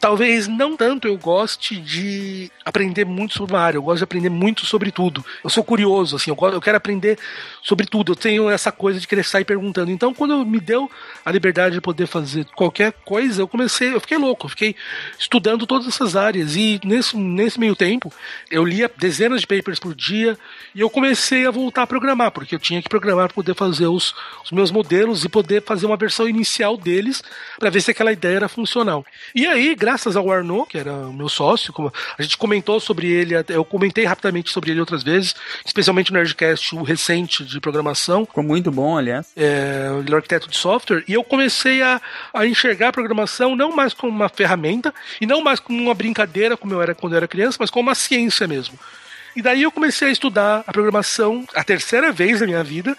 Talvez 0.07 0.47
não 0.47 0.77
tanto 0.77 1.09
eu 1.09 1.19
goste 1.19 1.75
de 1.75 2.49
aprender 2.65 3.05
muito 3.05 3.35
sobre 3.35 3.55
uma 3.57 3.61
área, 3.61 3.77
eu 3.77 3.83
gosto 3.83 3.99
de 3.99 4.05
aprender 4.05 4.29
muito 4.29 4.65
sobre 4.65 4.93
tudo. 4.93 5.27
Eu 5.43 5.51
sou 5.51 5.65
curioso, 5.65 6.15
assim, 6.15 6.31
eu, 6.31 6.37
go- 6.37 6.49
eu 6.49 6.61
quero 6.61 6.77
aprender 6.77 7.19
sobre 7.61 7.87
tudo. 7.89 8.13
Eu 8.13 8.17
tenho 8.17 8.49
essa 8.49 8.71
coisa 8.71 9.01
de 9.01 9.09
querer 9.09 9.25
sair 9.25 9.45
perguntando. 9.45 9.91
Então, 9.91 10.15
quando 10.15 10.47
me 10.47 10.61
deu 10.61 10.89
a 11.25 11.33
liberdade 11.33 11.75
de 11.75 11.81
poder 11.81 12.07
fazer 12.07 12.45
qualquer 12.55 12.93
coisa, 13.05 13.43
eu 13.43 13.49
comecei, 13.49 13.93
eu 13.93 14.01
fiquei 14.01 14.17
louco, 14.17 14.47
eu 14.47 14.51
fiquei 14.51 14.77
estudando 15.19 15.67
todas 15.67 15.89
essas 15.89 16.15
áreas. 16.15 16.55
E 16.55 16.81
nesse, 16.85 17.17
nesse 17.17 17.59
meio 17.59 17.75
tempo, 17.75 18.13
eu 18.49 18.65
lia 18.65 18.89
dezenas 18.97 19.41
de 19.41 19.47
papers 19.49 19.81
por 19.81 19.93
dia 19.93 20.39
e 20.73 20.81
eu 20.83 20.89
comecei 20.89 21.49
a 21.49 21.51
voltar 21.51 21.83
a 21.83 21.87
programar, 21.87 22.31
porque 22.31 22.55
eu 22.55 22.61
tinha 22.61 22.81
que 22.81 22.89
programar 22.89 23.27
para 23.27 23.35
poder 23.35 23.57
fazer 23.57 23.89
os, 23.89 24.15
os 24.45 24.53
meus 24.53 24.71
modelos 24.71 25.25
e 25.25 25.29
poder 25.29 25.65
fazer 25.65 25.85
uma 25.87 25.97
versão 25.97 26.29
inicial 26.29 26.77
deles 26.77 27.25
para 27.59 27.71
ver 27.71 27.81
se 27.81 27.91
aquela 27.91 28.13
ideia 28.13 28.37
era 28.37 28.49
funcional. 28.49 29.05
E 29.35 29.45
aí, 29.49 29.75
graças 29.75 29.96
graças 29.97 30.15
ao 30.15 30.31
Arnaud, 30.31 30.69
que 30.69 30.77
era 30.77 30.93
o 30.93 31.13
meu 31.13 31.27
sócio, 31.27 31.73
a 32.19 32.23
gente 32.23 32.37
comentou 32.37 32.79
sobre 32.79 33.11
ele, 33.11 33.35
eu 33.49 33.65
comentei 33.65 34.05
rapidamente 34.05 34.51
sobre 34.51 34.71
ele 34.71 34.79
outras 34.79 35.03
vezes, 35.03 35.35
especialmente 35.65 36.13
no 36.13 36.19
Nerdcast, 36.19 36.75
o 36.75 36.83
recente 36.83 37.43
de 37.43 37.59
programação. 37.59 38.27
Ficou 38.27 38.45
muito 38.45 38.71
bom, 38.71 38.99
aliás. 38.99 39.27
É, 39.35 39.89
ele 39.99 40.13
é 40.13 40.17
arquiteto 40.17 40.51
de 40.51 40.57
software, 40.59 41.03
e 41.09 41.15
eu 41.15 41.25
comecei 41.25 41.81
a, 41.81 41.99
a 42.35 42.47
enxergar 42.47 42.89
a 42.89 42.93
programação 42.93 43.57
não 43.57 43.75
mais 43.75 43.95
como 43.95 44.13
uma 44.13 44.29
ferramenta, 44.29 44.93
e 45.19 45.25
não 45.25 45.43
mais 45.43 45.61
como 45.61 45.83
uma 45.83 45.95
brincadeira, 45.95 46.59
como 46.59 46.75
eu 46.75 46.83
era 46.83 46.95
quando 46.95 47.15
eu 47.15 47.17
era 47.17 47.27
criança, 47.27 47.57
mas 47.59 47.71
como 47.71 47.89
uma 47.89 47.95
ciência 47.95 48.47
mesmo. 48.47 48.79
E 49.37 49.43
daí 49.43 49.65
eu 49.65 49.71
comecei 49.71 50.09
a 50.09 50.11
estudar 50.11 50.65
a 50.67 50.73
programação 50.73 51.45
a 51.55 51.63
terceira 51.63 52.11
vez 52.11 52.41
na 52.41 52.47
minha 52.47 52.65
vida, 52.65 52.97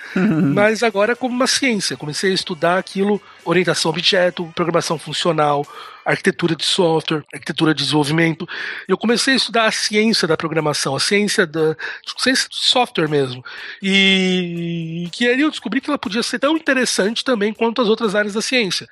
mas 0.53 0.83
agora 0.83 1.15
como 1.15 1.33
uma 1.33 1.47
ciência. 1.47 1.97
Comecei 1.97 2.29
a 2.29 2.33
estudar 2.33 2.77
aquilo, 2.77 3.19
orientação 3.43 3.89
a 3.89 3.93
objeto, 3.93 4.45
programação 4.55 4.99
funcional, 4.99 5.65
arquitetura 6.05 6.55
de 6.55 6.63
software, 6.63 7.23
arquitetura 7.33 7.73
de 7.73 7.81
desenvolvimento. 7.81 8.47
Eu 8.87 8.99
comecei 8.99 9.33
a 9.33 9.37
estudar 9.37 9.65
a 9.65 9.71
ciência 9.71 10.27
da 10.27 10.37
programação, 10.37 10.95
a 10.95 10.99
ciência 10.99 11.47
da 11.47 11.75
ciência 12.19 12.47
de 12.47 12.55
software 12.55 13.09
mesmo. 13.09 13.43
E 13.81 15.09
que 15.11 15.27
aí 15.27 15.41
eu 15.41 15.49
descobri 15.49 15.81
que 15.81 15.89
ela 15.89 15.97
podia 15.97 16.21
ser 16.21 16.37
tão 16.37 16.55
interessante 16.55 17.23
também 17.23 17.51
quanto 17.51 17.81
as 17.81 17.89
outras 17.89 18.13
áreas 18.13 18.35
da 18.35 18.41
ciência. 18.43 18.87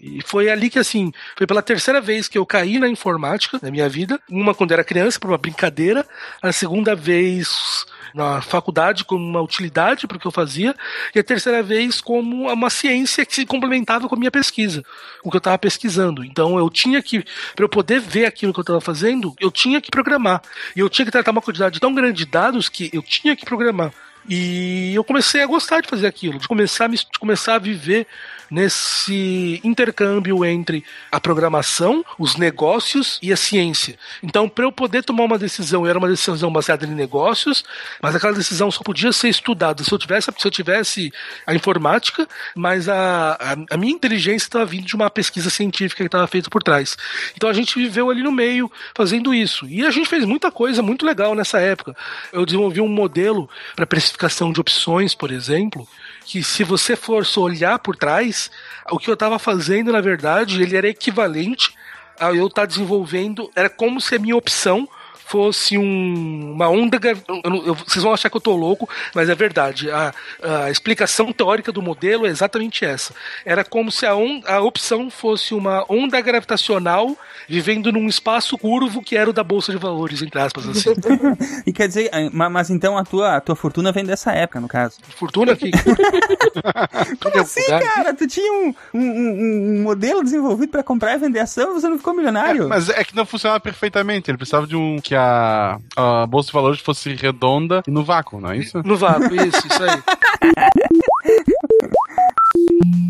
E 0.00 0.20
foi 0.24 0.48
ali 0.48 0.70
que, 0.70 0.78
assim, 0.78 1.12
foi 1.36 1.46
pela 1.46 1.62
terceira 1.62 2.00
vez 2.00 2.26
que 2.26 2.38
eu 2.38 2.46
caí 2.46 2.78
na 2.78 2.88
informática 2.88 3.58
na 3.62 3.70
minha 3.70 3.88
vida. 3.88 4.18
Uma 4.28 4.54
quando 4.54 4.72
era 4.72 4.82
criança, 4.82 5.20
por 5.20 5.30
uma 5.30 5.38
brincadeira. 5.38 6.06
A 6.42 6.52
segunda 6.52 6.94
vez 6.94 7.86
na 8.14 8.40
faculdade 8.40 9.04
como 9.04 9.24
uma 9.24 9.40
utilidade 9.40 10.06
para 10.06 10.16
o 10.16 10.20
que 10.20 10.26
eu 10.26 10.30
fazia. 10.30 10.74
E 11.14 11.18
a 11.18 11.24
terceira 11.24 11.62
vez 11.62 12.00
como 12.00 12.50
uma 12.50 12.70
ciência 12.70 13.24
que 13.24 13.34
se 13.34 13.46
complementava 13.46 14.08
com 14.08 14.14
a 14.14 14.18
minha 14.18 14.30
pesquisa, 14.30 14.82
o 15.22 15.30
que 15.30 15.36
eu 15.36 15.38
estava 15.38 15.58
pesquisando. 15.58 16.24
Então 16.24 16.58
eu 16.58 16.68
tinha 16.70 17.02
que, 17.02 17.24
para 17.54 17.64
eu 17.64 17.68
poder 17.68 18.00
ver 18.00 18.26
aquilo 18.26 18.52
que 18.52 18.60
eu 18.60 18.62
estava 18.62 18.80
fazendo, 18.80 19.34
eu 19.40 19.50
tinha 19.50 19.80
que 19.80 19.90
programar. 19.90 20.42
E 20.74 20.80
eu 20.80 20.88
tinha 20.88 21.04
que 21.04 21.12
tratar 21.12 21.30
uma 21.30 21.42
quantidade 21.42 21.80
tão 21.80 21.94
grande 21.94 22.24
de 22.24 22.30
dados 22.30 22.68
que 22.68 22.90
eu 22.92 23.02
tinha 23.02 23.36
que 23.36 23.44
programar. 23.44 23.92
E 24.28 24.94
eu 24.94 25.02
comecei 25.02 25.42
a 25.42 25.46
gostar 25.46 25.80
de 25.80 25.88
fazer 25.88 26.06
aquilo, 26.06 26.38
de 26.38 26.46
começar 26.46 26.84
a, 26.84 26.88
me, 26.88 26.96
de 26.96 27.18
começar 27.18 27.54
a 27.54 27.58
viver 27.58 28.06
nesse 28.50 29.60
intercâmbio 29.62 30.44
entre 30.44 30.84
a 31.10 31.20
programação, 31.20 32.04
os 32.18 32.36
negócios 32.36 33.18
e 33.22 33.32
a 33.32 33.36
ciência. 33.36 33.96
Então, 34.22 34.48
para 34.48 34.64
eu 34.64 34.72
poder 34.72 35.04
tomar 35.04 35.24
uma 35.24 35.38
decisão, 35.38 35.86
era 35.86 35.98
uma 35.98 36.08
decisão 36.08 36.52
baseada 36.52 36.84
em 36.84 36.94
negócios, 36.94 37.64
mas 38.02 38.14
aquela 38.14 38.32
decisão 38.32 38.70
só 38.70 38.82
podia 38.82 39.12
ser 39.12 39.28
estudada 39.28 39.84
se 39.84 39.92
eu 39.92 39.98
tivesse, 39.98 40.30
se 40.36 40.46
eu 40.46 40.50
tivesse 40.50 41.12
a 41.46 41.54
informática, 41.54 42.28
mas 42.54 42.88
a, 42.88 43.32
a, 43.32 43.74
a 43.74 43.76
minha 43.76 43.92
inteligência 43.92 44.46
estava 44.46 44.64
vindo 44.64 44.86
de 44.86 44.94
uma 44.94 45.08
pesquisa 45.10 45.50
científica 45.50 46.02
que 46.02 46.08
estava 46.08 46.26
feita 46.26 46.50
por 46.50 46.62
trás. 46.62 46.96
Então 47.36 47.48
a 47.48 47.52
gente 47.52 47.78
viveu 47.78 48.10
ali 48.10 48.22
no 48.22 48.32
meio 48.32 48.70
fazendo 48.94 49.32
isso. 49.32 49.66
E 49.68 49.86
a 49.86 49.90
gente 49.90 50.08
fez 50.08 50.24
muita 50.24 50.50
coisa 50.50 50.82
muito 50.82 51.06
legal 51.06 51.34
nessa 51.34 51.60
época. 51.60 51.96
Eu 52.32 52.44
desenvolvi 52.44 52.80
um 52.80 52.88
modelo 52.88 53.48
para 53.76 53.86
precificação 53.86 54.52
de 54.52 54.60
opções, 54.60 55.14
por 55.14 55.30
exemplo, 55.30 55.86
que 56.30 56.44
se 56.44 56.62
você 56.62 56.94
for 56.94 57.26
olhar 57.38 57.80
por 57.80 57.96
trás, 57.96 58.52
o 58.88 59.00
que 59.00 59.10
eu 59.10 59.14
estava 59.14 59.36
fazendo, 59.36 59.90
na 59.90 60.00
verdade, 60.00 60.62
ele 60.62 60.76
era 60.76 60.88
equivalente 60.88 61.74
a 62.20 62.32
eu 62.32 62.46
estar 62.46 62.62
tá 62.62 62.66
desenvolvendo, 62.66 63.50
era 63.56 63.68
como 63.68 64.00
se 64.00 64.14
a 64.14 64.18
minha 64.20 64.36
opção 64.36 64.88
fosse 65.30 65.78
um, 65.78 66.52
uma 66.54 66.68
onda. 66.68 66.98
Eu, 67.28 67.62
eu, 67.64 67.74
vocês 67.74 68.02
vão 68.02 68.12
achar 68.12 68.28
que 68.28 68.36
eu 68.36 68.40
tô 68.40 68.56
louco, 68.56 68.88
mas 69.14 69.28
é 69.28 69.34
verdade. 69.34 69.88
A, 69.88 70.12
a 70.42 70.70
explicação 70.70 71.32
teórica 71.32 71.70
do 71.70 71.80
modelo 71.80 72.26
é 72.26 72.30
exatamente 72.30 72.84
essa. 72.84 73.14
Era 73.44 73.62
como 73.62 73.92
se 73.92 74.04
a, 74.04 74.16
on, 74.16 74.42
a 74.44 74.60
opção 74.60 75.08
fosse 75.08 75.54
uma 75.54 75.84
onda 75.88 76.20
gravitacional 76.20 77.16
vivendo 77.48 77.92
num 77.92 78.08
espaço 78.08 78.58
curvo 78.58 79.02
que 79.02 79.16
era 79.16 79.30
o 79.30 79.32
da 79.32 79.44
Bolsa 79.44 79.70
de 79.70 79.78
Valores, 79.78 80.20
entre 80.20 80.40
aspas, 80.40 80.68
assim. 80.68 80.90
e 81.64 81.72
quer 81.72 81.86
dizer, 81.86 82.10
mas 82.32 82.68
então 82.68 82.98
a 82.98 83.04
tua, 83.04 83.36
a 83.36 83.40
tua 83.40 83.54
fortuna 83.54 83.92
vem 83.92 84.04
dessa 84.04 84.32
época, 84.32 84.60
no 84.60 84.68
caso. 84.68 84.98
Fortuna 85.16 85.54
que. 85.54 85.70
Como 87.22 87.38
assim, 87.38 87.66
cara? 87.66 88.12
Tu 88.14 88.26
tinha 88.26 88.52
um, 88.52 88.74
um, 88.92 89.78
um 89.78 89.82
modelo 89.82 90.24
desenvolvido 90.24 90.70
para 90.70 90.82
comprar 90.82 91.14
e 91.14 91.18
vender 91.18 91.38
ação 91.38 91.70
e 91.70 91.80
você 91.80 91.88
não 91.88 91.98
ficou 91.98 92.14
milionário? 92.14 92.64
É, 92.64 92.66
mas 92.66 92.88
é 92.88 93.04
que 93.04 93.14
não 93.14 93.24
funcionava 93.24 93.60
perfeitamente. 93.60 94.30
Ele 94.30 94.38
precisava 94.38 94.66
de 94.66 94.74
um 94.74 95.00
que 95.00 95.14
a, 95.20 95.78
a 96.22 96.26
bolsa 96.26 96.48
de 96.48 96.52
valores 96.52 96.80
fosse 96.80 97.14
redonda 97.14 97.82
e 97.86 97.90
no 97.90 98.04
vácuo, 98.04 98.40
não 98.40 98.50
é 98.50 98.56
isso? 98.58 98.82
No 98.84 98.96
vácuo, 98.96 99.34
isso, 99.34 99.66
isso 99.66 99.82
aí. 99.82 100.02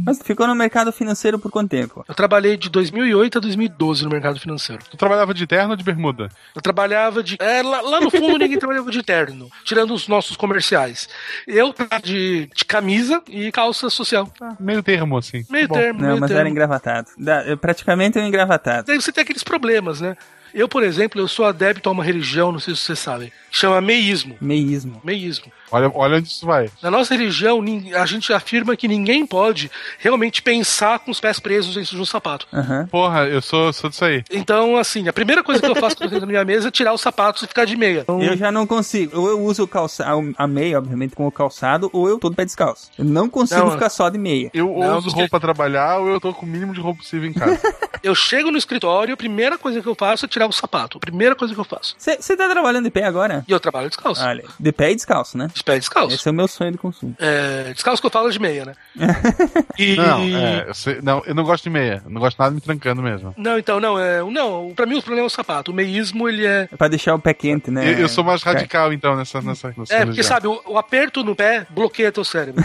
Mas 0.04 0.18
tu 0.18 0.24
ficou 0.24 0.46
no 0.46 0.54
mercado 0.54 0.92
financeiro 0.92 1.38
por 1.38 1.50
quanto 1.50 1.70
tempo? 1.70 2.04
Eu 2.08 2.14
trabalhei 2.14 2.56
de 2.56 2.68
2008 2.68 3.38
a 3.38 3.40
2012 3.40 4.04
no 4.04 4.11
mercado 4.11 4.40
financeiro. 4.40 4.82
Tu 4.90 4.96
trabalhava 4.96 5.32
de 5.32 5.46
terno 5.46 5.70
ou 5.70 5.76
de 5.76 5.84
bermuda? 5.84 6.28
Eu 6.54 6.61
trabalhava 6.61 7.22
de. 7.22 7.36
É, 7.38 7.62
lá, 7.62 7.80
lá, 7.80 8.00
no 8.00 8.11
fundo 8.11 8.38
ninguém 8.38 8.58
trabalhava 8.58 8.90
de 8.90 9.02
terno, 9.02 9.48
tirando 9.64 9.94
os 9.94 10.08
nossos 10.08 10.36
comerciais. 10.36 11.08
Eu 11.46 11.72
tava 11.72 12.00
de, 12.02 12.48
de 12.54 12.64
camisa 12.64 13.22
e 13.28 13.52
calça 13.52 13.88
social. 13.90 14.28
Ah, 14.40 14.54
meio 14.58 14.82
termo, 14.82 15.16
assim. 15.16 15.44
Meio 15.48 15.68
Bom. 15.68 15.74
termo, 15.74 16.00
Não, 16.00 16.08
meio 16.08 16.20
mas 16.20 16.28
termo. 16.28 16.40
era 16.40 16.48
engravatado. 16.48 17.08
Da- 17.18 17.56
praticamente 17.56 18.18
um 18.18 18.26
engravatado. 18.26 18.86
Daí 18.86 19.00
você 19.00 19.12
tem 19.12 19.22
aqueles 19.22 19.44
problemas, 19.44 20.00
né? 20.00 20.16
Eu, 20.53 20.68
por 20.68 20.82
exemplo, 20.82 21.20
eu 21.20 21.28
sou 21.28 21.44
adepto 21.44 21.88
a 21.88 21.92
uma 21.92 22.05
religião, 22.05 22.53
não 22.53 22.61
sei 22.61 22.74
se 22.74 22.82
vocês 22.82 22.98
sabem, 22.98 23.32
chama 23.51 23.80
meísmo. 23.80 24.36
Meísmo. 24.40 25.01
Meísmo. 25.05 25.53
Olha, 25.71 25.91
olha 25.95 26.18
onde 26.18 26.29
isso 26.29 26.47
vai. 26.47 26.71
Na 26.83 26.91
nossa 26.91 27.14
religião, 27.14 27.62
a 27.97 28.07
gente 28.07 28.33
afirma 28.33 28.77
que 28.77 28.89
ninguém 28.89 29.27
pode 29.27 29.71
realmente 29.99 30.43
pensar 30.43 30.99
com 30.99 31.11
os 31.11 31.21
pés 31.21 31.39
presos 31.39 31.75
dentro 31.75 31.97
de 31.97 32.03
um 32.03 32.05
sapato. 32.05 32.47
Aham. 32.53 32.87
Porra, 32.91 33.27
eu 33.27 33.41
sou, 33.41 33.73
sou 33.73 33.89
disso 33.91 34.05
aí. 34.05 34.25
Então, 34.31 34.77
assim, 34.77 35.09
a 35.09 35.12
primeira 35.12 35.43
coisa 35.43 35.61
que 35.61 35.68
eu 35.68 35.77
faço 35.77 35.97
quando 35.99 36.12
eu 36.12 36.16
entro 36.16 36.27
na 36.27 36.33
minha 36.33 36.45
mesa 36.45 36.68
é 36.68 36.71
tirar 36.71 36.93
os 36.93 37.01
sapatos 37.01 37.43
e 37.43 37.47
ficar 37.47 37.64
de 37.64 37.77
meia. 37.77 38.05
Eu 38.09 38.37
já 38.37 38.51
não 38.51 38.66
consigo. 38.66 39.18
Ou 39.18 39.29
eu 39.29 39.41
uso 39.41 39.62
o 39.64 39.68
calçado, 39.68 40.35
a 40.37 40.47
meia, 40.47 40.79
obviamente, 40.79 41.14
com 41.14 41.27
o 41.27 41.33
calçado, 41.33 41.91
ou 41.93 42.09
eu 42.09 42.18
tô 42.18 42.31
de 42.31 42.37
pé 42.37 42.45
descalço. 42.45 42.91
Eu 42.99 43.05
não 43.05 43.29
consigo 43.29 43.61
Não, 43.61 43.71
ficar 43.73 43.89
só 43.89 44.09
de 44.09 44.18
meia. 44.18 44.51
Eu 44.53 44.66
Não, 44.66 44.99
uso 44.99 45.11
roupa 45.11 45.31
pra 45.31 45.41
trabalhar 45.41 45.99
ou 45.99 46.09
eu 46.09 46.21
tô 46.21 46.33
com 46.33 46.45
o 46.45 46.49
mínimo 46.49 46.73
de 46.73 46.81
roupa 46.81 46.99
possível 47.01 47.29
em 47.29 47.33
casa. 47.33 47.61
Eu 48.03 48.14
chego 48.14 48.51
no 48.51 48.57
escritório, 48.57 49.12
a 49.12 49.16
primeira 49.16 49.59
coisa 49.59 49.83
que 49.83 49.87
eu 49.87 49.95
faço 49.95 50.25
é 50.25 50.29
tirar 50.29 50.47
o 50.47 50.53
sapato. 50.53 50.97
A 50.97 51.01
primeira 51.01 51.37
coisa 51.37 51.53
que 51.53 51.61
eu 51.61 51.64
faço. 51.64 51.95
Você 51.99 52.35
tá 52.35 52.49
trabalhando 52.49 52.85
de 52.85 52.91
pé 52.91 53.05
agora? 53.05 53.45
E 53.47 53.53
eu 53.53 53.61
trabalho 53.61 53.89
descalço. 53.91 54.25
Olha, 54.25 54.45
de 54.59 54.73
pé 54.73 54.91
e 54.91 54.95
descalço, 54.95 55.37
né? 55.37 55.49
De 55.61 55.64
pé 55.64 55.78
descalço. 55.78 56.14
Esse 56.16 56.26
é 56.26 56.30
o 56.30 56.34
meu 56.34 56.48
sonho 56.48 56.72
de 56.72 56.78
consumo. 56.78 57.14
É, 57.18 57.70
descalço 57.74 58.00
que 58.00 58.06
eu 58.06 58.11
falo 58.11 58.28
é 58.28 58.32
de 58.32 58.38
meia, 58.38 58.64
né? 58.64 58.74
E... 59.78 59.94
não, 59.94 60.22
é, 60.22 60.64
eu 60.68 60.74
sei- 60.74 61.00
não, 61.02 61.22
eu 61.26 61.34
não 61.34 61.44
gosto 61.44 61.64
de 61.64 61.70
meia. 61.70 62.00
Eu 62.02 62.11
não 62.11 62.18
gosto 62.20 62.38
nada 62.38 62.50
me 62.54 62.61
trancando 62.62 63.02
mesmo. 63.02 63.34
Não, 63.36 63.58
então, 63.58 63.78
não, 63.78 63.98
é. 63.98 64.22
Não, 64.22 64.72
pra 64.74 64.86
mim 64.86 64.96
o 64.96 65.02
problema 65.02 65.26
é 65.26 65.26
o 65.26 65.30
sapato. 65.30 65.70
O 65.70 65.74
meísmo, 65.74 66.26
ele 66.28 66.46
é. 66.46 66.66
É 66.72 66.76
pra 66.76 66.88
deixar 66.88 67.14
o 67.14 67.18
pé 67.18 67.34
quente, 67.34 67.70
né? 67.70 67.86
Eu, 67.92 67.98
eu 67.98 68.08
sou 68.08 68.24
mais 68.24 68.42
radical, 68.42 68.90
então, 68.92 69.14
nessa. 69.16 69.42
nessa, 69.42 69.68
nessa 69.76 69.94
É, 69.94 69.98
porque 69.98 70.20
religião. 70.22 70.24
sabe, 70.24 70.46
o, 70.46 70.62
o 70.66 70.78
aperto 70.78 71.22
no 71.22 71.36
pé 71.36 71.66
bloqueia 71.68 72.11
teu 72.11 72.24
cérebro. 72.24 72.64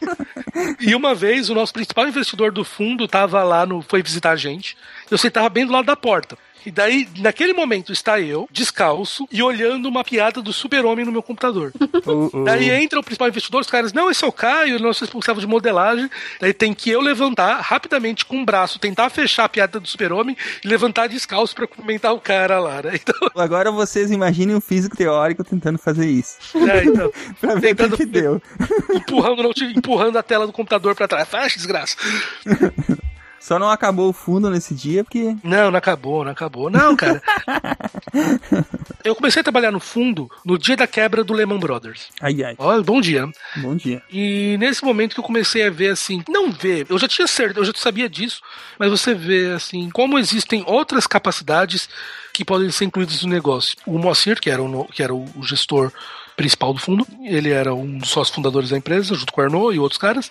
e 0.80 0.94
uma 0.94 1.14
vez 1.14 1.50
o 1.50 1.54
nosso 1.54 1.72
principal 1.72 2.06
investidor 2.08 2.50
do 2.50 2.64
fundo 2.64 3.06
tava 3.06 3.42
lá 3.42 3.66
no. 3.66 3.82
foi 3.82 4.02
visitar 4.02 4.30
a 4.30 4.36
gente. 4.36 4.74
Eu 5.10 5.18
sentava 5.18 5.48
bem 5.50 5.66
do 5.66 5.72
lado 5.72 5.84
da 5.84 5.96
porta. 5.96 6.36
E 6.64 6.70
daí, 6.70 7.08
naquele 7.18 7.52
momento, 7.52 7.92
está 7.92 8.20
eu, 8.20 8.48
descalço, 8.50 9.26
e 9.30 9.42
olhando 9.42 9.86
uma 9.88 10.04
piada 10.04 10.40
do 10.42 10.52
super-homem 10.52 11.04
no 11.04 11.12
meu 11.12 11.22
computador. 11.22 11.72
o- 12.06 12.30
o- 12.40 12.44
Daí 12.44 12.70
entra 12.70 12.98
o 13.00 13.02
principal 13.02 13.28
investidor, 13.28 13.60
os 13.60 13.70
caras, 13.70 13.92
não, 13.92 14.10
esse 14.10 14.24
é 14.24 14.26
o 14.26 14.32
Caio, 14.32 14.74
ele 14.76 14.82
é 14.84 14.86
nosso 14.86 15.00
responsável 15.04 15.40
de 15.40 15.46
modelagem. 15.46 16.08
Daí 16.40 16.52
tem 16.52 16.72
que 16.74 16.90
eu 16.90 17.00
levantar 17.00 17.60
rapidamente 17.60 18.24
com 18.24 18.42
o 18.42 18.44
braço, 18.44 18.78
tentar 18.78 19.10
fechar 19.10 19.44
a 19.44 19.48
piada 19.48 19.78
do 19.80 19.88
super-homem 19.88 20.36
e 20.64 20.68
levantar 20.68 21.08
descalço 21.08 21.54
pra 21.54 21.66
cumprimentar 21.66 22.12
o 22.14 22.20
cara 22.20 22.58
lá, 22.60 22.82
né? 22.82 22.92
Então, 23.02 23.28
Agora 23.34 23.70
vocês 23.72 24.10
imaginem 24.10 24.54
um 24.54 24.60
físico 24.60 24.96
teórico 24.96 25.42
tentando 25.42 25.78
fazer 25.78 26.06
isso. 26.08 26.36
é, 26.68 26.84
então 26.84 27.10
Pra 27.40 27.54
ver 27.54 27.74
Tentando- 27.74 27.96
que 27.96 28.04
deu. 28.06 28.40
empurrando, 28.94 29.52
empurrando 29.76 30.16
a 30.18 30.22
tela 30.22 30.46
do 30.46 30.52
computador 30.52 30.94
pra 30.94 31.08
trás. 31.08 31.28
Fecha, 31.28 31.56
desgraça. 31.56 31.96
Só 33.42 33.58
não 33.58 33.68
acabou 33.68 34.08
o 34.08 34.12
fundo 34.12 34.48
nesse 34.48 34.72
dia 34.72 35.02
porque. 35.02 35.36
Não, 35.42 35.68
não 35.68 35.76
acabou, 35.76 36.24
não 36.24 36.30
acabou. 36.30 36.70
Não, 36.70 36.94
cara. 36.94 37.20
Eu 39.02 39.16
comecei 39.16 39.40
a 39.40 39.42
trabalhar 39.42 39.72
no 39.72 39.80
fundo 39.80 40.30
no 40.44 40.56
dia 40.56 40.76
da 40.76 40.86
quebra 40.86 41.24
do 41.24 41.32
Lehman 41.32 41.58
Brothers. 41.58 42.06
Ai, 42.20 42.40
ai. 42.44 42.54
Olha, 42.56 42.84
bom 42.84 43.00
dia. 43.00 43.28
Bom 43.56 43.74
dia. 43.74 44.00
E 44.08 44.56
nesse 44.60 44.84
momento 44.84 45.14
que 45.14 45.18
eu 45.18 45.24
comecei 45.24 45.66
a 45.66 45.70
ver 45.70 45.88
assim, 45.88 46.22
não 46.28 46.52
ver, 46.52 46.86
eu 46.88 46.96
já 46.96 47.08
tinha 47.08 47.26
certeza, 47.26 47.58
eu 47.58 47.64
já 47.64 47.72
sabia 47.74 48.08
disso, 48.08 48.40
mas 48.78 48.90
você 48.90 49.12
vê 49.12 49.50
assim, 49.50 49.90
como 49.90 50.20
existem 50.20 50.62
outras 50.64 51.04
capacidades 51.04 51.88
que 52.32 52.44
podem 52.44 52.70
ser 52.70 52.84
incluídas 52.84 53.24
no 53.24 53.28
negócio. 53.28 53.76
O 53.84 53.98
Moacir, 53.98 54.40
que 54.40 54.50
era 54.50 54.62
o, 54.62 54.84
que 54.84 55.02
era 55.02 55.12
o 55.12 55.26
gestor 55.42 55.92
principal 56.36 56.72
do 56.72 56.78
fundo, 56.78 57.04
ele 57.24 57.50
era 57.50 57.74
um 57.74 57.98
dos 57.98 58.10
sócios 58.10 58.34
fundadores 58.34 58.70
da 58.70 58.78
empresa, 58.78 59.16
junto 59.16 59.32
com 59.32 59.40
o 59.40 59.44
Arnaud 59.44 59.74
e 59.74 59.80
outros 59.80 59.98
caras. 59.98 60.30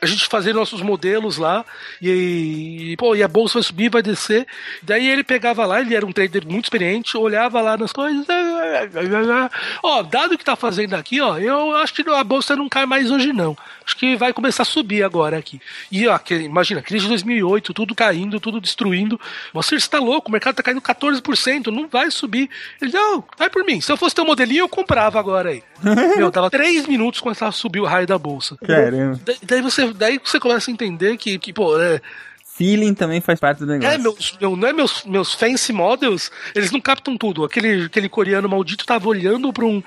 A 0.00 0.06
gente 0.06 0.26
fazia 0.28 0.54
nossos 0.54 0.80
modelos 0.80 1.38
lá 1.38 1.64
e, 2.00 2.94
pô, 2.98 3.16
e 3.16 3.22
a 3.22 3.26
bolsa 3.26 3.54
vai 3.54 3.62
subir, 3.64 3.90
vai 3.90 4.00
descer. 4.00 4.46
Daí 4.80 5.08
ele 5.08 5.24
pegava 5.24 5.66
lá, 5.66 5.80
ele 5.80 5.94
era 5.94 6.06
um 6.06 6.12
trader 6.12 6.46
muito 6.46 6.66
experiente, 6.66 7.16
olhava 7.16 7.60
lá 7.60 7.76
nas 7.76 7.92
coisas, 7.92 8.24
"Ah, 8.28 9.50
Ó, 9.82 10.02
dado 10.04 10.34
o 10.34 10.38
que 10.38 10.44
tá 10.44 10.54
fazendo 10.54 10.94
aqui, 10.94 11.20
ó, 11.20 11.36
eu 11.38 11.74
acho 11.76 11.92
que 11.94 12.08
a 12.08 12.22
bolsa 12.22 12.54
não 12.54 12.68
cai 12.68 12.86
mais 12.86 13.10
hoje, 13.10 13.32
não. 13.32 13.56
Acho 13.84 13.96
que 13.96 14.16
vai 14.16 14.32
começar 14.32 14.62
a 14.62 14.66
subir 14.66 15.02
agora 15.02 15.36
aqui. 15.36 15.60
E, 15.90 16.06
ó, 16.06 16.16
que, 16.18 16.34
imagina, 16.34 16.80
crise 16.82 17.04
de 17.04 17.08
2008, 17.08 17.74
tudo 17.74 17.94
caindo, 17.94 18.38
tudo 18.38 18.60
destruindo. 18.60 19.20
Você 19.52 19.74
está 19.76 19.98
louco, 19.98 20.28
o 20.28 20.32
mercado 20.32 20.56
tá 20.56 20.62
caindo 20.62 20.80
14%, 20.80 21.68
não 21.68 21.88
vai 21.88 22.10
subir. 22.10 22.48
Ele, 22.80 22.92
não, 22.92 23.24
vai 23.36 23.50
por 23.50 23.64
mim. 23.64 23.80
Se 23.80 23.90
eu 23.90 23.96
fosse 23.96 24.14
ter 24.14 24.22
um 24.22 24.26
modelinho, 24.26 24.60
eu 24.60 24.68
comprava 24.68 25.18
agora 25.18 25.50
aí. 25.50 25.62
Meu, 26.16 26.30
tava 26.30 26.50
três 26.50 26.86
minutos 26.86 27.20
quando 27.20 27.36
a 27.42 27.52
subir 27.52 27.80
o 27.80 27.84
raio 27.84 28.06
da 28.06 28.18
bolsa. 28.18 28.56
Caramba. 28.66 29.20
Da- 29.24 29.34
Daí 29.42 29.62
você, 29.62 29.92
daí 29.92 30.20
você 30.22 30.38
começa 30.40 30.70
a 30.70 30.72
entender 30.72 31.16
que, 31.16 31.38
que 31.38 31.52
pô, 31.52 31.78
é, 31.80 32.00
Feeling 32.56 32.92
também 32.94 33.20
faz 33.20 33.38
parte 33.38 33.60
do 33.60 33.66
negócio. 33.66 33.94
é, 33.94 33.98
meus, 33.98 34.36
meu, 34.40 34.56
não 34.56 34.66
é 34.68 34.72
meus, 34.72 35.04
meus 35.04 35.32
fancy 35.34 35.72
models, 35.72 36.30
eles 36.54 36.72
não 36.72 36.80
captam 36.80 37.16
tudo. 37.16 37.44
Aquele, 37.44 37.84
aquele 37.84 38.08
coreano 38.08 38.48
maldito 38.48 38.84
tava 38.84 39.08
olhando 39.08 39.52
pra 39.52 39.64
um, 39.64 39.80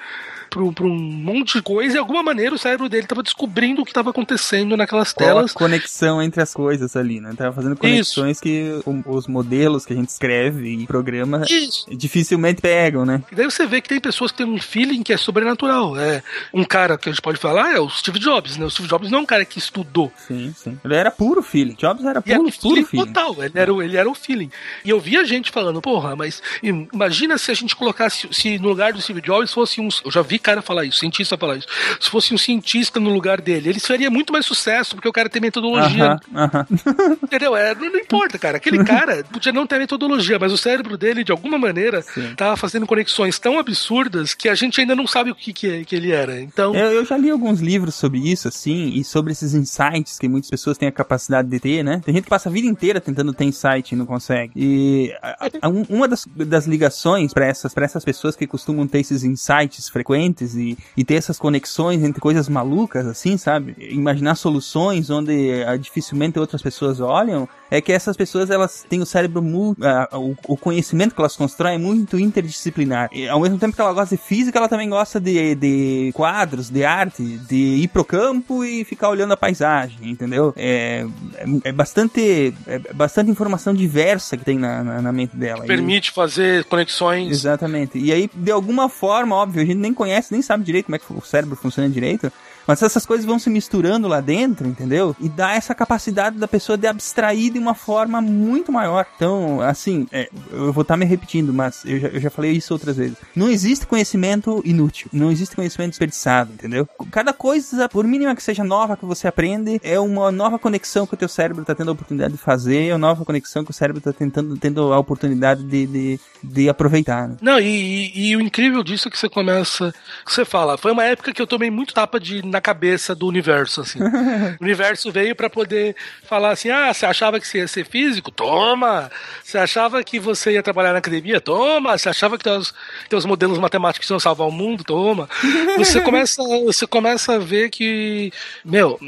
pra, 0.51 0.61
um- 0.61 0.73
um 0.83 0.89
monte 0.99 1.53
de 1.57 1.61
coisa 1.63 1.89
e 1.89 1.93
de 1.93 1.97
alguma 1.97 2.21
maneira 2.21 2.53
o 2.53 2.57
cérebro 2.57 2.89
dele 2.89 3.07
tava 3.07 3.23
descobrindo 3.23 3.81
o 3.81 3.85
que 3.85 3.93
tava 3.93 4.09
acontecendo 4.09 4.75
naquelas 4.75 5.13
Qual 5.13 5.29
a 5.29 5.33
telas. 5.33 5.53
conexão 5.53 6.21
entre 6.21 6.41
as 6.41 6.53
coisas 6.53 6.95
ali, 6.95 7.21
né? 7.21 7.33
Tava 7.37 7.55
fazendo 7.55 7.75
conexões 7.77 8.39
que 8.39 8.81
o- 8.85 9.03
os 9.15 9.27
modelos 9.27 9.85
que 9.85 9.93
a 9.93 9.95
gente 9.95 10.09
escreve 10.09 10.67
e 10.69 10.85
programa 10.85 11.43
Isso. 11.49 11.85
dificilmente 11.95 12.61
pegam, 12.61 13.05
né? 13.05 13.23
E 13.31 13.35
daí 13.35 13.45
você 13.45 13.65
vê 13.65 13.79
que 13.81 13.87
tem 13.89 13.99
pessoas 13.99 14.31
que 14.31 14.37
têm 14.39 14.45
um 14.45 14.59
feeling 14.59 15.01
que 15.03 15.13
é 15.13 15.17
sobrenatural. 15.17 15.97
É 15.97 16.21
um 16.53 16.63
cara 16.65 16.97
que 16.97 17.07
a 17.07 17.11
gente 17.11 17.21
pode 17.21 17.39
falar 17.39 17.73
é 17.73 17.79
o 17.79 17.89
Steve 17.89 18.19
Jobs, 18.19 18.57
né? 18.57 18.65
O 18.65 18.69
Steve 18.69 18.89
Jobs 18.89 19.09
não 19.09 19.19
é 19.19 19.21
um 19.21 19.25
cara 19.25 19.45
que 19.45 19.57
estudou. 19.57 20.11
Sim, 20.27 20.53
sim. 20.55 20.77
Ele 20.83 20.95
era 20.95 21.09
puro 21.09 21.41
feeling. 21.41 21.75
Jobs 21.75 22.03
era 22.03 22.21
E 22.25 22.29
era 22.31 22.39
puro, 22.41 22.51
puro 22.61 22.85
feeling 22.85 23.05
total, 23.13 23.35
ele 23.43 23.53
era, 23.57 23.73
o- 23.73 23.81
ele 23.81 23.95
era 23.95 24.09
o 24.09 24.13
feeling. 24.13 24.51
E 24.83 24.89
eu 24.89 24.99
via 24.99 25.23
gente 25.23 25.49
falando, 25.49 25.81
porra, 25.81 26.13
mas 26.15 26.41
imagina 26.61 27.37
se 27.37 27.51
a 27.51 27.53
gente 27.53 27.75
colocasse, 27.75 28.27
se 28.31 28.59
no 28.59 28.67
lugar 28.69 28.91
do 28.91 29.01
Steve 29.01 29.21
Jobs 29.21 29.53
fosse 29.53 29.79
um. 29.79 29.87
Eu 30.03 30.11
já 30.11 30.21
vi 30.21 30.39
cara 30.41 30.61
falar 30.61 30.85
isso, 30.85 30.99
cientista 30.99 31.37
falar 31.37 31.57
isso. 31.57 31.67
Se 31.99 32.09
fosse 32.09 32.33
um 32.33 32.37
cientista 32.37 32.99
no 32.99 33.09
lugar 33.13 33.39
dele, 33.41 33.69
ele 33.69 33.79
faria 33.79 34.09
muito 34.09 34.33
mais 34.33 34.45
sucesso, 34.45 34.95
porque 34.95 35.07
o 35.07 35.13
cara 35.13 35.29
tem 35.29 35.41
metodologia. 35.41 36.19
Aham, 36.35 36.49
aham. 36.53 36.67
Entendeu? 37.23 37.55
É, 37.55 37.73
não, 37.75 37.89
não 37.91 37.99
importa, 37.99 38.37
cara. 38.39 38.57
Aquele 38.57 38.83
cara 38.85 39.23
podia 39.31 39.51
não 39.51 39.65
ter 39.67 39.79
metodologia, 39.79 40.37
mas 40.39 40.51
o 40.51 40.57
cérebro 40.57 40.97
dele, 40.97 41.23
de 41.23 41.31
alguma 41.31 41.57
maneira, 41.57 42.01
Sim. 42.01 42.33
tava 42.35 42.57
fazendo 42.57 42.85
conexões 42.85 43.39
tão 43.39 43.59
absurdas 43.59 44.33
que 44.33 44.49
a 44.49 44.55
gente 44.55 44.79
ainda 44.81 44.95
não 44.95 45.07
sabe 45.07 45.31
o 45.31 45.35
que, 45.35 45.53
que, 45.53 45.85
que 45.85 45.95
ele 45.95 46.11
era. 46.11 46.39
Então. 46.41 46.73
Eu, 46.75 46.91
eu 46.91 47.05
já 47.05 47.17
li 47.17 47.29
alguns 47.29 47.59
livros 47.59 47.95
sobre 47.95 48.19
isso, 48.19 48.47
assim, 48.47 48.89
e 48.95 49.03
sobre 49.03 49.31
esses 49.31 49.53
insights 49.53 50.17
que 50.19 50.27
muitas 50.27 50.49
pessoas 50.49 50.77
têm 50.77 50.87
a 50.87 50.91
capacidade 50.91 51.47
de 51.47 51.59
ter, 51.59 51.83
né? 51.83 52.01
Tem 52.03 52.13
gente 52.13 52.23
que 52.25 52.29
passa 52.29 52.49
a 52.49 52.51
vida 52.51 52.67
inteira 52.67 52.99
tentando 52.99 53.33
ter 53.33 53.45
insight 53.45 53.93
e 53.93 53.95
não 53.97 54.05
consegue. 54.05 54.51
E 54.55 55.13
a- 55.21 55.49
a- 55.63 55.69
um- 55.69 55.85
uma 55.89 56.07
das, 56.07 56.25
das 56.35 56.65
ligações 56.65 57.33
para 57.33 57.45
essas, 57.45 57.73
pra 57.73 57.85
essas 57.85 58.03
pessoas 58.03 58.35
que 58.35 58.47
costumam 58.47 58.87
ter 58.87 58.99
esses 58.99 59.23
insights 59.23 59.89
frequentes 59.89 60.30
e, 60.39 60.77
e 60.95 61.03
ter 61.03 61.15
essas 61.15 61.37
conexões 61.37 62.03
entre 62.03 62.21
coisas 62.21 62.47
malucas, 62.47 63.05
assim, 63.07 63.37
sabe? 63.37 63.75
Imaginar 63.77 64.35
soluções 64.35 65.09
onde 65.09 65.63
ah, 65.63 65.77
dificilmente 65.77 66.39
outras 66.39 66.61
pessoas 66.61 66.99
olham, 66.99 67.47
é 67.69 67.79
que 67.81 67.91
essas 67.91 68.17
pessoas 68.17 68.49
elas 68.49 68.85
têm 68.87 69.01
o 69.01 69.05
cérebro 69.05 69.41
ah, 69.81 70.09
o, 70.17 70.35
o 70.47 70.57
conhecimento 70.57 71.15
que 71.15 71.21
elas 71.21 71.35
constroem 71.35 71.75
é 71.75 71.77
muito 71.77 72.19
interdisciplinar. 72.19 73.09
E, 73.11 73.27
ao 73.27 73.39
mesmo 73.39 73.57
tempo 73.57 73.75
que 73.75 73.81
ela 73.81 73.93
gosta 73.93 74.15
de 74.15 74.21
física, 74.21 74.57
ela 74.57 74.67
também 74.69 74.89
gosta 74.89 75.19
de, 75.19 75.55
de 75.55 76.11
quadros, 76.13 76.69
de 76.69 76.83
arte, 76.83 77.23
de 77.23 77.55
ir 77.55 77.87
pro 77.87 78.03
campo 78.03 78.63
e 78.63 78.83
ficar 78.83 79.09
olhando 79.09 79.33
a 79.33 79.37
paisagem, 79.37 80.09
entendeu? 80.09 80.53
É, 80.55 81.05
é, 81.35 81.69
é 81.69 81.71
bastante 81.71 82.53
é 82.67 82.79
bastante 82.93 83.31
informação 83.31 83.73
diversa 83.73 84.37
que 84.37 84.43
tem 84.45 84.57
na, 84.57 84.83
na, 84.83 85.01
na 85.01 85.11
mente 85.11 85.35
dela. 85.35 85.65
E- 85.65 85.67
Permite 85.67 86.11
fazer 86.11 86.65
conexões. 86.65 87.31
Exatamente. 87.31 87.97
E 87.97 88.11
aí, 88.11 88.29
de 88.33 88.51
alguma 88.51 88.89
forma, 88.89 89.35
óbvio, 89.35 89.61
a 89.61 89.65
gente 89.65 89.77
nem 89.77 89.93
conhece, 89.93 90.20
nem 90.29 90.41
sabe 90.41 90.63
direito 90.63 90.85
como 90.85 90.95
é 90.95 90.99
que 90.99 91.11
o 91.11 91.21
cérebro 91.21 91.55
funciona 91.55 91.89
direito. 91.89 92.31
Mas 92.67 92.81
essas 92.81 93.05
coisas 93.05 93.25
vão 93.25 93.39
se 93.39 93.49
misturando 93.49 94.07
lá 94.07 94.21
dentro, 94.21 94.67
entendeu? 94.67 95.15
E 95.19 95.27
dá 95.29 95.53
essa 95.53 95.73
capacidade 95.73 96.37
da 96.37 96.47
pessoa 96.47 96.77
de 96.77 96.87
abstrair 96.87 97.51
de 97.51 97.59
uma 97.59 97.73
forma 97.73 98.21
muito 98.21 98.71
maior. 98.71 99.05
Então, 99.15 99.61
assim, 99.61 100.07
é, 100.11 100.29
eu 100.51 100.71
vou 100.71 100.81
estar 100.83 100.97
me 100.97 101.05
repetindo, 101.05 101.53
mas 101.53 101.83
eu 101.85 101.99
já, 101.99 102.07
eu 102.09 102.19
já 102.19 102.29
falei 102.29 102.51
isso 102.51 102.73
outras 102.73 102.97
vezes. 102.97 103.17
Não 103.35 103.49
existe 103.49 103.85
conhecimento 103.85 104.61
inútil. 104.65 105.09
Não 105.11 105.31
existe 105.31 105.55
conhecimento 105.55 105.89
desperdiçado, 105.91 106.53
entendeu? 106.53 106.87
Cada 107.11 107.33
coisa, 107.33 107.87
por 107.89 108.05
mínima 108.05 108.35
que 108.35 108.43
seja 108.43 108.63
nova 108.63 108.95
que 108.97 109.05
você 109.05 109.27
aprende, 109.27 109.79
é 109.83 109.99
uma 109.99 110.31
nova 110.31 110.57
conexão 110.59 111.05
que 111.07 111.13
o 111.13 111.17
teu 111.17 111.27
cérebro 111.29 111.61
está 111.63 111.73
tendo 111.75 111.89
a 111.89 111.93
oportunidade 111.93 112.33
de 112.33 112.39
fazer, 112.39 112.87
é 112.87 112.93
uma 112.93 112.99
nova 113.09 113.25
conexão 113.25 113.63
que 113.63 113.71
o 113.71 113.73
cérebro 113.73 113.99
está 113.99 114.13
tentando, 114.13 114.55
tendo 114.57 114.93
a 114.93 114.99
oportunidade 114.99 115.63
de, 115.63 115.85
de, 115.87 116.19
de 116.43 116.69
aproveitar. 116.69 117.27
Né? 117.27 117.35
Não, 117.41 117.59
e, 117.59 118.11
e- 118.15 118.29
e 118.31 118.35
o 118.37 118.41
incrível 118.41 118.83
disso 118.83 119.07
é 119.07 119.11
que 119.11 119.17
você 119.17 119.29
começa. 119.29 119.93
Você 120.25 120.45
fala, 120.45 120.77
foi 120.77 120.91
uma 120.91 121.03
época 121.03 121.33
que 121.33 121.41
eu 121.41 121.47
tomei 121.47 121.69
muito 121.71 121.93
tapa 121.93 122.19
de, 122.19 122.41
na 122.51 122.61
cabeça 122.61 123.15
do 123.15 123.27
universo, 123.27 123.81
assim. 123.81 123.99
o 124.59 124.63
universo 124.63 125.11
veio 125.11 125.35
pra 125.35 125.49
poder 125.49 125.95
falar 126.23 126.51
assim: 126.51 126.69
ah, 126.69 126.93
você 126.93 127.05
achava 127.05 127.39
que 127.39 127.47
você 127.47 127.59
ia 127.59 127.67
ser 127.67 127.85
físico? 127.85 128.31
Toma! 128.31 129.09
Você 129.43 129.57
achava 129.57 130.03
que 130.03 130.19
você 130.19 130.51
ia 130.51 130.63
trabalhar 130.63 130.91
na 130.91 130.99
academia? 130.99 131.41
Toma! 131.41 131.97
Você 131.97 132.09
achava 132.09 132.37
que 132.37 132.43
teus, 132.43 132.73
teus 133.09 133.25
modelos 133.25 133.57
matemáticos 133.57 134.09
iam 134.09 134.19
salvar 134.19 134.47
o 134.47 134.51
mundo? 134.51 134.83
Toma! 134.83 135.29
Você 135.77 136.01
começa, 136.01 136.43
você 136.65 136.85
começa 136.85 137.35
a 137.35 137.39
ver 137.39 137.69
que, 137.69 138.31
meu. 138.63 138.99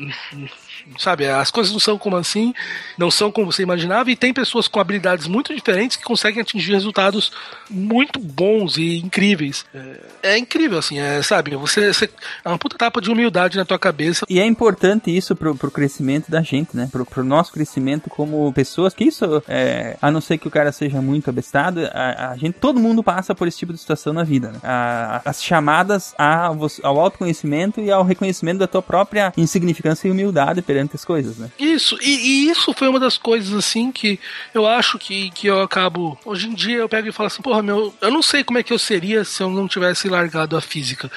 Sabe, 0.98 1.28
as 1.28 1.50
coisas 1.50 1.72
não 1.72 1.80
são 1.80 1.98
como 1.98 2.18
assim, 2.18 2.54
não 2.98 3.10
são 3.10 3.32
como 3.32 3.52
você 3.52 3.64
imaginava, 3.64 4.12
e 4.12 4.16
tem 4.16 4.34
pessoas 4.34 4.68
com 4.68 4.80
habilidades 4.80 5.28
muito 5.28 5.54
diferentes 5.56 5.98
que 5.98 6.04
conseguem 6.04 6.42
atingir 6.42 6.74
resultados 6.74 7.32
muito 7.70 8.20
bons 8.20 8.78
e 8.78 8.98
incríveis. 9.00 9.66
É, 9.74 10.34
é 10.34 10.38
incrível, 10.38 10.80
assim, 10.80 11.00
é, 11.00 11.22
sabe? 11.22 11.56
Você, 11.56 11.94
você. 11.94 12.10
É 12.44 12.50
uma 12.50 12.58
puta 12.58 12.78
tapa 12.78 13.00
de 13.00 13.10
humildade 13.10 13.58
na 13.58 13.66
tua 13.66 13.80
cabeça. 13.80 14.26
E 14.30 14.40
é 14.40 14.46
importante 14.46 15.16
isso 15.16 15.36
pro, 15.36 15.56
pro 15.56 15.72
crescimento 15.72 16.30
da 16.30 16.42
gente, 16.42 16.76
né? 16.76 16.90
Pro, 16.92 17.06
pro 17.06 17.24
nosso 17.24 17.52
crescimento 17.54 18.10
como 18.10 18.52
pessoas, 18.54 18.94
que 18.94 19.06
isso, 19.06 19.42
é, 19.48 19.98
a 20.02 20.12
não 20.12 20.20
ser 20.22 20.38
que 20.38 20.48
o 20.48 20.52
cara 20.52 20.72
seja 20.72 21.02
muito 21.02 21.30
abestado, 21.30 21.82
a, 21.94 22.32
a 22.32 22.38
gente, 22.38 22.56
todo 22.56 22.80
mundo 22.80 23.02
passa 23.04 23.34
por 23.34 23.48
esse 23.48 23.58
tipo 23.58 23.74
de 23.74 23.80
situação 23.80 24.14
na 24.14 24.24
vida, 24.24 24.52
né? 24.52 24.60
A- 24.64 25.22
as 25.26 25.42
chamadas 25.42 26.14
a, 26.18 26.48
ao 26.84 27.00
autoconhecimento 27.00 27.80
e 27.80 27.90
ao 27.92 28.04
reconhecimento 28.04 28.60
da 28.60 28.68
tua 28.68 28.82
própria 28.82 29.32
insignificância 29.38 30.08
e 30.08 30.12
humildade 30.12 30.62
perante 30.74 30.96
as 30.96 31.06
coisas, 31.06 31.38
né? 31.38 31.52
Isso, 31.60 31.96
e, 32.02 32.48
e 32.48 32.50
isso 32.50 32.74
foi 32.74 32.88
uma 32.88 33.00
das 33.00 33.16
coisas, 33.16 33.54
assim, 33.54 33.92
que 33.92 34.20
eu 34.54 34.66
acho 34.66 34.98
que, 34.98 35.30
que 35.32 35.46
eu 35.46 35.62
acabo. 35.62 36.18
Hoje 36.26 36.48
em 36.48 36.54
dia 36.54 36.78
eu 36.78 36.90
pego 36.90 37.08
e 37.08 37.12
falo 37.12 37.28
assim, 37.28 37.44
porra, 37.44 37.62
meu, 37.62 37.94
eu 38.02 38.10
não 38.10 38.24
sei 38.24 38.44
como 38.44 38.58
é 38.58 38.64
que 38.64 38.74
eu 38.74 38.80
seria 38.80 39.24
se 39.24 39.44
eu 39.44 39.50
não 39.52 39.68
tivesse 39.68 40.10
largado 40.10 40.58
a 40.58 40.62
física. 40.62 41.12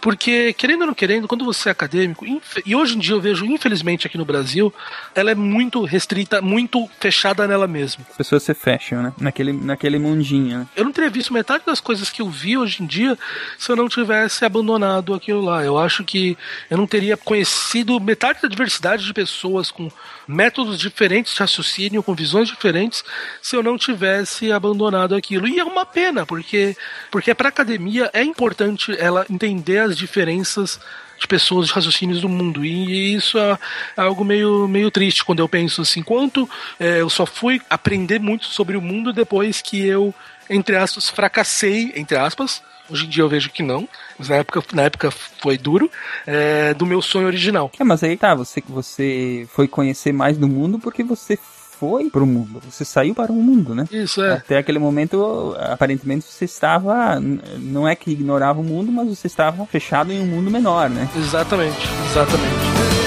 Porque, 0.00 0.52
querendo 0.52 0.82
ou 0.82 0.86
não 0.86 0.94
querendo, 0.94 1.26
quando 1.26 1.44
você 1.44 1.68
é 1.68 1.72
acadêmico, 1.72 2.24
e 2.64 2.76
hoje 2.76 2.96
em 2.96 3.00
dia 3.00 3.14
eu 3.14 3.20
vejo, 3.20 3.44
infelizmente, 3.44 4.06
aqui 4.06 4.16
no 4.16 4.24
Brasil, 4.24 4.72
ela 5.14 5.32
é 5.32 5.34
muito 5.34 5.84
restrita, 5.84 6.40
muito 6.40 6.88
fechada 7.00 7.48
nela 7.48 7.66
mesma. 7.66 8.06
As 8.10 8.16
pessoas 8.16 8.44
se 8.44 8.54
fecham, 8.54 9.02
né? 9.02 9.12
Naquele, 9.20 9.52
naquele 9.52 9.98
mundinho, 9.98 10.58
né? 10.58 10.66
Eu 10.76 10.84
não 10.84 10.92
teria 10.92 11.10
visto 11.10 11.32
metade 11.32 11.64
das 11.66 11.80
coisas 11.80 12.10
que 12.10 12.22
eu 12.22 12.30
vi 12.30 12.56
hoje 12.56 12.82
em 12.82 12.86
dia 12.86 13.18
se 13.58 13.72
eu 13.72 13.76
não 13.76 13.88
tivesse 13.88 14.44
abandonado 14.44 15.14
aquilo 15.14 15.40
lá. 15.40 15.64
Eu 15.64 15.76
acho 15.76 16.04
que 16.04 16.38
eu 16.70 16.78
não 16.78 16.86
teria 16.86 17.16
conhecido 17.16 17.98
metade 17.98 18.40
da 18.42 18.48
diversidade 18.48 18.99
de 19.04 19.12
pessoas 19.12 19.70
com 19.70 19.90
métodos 20.26 20.78
diferentes 20.78 21.34
de 21.34 21.40
raciocínio, 21.40 22.02
com 22.02 22.14
visões 22.14 22.48
diferentes, 22.48 23.04
se 23.42 23.56
eu 23.56 23.62
não 23.62 23.76
tivesse 23.76 24.52
abandonado 24.52 25.14
aquilo. 25.14 25.46
E 25.48 25.58
é 25.58 25.64
uma 25.64 25.86
pena, 25.86 26.24
porque 26.26 26.76
porque 27.10 27.34
para 27.34 27.48
academia 27.48 28.10
é 28.12 28.22
importante 28.22 28.94
ela 28.98 29.26
entender 29.28 29.78
as 29.78 29.96
diferenças 29.96 30.80
de 31.18 31.26
pessoas 31.26 31.68
de 31.68 31.74
raciocínios 31.74 32.22
do 32.22 32.28
mundo. 32.28 32.64
E 32.64 33.14
isso 33.14 33.38
é 33.38 33.58
algo 33.96 34.24
meio, 34.24 34.66
meio 34.66 34.90
triste 34.90 35.24
quando 35.24 35.40
eu 35.40 35.48
penso 35.48 35.82
assim, 35.82 36.02
quanto 36.02 36.48
é, 36.78 37.00
eu 37.02 37.10
só 37.10 37.26
fui 37.26 37.60
aprender 37.68 38.18
muito 38.18 38.46
sobre 38.46 38.76
o 38.76 38.80
mundo 38.80 39.12
depois 39.12 39.60
que 39.60 39.84
eu, 39.86 40.14
entre 40.48 40.76
aspas, 40.76 41.10
fracassei, 41.10 41.92
entre 41.94 42.16
aspas. 42.16 42.62
Hoje 42.90 43.06
em 43.06 43.08
dia 43.08 43.22
eu 43.22 43.28
vejo 43.28 43.50
que 43.50 43.62
não, 43.62 43.88
mas 44.18 44.28
na 44.28 44.36
época, 44.36 44.62
na 44.74 44.82
época 44.82 45.10
foi 45.10 45.56
duro, 45.56 45.90
é, 46.26 46.74
do 46.74 46.86
meu 46.86 47.00
sonho 47.00 47.26
original. 47.26 47.70
É, 47.78 47.84
mas 47.84 48.02
aí 48.02 48.16
tá, 48.16 48.34
você, 48.34 48.62
você 48.68 49.46
foi 49.52 49.68
conhecer 49.68 50.12
mais 50.12 50.36
do 50.36 50.48
mundo 50.48 50.78
porque 50.78 51.02
você 51.02 51.38
foi 51.80 52.10
pro 52.10 52.26
mundo. 52.26 52.60
Você 52.68 52.84
saiu 52.84 53.14
para 53.14 53.32
o 53.32 53.34
mundo, 53.34 53.74
né? 53.74 53.86
Isso 53.90 54.22
é. 54.22 54.34
Até 54.34 54.58
aquele 54.58 54.78
momento, 54.78 55.56
aparentemente, 55.58 56.26
você 56.26 56.44
estava. 56.44 57.18
Não 57.58 57.88
é 57.88 57.96
que 57.96 58.10
ignorava 58.10 58.60
o 58.60 58.64
mundo, 58.64 58.92
mas 58.92 59.08
você 59.08 59.26
estava 59.26 59.64
fechado 59.64 60.12
em 60.12 60.20
um 60.20 60.26
mundo 60.26 60.50
menor, 60.50 60.90
né? 60.90 61.08
Exatamente, 61.16 61.88
exatamente. 62.10 62.99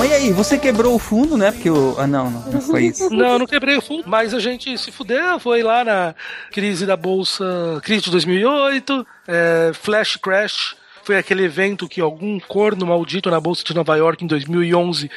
Mas 0.00 0.10
e 0.10 0.14
aí, 0.14 0.32
você 0.32 0.56
quebrou 0.56 0.94
o 0.94 0.98
fundo, 0.98 1.36
né? 1.36 1.52
Porque 1.52 1.68
o. 1.68 1.94
Ah, 1.98 2.06
não, 2.06 2.30
não, 2.30 2.52
não 2.52 2.60
foi 2.62 2.86
isso. 2.86 3.10
Não, 3.10 3.38
não 3.38 3.46
quebrei 3.46 3.76
o 3.76 3.82
fundo, 3.82 4.04
mas 4.06 4.32
a 4.32 4.40
gente 4.40 4.78
se 4.78 4.90
fudeu, 4.90 5.38
foi 5.38 5.62
lá 5.62 5.84
na 5.84 6.14
crise 6.50 6.86
da 6.86 6.96
bolsa, 6.96 7.44
crise 7.82 8.04
de 8.04 8.10
2008, 8.10 9.06
é, 9.28 9.72
Flash 9.74 10.16
Crash, 10.16 10.74
foi 11.04 11.18
aquele 11.18 11.44
evento 11.44 11.86
que 11.86 12.00
algum 12.00 12.40
corno 12.40 12.86
maldito 12.86 13.30
na 13.30 13.38
bolsa 13.38 13.62
de 13.62 13.74
Nova 13.74 13.94
York 13.94 14.24
em 14.24 14.26
2011 14.26 15.10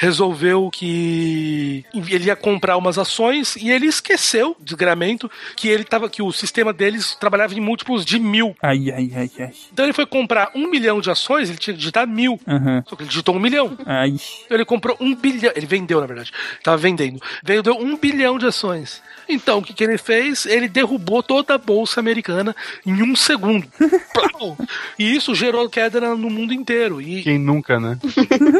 resolveu 0.00 0.70
que 0.72 1.84
ele 1.94 2.24
ia 2.24 2.34
comprar 2.34 2.78
umas 2.78 2.96
ações 2.96 3.54
e 3.56 3.70
ele 3.70 3.84
esqueceu, 3.84 4.56
desgramento, 4.58 5.30
que 5.54 5.68
ele 5.68 5.84
tava 5.84 6.08
que 6.08 6.22
o 6.22 6.32
sistema 6.32 6.72
deles 6.72 7.14
trabalhava 7.20 7.52
em 7.52 7.60
múltiplos 7.60 8.02
de 8.02 8.18
mil. 8.18 8.56
Ai, 8.62 8.90
ai, 8.90 9.10
ai, 9.14 9.30
ai. 9.38 9.52
Então 9.70 9.84
ele 9.84 9.92
foi 9.92 10.06
comprar 10.06 10.52
um 10.54 10.70
milhão 10.70 11.02
de 11.02 11.10
ações, 11.10 11.50
ele 11.50 11.58
tinha 11.58 11.74
que 11.74 11.80
digitar 11.80 12.08
mil. 12.08 12.40
Aham. 12.48 12.82
Só 12.88 12.96
que 12.96 13.02
ele 13.02 13.10
digitou 13.10 13.36
um 13.36 13.38
milhão. 13.38 13.76
Ai. 13.84 14.14
Então 14.46 14.56
ele 14.56 14.64
comprou 14.64 14.96
um 14.98 15.14
bilhão. 15.14 15.52
Ele 15.54 15.66
vendeu, 15.66 16.00
na 16.00 16.06
verdade. 16.06 16.32
Tava 16.62 16.78
vendendo. 16.78 17.20
Vendeu 17.44 17.74
um 17.74 17.94
bilhão 17.94 18.38
de 18.38 18.46
ações. 18.46 19.02
Então, 19.32 19.58
o 19.58 19.62
que, 19.62 19.72
que 19.72 19.84
ele 19.84 19.96
fez? 19.98 20.44
Ele 20.46 20.68
derrubou 20.68 21.22
toda 21.22 21.54
a 21.54 21.58
bolsa 21.58 22.00
americana 22.00 22.54
em 22.84 23.02
um 23.02 23.14
segundo. 23.16 23.66
E 24.98 25.14
isso 25.16 25.34
gerou 25.34 25.68
queda 25.68 26.00
no 26.14 26.30
mundo 26.30 26.52
inteiro. 26.54 27.00
E 27.00 27.22
Quem 27.22 27.38
nunca, 27.38 27.78
né? 27.78 27.98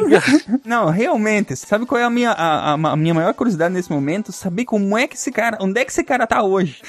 Não, 0.64 0.90
realmente, 0.90 1.56
sabe 1.56 1.86
qual 1.86 2.00
é 2.00 2.04
a 2.04 2.10
minha, 2.10 2.30
a, 2.32 2.72
a- 2.74 2.92
a 2.92 2.96
minha 2.96 3.14
maior 3.14 3.32
curiosidade 3.34 3.72
nesse 3.72 3.90
momento? 3.90 4.30
Saber 4.32 4.64
como 4.64 4.96
é 4.96 5.06
que 5.06 5.14
esse 5.16 5.32
cara. 5.32 5.56
Onde 5.60 5.80
é 5.80 5.84
que 5.84 5.90
esse 5.90 6.04
cara 6.04 6.26
tá 6.26 6.42
hoje? 6.42 6.80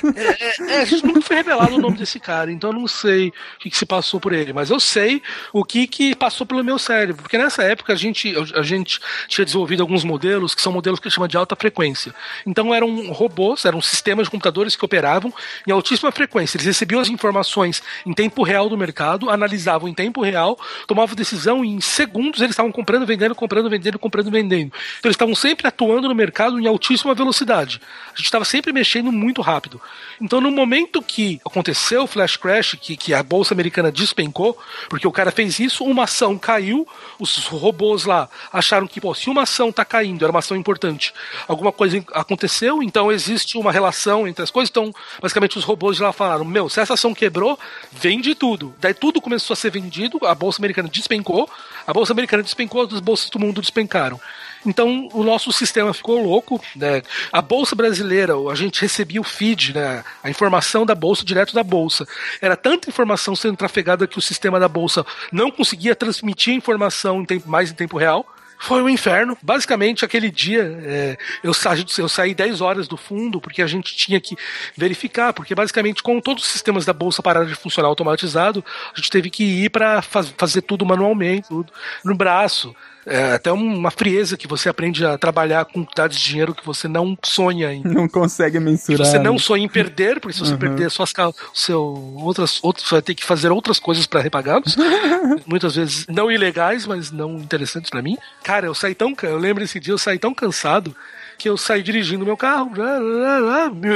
é, 0.68 0.82
a 0.82 0.86
gente 0.86 1.06
nunca 1.06 1.22
foi 1.22 1.38
revelado 1.38 1.76
o 1.76 1.80
nome 1.80 1.98
desse 1.98 2.20
cara, 2.20 2.52
então 2.52 2.72
eu 2.72 2.80
não 2.80 2.88
sei 2.88 3.30
o 3.30 3.34
que, 3.60 3.70
que 3.70 3.78
se 3.78 3.86
passou 3.86 4.20
por 4.20 4.34
ele, 4.34 4.52
mas 4.54 4.70
eu 4.70 4.80
sei 4.80 5.22
o 5.54 5.64
que, 5.64 5.88
que 5.88 6.16
passou 6.16 6.46
pelo 6.46 6.64
meu 6.64 6.78
cérebro, 6.78 7.22
porque 7.22 7.38
nessa 7.38 7.64
época 7.64 7.94
a 7.94 7.96
gente, 7.96 8.34
a 8.56 8.62
gente 8.62 9.00
tinha 9.28 9.46
desenvolvido 9.46 9.82
alguns 9.82 10.04
modelos 10.04 10.54
que 10.54 10.62
são 10.62 10.72
modelos 10.74 11.00
que 11.00 11.08
a 11.08 11.10
gente 11.10 11.16
chama 11.16 11.28
de 11.28 11.38
alta 11.38 11.56
frequência. 11.56 12.14
Então 12.46 12.74
eram 12.74 13.12
robôs, 13.12 13.66
eram 13.72 13.82
sistemas 13.82 14.28
de 14.28 14.32
computadores 14.32 14.76
que 14.76 14.86
operavam 14.86 15.34
em 15.68 15.72
altíssima 15.72 16.12
frequência. 16.12 16.58
Eles 16.58 16.68
recebiam 16.68 17.02
as 17.02 17.10
informações 17.10 17.82
em 18.06 18.14
tempo 18.14 18.44
real 18.44 18.70
do 18.70 18.78
mercado, 18.78 19.30
analisavam 19.30 19.88
em 19.88 19.94
tempo 19.94 20.22
real, 20.22 20.60
tomavam 20.88 21.16
decisão 21.16 21.64
e 21.66 21.70
em 21.70 21.82
segundos 21.82 22.42
eles 22.42 22.52
estavam 22.52 22.72
comprando, 22.72 23.06
vendendo, 23.06 23.36
comprando, 23.36 23.70
vendendo, 23.70 23.98
comprando, 23.98 24.32
vendendo. 24.32 24.72
Então 25.00 25.10
eles 25.10 25.16
estavam 25.16 25.36
sempre 25.36 25.68
atuando 25.68 26.08
no 26.08 26.16
mercado 26.16 26.60
em 26.60 26.68
altíssima 26.68 27.14
velocidade. 27.14 27.82
A 28.08 28.18
gente 28.18 28.26
estava 28.26 28.46
sempre 28.46 28.74
mexendo 28.74 29.12
muito 29.12 29.42
rápido. 29.42 29.82
Então, 30.20 30.40
no 30.40 30.52
momento 30.52 31.02
que 31.02 31.40
aconteceu 31.46 32.04
o 32.04 32.08
flash 32.08 32.38
crash, 32.38 32.78
que, 32.80 32.96
que 32.96 33.14
a 33.14 33.24
bolsa 33.24 33.54
americana 33.54 33.92
despencou, 33.92 34.58
porque 34.90 35.08
o 35.08 35.12
cara 35.12 35.32
fez 35.32 35.60
isso, 35.60 35.84
uma 35.84 36.04
ação 36.04 36.38
caiu, 36.38 36.88
os 37.20 37.38
robôs 37.48 38.06
lá 38.06 38.30
acharam 38.52 38.88
que, 38.88 39.02
pô, 39.02 39.14
se 39.14 39.30
uma 39.30 39.44
ação 39.44 39.70
está 39.70 39.84
caindo, 39.84 40.24
era 40.24 40.32
uma 40.32 40.40
ação 40.40 40.58
importante, 40.58 41.14
alguma 41.48 41.72
coisa 41.72 42.04
aconteceu, 42.14 42.84
então 42.84 43.12
existe 43.12 43.58
uma 43.62 43.72
relação 43.72 44.28
entre 44.28 44.44
as 44.44 44.52
coisas. 44.52 44.70
Então, 44.70 44.94
basicamente, 45.22 45.58
os 45.58 45.64
robôs 45.64 45.98
de 45.98 46.04
lá 46.04 46.12
falaram: 46.12 46.44
Meu, 46.46 46.70
se 46.70 46.80
essa 46.80 46.94
ação 46.94 47.14
quebrou, 47.14 47.60
vende 47.92 48.36
tudo. 48.36 48.74
Daí 48.80 48.94
tudo 48.94 49.22
começou 49.22 49.54
a 49.54 49.58
ser 49.58 49.72
vendido, 49.72 50.20
a 50.26 50.36
bolsa 50.36 50.60
americana 50.60 50.90
despencou, 50.90 51.50
a 51.86 51.94
bolsa 51.94 52.14
americana 52.14 52.44
despencou, 52.44 52.84
as 52.84 53.00
bolsas 53.00 53.30
do 53.30 53.40
mundo 53.40 53.62
despencaram. 53.62 54.20
Então 54.66 55.10
o 55.14 55.24
nosso 55.24 55.52
sistema 55.52 55.94
ficou 55.94 56.22
louco, 56.24 56.62
né? 56.76 57.02
A 57.32 57.42
bolsa 57.42 57.76
brasileira, 57.76 58.34
a 58.36 58.56
gente 58.56 58.82
recebia 58.82 59.20
o 59.20 59.24
feed, 59.24 59.74
né? 59.74 60.04
A 60.24 60.30
informação 60.30 60.86
da 60.86 60.94
bolsa 60.94 61.26
direto 61.26 61.54
da 61.54 61.64
bolsa. 61.64 62.08
Era 62.42 62.56
tanta 62.56 62.90
informação 62.90 63.36
sendo 63.36 63.58
trafegada 63.58 64.08
que 64.08 64.20
o 64.20 64.22
sistema 64.22 64.60
da 64.60 64.68
bolsa 64.68 65.06
não 65.32 65.50
conseguia 65.50 65.96
transmitir 65.96 66.54
a 66.54 66.58
informação 66.58 67.22
em 67.22 67.26
tempo, 67.26 67.50
mais 67.50 67.72
em 67.72 67.74
tempo 67.74 67.98
real. 67.98 68.26
Foi 68.62 68.80
um 68.80 68.88
inferno. 68.88 69.36
Basicamente, 69.42 70.06
aquele 70.06 70.30
dia, 70.30 70.62
é, 70.84 71.18
eu, 71.44 71.52
sa 71.52 71.72
eu 71.98 72.08
saí 72.08 72.36
10 72.36 72.62
horas 72.62 72.88
do 72.88 72.96
fundo 72.96 73.42
porque 73.42 73.60
a 73.60 73.66
gente 73.66 73.96
tinha 73.96 74.22
que 74.22 74.38
verificar, 74.78 75.34
porque 75.34 75.56
basicamente, 75.56 76.04
com 76.04 76.22
todos 76.22 76.44
os 76.44 76.50
sistemas 76.52 76.86
da 76.86 76.94
bolsa 76.94 77.24
pararam 77.24 77.48
de 77.48 77.56
funcionar 77.56 77.90
automatizado, 77.90 78.64
a 78.94 79.00
gente 79.00 79.10
teve 79.10 79.32
que 79.32 79.44
ir 79.44 79.72
para 79.72 80.04
faz 80.04 80.32
fazer 80.38 80.62
tudo 80.62 80.86
manualmente, 80.86 81.48
tudo 81.48 81.74
no 82.06 82.16
braço. 82.16 82.76
É 83.06 83.34
até 83.34 83.52
uma 83.52 83.90
frieza 83.90 84.38
que 84.38 84.48
você 84.48 84.70
aprende 84.70 85.06
a 85.06 85.18
trabalhar 85.18 85.66
com 85.66 85.84
quantidades 85.84 86.18
de 86.18 86.24
dinheiro 86.30 86.54
que 86.54 86.66
você 86.66 86.88
não 86.88 87.18
sonha 87.24 87.74
em. 87.74 87.82
Não 87.84 88.08
consegue 88.08 88.58
que 88.58 88.64
mensurar. 88.64 89.06
você 89.08 89.18
não 89.18 89.34
né? 89.34 89.40
sonha 89.40 89.66
em 89.66 89.68
perder, 89.70 90.20
porque 90.20 90.34
se 90.34 90.40
você 90.40 90.52
Uhum. 90.54 90.60
perder 90.60 90.92
suas 90.92 91.12
seu 91.54 91.82
outras 92.18 92.60
outros 92.64 92.88
você 92.88 92.96
vai 92.96 93.02
ter 93.02 93.16
que 93.16 93.24
fazer 93.24 93.52
outras 93.52 93.80
coisas 93.80 94.06
para 94.06 94.22
repagá-los. 94.22 94.76
Muitas 95.48 95.76
vezes 95.76 96.06
não 96.08 96.32
ilegais, 96.32 96.86
mas 96.86 97.12
não 97.12 97.38
interessantes 97.38 97.90
para 97.90 98.02
mim. 98.02 98.18
Cara, 98.44 98.68
eu 98.68 98.76
saí 98.76 98.94
tão, 98.94 99.14
eu 99.24 99.38
lembro 99.38 99.64
esse 99.64 99.80
dia 99.80 99.94
eu 99.94 99.98
saí 99.98 100.20
tão 100.20 100.34
cansado 100.34 100.96
que 101.42 101.50
eu 101.50 101.58
saí 101.58 101.82
dirigindo 101.82 102.24
meu 102.24 102.38
carro, 102.38 102.72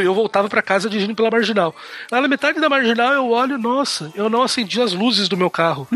eu 0.03 0.15
voltava 0.15 0.49
para 0.49 0.63
casa 0.63 0.89
dirigindo 0.89 1.13
pela 1.15 1.29
marginal. 1.29 1.75
Lá 2.11 2.19
na 2.19 2.27
metade 2.27 2.59
da 2.59 2.67
marginal 2.67 3.13
eu 3.13 3.29
olho, 3.29 3.55
nossa, 3.59 4.11
eu 4.15 4.27
não 4.29 4.41
acendi 4.41 4.81
as 4.81 4.93
luzes 4.93 5.29
do 5.29 5.37
meu 5.37 5.51
carro. 5.51 5.87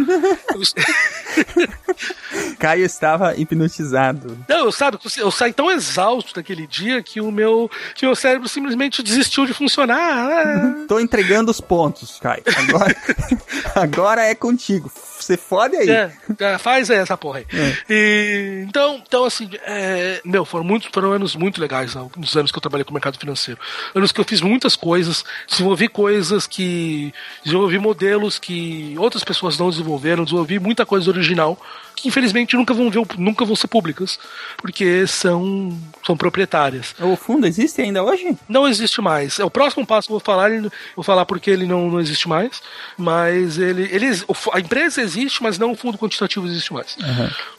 Caio 2.59 2.85
estava 2.85 3.35
hipnotizado. 3.35 4.37
Não, 4.47 4.65
eu 4.65 4.71
sabe, 4.71 4.99
eu 5.17 5.31
saí 5.31 5.51
tão 5.51 5.71
exausto 5.71 6.35
daquele 6.35 6.67
dia 6.67 7.01
que 7.01 7.19
o 7.19 7.31
meu, 7.31 7.69
que 7.95 8.05
o 8.05 8.09
meu 8.09 8.15
cérebro 8.15 8.47
simplesmente 8.47 9.01
desistiu 9.01 9.47
de 9.47 9.53
funcionar. 9.53 10.85
Tô 10.87 10.99
entregando 10.99 11.49
os 11.49 11.59
pontos, 11.59 12.19
Caio. 12.19 12.43
Agora, 12.57 12.95
agora 13.73 14.21
é 14.23 14.35
contigo. 14.35 14.91
Você 15.19 15.35
fode 15.35 15.75
aí. 15.75 15.89
É, 15.89 16.11
é, 16.39 16.57
faz 16.57 16.89
essa 16.89 17.17
porra 17.17 17.39
aí. 17.39 17.45
E, 17.89 18.63
então, 18.67 19.01
então, 19.05 19.25
assim, 19.25 19.49
é, 19.65 20.21
meu, 20.23 20.45
foram, 20.45 20.63
muito, 20.63 20.89
foram 20.91 21.11
anos 21.11 21.35
muito 21.35 21.59
legais 21.59 21.95
ó, 21.95 22.09
nos 22.15 22.35
anos 22.35 22.51
que 22.51 22.57
eu 22.57 22.61
trabalhei 22.61 22.85
com 22.85 22.91
o 22.91 22.93
mercado 22.93 23.19
financeiro. 23.19 23.59
Anos 23.93 24.11
que 24.11 24.19
eu 24.19 24.25
fiz 24.25 24.41
muitas 24.41 24.75
coisas, 24.75 25.23
desenvolvi 25.47 25.87
coisas 25.87 26.47
que. 26.47 27.13
desenvolvi 27.43 27.77
modelos 27.77 28.39
que 28.39 28.95
outras 28.97 29.23
pessoas 29.23 29.57
não 29.59 29.69
desenvolveram, 29.69 30.23
desenvolvi 30.23 30.59
muita 30.59 30.85
coisa 30.85 31.09
original 31.09 31.59
que 32.01 32.07
infelizmente 32.07 32.55
nunca 32.55 32.73
vão 32.73 32.89
ver, 32.89 33.01
nunca 33.17 33.45
vão 33.45 33.55
ser 33.55 33.67
públicas, 33.67 34.19
porque 34.57 35.05
são, 35.07 35.77
são 36.05 36.15
proprietárias. 36.15 36.95
O 36.99 37.15
fundo 37.15 37.45
existe 37.45 37.81
ainda 37.81 38.03
hoje? 38.03 38.37
Não 38.47 38.67
existe 38.67 39.01
mais. 39.01 39.39
É 39.39 39.45
o 39.45 39.49
próximo 39.49 39.85
passo 39.85 40.07
que 40.07 40.13
eu 40.13 40.19
vou 40.19 40.25
falar, 40.25 40.49
vou 40.95 41.03
falar 41.03 41.25
porque 41.25 41.49
ele 41.49 41.65
não, 41.65 41.89
não 41.89 41.99
existe 41.99 42.27
mais, 42.27 42.61
mas 42.97 43.57
ele, 43.57 43.83
ele 43.91 44.07
a 44.53 44.59
empresa 44.59 45.01
existe, 45.01 45.41
mas 45.41 45.57
não 45.57 45.71
o 45.71 45.75
fundo 45.75 45.97
quantitativo 45.97 46.47
existe 46.47 46.73
mais. 46.73 46.97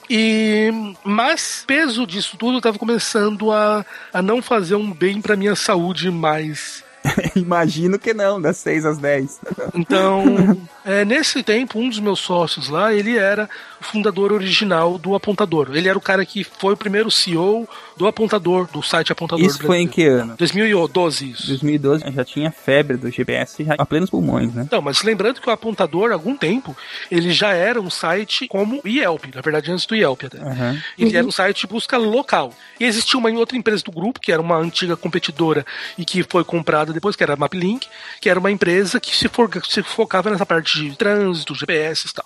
E 0.08 0.70
mas 1.04 1.64
peso 1.66 2.06
disso 2.06 2.36
tudo 2.36 2.58
eu 2.58 2.60
tava 2.60 2.78
começando 2.78 3.52
a, 3.52 3.84
a 4.12 4.20
não 4.20 4.42
fazer 4.42 4.74
um 4.74 4.92
bem 4.92 5.20
para 5.20 5.36
minha 5.36 5.54
saúde 5.54 6.10
mais 6.10 6.84
Imagino 7.36 7.98
que 7.98 8.12
não, 8.12 8.40
das 8.40 8.58
6 8.58 8.84
às 8.84 8.98
10. 8.98 9.40
então, 9.74 10.24
é, 10.85 11.05
nesse 11.05 11.43
tempo, 11.43 11.78
um 11.78 11.89
dos 11.89 11.98
meus 11.98 12.20
sócios 12.20 12.69
lá, 12.69 12.93
ele 12.94 13.16
era 13.16 13.48
o 13.81 13.85
fundador 13.85 14.32
original 14.32 14.98
do 14.98 15.15
Apontador. 15.15 15.70
Ele 15.73 15.89
era 15.89 15.97
o 15.97 16.01
cara 16.01 16.24
que 16.24 16.44
foi 16.44 16.74
o 16.74 16.77
primeiro 16.77 17.11
CEO 17.11 17.69
do 17.97 18.07
Apontador, 18.07 18.66
do 18.70 18.82
site 18.82 19.12
Apontador. 19.12 19.44
Isso 19.44 19.62
foi 19.62 19.78
em 19.78 19.89
que 19.89 20.07
ano? 20.07 20.35
2012, 20.36 21.31
isso. 21.31 21.47
2012 21.48 22.05
já 22.12 22.24
tinha 22.24 22.51
febre 22.51 22.97
do 22.97 23.11
GPS 23.11 23.65
já 23.65 23.74
a 23.78 23.86
plenos 23.86 24.11
pulmões, 24.11 24.52
né? 24.55 24.62
Então, 24.66 24.81
mas 24.82 25.02
lembrando 25.02 25.40
que 25.40 25.48
o 25.48 25.52
Apontador, 25.52 26.11
há 26.11 26.15
algum 26.15 26.36
tempo, 26.36 26.77
ele 27.11 27.31
já 27.31 27.52
era 27.52 27.81
um 27.81 27.90
site 27.90 28.47
como 28.48 28.81
o 28.85 28.89
Yelp, 28.89 29.24
na 29.35 29.40
verdade, 29.40 29.70
antes 29.70 29.86
do 29.86 29.94
Yelp 29.94 30.24
até. 30.24 30.39
Aham. 30.39 30.78
Ele 30.98 31.16
era 31.16 31.27
um 31.27 31.31
site 31.31 31.61
de 31.62 31.66
busca 31.66 31.97
local. 31.97 32.52
E 32.78 32.85
existia 32.85 33.19
uma 33.19 33.31
outra 33.31 33.57
empresa 33.57 33.82
do 33.85 33.93
grupo, 33.93 34.20
que 34.20 34.32
era 34.32 34.40
uma 34.40 34.57
antiga 34.57 34.97
competidora 34.97 35.65
e 35.98 36.05
que 36.05 36.23
foi 36.23 36.44
comprada 36.44 36.93
depois, 36.93 37.16
que 37.16 37.23
era 37.23 37.35
a 37.35 37.36
Maplink, 37.36 37.86
que 38.20 38.28
era 38.31 38.39
uma 38.39 38.51
empresa 38.51 38.98
que 39.01 39.15
se, 39.16 39.28
for- 39.28 39.51
se 39.69 39.82
focava 39.82 40.31
nessa 40.31 40.47
parte 40.47 40.69
de 40.72 40.97
trânsito, 40.97 41.55
GPS 41.55 42.06
e 42.06 42.12
tal. 42.12 42.24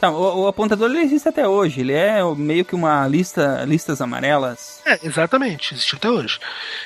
Tá, 0.00 0.10
o, 0.10 0.42
o 0.42 0.48
apontador 0.48 0.90
ele 0.90 1.00
existe 1.00 1.28
até 1.28 1.48
hoje. 1.48 1.80
Ele 1.80 1.92
é 1.92 2.22
meio 2.36 2.64
que 2.64 2.74
uma 2.74 3.06
lista, 3.06 3.64
listas 3.66 4.00
amarelas. 4.00 4.80
É, 4.84 4.98
exatamente, 5.06 5.74
existe 5.74 5.96
até 5.96 6.08
hoje. 6.10 6.38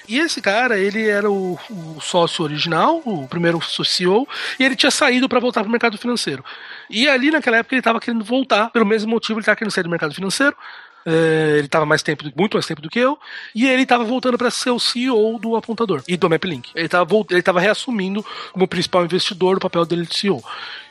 E 0.09 0.19
esse 0.19 0.40
cara, 0.40 0.78
ele 0.78 1.09
era 1.09 1.31
o, 1.31 1.59
o 1.69 2.01
sócio 2.01 2.44
original, 2.44 3.02
o 3.05 3.27
primeiro 3.27 3.61
CEO, 3.85 4.27
e 4.59 4.65
ele 4.65 4.77
tinha 4.77 4.90
saído 4.90 5.28
para 5.28 5.40
voltar 5.40 5.61
para 5.61 5.69
o 5.69 5.73
mercado 5.73 5.98
financeiro. 5.98 6.44
E 6.89 7.09
ali 7.09 7.31
naquela 7.31 7.59
época 7.59 7.74
ele 7.74 7.81
estava 7.81 8.01
querendo 8.01 8.24
voltar, 8.24 8.70
pelo 8.70 8.86
mesmo 8.86 9.11
motivo 9.11 9.39
ele 9.39 9.43
estava 9.43 9.57
querendo 9.57 9.73
sair 9.73 9.85
do 9.85 9.90
mercado 9.90 10.15
financeiro. 10.15 10.57
É, 11.06 11.56
ele 11.56 11.66
estava 11.66 11.86
mais 11.86 12.02
tempo, 12.02 12.24
muito 12.36 12.55
mais 12.55 12.66
tempo 12.66 12.82
do 12.82 12.90
que 12.90 12.98
eu, 12.98 13.18
e 13.55 13.66
ele 13.66 13.82
estava 13.82 14.05
voltando 14.05 14.36
para 14.36 14.51
ser 14.51 14.70
o 14.70 14.78
CEO 14.78 15.39
do 15.39 15.56
apontador 15.56 16.02
e 16.06 16.16
do 16.16 16.28
Maplink. 16.28 16.70
Ele 16.74 16.86
estava 16.86 17.14
ele 17.31 17.60
reassumindo 17.60 18.24
como 18.52 18.68
principal 18.68 19.05
investidor 19.05 19.56
o 19.56 19.60
papel 19.60 19.85
dele 19.86 20.06
de 20.06 20.14
CEO. 20.14 20.43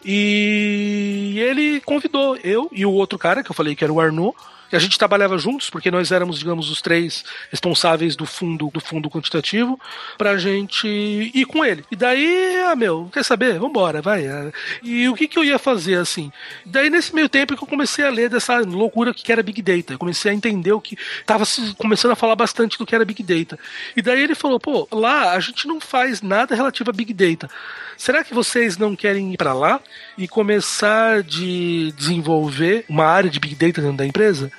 E 0.04 1.36
ele 1.40 1.82
convidou 1.82 2.38
eu 2.44 2.70
e 2.72 2.86
o 2.86 2.92
outro 2.92 3.20
cara, 3.20 3.44
que 3.44 3.52
eu 3.52 3.56
falei 3.56 3.76
que 3.76 3.84
era 3.84 3.94
o 3.94 4.00
Arnaud, 4.00 4.36
a 4.76 4.80
gente 4.80 4.98
trabalhava 4.98 5.38
juntos, 5.38 5.70
porque 5.70 5.92
nós 5.92 6.12
éramos, 6.12 6.40
digamos, 6.40 6.70
os 6.70 6.82
três 6.82 7.24
responsáveis 7.52 8.16
do 8.16 8.26
fundo 8.26 8.70
do 8.74 8.80
fundo 8.80 9.10
quantitativo, 9.10 9.80
pra 10.18 10.38
gente 10.38 10.88
ir 10.88 11.46
com 11.46 11.64
ele. 11.64 11.84
E 11.92 11.96
daí, 11.96 12.60
ah, 12.68 12.76
meu, 12.76 13.10
quer 13.12 13.24
saber? 13.24 13.60
Vambora, 13.60 14.02
vai. 14.02 14.26
E 14.84 15.08
o 15.10 15.16
que, 15.16 15.28
que 15.28 15.38
eu 15.38 15.44
ia 15.44 15.58
fazer, 15.58 15.96
assim? 15.96 16.32
Daí, 16.66 16.90
nesse 16.90 17.14
meio 17.14 17.30
tempo 17.30 17.56
que 17.56 17.64
eu 17.64 17.68
comecei 17.68 18.06
a 18.06 18.10
ler 18.10 18.30
dessa 18.30 18.60
loucura 18.60 19.14
que 19.14 19.32
era 19.32 19.44
Big 19.44 19.62
Data. 19.62 19.94
Eu 19.94 20.00
comecei 20.00 20.32
a 20.32 20.36
entender 20.36 20.72
o 20.72 20.82
que. 20.82 20.98
Tava 21.26 21.46
começando 21.78 22.12
a 22.12 22.16
falar 22.16 22.36
bastante 22.36 22.78
do 22.78 22.86
que 22.86 22.96
era 22.96 23.06
Big 23.06 23.24
Data. 23.24 23.58
E 23.96 24.02
daí 24.02 24.22
ele 24.22 24.36
falou, 24.36 24.60
pô, 24.60 24.88
lá 24.92 25.34
a 25.34 25.40
gente 25.40 25.68
não 25.68 25.80
faz 25.80 26.22
nada 26.22 26.56
relativo 26.56 26.90
a 26.90 26.94
Big 26.94 27.14
Data. 27.14 27.50
Será 27.98 28.24
que 28.24 28.34
vocês 28.34 28.78
não 28.78 28.96
querem 28.96 29.34
ir 29.34 29.38
para 29.38 29.54
lá 29.54 29.82
e 30.18 30.26
começar 30.26 31.22
de 31.22 31.94
desenvolver 31.98 32.86
uma 32.88 33.06
área 33.06 33.30
de 33.30 33.40
Big 33.40 33.56
Data 33.56 33.82
dentro 33.82 33.98
da 33.98 34.06
empresa? 34.06 34.50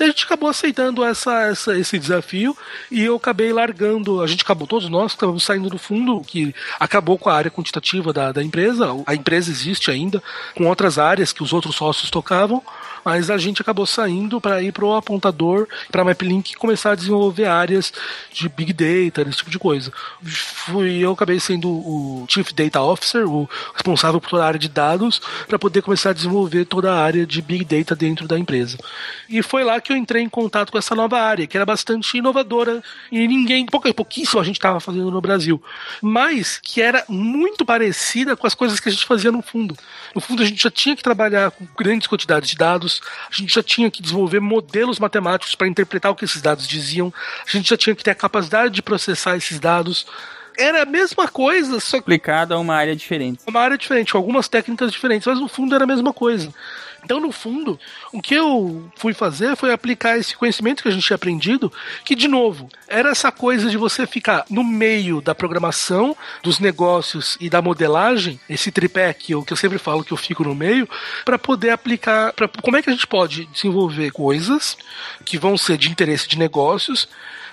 Então 0.00 0.06
a 0.08 0.10
gente 0.12 0.24
acabou 0.24 0.48
aceitando 0.48 1.04
essa, 1.04 1.42
essa- 1.42 1.78
esse 1.78 1.98
desafio 1.98 2.56
e 2.90 3.04
eu 3.04 3.16
acabei 3.16 3.52
largando. 3.52 4.22
A 4.22 4.26
gente 4.26 4.42
acabou, 4.42 4.66
todos 4.66 4.88
nós 4.88 5.12
estamos 5.12 5.44
saindo 5.44 5.68
do 5.68 5.76
fundo, 5.76 6.22
que 6.22 6.54
acabou 6.78 7.18
com 7.18 7.28
a 7.28 7.34
área 7.34 7.50
quantitativa 7.50 8.10
da, 8.10 8.32
da 8.32 8.42
empresa. 8.42 8.86
A 9.06 9.14
empresa 9.14 9.50
existe 9.50 9.90
ainda, 9.90 10.22
com 10.54 10.64
outras 10.66 10.98
áreas 10.98 11.34
que 11.34 11.42
os 11.42 11.52
outros 11.52 11.76
sócios 11.76 12.08
tocavam, 12.10 12.62
mas 13.04 13.30
a 13.30 13.38
gente 13.38 13.62
acabou 13.62 13.86
saindo 13.86 14.40
para 14.40 14.62
ir 14.62 14.72
para 14.72 14.84
o 14.84 14.94
apontador, 14.94 15.66
para 15.90 16.02
a 16.02 16.04
MapLink 16.04 16.54
começar 16.56 16.92
a 16.92 16.94
desenvolver 16.94 17.46
áreas 17.46 17.92
de 18.32 18.48
Big 18.48 18.72
Data, 18.72 19.22
esse 19.22 19.38
tipo 19.38 19.50
de 19.50 19.58
coisa. 19.58 19.92
Fui, 20.22 20.98
eu 20.98 21.12
acabei 21.12 21.40
sendo 21.40 21.68
o 21.70 22.26
Chief 22.28 22.52
Data 22.52 22.82
Officer, 22.82 23.26
o 23.28 23.48
responsável 23.72 24.20
por 24.20 24.30
toda 24.30 24.44
a 24.44 24.46
área 24.46 24.58
de 24.60 24.68
dados, 24.68 25.20
para 25.46 25.58
poder 25.58 25.82
começar 25.82 26.10
a 26.10 26.14
desenvolver 26.14 26.64
toda 26.64 26.92
a 26.92 27.02
área 27.02 27.26
de 27.26 27.40
Big 27.40 27.64
Data 27.64 27.94
dentro 27.94 28.26
da 28.28 28.38
empresa. 28.38 28.76
E 29.28 29.42
foi 29.42 29.64
lá 29.64 29.80
que 29.80 29.92
eu 29.92 29.96
entrei 29.96 30.22
em 30.22 30.28
contato 30.28 30.70
com 30.72 30.78
essa 30.78 30.94
nova 30.94 31.20
área, 31.20 31.46
que 31.46 31.56
era 31.56 31.64
bastante 31.64 32.18
inovadora 32.18 32.82
e 33.10 33.26
ninguém, 33.26 33.64
pouca, 33.66 33.92
pouquíssima 33.94 34.40
gente 34.50 34.56
estava 34.56 34.80
fazendo 34.80 35.10
no 35.10 35.20
Brasil, 35.20 35.62
mas 36.02 36.58
que 36.62 36.82
era 36.82 37.04
muito 37.08 37.64
parecida 37.64 38.36
com 38.36 38.46
as 38.46 38.54
coisas 38.54 38.80
que 38.80 38.88
a 38.88 38.92
gente 38.92 39.06
fazia 39.06 39.32
no 39.32 39.42
fundo. 39.42 39.76
No 40.14 40.20
fundo, 40.20 40.42
a 40.42 40.46
gente 40.46 40.62
já 40.62 40.70
tinha 40.70 40.96
que 40.96 41.02
trabalhar 41.02 41.50
com 41.50 41.66
grandes 41.78 42.06
quantidades 42.06 42.50
de 42.50 42.56
dados, 42.56 42.89
a 43.30 43.34
gente 43.34 43.54
já 43.54 43.62
tinha 43.62 43.90
que 43.90 44.02
desenvolver 44.02 44.40
modelos 44.40 44.98
matemáticos 44.98 45.54
para 45.54 45.68
interpretar 45.68 46.10
o 46.10 46.14
que 46.14 46.24
esses 46.24 46.40
dados 46.40 46.66
diziam, 46.66 47.12
a 47.46 47.50
gente 47.50 47.68
já 47.68 47.76
tinha 47.76 47.94
que 47.94 48.02
ter 48.02 48.10
a 48.10 48.14
capacidade 48.14 48.74
de 48.74 48.82
processar 48.82 49.36
esses 49.36 49.60
dados. 49.60 50.06
Era 50.58 50.82
a 50.82 50.86
mesma 50.86 51.28
coisa, 51.28 51.78
só 51.78 51.98
que 51.98 52.02
Aplicado 52.02 52.54
a 52.54 52.58
uma 52.58 52.74
área 52.74 52.96
diferente. 52.96 53.40
uma 53.46 53.60
área 53.60 53.78
diferente, 53.78 54.12
com 54.12 54.18
algumas 54.18 54.48
técnicas 54.48 54.90
diferentes, 54.90 55.26
mas 55.26 55.38
no 55.38 55.48
fundo 55.48 55.74
era 55.74 55.84
a 55.84 55.86
mesma 55.86 56.12
coisa. 56.12 56.52
Então, 57.04 57.20
no 57.20 57.32
fundo, 57.32 57.78
o 58.12 58.20
que 58.20 58.34
eu 58.34 58.90
fui 58.96 59.12
fazer 59.12 59.56
foi 59.56 59.72
aplicar 59.72 60.18
esse 60.18 60.36
conhecimento 60.36 60.82
que 60.82 60.88
a 60.88 60.92
gente 60.92 61.06
tinha 61.06 61.14
aprendido, 61.14 61.72
que, 62.04 62.14
de 62.14 62.28
novo, 62.28 62.68
era 62.88 63.10
essa 63.10 63.32
coisa 63.32 63.68
de 63.70 63.76
você 63.76 64.06
ficar 64.06 64.44
no 64.50 64.62
meio 64.62 65.20
da 65.20 65.34
programação, 65.34 66.16
dos 66.42 66.58
negócios 66.58 67.36
e 67.40 67.48
da 67.48 67.62
modelagem, 67.62 68.40
esse 68.48 68.70
tripé 68.70 69.12
que 69.12 69.32
eu, 69.32 69.42
que 69.42 69.52
eu 69.52 69.56
sempre 69.56 69.78
falo 69.78 70.04
que 70.04 70.12
eu 70.12 70.16
fico 70.16 70.44
no 70.44 70.54
meio, 70.54 70.88
para 71.24 71.38
poder 71.38 71.70
aplicar. 71.70 72.32
Pra, 72.32 72.48
como 72.48 72.76
é 72.76 72.82
que 72.82 72.90
a 72.90 72.92
gente 72.92 73.06
pode 73.06 73.46
desenvolver 73.46 74.10
coisas 74.10 74.76
que 75.24 75.38
vão 75.38 75.56
ser 75.56 75.76
de 75.76 75.90
interesse 75.90 76.28
de 76.28 76.38
negócios, 76.38 77.08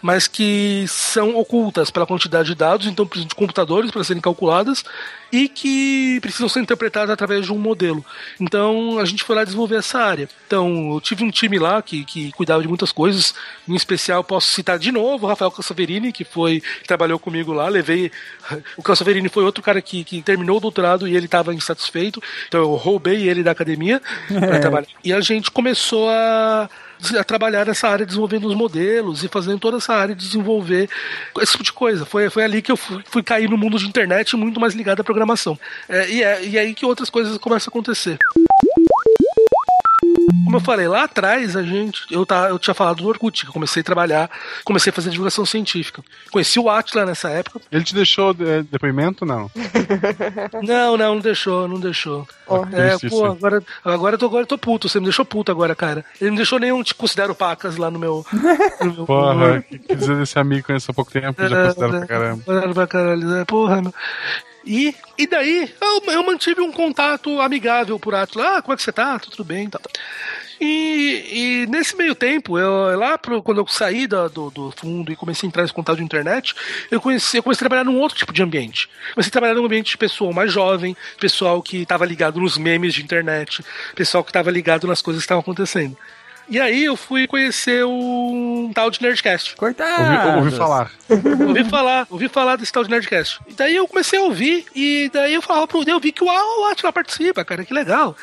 mas 0.08 0.26
que 0.26 0.86
são 0.88 1.36
ocultas 1.36 1.92
pela 1.92 2.06
quantidade 2.06 2.48
de 2.48 2.56
dados, 2.56 2.88
então 2.88 3.06
precisam 3.06 3.28
de 3.28 3.36
computadores 3.36 3.92
para 3.92 4.06
serem 4.06 4.22
calculadas 4.22 4.86
e 5.34 5.50
que 5.50 6.18
precisam 6.22 6.48
ser 6.48 6.62
interpretadas 6.62 7.10
através 7.10 7.44
de 7.44 7.52
um 7.52 7.58
modelo. 7.58 8.06
Então 8.40 9.00
a 9.00 9.04
gente 9.04 9.22
foi 9.22 9.36
lá 9.36 9.44
desenvolver 9.44 9.76
essa 9.76 10.00
área. 10.00 10.30
Então 10.48 10.94
eu 10.94 11.02
tive 11.02 11.26
um 11.26 11.30
time 11.30 11.60
lá 11.60 11.82
que, 11.82 12.06
que 12.06 12.32
cuidava 12.32 12.62
de 12.62 12.70
muitas 12.70 12.94
coisas, 12.94 13.36
em 13.68 13.76
especial 13.76 14.24
posso 14.24 14.48
citar 14.48 14.80
de 14.80 14.94
novo 14.94 15.26
o 15.26 15.30
Rafael 15.30 15.52
Cassaverini, 15.52 16.14
que 16.14 16.24
foi 16.24 16.62
que 16.62 16.88
trabalhou 16.88 17.20
comigo 17.20 17.52
lá, 17.52 17.68
levei 17.68 18.10
o 18.78 18.82
Cassaverini 18.82 19.28
foi 19.28 19.44
outro 19.44 19.62
cara 19.62 19.82
que, 19.82 20.06
que 20.06 20.22
terminou 20.22 20.56
o 20.56 20.62
doutorado 20.62 21.06
e 21.06 21.18
ele 21.18 21.26
estava 21.26 21.54
insatisfeito, 21.54 22.24
então 22.48 22.62
eu 22.62 22.76
roubei 22.76 23.28
ele 23.28 23.44
da 23.44 23.52
academia 23.52 24.02
para 24.30 24.60
trabalhar. 24.62 24.88
E 25.04 25.12
a 25.12 25.20
gente 25.20 25.52
começou 25.52 26.10
a 26.10 26.70
a 27.18 27.24
trabalhar 27.24 27.66
nessa 27.66 27.88
área 27.88 28.06
desenvolvendo 28.06 28.48
os 28.48 28.56
modelos 28.56 29.24
e 29.24 29.28
fazendo 29.28 29.60
toda 29.60 29.78
essa 29.78 29.94
área 29.94 30.16
de 30.16 30.26
desenvolver 30.26 30.90
esse 31.40 31.52
tipo 31.52 31.64
de 31.64 31.74
coisa. 31.74 32.06
Foi, 32.06 32.30
foi 32.30 32.44
ali 32.44 32.62
que 32.62 32.72
eu 32.72 32.78
fui, 32.78 33.04
fui 33.06 33.24
cair 33.24 33.50
no 33.50 33.58
mundo 33.58 33.78
de 33.78 33.88
internet 33.88 34.36
muito 34.36 34.60
mais 34.60 34.74
ligado 34.74 35.02
à 35.02 35.04
programação. 35.04 35.60
É, 35.88 36.10
e, 36.10 36.24
é, 36.24 36.46
e 36.46 36.58
é 36.58 36.62
aí 36.62 36.74
que 36.74 36.86
outras 36.86 37.10
coisas 37.10 37.38
começam 37.38 37.70
a 37.70 37.72
acontecer. 37.72 38.18
Como 40.44 40.58
eu 40.58 40.62
falei, 40.62 40.88
lá 40.90 41.04
atrás 41.04 41.56
a 41.56 41.64
gente. 41.64 42.02
Eu, 42.12 42.26
tá, 42.26 42.50
eu 42.50 42.60
tinha 42.60 42.74
falado 42.74 42.98
do 42.98 43.08
Orkut, 43.08 43.44
que 43.44 43.50
eu 43.50 43.54
comecei 43.54 43.80
a 43.80 43.84
trabalhar, 43.84 44.30
comecei 44.66 44.92
a 44.92 44.94
fazer 44.94 45.10
divulgação 45.10 45.46
científica. 45.46 46.04
Conheci 46.30 46.60
o 46.60 46.70
Atila 46.70 47.06
nessa 47.06 47.30
época. 47.30 47.62
Ele 47.72 47.84
te 47.84 47.96
deixou 47.96 48.36
é, 48.42 48.62
depoimento? 48.64 49.26
Não. 49.26 49.50
Não, 50.64 50.98
não, 50.98 51.16
não 51.16 51.20
deixou, 51.20 51.68
não 51.68 51.80
deixou. 51.80 52.28
É, 52.74 52.98
Triste 52.98 53.10
pô, 53.10 53.26
agora, 53.26 53.64
agora, 53.84 54.16
eu 54.16 54.20
tô, 54.20 54.26
agora 54.26 54.44
eu 54.44 54.48
tô 54.48 54.58
puto, 54.58 54.90
você 54.90 55.00
me 55.00 55.06
deixou 55.06 55.24
puto 55.26 55.52
agora, 55.52 55.76
cara. 55.76 56.04
Ele 56.20 56.32
não 56.32 56.38
deixou 56.38 56.60
nenhum 56.60 56.82
te 56.84 56.94
considero 56.96 57.36
pacas 57.36 57.78
lá 57.78 57.90
no 57.92 58.00
meu. 58.00 58.26
No 58.82 58.94
meu 58.94 59.06
Porra, 59.06 59.62
que 59.62 59.96
dizer 59.96 60.18
desse 60.18 60.38
amigo 60.40 60.62
que 60.62 60.68
conheço 60.68 60.92
há 60.92 60.94
pouco 60.94 61.12
tempo, 61.12 61.48
já 61.48 61.68
considero 61.68 61.92
pra 61.92 62.08
caramba. 62.08 62.74
Pra 62.74 62.88
caralho, 62.88 63.28
né? 63.28 63.46
Porra, 63.46 63.82
meu. 63.82 63.94
E, 64.68 64.94
e 65.18 65.26
daí, 65.26 65.74
eu, 65.80 66.12
eu 66.12 66.24
mantive 66.24 66.60
um 66.60 66.74
contato 66.74 67.40
amigável 67.40 67.98
por 67.98 68.14
Atlas. 68.14 68.46
Ah, 68.46 68.62
como 68.62 68.74
é 68.74 68.76
que 68.76 68.84
você 68.84 68.92
tá? 68.92 69.18
Tudo 69.18 69.46
bem, 69.46 69.70
tá. 69.70 69.80
tá. 69.80 69.90
E, 70.60 71.64
e 71.64 71.68
nesse 71.68 71.96
meio 71.96 72.14
tempo, 72.14 72.58
eu, 72.60 72.98
lá 73.00 73.18
pro, 73.18 73.42
quando 73.42 73.60
eu 73.60 73.68
saí 73.68 74.08
da- 74.08 74.28
do, 74.28 74.50
do 74.50 74.74
fundo 74.76 75.12
e 75.12 75.16
comecei 75.16 75.48
a 75.48 75.50
entrar 75.50 75.62
nesse 75.62 75.74
contato 75.74 75.98
de 75.98 76.04
internet, 76.04 76.54
eu, 76.92 77.00
conheci, 77.00 77.38
eu 77.38 77.44
comecei 77.44 77.60
a 77.60 77.70
trabalhar 77.70 77.84
num 77.86 77.98
outro 77.98 78.18
tipo 78.18 78.34
de 78.34 78.44
ambiente. 78.44 78.90
Comecei 79.14 79.30
a 79.30 79.32
trabalhar 79.32 79.54
num 79.54 79.66
ambiente 79.66 79.92
de 79.92 79.98
pessoal 79.98 80.34
mais 80.34 80.52
jovem, 80.52 80.98
pessoal 81.20 81.62
que 81.62 81.78
estava 81.84 82.06
ligado 82.06 82.42
nos 82.42 82.58
memes 82.58 82.94
de 82.94 83.02
internet, 83.04 83.64
pessoal 83.96 84.24
que 84.24 84.32
estava 84.32 84.52
ligado 84.52 84.86
nas 84.86 85.02
coisas 85.02 85.22
que 85.22 85.26
estavam 85.26 85.42
acontecendo. 85.42 85.96
E 86.50 86.60
aí 86.60 86.86
eu 86.86 86.96
fui 86.96 87.28
conhecer 87.28 87.86
um 87.86 88.72
tal 88.74 88.90
de 88.90 89.02
Nerdcast. 89.02 89.56
Cortar! 89.56 90.38
Ouvi, 90.38 90.46
ouvi 90.46 90.58
falar. 90.58 90.92
ouvi 91.10 91.64
falar, 91.66 92.08
ouvi 92.10 92.30
falar 92.30 92.56
desse 92.56 92.72
tal 92.72 92.84
de 92.84 92.90
Nerdcast. 92.90 93.40
E 93.48 93.54
daí 93.54 93.76
eu 93.76 93.88
comecei 93.88 94.18
a 94.18 94.24
ouvir, 94.24 94.66
e 94.74 95.10
daí 95.14 95.34
eu 95.34 95.42
falava 95.42 95.68
pro 95.68 95.84
eu 95.88 96.00
vi 96.00 96.12
que 96.12 96.24
o, 96.24 96.66
Atila 96.66 96.94
participa, 96.94 97.44
cara, 97.44 97.66
que 97.66 97.74
legal. 97.74 98.16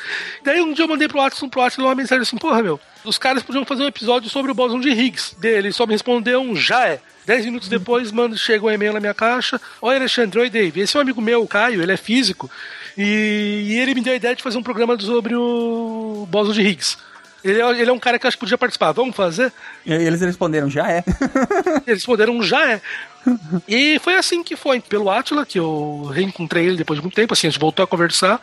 daí 0.42 0.60
um 0.60 0.72
dia 0.72 0.84
eu 0.84 0.88
mandei 0.88 1.06
pro 1.06 1.20
Atila, 1.20 1.50
pro 1.50 1.60
Atila 1.60 1.88
uma 1.88 1.94
mensagem 1.94 2.22
assim, 2.22 2.38
porra, 2.38 2.62
meu, 2.62 2.80
os 3.04 3.18
caras 3.18 3.42
podiam 3.42 3.64
fazer 3.64 3.82
um 3.82 3.88
episódio 3.88 4.30
sobre 4.30 4.50
o 4.50 4.54
bóson 4.54 4.80
de 4.80 4.88
Higgs. 4.88 5.38
Dele 5.38 5.70
só 5.72 5.86
me 5.86 5.92
respondeu 5.92 6.40
um 6.40 6.56
já 6.56 6.88
é. 6.88 7.00
Dez 7.26 7.44
minutos 7.44 7.68
depois, 7.68 8.10
mano, 8.12 8.36
chega 8.36 8.64
um 8.64 8.70
e-mail 8.70 8.92
na 8.92 9.00
minha 9.00 9.14
caixa. 9.14 9.60
Oi, 9.80 9.96
Alexandre, 9.96 10.40
oi, 10.40 10.50
Dave. 10.50 10.80
Esse 10.80 10.96
é 10.96 10.98
um 10.98 11.02
amigo 11.02 11.20
meu, 11.22 11.42
o 11.42 11.48
Caio, 11.48 11.82
ele 11.82 11.92
é 11.92 11.96
físico. 11.96 12.50
E, 12.96 13.64
e 13.66 13.78
ele 13.78 13.94
me 13.94 14.02
deu 14.02 14.12
a 14.12 14.16
ideia 14.16 14.36
de 14.36 14.42
fazer 14.42 14.58
um 14.58 14.62
programa 14.62 14.98
sobre 15.00 15.34
o 15.34 16.26
bóson 16.30 16.52
de 16.52 16.62
Higgs. 16.62 16.98
Ele 17.44 17.60
é, 17.60 17.80
ele 17.80 17.90
é 17.90 17.92
um 17.92 17.98
cara 17.98 18.18
que 18.18 18.24
eu 18.24 18.28
acho 18.28 18.36
que 18.36 18.40
podia 18.40 18.56
participar. 18.56 18.92
Vamos 18.92 19.14
fazer? 19.14 19.52
E 19.84 19.92
eles 19.92 20.22
responderam, 20.22 20.70
já 20.70 20.90
é. 20.90 21.04
Eles 21.86 21.98
responderam 22.00 22.42
já 22.42 22.72
é. 22.72 22.80
E 23.68 23.98
foi 23.98 24.16
assim 24.16 24.42
que 24.42 24.56
foi, 24.56 24.80
pelo 24.80 25.10
Atila, 25.10 25.44
que 25.44 25.58
eu 25.58 26.10
reencontrei 26.12 26.66
ele 26.66 26.76
depois 26.76 26.98
de 26.98 27.02
muito 27.02 27.14
tempo, 27.14 27.32
assim, 27.32 27.46
a 27.46 27.50
gente 27.50 27.60
voltou 27.60 27.82
a 27.82 27.86
conversar, 27.86 28.40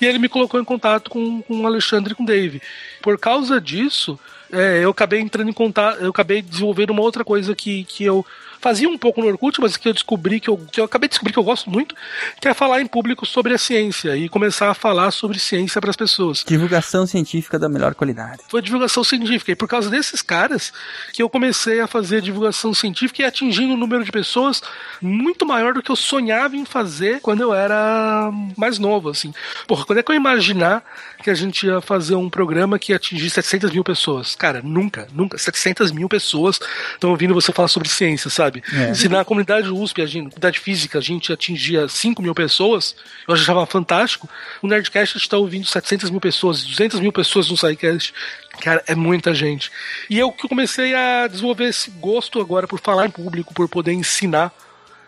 e 0.00 0.06
ele 0.06 0.18
me 0.18 0.28
colocou 0.28 0.60
em 0.60 0.64
contato 0.64 1.10
com, 1.10 1.42
com 1.42 1.62
o 1.62 1.66
Alexandre 1.66 2.12
e 2.12 2.16
com 2.16 2.22
o 2.22 2.26
Dave. 2.26 2.60
Por 3.00 3.18
causa 3.18 3.60
disso, 3.60 4.18
é, 4.52 4.84
eu 4.84 4.90
acabei 4.90 5.20
entrando 5.20 5.50
em 5.50 5.52
contato, 5.52 6.00
eu 6.00 6.10
acabei 6.10 6.42
desenvolvendo 6.42 6.90
uma 6.90 7.02
outra 7.02 7.24
coisa 7.24 7.54
que, 7.54 7.84
que 7.84 8.04
eu 8.04 8.24
fazia 8.64 8.88
um 8.88 8.96
pouco 8.96 9.20
no 9.20 9.26
Orkut, 9.26 9.60
mas 9.60 9.76
que 9.76 9.86
eu 9.86 9.92
descobri 9.92 10.40
que 10.40 10.48
eu, 10.48 10.56
que 10.56 10.80
eu 10.80 10.86
acabei 10.86 11.06
de 11.06 11.12
descobrir 11.12 11.34
que 11.34 11.38
eu 11.38 11.44
gosto 11.44 11.68
muito, 11.68 11.94
que 12.40 12.48
é 12.48 12.54
falar 12.54 12.80
em 12.80 12.86
público 12.86 13.26
sobre 13.26 13.52
a 13.52 13.58
ciência 13.58 14.16
e 14.16 14.26
começar 14.26 14.70
a 14.70 14.74
falar 14.74 15.10
sobre 15.10 15.38
ciência 15.38 15.82
para 15.82 15.90
as 15.90 15.96
pessoas 15.96 16.42
Divulgação 16.46 17.06
científica 17.06 17.58
da 17.58 17.68
melhor 17.68 17.94
qualidade. 17.94 18.40
foi 18.48 18.62
divulgação 18.62 19.04
científica. 19.04 19.52
E 19.52 19.54
por 19.54 19.68
causa 19.68 19.90
desses 19.90 20.22
caras 20.22 20.72
que 21.12 21.22
eu 21.22 21.28
comecei 21.28 21.80
a 21.80 21.86
fazer 21.86 22.22
divulgação 22.22 22.72
científica 22.72 23.20
e 23.20 23.24
atingindo 23.26 23.74
um 23.74 23.76
número 23.76 24.02
de 24.02 24.10
pessoas 24.10 24.62
muito 25.02 25.44
maior 25.44 25.74
do 25.74 25.82
que 25.82 25.90
eu 25.90 25.96
sonhava 25.96 26.56
em 26.56 26.64
fazer 26.64 27.20
quando 27.20 27.42
eu 27.42 27.52
era 27.52 28.30
mais 28.56 28.78
novo, 28.78 29.10
assim. 29.10 29.34
Porra, 29.66 29.84
quando 29.84 29.98
é 29.98 30.02
que 30.02 30.10
eu 30.10 30.16
imaginar 30.16 30.82
que 31.22 31.30
a 31.30 31.34
gente 31.34 31.66
ia 31.66 31.80
fazer 31.80 32.14
um 32.14 32.30
programa 32.30 32.78
que 32.78 32.92
ia 32.92 32.96
atingir 32.96 33.28
700 33.28 33.70
mil 33.72 33.84
pessoas? 33.84 34.34
Cara, 34.34 34.62
nunca, 34.62 35.06
nunca. 35.12 35.36
700 35.36 35.92
mil 35.92 36.08
pessoas 36.08 36.58
estão 36.94 37.10
ouvindo 37.10 37.34
você 37.34 37.52
falar 37.52 37.68
sobre 37.68 37.88
ciência, 37.88 38.30
sabe? 38.30 38.53
É. 38.72 38.94
Se 38.94 39.08
na 39.08 39.24
comunidade 39.24 39.68
USP, 39.68 40.02
a 40.02 40.06
gente, 40.06 40.24
na 40.24 40.30
comunidade 40.30 40.58
física, 40.58 40.98
a 40.98 41.00
gente 41.00 41.32
atingia 41.32 41.88
5 41.88 42.22
mil 42.22 42.34
pessoas, 42.34 42.94
eu 43.26 43.34
achava 43.34 43.64
fantástico. 43.66 44.28
O 44.62 44.66
Nerdcast 44.66 45.16
está 45.16 45.36
ouvindo 45.36 45.66
700 45.66 46.10
mil 46.10 46.20
pessoas, 46.20 46.64
200 46.64 47.00
mil 47.00 47.12
pessoas 47.12 47.50
no 47.50 47.56
SciCast. 47.56 48.14
Cara, 48.60 48.82
é 48.86 48.94
muita 48.94 49.34
gente. 49.34 49.70
E 50.08 50.18
eu 50.18 50.30
que 50.30 50.48
comecei 50.48 50.94
a 50.94 51.26
desenvolver 51.26 51.64
esse 51.64 51.90
gosto 51.90 52.40
agora 52.40 52.68
por 52.68 52.80
falar 52.80 53.06
em 53.06 53.10
público, 53.10 53.52
por 53.52 53.68
poder 53.68 53.92
ensinar 53.92 54.52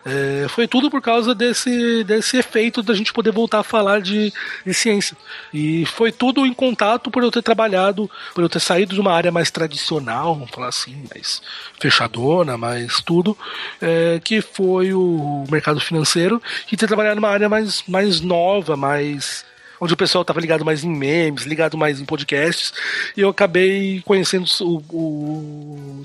É, 0.09 0.47
foi 0.47 0.69
tudo 0.69 0.89
por 0.89 1.01
causa 1.01 1.35
desse, 1.35 2.01
desse 2.05 2.37
efeito 2.37 2.81
da 2.81 2.93
gente 2.93 3.11
poder 3.11 3.33
voltar 3.33 3.59
a 3.59 3.63
falar 3.63 3.99
de, 3.99 4.31
de 4.65 4.73
ciência. 4.73 5.17
E 5.53 5.85
foi 5.85 6.13
tudo 6.13 6.45
em 6.45 6.53
contato 6.53 7.11
por 7.11 7.23
eu 7.23 7.29
ter 7.29 7.41
trabalhado, 7.41 8.09
por 8.33 8.41
eu 8.41 8.47
ter 8.47 8.61
saído 8.61 8.95
de 8.95 9.01
uma 9.01 9.11
área 9.11 9.33
mais 9.33 9.51
tradicional, 9.51 10.33
vamos 10.33 10.51
falar 10.51 10.69
assim, 10.69 11.03
mais 11.13 11.41
fechadona, 11.77 12.57
mais 12.57 13.01
tudo, 13.01 13.37
é, 13.81 14.21
que 14.23 14.39
foi 14.41 14.93
o 14.93 15.43
mercado 15.51 15.81
financeiro, 15.81 16.41
e 16.71 16.77
ter 16.77 16.87
trabalhado 16.87 17.17
numa 17.17 17.29
área 17.29 17.49
mais, 17.49 17.83
mais 17.85 18.21
nova, 18.21 18.77
mais 18.77 19.45
onde 19.79 19.93
o 19.93 19.97
pessoal 19.97 20.21
estava 20.21 20.39
ligado 20.39 20.63
mais 20.63 20.85
em 20.85 20.89
memes, 20.89 21.43
ligado 21.43 21.77
mais 21.77 21.99
em 21.99 22.05
podcasts, 22.05 22.73
e 23.15 23.19
eu 23.19 23.29
acabei 23.29 24.01
conhecendo 24.05 24.45
o, 24.61 24.81
o 24.89 26.03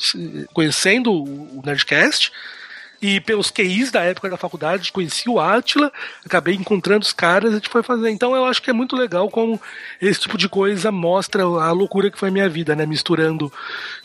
conhecendo 0.53 1.13
o 1.13 1.63
Nerdcast, 1.65 2.33
e 3.03 3.21
pelos 3.21 3.51
QIs 3.51 3.91
da 3.91 4.05
época 4.05 4.31
da 4.31 4.37
faculdade, 4.37 4.93
conheci 4.93 5.29
o 5.29 5.41
Atila, 5.41 5.93
acabei 6.25 6.55
encontrando 6.55 7.05
os 7.05 7.13
caras 7.13 7.51
e 7.51 7.55
a 7.55 7.57
gente 7.57 7.69
foi 7.69 7.83
fazer. 7.83 8.09
Então 8.11 8.37
eu 8.37 8.45
acho 8.45 8.63
que 8.63 8.71
é 8.71 8.73
muito 8.73 8.95
legal 8.95 9.29
como 9.29 9.61
esse 10.01 10.21
tipo 10.21 10.39
de 10.39 10.49
coisa 10.49 10.93
mostra 10.93 11.43
a 11.43 11.73
loucura 11.73 12.13
que 12.13 12.19
foi 12.19 12.29
a 12.29 12.33
minha 12.33 12.49
vida, 12.49 12.77
né? 12.77 12.87
Misturando 12.87 13.53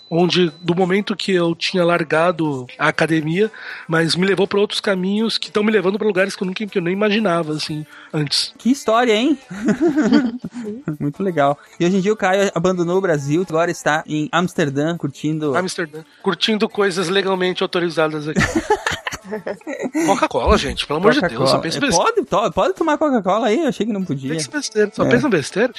onde 0.10 0.52
do 0.62 0.74
momento 0.76 1.16
que 1.16 1.34
eu 1.34 1.54
tinha 1.56 1.84
largado 1.84 2.66
a 2.80 2.88
academia, 2.88 3.52
mas 3.88 4.16
me 4.16 4.26
levou 4.26 4.48
para 4.48 4.60
outros 4.60 4.80
caminhos 4.80 5.38
que 5.38 5.48
estão 5.48 5.64
me 5.64 5.72
levando 5.72 5.98
para 5.98 6.08
lugares 6.08 6.36
que 6.36 6.44
eu 6.44 6.48
nunca 6.48 6.66
que 6.66 6.78
eu 6.78 6.82
nem 6.82 6.94
imaginava 6.94 7.54
assim 7.54 7.86
antes. 8.14 8.54
Que 8.58 8.72
história, 8.72 9.14
hein? 9.14 9.38
Muito 11.00 11.22
legal. 11.24 11.58
E 11.80 11.86
hoje 11.86 11.98
em 11.98 12.02
dia 12.02 12.14
o 12.14 12.18
Caio 12.18 12.52
abandonou 12.56 12.98
o 12.98 13.02
Brasil, 13.02 13.46
agora 13.48 13.70
está 13.72 14.04
em 14.08 14.30
Amsterdã 14.32 14.98
curtindo. 14.98 15.56
Amsterdã, 15.56 16.04
curtindo 16.22 16.68
coisas 16.70 17.10
legalmente 17.10 17.62
autorizadas 17.64 18.28
aqui. 18.28 18.40
Coca-Cola, 20.06 20.58
gente, 20.58 20.86
pelo 20.88 21.00
amor 21.00 21.14
de 21.14 21.20
Deus, 21.22 21.50
só 21.50 21.60
pensa 21.60 21.80
besteira. 21.82 22.06
Pode, 22.14 22.26
to- 22.26 22.52
pode 22.54 22.74
tomar 22.76 22.98
Coca-Cola 22.98 23.48
aí, 23.48 23.60
eu 23.62 23.68
achei 23.68 23.86
que 23.86 23.92
não 23.92 24.04
podia. 24.04 24.32
Pensa 24.32 24.50
besteira, 24.50 24.92
só 24.94 25.04
É. 25.04 25.10
pensa 25.10 25.28
besteira. 25.30 25.74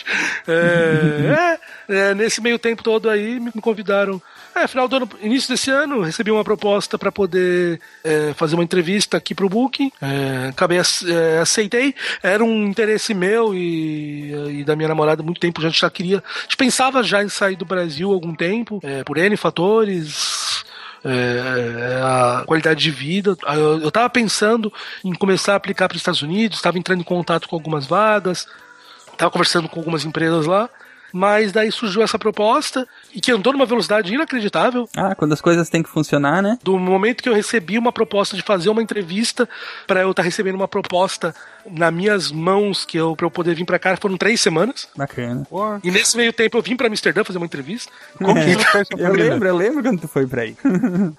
É, 0.46 1.57
é, 1.88 2.14
nesse 2.14 2.40
meio 2.40 2.58
tempo 2.58 2.82
todo 2.82 3.08
aí, 3.08 3.40
me 3.40 3.52
convidaram. 3.52 4.20
É, 4.54 4.66
final 4.66 4.88
do 4.88 4.96
ano, 4.96 5.08
início 5.20 5.48
desse 5.48 5.70
ano, 5.70 6.02
recebi 6.02 6.30
uma 6.30 6.44
proposta 6.44 6.98
para 6.98 7.10
poder 7.10 7.80
é, 8.04 8.34
fazer 8.34 8.56
uma 8.56 8.64
entrevista 8.64 9.16
aqui 9.16 9.34
pro 9.34 9.48
Booking. 9.48 9.90
É, 10.00 10.48
acabei, 10.48 10.78
é, 10.78 11.38
aceitei. 11.38 11.94
Era 12.22 12.44
um 12.44 12.66
interesse 12.66 13.14
meu 13.14 13.54
e, 13.54 14.60
e 14.60 14.64
da 14.64 14.76
minha 14.76 14.88
namorada 14.88 15.22
muito 15.22 15.40
tempo. 15.40 15.62
Gente 15.62 15.80
já 15.80 15.88
queria. 15.88 16.18
A 16.18 16.42
gente 16.42 16.56
pensava 16.56 17.02
já 17.02 17.22
em 17.22 17.28
sair 17.28 17.56
do 17.56 17.64
Brasil 17.64 18.12
algum 18.12 18.34
tempo, 18.34 18.80
é, 18.82 19.02
por 19.04 19.16
N 19.16 19.36
fatores 19.36 20.64
é, 21.04 22.00
a 22.02 22.44
qualidade 22.44 22.82
de 22.82 22.90
vida. 22.90 23.36
Eu, 23.46 23.80
eu 23.80 23.90
tava 23.90 24.10
pensando 24.10 24.72
em 25.04 25.14
começar 25.14 25.54
a 25.54 25.56
aplicar 25.56 25.88
para 25.88 25.96
os 25.96 26.00
Estados 26.00 26.22
Unidos, 26.22 26.58
estava 26.58 26.78
entrando 26.78 27.00
em 27.00 27.04
contato 27.04 27.48
com 27.48 27.56
algumas 27.56 27.86
vagas, 27.86 28.46
estava 29.12 29.30
conversando 29.30 29.68
com 29.68 29.78
algumas 29.80 30.04
empresas 30.04 30.46
lá. 30.46 30.68
Mas 31.12 31.52
daí 31.52 31.72
surgiu 31.72 32.02
essa 32.02 32.18
proposta 32.18 32.86
e 33.14 33.20
que 33.20 33.32
andou 33.32 33.52
numa 33.52 33.66
velocidade 33.66 34.12
inacreditável. 34.12 34.88
Ah, 34.96 35.14
quando 35.14 35.32
as 35.32 35.40
coisas 35.40 35.68
têm 35.70 35.82
que 35.82 35.88
funcionar, 35.88 36.42
né? 36.42 36.58
Do 36.62 36.78
momento 36.78 37.22
que 37.22 37.28
eu 37.28 37.34
recebi 37.34 37.78
uma 37.78 37.92
proposta 37.92 38.36
de 38.36 38.42
fazer 38.42 38.68
uma 38.68 38.82
entrevista 38.82 39.48
para 39.86 40.00
eu 40.02 40.10
estar 40.10 40.22
recebendo 40.22 40.54
uma 40.56 40.68
proposta 40.68 41.34
nas 41.70 41.92
minhas 41.92 42.30
mãos 42.32 42.84
que 42.84 42.96
eu 42.98 43.14
para 43.14 43.26
eu 43.26 43.30
poder 43.30 43.54
vir 43.54 43.64
para 43.64 43.78
cá 43.78 43.96
foram 43.96 44.16
três 44.16 44.40
semanas. 44.40 44.88
Bacana. 44.96 45.46
E 45.84 45.90
nesse 45.90 46.16
meio 46.16 46.32
tempo 46.32 46.56
eu 46.56 46.62
vim 46.62 46.76
para 46.76 46.86
Amsterdã 46.88 47.22
fazer 47.24 47.38
uma 47.38 47.46
entrevista. 47.46 47.90
Como 48.16 48.34
que 48.34 48.40
fez 48.64 48.88
sua 48.88 49.00
Eu 49.00 49.12
lembro, 49.12 49.48
eu 49.48 49.56
lembro 49.56 49.82
quando 49.82 50.00
tu 50.00 50.08
foi 50.08 50.26
pra 50.26 50.42
aí. 50.42 50.56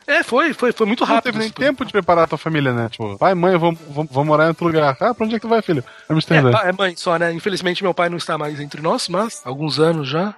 É, 0.07 0.23
foi, 0.23 0.53
foi, 0.53 0.71
foi 0.71 0.85
muito 0.87 1.01
Não 1.01 1.07
rápido. 1.07 1.31
teve 1.33 1.37
nem 1.39 1.49
tempo 1.49 1.85
de 1.85 1.91
preparar 1.91 2.23
a 2.23 2.27
tua 2.27 2.37
família, 2.37 2.73
né? 2.73 2.89
Tipo, 2.89 3.17
pai, 3.17 3.33
mãe, 3.35 3.53
eu 3.53 3.59
vou, 3.59 3.73
vou, 3.73 4.05
vou 4.05 4.25
morar 4.25 4.45
em 4.45 4.47
outro 4.49 4.65
lugar. 4.65 4.95
Ah, 4.99 5.13
pra 5.13 5.25
onde 5.25 5.35
é 5.35 5.39
que 5.39 5.41
tu 5.45 5.49
vai, 5.49 5.61
filho? 5.61 5.83
É, 6.09 6.13
Amsterdã. 6.13 6.51
pa- 6.51 6.67
é 6.67 6.71
mãe 6.71 6.93
só, 6.95 7.17
né? 7.17 7.31
Infelizmente 7.33 7.83
meu 7.83 7.93
pai 7.93 8.09
não 8.09 8.17
está 8.17 8.37
mais 8.37 8.59
entre 8.59 8.81
nós, 8.81 9.07
mas 9.09 9.41
há 9.45 9.49
alguns 9.49 9.79
anos 9.79 10.07
já. 10.07 10.33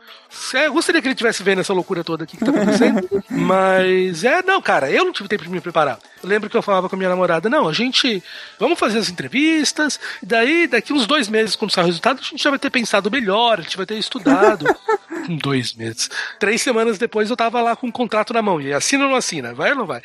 É, 0.54 0.68
eu 0.68 0.74
gostaria 0.74 1.02
que 1.02 1.08
ele 1.08 1.16
estivesse 1.42 1.44
vendo 1.44 1.62
essa 1.62 1.74
loucura 1.74 2.04
toda 2.04 2.24
aqui 2.24 2.38
que 2.38 2.46
tá 2.46 2.52
acontecendo. 2.52 3.08
mas 3.30 4.24
é, 4.24 4.42
não, 4.44 4.62
cara, 4.62 4.90
eu 4.90 5.04
não 5.04 5.12
tive 5.12 5.28
tempo 5.28 5.44
de 5.44 5.50
me 5.50 5.60
preparar. 5.60 6.00
Eu 6.22 6.30
lembro 6.30 6.50
que 6.50 6.56
eu 6.56 6.62
falava 6.62 6.88
com 6.88 6.96
a 6.96 6.98
minha 6.98 7.10
namorada, 7.10 7.50
não, 7.50 7.68
a 7.68 7.74
gente 7.74 8.24
vamos 8.60 8.80
fazer 8.80 9.00
as 9.00 9.10
entrevistas, 9.10 10.00
e 10.22 10.26
daí, 10.26 10.68
daqui 10.68 10.94
uns 10.94 11.08
dois 11.08 11.28
meses, 11.28 11.56
quando 11.56 11.72
sair 11.72 11.84
o 11.84 11.88
resultado, 11.88 12.20
a 12.20 12.24
gente 12.24 12.42
já 12.42 12.50
vai 12.50 12.60
ter 12.60 12.70
pensado 12.70 13.10
melhor, 13.10 13.60
a 13.60 13.62
gente 13.62 13.78
vai 13.78 13.86
ter 13.86 13.98
estudado. 13.98 14.66
dois 15.42 15.74
meses. 15.74 16.10
Três 16.40 16.62
semanas 16.62 16.98
depois 16.98 17.30
eu 17.30 17.36
tava 17.36 17.62
lá 17.62 17.76
com 17.76 17.88
um 17.88 17.92
contrato 17.92 18.34
na 18.34 18.42
mão. 18.42 18.60
E 18.60 18.74
assina 18.74 19.04
ou 19.04 19.12
não 19.12 19.18
assina? 19.18 19.54
Vai 19.54 19.72
ou 19.72 19.78
não 19.78 19.86
vai? 19.86 20.02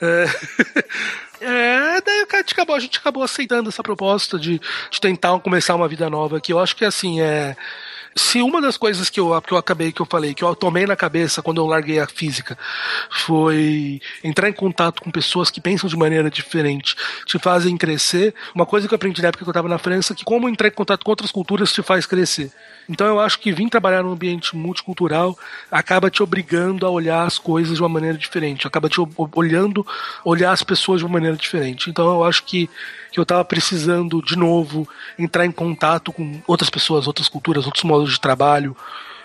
É... 0.00 0.26
É, 1.42 2.02
daí 2.02 2.26
a 2.30 2.36
gente 2.36 2.52
acabou, 2.52 2.76
a 2.76 2.78
gente 2.78 2.98
acabou 2.98 3.22
aceitando 3.22 3.70
essa 3.70 3.82
proposta 3.82 4.38
de, 4.38 4.60
de 4.90 5.00
tentar 5.00 5.38
começar 5.40 5.74
uma 5.74 5.88
vida 5.88 6.10
nova, 6.10 6.38
que 6.38 6.52
eu 6.52 6.58
acho 6.58 6.76
que 6.76 6.84
assim, 6.84 7.22
é. 7.22 7.56
Se 8.14 8.42
uma 8.42 8.60
das 8.60 8.76
coisas 8.76 9.08
que 9.08 9.20
eu, 9.20 9.40
que 9.40 9.52
eu 9.52 9.58
acabei, 9.58 9.92
que 9.92 10.00
eu 10.00 10.06
falei, 10.06 10.34
que 10.34 10.42
eu 10.42 10.54
tomei 10.54 10.84
na 10.84 10.96
cabeça 10.96 11.42
quando 11.42 11.60
eu 11.60 11.66
larguei 11.66 12.00
a 12.00 12.06
física, 12.06 12.58
foi 13.10 14.00
entrar 14.22 14.48
em 14.48 14.52
contato 14.52 15.02
com 15.02 15.10
pessoas 15.10 15.50
que 15.50 15.60
pensam 15.60 15.88
de 15.88 15.96
maneira 15.96 16.30
diferente, 16.30 16.96
te 17.24 17.38
fazem 17.38 17.76
crescer. 17.76 18.34
Uma 18.54 18.66
coisa 18.66 18.88
que 18.88 18.94
eu 18.94 18.96
aprendi 18.96 19.22
na 19.22 19.28
época 19.28 19.44
que 19.44 19.48
eu 19.48 19.52
estava 19.52 19.68
na 19.68 19.78
França, 19.78 20.14
que 20.14 20.24
como 20.24 20.48
entrar 20.48 20.68
em 20.68 20.72
contato 20.72 21.04
com 21.04 21.10
outras 21.10 21.30
culturas 21.30 21.72
te 21.72 21.82
faz 21.82 22.04
crescer. 22.04 22.50
Então 22.88 23.06
eu 23.06 23.20
acho 23.20 23.38
que 23.38 23.52
vir 23.52 23.70
trabalhar 23.70 24.02
num 24.02 24.12
ambiente 24.12 24.56
multicultural 24.56 25.38
acaba 25.70 26.10
te 26.10 26.24
obrigando 26.24 26.84
a 26.84 26.90
olhar 26.90 27.24
as 27.24 27.38
coisas 27.38 27.76
de 27.76 27.82
uma 27.82 27.88
maneira 27.88 28.18
diferente, 28.18 28.66
acaba 28.66 28.88
te 28.88 29.00
olhando, 29.36 29.86
olhar 30.24 30.50
as 30.50 30.64
pessoas 30.64 30.98
de 30.98 31.06
uma 31.06 31.12
maneira 31.12 31.36
diferente. 31.36 31.88
Então 31.88 32.08
eu 32.10 32.24
acho 32.24 32.42
que, 32.42 32.68
que 33.10 33.18
eu 33.18 33.22
estava 33.22 33.44
precisando 33.44 34.22
de 34.22 34.36
novo 34.36 34.88
entrar 35.18 35.44
em 35.44 35.52
contato 35.52 36.12
com 36.12 36.40
outras 36.46 36.70
pessoas, 36.70 37.06
outras 37.06 37.28
culturas, 37.28 37.66
outros 37.66 37.84
modos 37.84 38.12
de 38.12 38.20
trabalho 38.20 38.76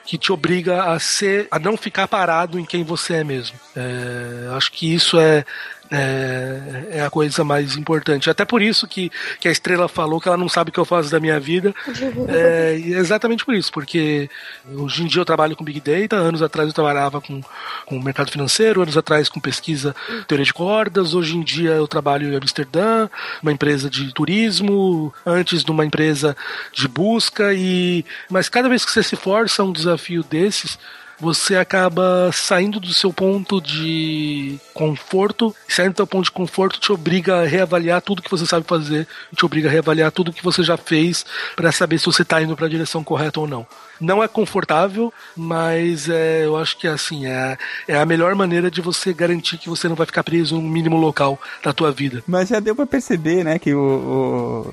que 0.05 0.17
te 0.17 0.31
obriga 0.31 0.83
a 0.91 0.99
ser, 0.99 1.47
a 1.49 1.57
não 1.57 1.75
ficar 1.75 2.07
parado 2.07 2.59
em 2.59 2.65
quem 2.65 2.83
você 2.83 3.15
é 3.15 3.23
mesmo. 3.23 3.57
É, 3.75 4.49
acho 4.55 4.71
que 4.71 4.93
isso 4.93 5.19
é, 5.19 5.43
é, 5.91 6.87
é 6.91 7.01
a 7.01 7.09
coisa 7.09 7.43
mais 7.43 7.75
importante. 7.75 8.29
Até 8.29 8.45
por 8.45 8.61
isso 8.61 8.87
que, 8.87 9.11
que 9.39 9.47
a 9.47 9.51
Estrela 9.51 9.87
falou 9.87 10.19
que 10.19 10.27
ela 10.27 10.37
não 10.37 10.49
sabe 10.49 10.69
o 10.69 10.73
que 10.73 10.79
eu 10.79 10.85
faço 10.85 11.09
da 11.09 11.19
minha 11.19 11.39
vida. 11.39 11.73
É, 12.27 12.73
é 12.73 12.97
exatamente 12.97 13.45
por 13.45 13.53
isso, 13.53 13.71
porque 13.71 14.29
hoje 14.73 15.03
em 15.03 15.07
dia 15.07 15.21
eu 15.21 15.25
trabalho 15.25 15.55
com 15.55 15.63
Big 15.63 15.79
Data, 15.79 16.15
anos 16.15 16.41
atrás 16.41 16.67
eu 16.67 16.73
trabalhava 16.73 17.21
com, 17.21 17.41
com 17.85 17.99
mercado 17.99 18.31
financeiro, 18.31 18.81
anos 18.81 18.97
atrás 18.97 19.29
com 19.29 19.39
pesquisa 19.39 19.95
teoria 20.27 20.45
de 20.45 20.53
cordas, 20.53 21.13
hoje 21.13 21.37
em 21.37 21.41
dia 21.41 21.71
eu 21.71 21.87
trabalho 21.87 22.31
em 22.31 22.35
Amsterdã, 22.35 23.07
uma 23.41 23.51
empresa 23.51 23.89
de 23.89 24.13
turismo, 24.13 25.13
antes 25.25 25.63
de 25.63 25.71
uma 25.71 25.85
empresa 25.85 26.35
de 26.73 26.87
busca, 26.87 27.53
e 27.53 28.05
mas 28.29 28.49
cada 28.49 28.69
vez 28.69 28.83
que 28.83 28.91
você 28.91 29.03
se 29.03 29.15
força 29.15 29.61
a 29.61 29.65
um 29.65 29.71
desafio 29.71 30.23
desses, 30.23 30.79
você 31.19 31.55
acaba 31.55 32.29
saindo 32.31 32.79
do 32.79 32.93
seu 32.93 33.11
ponto 33.13 33.61
de 33.61 34.59
conforto, 34.73 35.55
saindo 35.67 35.93
do 35.93 35.97
seu 35.97 36.07
ponto 36.07 36.25
de 36.25 36.31
conforto 36.31 36.79
te 36.79 36.91
obriga 36.91 37.41
a 37.41 37.45
reavaliar 37.45 38.01
tudo 38.01 38.21
que 38.21 38.31
você 38.31 38.45
sabe 38.45 38.65
fazer, 38.67 39.07
te 39.35 39.45
obriga 39.45 39.69
a 39.69 39.71
reavaliar 39.71 40.11
tudo 40.11 40.33
que 40.33 40.43
você 40.43 40.63
já 40.63 40.77
fez 40.77 41.25
para 41.55 41.71
saber 41.71 41.99
se 41.99 42.05
você 42.05 42.21
está 42.21 42.41
indo 42.41 42.55
para 42.55 42.65
a 42.65 42.69
direção 42.69 43.03
correta 43.03 43.39
ou 43.39 43.47
não. 43.47 43.65
Não 43.99 44.23
é 44.23 44.27
confortável, 44.27 45.13
mas 45.35 46.09
é, 46.09 46.45
eu 46.45 46.57
acho 46.57 46.77
que 46.77 46.87
assim 46.87 47.25
é, 47.25 47.57
é 47.87 47.97
a 47.97 48.05
melhor 48.05 48.33
maneira 48.35 48.69
de 48.69 48.81
você 48.81 49.13
garantir 49.13 49.57
que 49.57 49.69
você 49.69 49.87
não 49.87 49.95
vai 49.95 50.05
ficar 50.05 50.23
preso 50.23 50.55
em 50.55 50.57
um 50.59 50.61
mínimo 50.69 50.97
local 50.97 51.39
da 51.63 51.71
tua 51.73 51.91
vida. 51.91 52.23
Mas 52.27 52.49
já 52.49 52.59
deu 52.59 52.75
pra 52.75 52.85
perceber, 52.85 53.43
né, 53.43 53.59
que 53.59 53.73
o, 53.73 53.79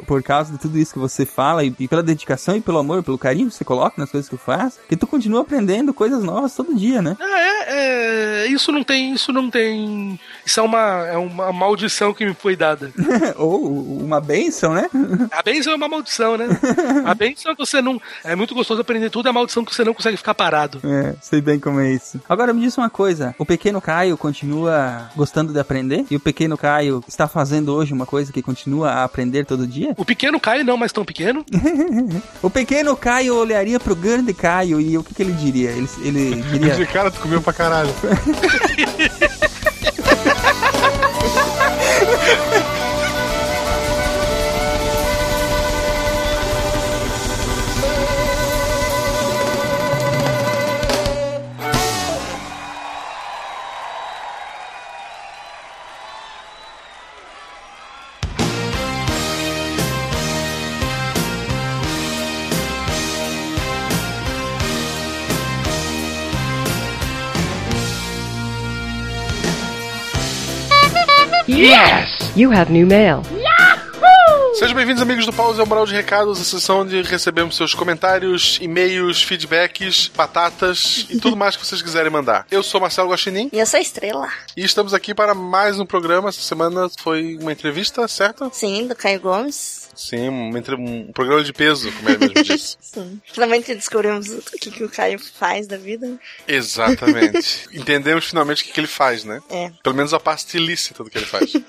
o- 0.01 0.05
por 0.07 0.23
causa 0.23 0.53
de 0.53 0.59
tudo 0.59 0.79
isso 0.79 0.93
que 0.93 0.99
você 0.99 1.25
fala 1.27 1.65
e, 1.65 1.75
e 1.79 1.89
pela 1.89 2.03
dedicação 2.03 2.57
e 2.57 2.61
pelo 2.61 2.79
amor, 2.79 3.03
pelo 3.03 3.19
carinho 3.19 3.49
que 3.49 3.55
você 3.55 3.65
coloca 3.65 3.95
nas 4.01 4.11
coisas 4.11 4.29
que 4.29 4.37
tu 4.37 4.41
faz, 4.43 4.79
que 4.89 4.97
tu 4.97 5.07
continua 5.07 5.43
aprendendo 5.43 5.93
coisas 5.95 6.23
novas 6.25 6.55
todo 6.55 6.75
dia, 6.75 7.01
né? 7.03 7.17
Ah, 7.21 7.41
é, 7.41 8.45
é, 8.45 8.47
isso 8.47 8.73
não 8.73 8.83
tem, 8.83 9.13
isso 9.15 9.33
não 9.33 9.51
tem, 9.51 10.19
isso 10.45 10.61
é 10.61 10.63
uma, 10.63 11.07
é 11.07 11.17
uma 11.17 11.53
maldição 11.53 12.13
que 12.15 12.25
me 12.25 12.35
foi 12.35 12.57
dada. 12.57 12.93
Ou 13.37 13.99
uma 14.01 14.21
benção, 14.21 14.75
né? 14.75 14.89
A 15.31 15.43
benção 15.43 15.73
é 15.73 15.77
uma 15.77 15.89
maldição, 15.89 16.37
né? 16.37 16.47
A 17.05 17.15
benção 17.15 17.53
é 17.53 17.55
que 17.55 17.65
você 17.65 17.81
não, 17.83 18.01
é 18.25 18.35
muito 18.35 18.55
gostoso 18.55 18.81
aprender 18.81 19.11
tudo, 19.13 19.29
é 19.29 19.31
a 19.31 19.33
maldição 19.33 19.65
que 19.65 19.73
você 19.73 19.85
não 19.85 19.95
consegue 19.95 20.17
ficar 20.17 20.35
parado. 20.35 20.81
É, 20.83 21.15
sei 21.21 21.41
bem 21.41 21.61
como 21.61 21.79
é 21.79 21.93
isso. 21.93 22.21
Agora 22.29 22.53
me 22.53 22.63
diz 22.63 22.77
uma 22.77 22.91
coisa: 22.91 23.33
o 23.39 23.47
pequeno 23.47 23.81
Caio 23.81 24.17
continua 24.17 25.11
gostando 25.15 25.53
de 25.53 25.61
aprender? 25.61 26.05
E 26.11 26.17
o 26.17 26.21
pequeno 26.21 26.59
Caio 26.59 27.05
está 27.07 27.29
fazendo 27.29 27.73
hoje 27.75 27.93
uma 27.93 28.07
coisa 28.07 28.33
que 28.33 28.43
continua 28.43 28.91
a 28.91 29.05
aprender 29.05 29.45
todo 29.45 29.67
dia? 29.67 29.95
O 29.97 30.05
pequeno 30.05 30.41
Caio 30.41 30.65
não, 30.65 30.77
mas 30.77 30.91
tão 30.91 31.05
pequeno. 31.05 31.45
O 32.43 32.51
pequeno 32.51 32.97
Caio 32.97 33.37
olharia 33.37 33.79
pro 33.79 33.95
grande 33.95 34.33
Caio 34.33 34.81
e 34.81 34.99
o 34.99 35.05
que, 35.05 35.15
que 35.15 35.23
ele 35.23 35.33
diria? 35.33 35.71
Ele, 35.71 35.89
ele 36.03 36.43
diria. 36.43 36.75
De 36.75 36.87
cara, 36.87 37.11
tu 37.11 37.21
comeu 37.21 37.41
pra 37.41 37.53
caralho. 37.53 37.91
You 72.35 72.53
have 72.53 72.73
new 72.73 72.85
mail. 72.85 73.23
Sejam 74.55 74.75
bem-vindos, 74.75 75.01
amigos 75.01 75.25
do 75.25 75.33
Pause 75.33 75.61
ao 75.61 75.67
Moral 75.67 75.87
de 75.87 75.95
Recados, 75.95 76.41
a 76.41 76.45
sessão 76.45 76.81
onde 76.81 77.01
recebemos 77.03 77.55
seus 77.55 77.73
comentários, 77.73 78.59
e-mails, 78.61 79.23
feedbacks, 79.23 80.09
batatas 80.09 81.07
e 81.09 81.21
tudo 81.21 81.37
mais 81.37 81.55
que 81.55 81.65
vocês 81.65 81.81
quiserem 81.81 82.11
mandar. 82.11 82.47
Eu 82.51 82.65
sou 82.65 82.81
Marcelo 82.81 83.11
Guaxinim 83.11 83.49
E 83.53 83.61
essa 83.61 83.79
estrela. 83.79 84.29
e 84.57 84.65
estamos 84.65 84.93
aqui 84.93 85.15
para 85.15 85.35
mais 85.35 85.79
um 85.79 85.87
programa. 85.87 86.31
Essa 86.31 86.41
semana 86.43 86.91
foi 86.99 87.39
uma 87.41 87.53
entrevista, 87.53 88.09
certo? 88.09 88.51
Sim, 88.53 88.89
do 88.89 88.97
Caio 88.97 89.21
Gomes. 89.21 89.82
Sim, 89.95 90.57
entre- 90.57 90.75
um 90.75 91.13
programa 91.13 91.43
de 91.45 91.53
peso, 91.53 91.91
como 91.93 92.09
ele 92.09 92.19
mesmo 92.19 92.35
disse. 92.43 92.77
Sim. 92.81 93.21
Finalmente 93.33 93.75
descobrimos 93.75 94.29
o 94.29 94.41
que, 94.59 94.71
que 94.71 94.85
o 94.85 94.89
Caio 94.89 95.19
faz 95.19 95.67
da 95.67 95.77
vida. 95.77 96.19
Exatamente. 96.49 97.69
Entendemos 97.73 98.27
finalmente 98.27 98.63
o 98.63 98.67
que, 98.67 98.73
que 98.73 98.81
ele 98.81 98.87
faz, 98.87 99.25
né? 99.25 99.41
É. 99.51 99.71
Pelo 99.83 99.95
menos 99.95 100.15
a 100.15 100.21
parte 100.21 100.57
ilícita 100.57 101.03
do 101.05 101.11
que 101.11 101.19
ele 101.19 101.27
faz. 101.27 101.53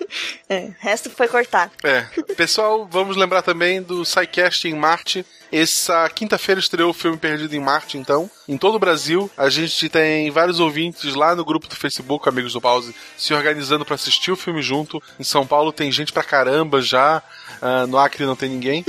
É. 0.48 0.66
O 0.66 0.76
resto 0.80 1.10
foi 1.10 1.28
cortado. 1.28 1.72
É. 1.84 2.02
Pessoal, 2.36 2.88
vamos 2.88 3.18
lembrar 3.18 3.42
também 3.42 3.82
do 3.82 4.06
SciCast 4.06 4.68
em 4.68 4.76
Marte. 4.76 5.26
Essa 5.52 6.08
quinta-feira 6.10 6.60
estreou 6.60 6.92
o 6.92 6.94
filme 6.94 7.18
Perdido 7.18 7.56
em 7.56 7.60
Marte, 7.60 7.98
então. 7.98 8.30
Em 8.48 8.56
todo 8.58 8.76
o 8.76 8.80
Brasil, 8.80 9.32
a 9.36 9.50
gente 9.50 9.90
tem 9.90 10.30
vários 10.30 10.60
ouvintes 10.60 11.16
lá 11.16 11.36
no 11.36 11.44
grupo 11.44 11.68
do 11.68 11.76
Facebook, 11.76 12.30
Amigos 12.30 12.54
do 12.54 12.62
Pause, 12.62 12.94
se 13.18 13.34
organizando 13.34 13.84
para 13.86 13.96
assistir 13.96 14.32
o 14.32 14.36
filme 14.36 14.62
junto. 14.62 15.02
Em 15.20 15.24
São 15.24 15.48
Paulo 15.48 15.72
tem 15.72 15.92
gente 15.92 16.14
pra 16.14 16.24
caramba 16.24 16.80
já. 16.82 17.24
Ah, 17.66 17.88
no 17.88 17.98
Acre 17.98 18.26
não 18.26 18.36
tem 18.36 18.50
ninguém. 18.50 18.84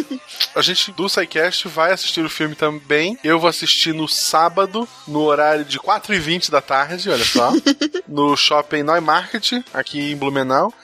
A 0.53 0.61
gente 0.61 0.91
do 0.91 1.09
SciCast 1.09 1.69
vai 1.69 1.93
assistir 1.93 2.25
o 2.25 2.29
filme 2.29 2.57
também. 2.57 3.17
Eu 3.23 3.39
vou 3.39 3.49
assistir 3.49 3.95
no 3.95 4.09
sábado, 4.09 4.89
no 5.07 5.21
horário 5.21 5.65
de 5.65 5.79
4h20 5.79 6.51
da 6.51 6.61
tarde, 6.61 7.09
olha 7.09 7.25
só. 7.25 7.53
no 8.09 8.37
shopping 8.37 8.83
Neumarket, 8.83 9.63
aqui 9.73 10.11
em 10.11 10.17
Blumenau. 10.17 10.75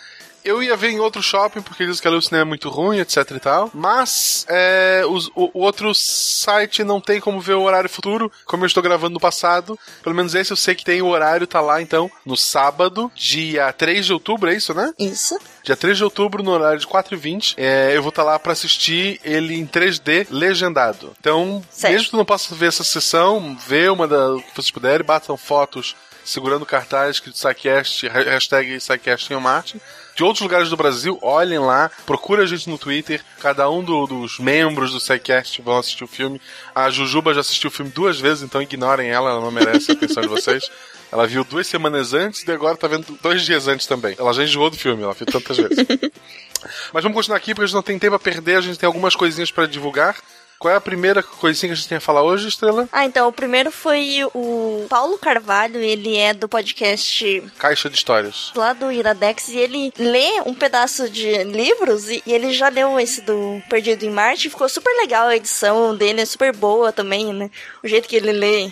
Eu 0.45 0.62
ia 0.62 0.77
ver 0.77 0.91
em 0.91 1.01
outro 1.01 1.23
shopping, 1.23 1.61
porque 1.62 1.87
diz 1.87 2.01
que 2.01 2.09
o 2.09 2.21
cinema 2.23 2.43
é 2.43 2.49
muito 2.49 2.69
ruim, 2.69 2.99
etc 2.99 3.31
e 3.37 3.41
tal. 3.41 3.71
Mas 3.75 4.45
é, 4.49 5.03
os- 5.09 5.29
o, 5.35 5.51
o 5.55 5.61
outro 5.61 5.95
site 5.95 6.83
não 6.85 7.01
tem 7.01 7.21
como 7.21 7.41
ver 7.41 7.55
o 7.55 7.62
horário 7.62 7.89
futuro, 7.91 8.31
como 8.45 8.65
eu 8.65 8.67
estou 8.67 8.83
gravando 8.83 9.15
no 9.15 9.21
passado. 9.21 9.79
Pelo 10.03 10.15
menos 10.15 10.35
esse 10.35 10.53
eu 10.53 10.57
sei 10.57 10.75
que 10.75 10.85
tem 10.85 11.03
o 11.03 11.07
horário, 11.09 11.47
tá 11.47 11.61
lá 11.61 11.81
então, 11.83 12.11
no 12.25 12.37
sábado, 12.37 13.11
dia 13.15 13.73
3 13.73 14.07
de 14.07 14.12
outubro, 14.12 14.51
é 14.51 14.55
isso, 14.57 14.73
né? 14.75 14.93
Isso. 14.99 15.39
Dia 15.62 15.77
3 15.77 15.97
de 15.99 16.05
outubro, 16.05 16.43
no 16.43 16.51
horário 16.53 16.79
de 16.81 16.87
4h20, 16.87 17.55
é, 17.59 17.93
eu 17.95 18.03
vou 18.03 18.09
estar 18.11 18.23
lá 18.23 18.39
pra 18.39 18.53
assistir 18.53 19.21
ele 19.23 19.55
em 19.55 19.67
3D 19.67 20.27
legendado. 20.31 21.12
Então, 21.21 21.62
Certo. 21.71 21.93
mesmo 21.93 22.11
que 22.11 22.17
não 22.17 22.25
possa 22.25 22.55
ver 22.55 22.67
essa 22.69 22.83
sessão, 22.85 23.57
vê 23.67 23.89
uma 23.89 24.09
da 24.09 24.37
que 24.37 24.55
vocês 24.55 24.71
puderem, 24.71 25.05
batam 25.07 25.37
fotos 25.37 25.95
segurando 26.25 26.65
cartaz 26.67 27.17
escrito 27.17 27.37
SciCast, 27.39 28.07
ha- 28.09 28.23
hashtag 28.31 28.79
SciCast 28.81 29.33
em 29.33 29.41
Marte. 29.41 29.81
De 30.20 30.24
outros 30.24 30.42
lugares 30.42 30.68
do 30.68 30.76
Brasil, 30.76 31.18
olhem 31.22 31.59
lá, 31.59 31.90
procura 32.05 32.42
a 32.42 32.47
gente 32.47 32.68
no 32.68 32.76
Twitter, 32.76 33.24
cada 33.40 33.70
um 33.70 33.82
do- 33.82 34.06
dos 34.06 34.38
membros 34.38 34.92
do 34.92 35.01
SciCast 35.01 35.62
vão 35.62 35.78
assistir 35.78 36.05
o 36.05 36.06
filme. 36.06 36.38
A 36.74 36.90
Jujuba 36.90 37.32
já 37.32 37.40
assistiu 37.40 37.68
o 37.68 37.72
filme 37.72 37.90
duas 37.90 38.20
vezes, 38.20 38.42
então 38.42 38.60
ignorem 38.60 39.09
ela, 39.09 39.30
ela 39.30 39.40
não 39.40 39.51
merece 39.51 39.90
a 39.90 39.94
atenção 39.94 40.22
de 40.22 40.28
vocês. 40.28 40.70
Ela 41.10 41.26
viu 41.26 41.42
duas 41.42 41.66
semanas 41.66 42.12
antes 42.14 42.47
e 42.47 42.52
agora 42.52 42.76
tá 42.76 42.86
vendo 42.86 43.18
dois 43.20 43.42
dias 43.42 43.66
antes 43.66 43.84
também. 43.86 44.14
Ela 44.18 44.32
já 44.32 44.44
enjoou 44.44 44.68
do 44.70 44.76
filme, 44.76 45.02
ela 45.02 45.12
viu 45.14 45.26
tantas 45.26 45.56
vezes. 45.56 45.76
Mas 46.92 47.02
vamos 47.02 47.16
continuar 47.16 47.36
aqui 47.38 47.52
porque 47.52 47.64
a 47.64 47.66
gente 47.66 47.74
não 47.74 47.82
tem 47.82 47.98
tempo 47.98 48.14
a 48.14 48.18
perder, 48.18 48.56
a 48.56 48.60
gente 48.60 48.78
tem 48.78 48.86
algumas 48.86 49.16
coisinhas 49.16 49.51
pra 49.51 49.66
divulgar. 49.66 50.14
Qual 50.61 50.74
é 50.74 50.77
a 50.77 50.81
primeira 50.81 51.23
coisinha 51.23 51.70
que 51.70 51.73
a 51.73 51.74
gente 51.74 51.89
tem 51.89 51.97
a 51.97 52.01
falar 52.03 52.23
hoje, 52.23 52.47
Estrela? 52.47 52.87
Ah, 52.93 53.07
então, 53.07 53.27
o 53.27 53.32
primeiro 53.32 53.73
foi 53.73 54.19
o 54.35 54.85
Paulo 54.91 55.16
Carvalho, 55.16 55.81
ele 55.81 56.19
é 56.19 56.35
do 56.35 56.47
podcast 56.47 57.43
Caixa 57.59 57.89
de 57.89 57.97
histórias. 57.97 58.53
lá 58.55 58.74
do 58.74 58.93
Iradex 58.93 59.49
e 59.49 59.57
ele 59.57 59.91
lê 59.99 60.43
um 60.45 60.53
pedaço 60.53 61.09
de 61.09 61.45
livros 61.45 62.11
e, 62.11 62.23
e 62.27 62.32
ele 62.35 62.53
já 62.53 62.69
leu 62.69 63.01
esse 63.01 63.23
do 63.23 63.62
Perdido 63.70 64.05
em 64.05 64.11
Marte. 64.11 64.51
Ficou 64.51 64.69
super 64.69 64.95
legal 64.99 65.28
a 65.28 65.37
edição 65.37 65.97
dele, 65.97 66.20
é 66.20 66.27
super 66.27 66.55
boa 66.55 66.93
também, 66.93 67.32
né? 67.32 67.51
O 67.82 67.89
jeito 67.89 68.07
que 68.07 68.16
ele 68.16 68.31
lê. 68.31 68.70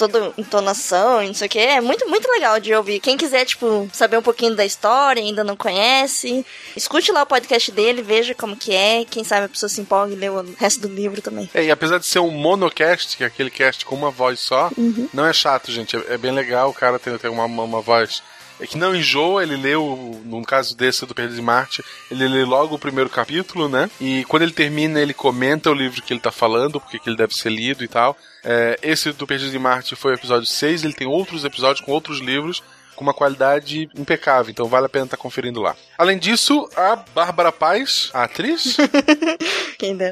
Toda 0.00 0.32
entonação 0.38 1.22
e 1.22 1.26
não 1.26 1.34
sei 1.34 1.46
o 1.46 1.50
que. 1.50 1.58
É 1.58 1.80
muito, 1.80 2.08
muito 2.08 2.26
legal 2.30 2.58
de 2.58 2.74
ouvir. 2.74 3.00
Quem 3.00 3.18
quiser, 3.18 3.44
tipo, 3.44 3.86
saber 3.92 4.16
um 4.16 4.22
pouquinho 4.22 4.56
da 4.56 4.64
história, 4.64 5.22
ainda 5.22 5.44
não 5.44 5.54
conhece, 5.54 6.44
escute 6.74 7.12
lá 7.12 7.22
o 7.22 7.26
podcast 7.26 7.70
dele, 7.70 8.00
veja 8.00 8.34
como 8.34 8.56
que 8.56 8.74
é. 8.74 9.04
Quem 9.04 9.22
sabe 9.24 9.44
a 9.44 9.48
pessoa 9.48 9.68
se 9.68 9.80
empolga 9.80 10.14
e 10.14 10.16
lê 10.16 10.30
o 10.30 10.54
resto 10.56 10.80
do 10.80 10.88
livro 10.88 11.20
também. 11.20 11.50
É, 11.52 11.64
e 11.64 11.70
apesar 11.70 11.98
de 11.98 12.06
ser 12.06 12.20
um 12.20 12.30
monocast, 12.30 13.14
que 13.16 13.24
é 13.24 13.26
aquele 13.26 13.50
cast 13.50 13.84
com 13.84 13.94
uma 13.94 14.10
voz 14.10 14.40
só, 14.40 14.70
não 15.12 15.26
é 15.26 15.32
chato, 15.32 15.70
gente. 15.70 15.96
É, 15.96 16.14
é 16.14 16.18
bem 16.18 16.32
legal, 16.32 16.70
o 16.70 16.74
cara 16.74 16.98
tem, 16.98 17.16
tem 17.18 17.30
uma, 17.30 17.44
uma, 17.44 17.64
uma 17.64 17.80
voz 17.82 18.22
é 18.60 18.66
que 18.66 18.76
não 18.76 18.94
enjoa, 18.94 19.42
ele 19.42 19.56
lê, 19.56 19.74
o, 19.74 20.20
no 20.24 20.44
caso 20.44 20.76
desse 20.76 21.06
do 21.06 21.14
Perdido 21.14 21.36
de 21.36 21.42
Marte, 21.42 21.82
ele 22.10 22.28
lê 22.28 22.44
logo 22.44 22.74
o 22.74 22.78
primeiro 22.78 23.08
capítulo, 23.08 23.68
né? 23.68 23.90
E 23.98 24.22
quando 24.26 24.42
ele 24.42 24.52
termina, 24.52 25.00
ele 25.00 25.14
comenta 25.14 25.70
o 25.70 25.74
livro 25.74 26.02
que 26.02 26.12
ele 26.12 26.20
tá 26.20 26.30
falando, 26.30 26.78
porque 26.78 26.98
que 26.98 27.08
ele 27.08 27.16
deve 27.16 27.34
ser 27.34 27.50
lido 27.50 27.82
e 27.82 27.88
tal. 27.88 28.16
É, 28.44 28.78
esse 28.82 29.12
do 29.12 29.26
Perdido 29.26 29.50
de 29.50 29.58
Marte 29.58 29.94
foi 29.94 30.12
o 30.12 30.14
episódio 30.14 30.46
6, 30.46 30.84
ele 30.84 30.94
tem 30.94 31.06
outros 31.06 31.44
episódios 31.44 31.84
com 31.84 31.92
outros 31.92 32.20
livros, 32.20 32.62
com 33.00 33.04
uma 33.04 33.14
qualidade 33.14 33.88
impecável, 33.96 34.50
então 34.50 34.66
vale 34.66 34.84
a 34.84 34.88
pena 34.88 35.06
estar 35.06 35.16
conferindo 35.16 35.62
lá. 35.62 35.74
Além 35.96 36.18
disso, 36.18 36.68
a 36.76 36.96
Bárbara 36.96 37.50
Paz, 37.50 38.10
a 38.12 38.24
atriz. 38.24 38.76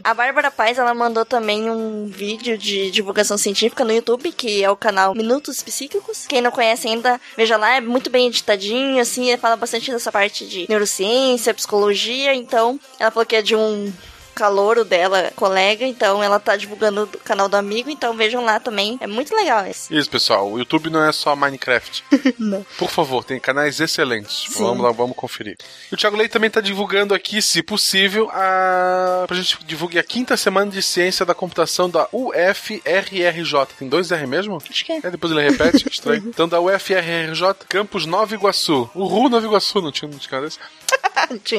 A 0.03 0.15
Bárbara 0.15 0.51
Paz, 0.51 0.79
ela 0.79 0.95
mandou 0.95 1.27
também 1.27 1.69
um 1.71 2.07
vídeo 2.07 2.57
de 2.57 2.91
divulgação 2.91 3.37
científica 3.37 3.85
no 3.85 3.93
YouTube, 3.93 4.33
que 4.33 4.65
é 4.65 4.71
o 4.71 4.75
canal 4.75 5.15
Minutos 5.15 5.63
Psíquicos. 5.63 6.27
Quem 6.27 6.41
não 6.41 6.51
conhece 6.51 6.89
ainda, 6.89 7.21
veja 7.37 7.59
lá, 7.59 7.77
é 7.77 7.81
muito 7.81 8.09
bem 8.09 8.29
editadinho, 8.29 8.99
assim, 8.99 9.29
ele 9.29 9.37
fala 9.37 9.57
bastante 9.57 9.93
dessa 9.93 10.11
parte 10.11 10.47
de 10.47 10.65
neurociência, 10.71 11.53
psicologia, 11.53 12.35
então 12.35 12.81
ela 12.99 13.11
falou 13.11 13.27
que 13.27 13.37
é 13.37 13.43
de 13.43 13.55
um 13.55 13.93
calouro 14.39 14.85
dela, 14.85 15.33
colega, 15.35 15.85
então 15.85 16.23
ela 16.23 16.39
tá 16.39 16.57
divulgando 16.57 17.03
o 17.03 17.19
canal 17.19 17.49
do 17.49 17.57
amigo, 17.57 17.91
então 17.91 18.17
vejam 18.17 18.45
lá 18.45 18.61
também. 18.61 18.97
É 19.01 19.07
muito 19.07 19.35
legal 19.35 19.67
esse. 19.67 19.93
Isso, 19.93 20.09
pessoal. 20.09 20.49
O 20.49 20.59
YouTube 20.59 20.91
não 20.91 21.05
é 21.05 21.11
só 21.11 21.35
Minecraft. 21.35 22.05
Não. 22.39 22.65
Por 22.79 22.89
favor, 22.89 23.25
tem 23.25 23.41
canais 23.41 23.81
excelentes. 23.81 24.45
Sim. 24.49 24.63
Vamos 24.63 24.85
lá, 24.85 24.93
vamos 24.93 25.17
conferir. 25.17 25.57
E 25.91 25.95
o 25.95 25.97
Thiago 25.97 26.17
Leite 26.17 26.31
também 26.31 26.47
está 26.47 26.61
divulgando 26.61 27.15
aqui, 27.15 27.43
se 27.43 27.63
possível, 27.63 28.31
a... 28.33 29.25
pra 29.27 29.37
gente 29.37 29.59
divulgar 29.65 30.01
a 30.01 30.07
quinta 30.07 30.37
semana 30.37 30.71
de 30.71 30.81
ciência 30.81 31.27
da 31.27 31.35
computação 31.35 31.91
da 31.91 32.07
UFRRJ. 32.13 33.67
Tem 33.77 33.89
dois 33.89 34.13
R 34.13 34.27
mesmo? 34.27 34.59
Acho 34.71 34.85
que 34.85 34.93
é. 34.93 35.01
É, 35.03 35.11
depois 35.11 35.33
ele 35.33 35.43
repete, 35.43 35.85
estranho. 35.91 36.23
Então, 36.27 36.47
da 36.47 36.61
UFRRJ, 36.61 37.67
Campus 37.69 38.07
Nova 38.07 38.33
Iguaçu. 38.35 38.89
Uhul, 38.95 39.29
Nova 39.29 39.45
Iguaçu, 39.45 39.81
não 39.81 39.91
tinha, 39.91 40.09
não 40.09 40.19
tinha 40.19 40.41
desse. 40.41 40.59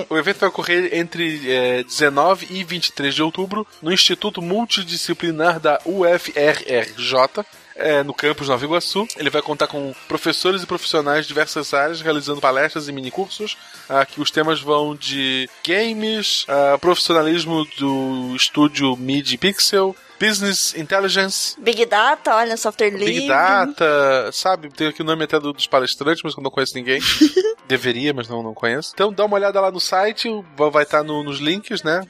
O 0.09 0.17
evento 0.17 0.39
vai 0.39 0.49
ocorrer 0.49 0.89
entre 0.93 1.41
eh, 1.51 1.83
19 1.83 2.47
e 2.49 2.63
23 2.63 3.13
de 3.13 3.23
outubro 3.23 3.65
no 3.81 3.91
Instituto 3.91 4.41
Multidisciplinar 4.41 5.59
da 5.59 5.79
UFRRJ. 5.85 7.45
eh, 7.75 8.03
no 8.03 8.13
campus 8.13 8.49
Nova 8.49 8.63
Iguaçu. 8.63 9.07
Ele 9.17 9.29
vai 9.29 9.41
contar 9.41 9.67
com 9.67 9.93
professores 10.07 10.61
e 10.61 10.65
profissionais 10.65 11.25
de 11.25 11.29
diversas 11.29 11.73
áreas 11.73 12.01
realizando 12.01 12.41
palestras 12.41 12.87
e 12.87 12.91
minicursos. 12.91 13.57
ah, 13.87 14.05
que 14.05 14.21
os 14.21 14.29
temas 14.29 14.59
vão 14.59 14.95
de 14.95 15.49
games, 15.65 16.45
ah, 16.47 16.77
profissionalismo 16.77 17.65
do 17.77 18.35
estúdio 18.35 18.95
MIDI 18.97 19.37
Pixel, 19.37 19.95
business 20.19 20.73
intelligence, 20.75 21.55
Big 21.59 21.85
Data, 21.85 22.35
olha, 22.35 22.57
software 22.57 22.89
livre. 22.89 23.05
Big 23.05 23.27
Data, 23.27 24.29
sabe? 24.33 24.69
Tem 24.69 24.87
aqui 24.87 25.01
o 25.01 25.05
nome 25.05 25.23
até 25.23 25.39
do- 25.39 25.53
dos 25.53 25.67
palestrantes, 25.67 26.21
mas 26.23 26.35
eu 26.35 26.43
não 26.43 26.51
conheço 26.51 26.75
ninguém. 26.75 26.99
Deveria, 27.67 28.13
mas 28.13 28.27
não, 28.27 28.41
não 28.41 28.53
conheço. 28.53 28.91
Então 28.95 29.13
dá 29.13 29.23
uma 29.25 29.35
olhada 29.35 29.61
lá 29.61 29.71
no 29.71 29.79
site, 29.79 30.27
vai 30.71 30.83
estar 30.83 31.03
no- 31.03 31.23
nos 31.23 31.39
links, 31.39 31.83
né? 31.83 32.01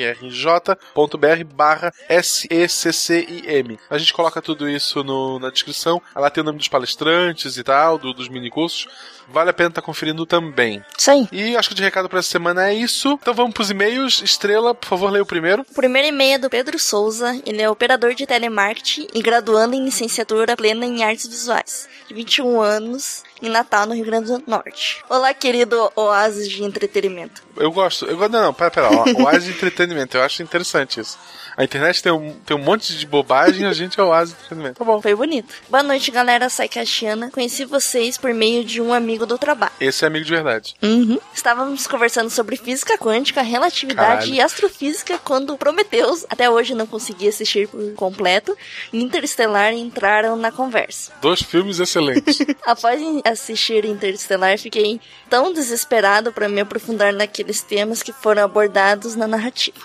www.cc.frrj.br 0.00 1.44
barra 1.54 1.92
SECCIM. 2.22 3.78
A 3.90 3.98
gente 3.98 4.12
coloca 4.12 4.40
tudo 4.42 4.68
isso 4.68 5.02
no- 5.04 5.38
na 5.38 5.50
descrição. 5.50 6.00
Lá 6.14 6.30
tem 6.30 6.42
o 6.42 6.44
nome 6.44 6.58
dos 6.58 6.68
palestrantes 6.68 7.56
e 7.56 7.62
tal, 7.64 7.98
do- 7.98 8.12
dos 8.12 8.28
minicursos. 8.28 8.88
Vale 9.28 9.50
a 9.50 9.52
pena 9.52 9.68
estar 9.68 9.82
conferindo 9.82 10.24
também. 10.24 10.82
Aí. 11.08 11.28
E 11.32 11.56
acho 11.56 11.68
que 11.68 11.74
de 11.74 11.82
recado 11.82 12.08
para 12.08 12.18
essa 12.18 12.28
semana 12.28 12.68
é 12.68 12.74
isso. 12.74 13.18
Então 13.20 13.34
vamos 13.34 13.54
pros 13.54 13.70
e-mails. 13.70 14.22
Estrela, 14.22 14.74
por 14.74 14.86
favor, 14.86 15.10
leia 15.10 15.22
o 15.22 15.26
primeiro. 15.26 15.64
O 15.70 15.74
primeiro 15.74 16.08
e-mail 16.08 16.34
é 16.34 16.38
do 16.38 16.50
Pedro 16.50 16.78
Souza, 16.78 17.40
ele 17.46 17.62
é 17.62 17.70
operador 17.70 18.14
de 18.14 18.26
telemarketing 18.26 19.08
e 19.14 19.22
graduando 19.22 19.74
em 19.74 19.84
licenciatura 19.84 20.56
plena 20.56 20.84
em 20.84 21.02
artes 21.02 21.26
visuais. 21.26 21.88
De 22.06 22.14
21 22.14 22.60
anos, 22.60 23.22
em 23.42 23.48
Natal, 23.48 23.86
no 23.86 23.94
Rio 23.94 24.04
Grande 24.04 24.32
do 24.32 24.42
Norte. 24.46 25.02
Olá, 25.08 25.32
querido 25.32 25.90
oásis 25.94 26.48
de 26.48 26.62
entretenimento. 26.64 27.42
Eu 27.56 27.72
gosto. 27.72 28.06
Eu 28.06 28.16
gosto. 28.16 28.30
Não, 28.30 28.42
não, 28.42 28.54
pera, 28.54 28.70
pera. 28.70 28.88
Oásis 29.22 29.44
de 29.44 29.50
entretenimento. 29.50 30.16
Eu 30.16 30.22
acho 30.22 30.42
interessante 30.42 31.00
isso. 31.00 31.18
A 31.56 31.64
internet 31.64 32.02
tem 32.02 32.12
um, 32.12 32.32
tem 32.46 32.56
um 32.56 32.62
monte 32.62 32.96
de 32.96 33.04
bobagem 33.04 33.66
a 33.66 33.72
gente 33.72 33.98
é 33.98 34.02
oásis 34.02 34.34
de 34.34 34.40
entretenimento. 34.40 34.78
Tá 34.78 34.84
bom. 34.84 35.02
Foi 35.02 35.14
bonito. 35.14 35.52
Boa 35.68 35.82
noite, 35.82 36.10
galera 36.10 36.48
Saicastiana. 36.48 37.30
Conheci 37.30 37.64
vocês 37.64 38.16
por 38.16 38.32
meio 38.32 38.64
de 38.64 38.80
um 38.80 38.92
amigo 38.92 39.26
do 39.26 39.36
trabalho. 39.36 39.72
Esse 39.80 40.04
é 40.04 40.06
amigo 40.06 40.24
de 40.24 40.30
verdade. 40.30 40.76
Uhum. 40.82 41.18
Estávamos 41.34 41.86
conversando 41.86 42.30
sobre 42.30 42.56
física 42.56 42.96
quântica, 42.96 43.42
relatividade 43.42 44.26
Caralho. 44.26 44.34
e 44.34 44.40
astrofísica 44.40 45.18
quando 45.18 45.56
Prometheus, 45.56 46.24
até 46.28 46.48
hoje 46.48 46.74
não 46.74 46.86
consegui 46.86 47.28
assistir 47.28 47.66
por 47.66 47.92
completo, 47.94 48.56
e 48.92 49.02
Interestelar 49.02 49.72
entraram 49.72 50.36
na 50.36 50.52
conversa. 50.52 51.12
Dois 51.20 51.42
filmes 51.42 51.80
excelentes. 51.80 52.38
Após 52.64 53.00
assistir 53.30 53.84
Interestelar, 53.84 54.58
fiquei 54.58 55.00
tão 55.28 55.52
desesperado 55.52 56.32
para 56.32 56.48
me 56.48 56.60
aprofundar 56.60 57.12
naqueles 57.12 57.62
temas 57.62 58.02
que 58.02 58.12
foram 58.12 58.44
abordados 58.44 59.14
na 59.14 59.26
narrativa. 59.26 59.78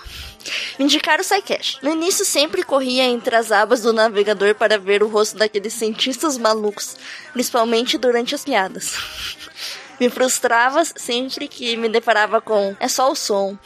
Me 0.78 0.84
indicaram 0.84 1.22
o 1.22 1.24
SciCash. 1.24 1.78
No 1.82 1.90
início 1.90 2.24
sempre 2.24 2.62
corria 2.62 3.04
entre 3.04 3.34
as 3.34 3.50
abas 3.50 3.82
do 3.82 3.92
navegador 3.92 4.54
para 4.54 4.78
ver 4.78 5.02
o 5.02 5.08
rosto 5.08 5.38
daqueles 5.38 5.72
cientistas 5.72 6.36
malucos, 6.36 6.96
principalmente 7.32 7.96
durante 7.96 8.34
as 8.34 8.44
piadas. 8.44 8.92
Me 9.98 10.10
frustrava 10.10 10.84
sempre 10.84 11.46
que 11.46 11.76
me 11.76 11.88
deparava 11.88 12.40
com 12.40 12.76
é 12.80 12.88
só 12.88 13.10
o 13.10 13.14
som. 13.14 13.56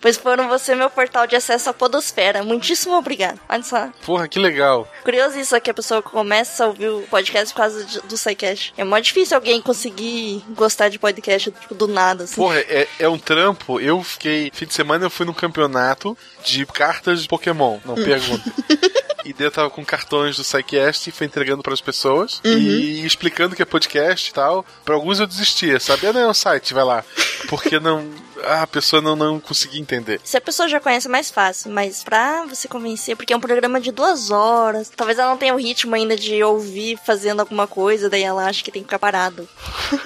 Pois 0.00 0.16
foram 0.16 0.48
você 0.48 0.74
meu 0.74 0.88
portal 0.88 1.26
de 1.26 1.36
acesso 1.36 1.68
à 1.70 1.72
podosfera. 1.74 2.42
Muitíssimo 2.42 2.96
obrigado. 2.96 3.38
Olha 3.48 3.62
só. 3.62 3.88
Porra, 4.04 4.26
que 4.28 4.38
legal. 4.38 4.90
Curioso 5.04 5.38
isso 5.38 5.54
é 5.54 5.60
que 5.60 5.70
a 5.70 5.74
pessoa 5.74 6.00
começa 6.02 6.64
a 6.64 6.68
ouvir 6.68 6.88
o 6.88 7.02
podcast 7.02 7.52
por 7.52 7.60
causa 7.60 7.84
de- 7.84 8.00
do 8.00 8.16
SciCast. 8.16 8.72
É 8.76 8.84
mó 8.84 8.98
difícil 8.98 9.36
alguém 9.36 9.60
conseguir 9.60 10.42
gostar 10.50 10.88
de 10.88 10.98
podcast 10.98 11.50
tipo, 11.50 11.74
do 11.74 11.86
nada, 11.86 12.24
assim. 12.24 12.36
Porra, 12.36 12.58
é, 12.60 12.88
é 12.98 13.08
um 13.08 13.18
trampo. 13.18 13.78
Eu 13.80 14.02
fiquei. 14.02 14.50
Fim 14.54 14.66
de 14.66 14.74
semana 14.74 15.04
eu 15.04 15.10
fui 15.10 15.26
num 15.26 15.32
campeonato 15.34 16.16
de 16.44 16.64
cartas 16.66 17.22
de 17.22 17.28
Pokémon. 17.28 17.78
Não 17.84 17.94
pergunta. 17.94 18.42
E 19.22 19.34
daí 19.34 19.46
eu 19.48 19.50
tava 19.50 19.68
com 19.68 19.84
cartões 19.84 20.36
do 20.38 20.42
SciCast 20.42 21.10
e 21.10 21.12
fui 21.12 21.26
entregando 21.26 21.62
pras 21.62 21.78
pessoas 21.82 22.40
e 22.42 23.04
explicando 23.04 23.54
que 23.54 23.60
é 23.60 23.66
podcast 23.66 24.30
e 24.30 24.32
tal. 24.32 24.64
Pra 24.82 24.94
alguns 24.94 25.20
eu 25.20 25.26
desistia, 25.26 25.78
sabe? 25.78 26.06
Ah, 26.06 26.12
não, 26.14 26.20
é 26.22 26.28
um 26.28 26.32
site, 26.32 26.72
vai 26.72 26.84
lá. 26.84 27.04
Porque 27.46 27.78
não. 27.78 28.08
Ah, 28.44 28.62
a 28.62 28.66
pessoa 28.66 29.00
não, 29.02 29.16
não 29.16 29.40
conseguia 29.40 29.80
entender. 29.80 30.20
Se 30.24 30.36
a 30.36 30.40
pessoa 30.40 30.68
já 30.68 30.80
conhece, 30.80 31.06
é 31.06 31.10
mais 31.10 31.30
fácil. 31.30 31.70
Mas 31.70 32.02
pra 32.02 32.46
você 32.46 32.68
convencer, 32.68 33.16
porque 33.16 33.32
é 33.32 33.36
um 33.36 33.40
programa 33.40 33.80
de 33.80 33.92
duas 33.92 34.30
horas, 34.30 34.90
talvez 34.94 35.18
ela 35.18 35.30
não 35.30 35.36
tenha 35.36 35.54
o 35.54 35.58
ritmo 35.58 35.94
ainda 35.94 36.16
de 36.16 36.42
ouvir 36.42 36.98
fazendo 37.04 37.40
alguma 37.40 37.66
coisa, 37.66 38.08
daí 38.08 38.22
ela 38.22 38.46
acha 38.46 38.62
que 38.62 38.70
tem 38.70 38.82
que 38.82 38.86
ficar 38.86 38.98
parado. 38.98 39.48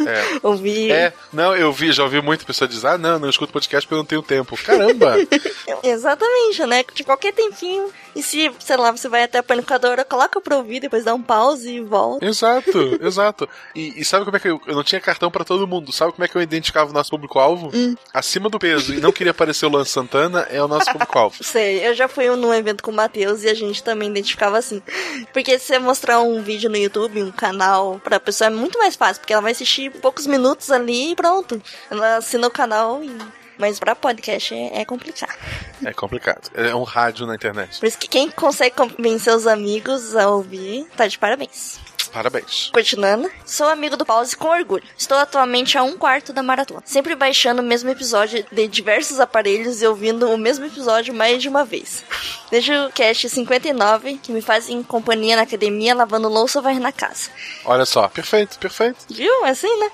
É. 0.07 0.25
ouvir. 0.43 0.91
É, 0.91 1.13
não, 1.33 1.55
eu 1.55 1.73
vi, 1.73 1.93
já 1.93 2.03
ouvi 2.03 2.21
muita 2.21 2.45
pessoa 2.45 2.69
dizer, 2.69 2.87
ah, 2.87 2.99
não, 2.99 3.19
não 3.19 3.29
escuto 3.29 3.53
podcast 3.53 3.87
porque 3.87 3.95
eu 3.95 3.99
não 3.99 4.05
tenho 4.05 4.23
tempo. 4.23 4.57
Caramba! 4.57 5.17
Exatamente, 5.83 6.65
né? 6.67 6.85
De 6.95 7.05
qualquer 7.05 7.33
tempinho. 7.33 7.91
E 8.15 8.23
se, 8.23 8.51
sei 8.61 8.77
lá, 8.77 8.91
você 8.91 9.09
vai 9.09 9.25
até 9.25 9.39
a 9.39 9.43
panificadora, 9.43 10.05
coloca 10.05 10.41
pra 10.41 10.57
ouvir, 10.57 10.81
depois 10.81 11.05
dá 11.05 11.15
um 11.15 11.23
pause 11.23 11.71
e 11.71 11.81
volta. 11.81 12.25
exato, 12.25 12.99
exato. 13.01 13.49
E, 13.75 14.01
e 14.01 14.05
sabe 14.05 14.25
como 14.25 14.37
é 14.37 14.41
que 14.41 14.49
eu, 14.49 14.61
eu 14.67 14.75
não 14.75 14.85
tinha 14.85 15.01
cartão 15.01 15.31
pra 15.31 15.45
todo 15.45 15.67
mundo? 15.67 15.93
Sabe 15.93 16.13
como 16.13 16.25
é 16.25 16.29
que 16.29 16.37
eu 16.37 16.43
identificava 16.43 16.91
o 16.91 16.95
nosso 16.95 17.11
público-alvo? 17.11 17.71
Acima 18.25 18.49
do 18.49 18.59
peso 18.59 18.95
e 18.95 19.01
não 19.01 19.13
queria 19.13 19.33
aparecer 19.33 19.67
o 19.67 19.69
Luan 19.69 19.85
Santana 19.85 20.47
é 20.51 20.61
o 20.63 20.67
nosso 20.67 20.91
público-alvo. 20.91 21.37
Sei, 21.45 21.87
eu 21.87 21.93
já 21.93 22.09
fui 22.09 22.27
num 22.31 22.55
evento 22.55 22.83
com 22.83 22.91
o 22.91 22.95
Matheus 22.95 23.43
e 23.43 23.51
a 23.51 23.55
gente 23.55 23.85
também 23.85 24.09
identificava 24.09 24.57
assim. 24.57 24.81
Porque 25.31 25.59
se 25.59 25.67
você 25.67 25.79
mostrar 25.79 26.23
um 26.23 26.43
vídeo 26.43 26.71
no 26.71 26.77
YouTube, 26.79 27.23
um 27.23 27.31
canal, 27.31 28.01
pra 28.03 28.19
pessoa 28.19 28.47
é 28.47 28.51
muito 28.51 28.79
mais 28.79 28.97
fácil, 28.97 29.21
porque 29.21 29.35
ela 29.35 29.43
vai 29.43 29.53
assistir 29.53 29.91
poucos 29.91 30.27
minutos 30.27 30.71
ali 30.71 31.13
e 31.13 31.15
pronto. 31.15 31.61
Ela 31.91 32.17
assina 32.17 32.47
o 32.47 32.51
canal 32.51 33.05
e. 33.05 33.15
Mas 33.59 33.79
pra 33.79 33.95
podcast 33.95 34.55
é, 34.55 34.81
é 34.81 34.85
complicado. 34.87 35.33
É 35.85 35.93
complicado. 35.93 36.51
É 36.55 36.75
um 36.75 36.83
rádio 36.83 37.27
na 37.27 37.35
internet. 37.35 37.79
Por 37.79 37.87
isso 37.87 37.99
que 37.99 38.09
quem 38.09 38.31
consegue 38.31 38.75
convencer 38.75 39.35
os 39.35 39.47
amigos 39.47 40.17
a 40.17 40.31
ouvir, 40.31 40.87
tá 40.97 41.07
de 41.07 41.19
parabéns. 41.19 41.84
Parabéns. 42.15 42.71
Continuando, 42.73 43.29
sou 43.45 43.67
amigo 43.67 43.97
do 43.97 44.07
Pause 44.07 44.37
com 44.37 44.47
orgulho. 44.47 44.85
Estou 44.97 45.19
atualmente 45.19 45.77
a 45.77 45.83
um 45.83 45.99
quarto 45.99 46.33
da 46.33 46.45
maratona, 46.45 46.81
sempre 46.85 47.17
baixando 47.17 47.61
o 47.61 47.65
mesmo 47.65 47.91
episódio 47.91 48.47
de 48.53 48.69
diversos 48.69 49.19
aparelhos 49.19 49.83
e 49.83 49.87
ouvindo 49.89 50.31
o 50.31 50.39
mesmo 50.39 50.65
episódio 50.65 51.13
mais 51.13 51.43
de 51.43 51.49
uma 51.49 51.65
vez. 51.65 52.05
Desde 52.53 52.73
o 52.73 52.93
cast 52.93 53.29
59, 53.29 54.21
que 54.23 54.31
me 54.31 54.41
fazem 54.41 54.81
companhia 54.85 55.35
na 55.35 55.43
academia, 55.43 55.93
lavando 55.93 56.29
louça 56.29 56.61
ou 56.61 56.75
na 56.75 56.93
casa. 56.93 57.31
Olha 57.65 57.85
só, 57.85 58.07
perfeito, 58.07 58.61
perfeito. 58.61 58.99
Viu? 59.11 59.45
É 59.45 59.51
assim, 59.51 59.77
né? 59.81 59.91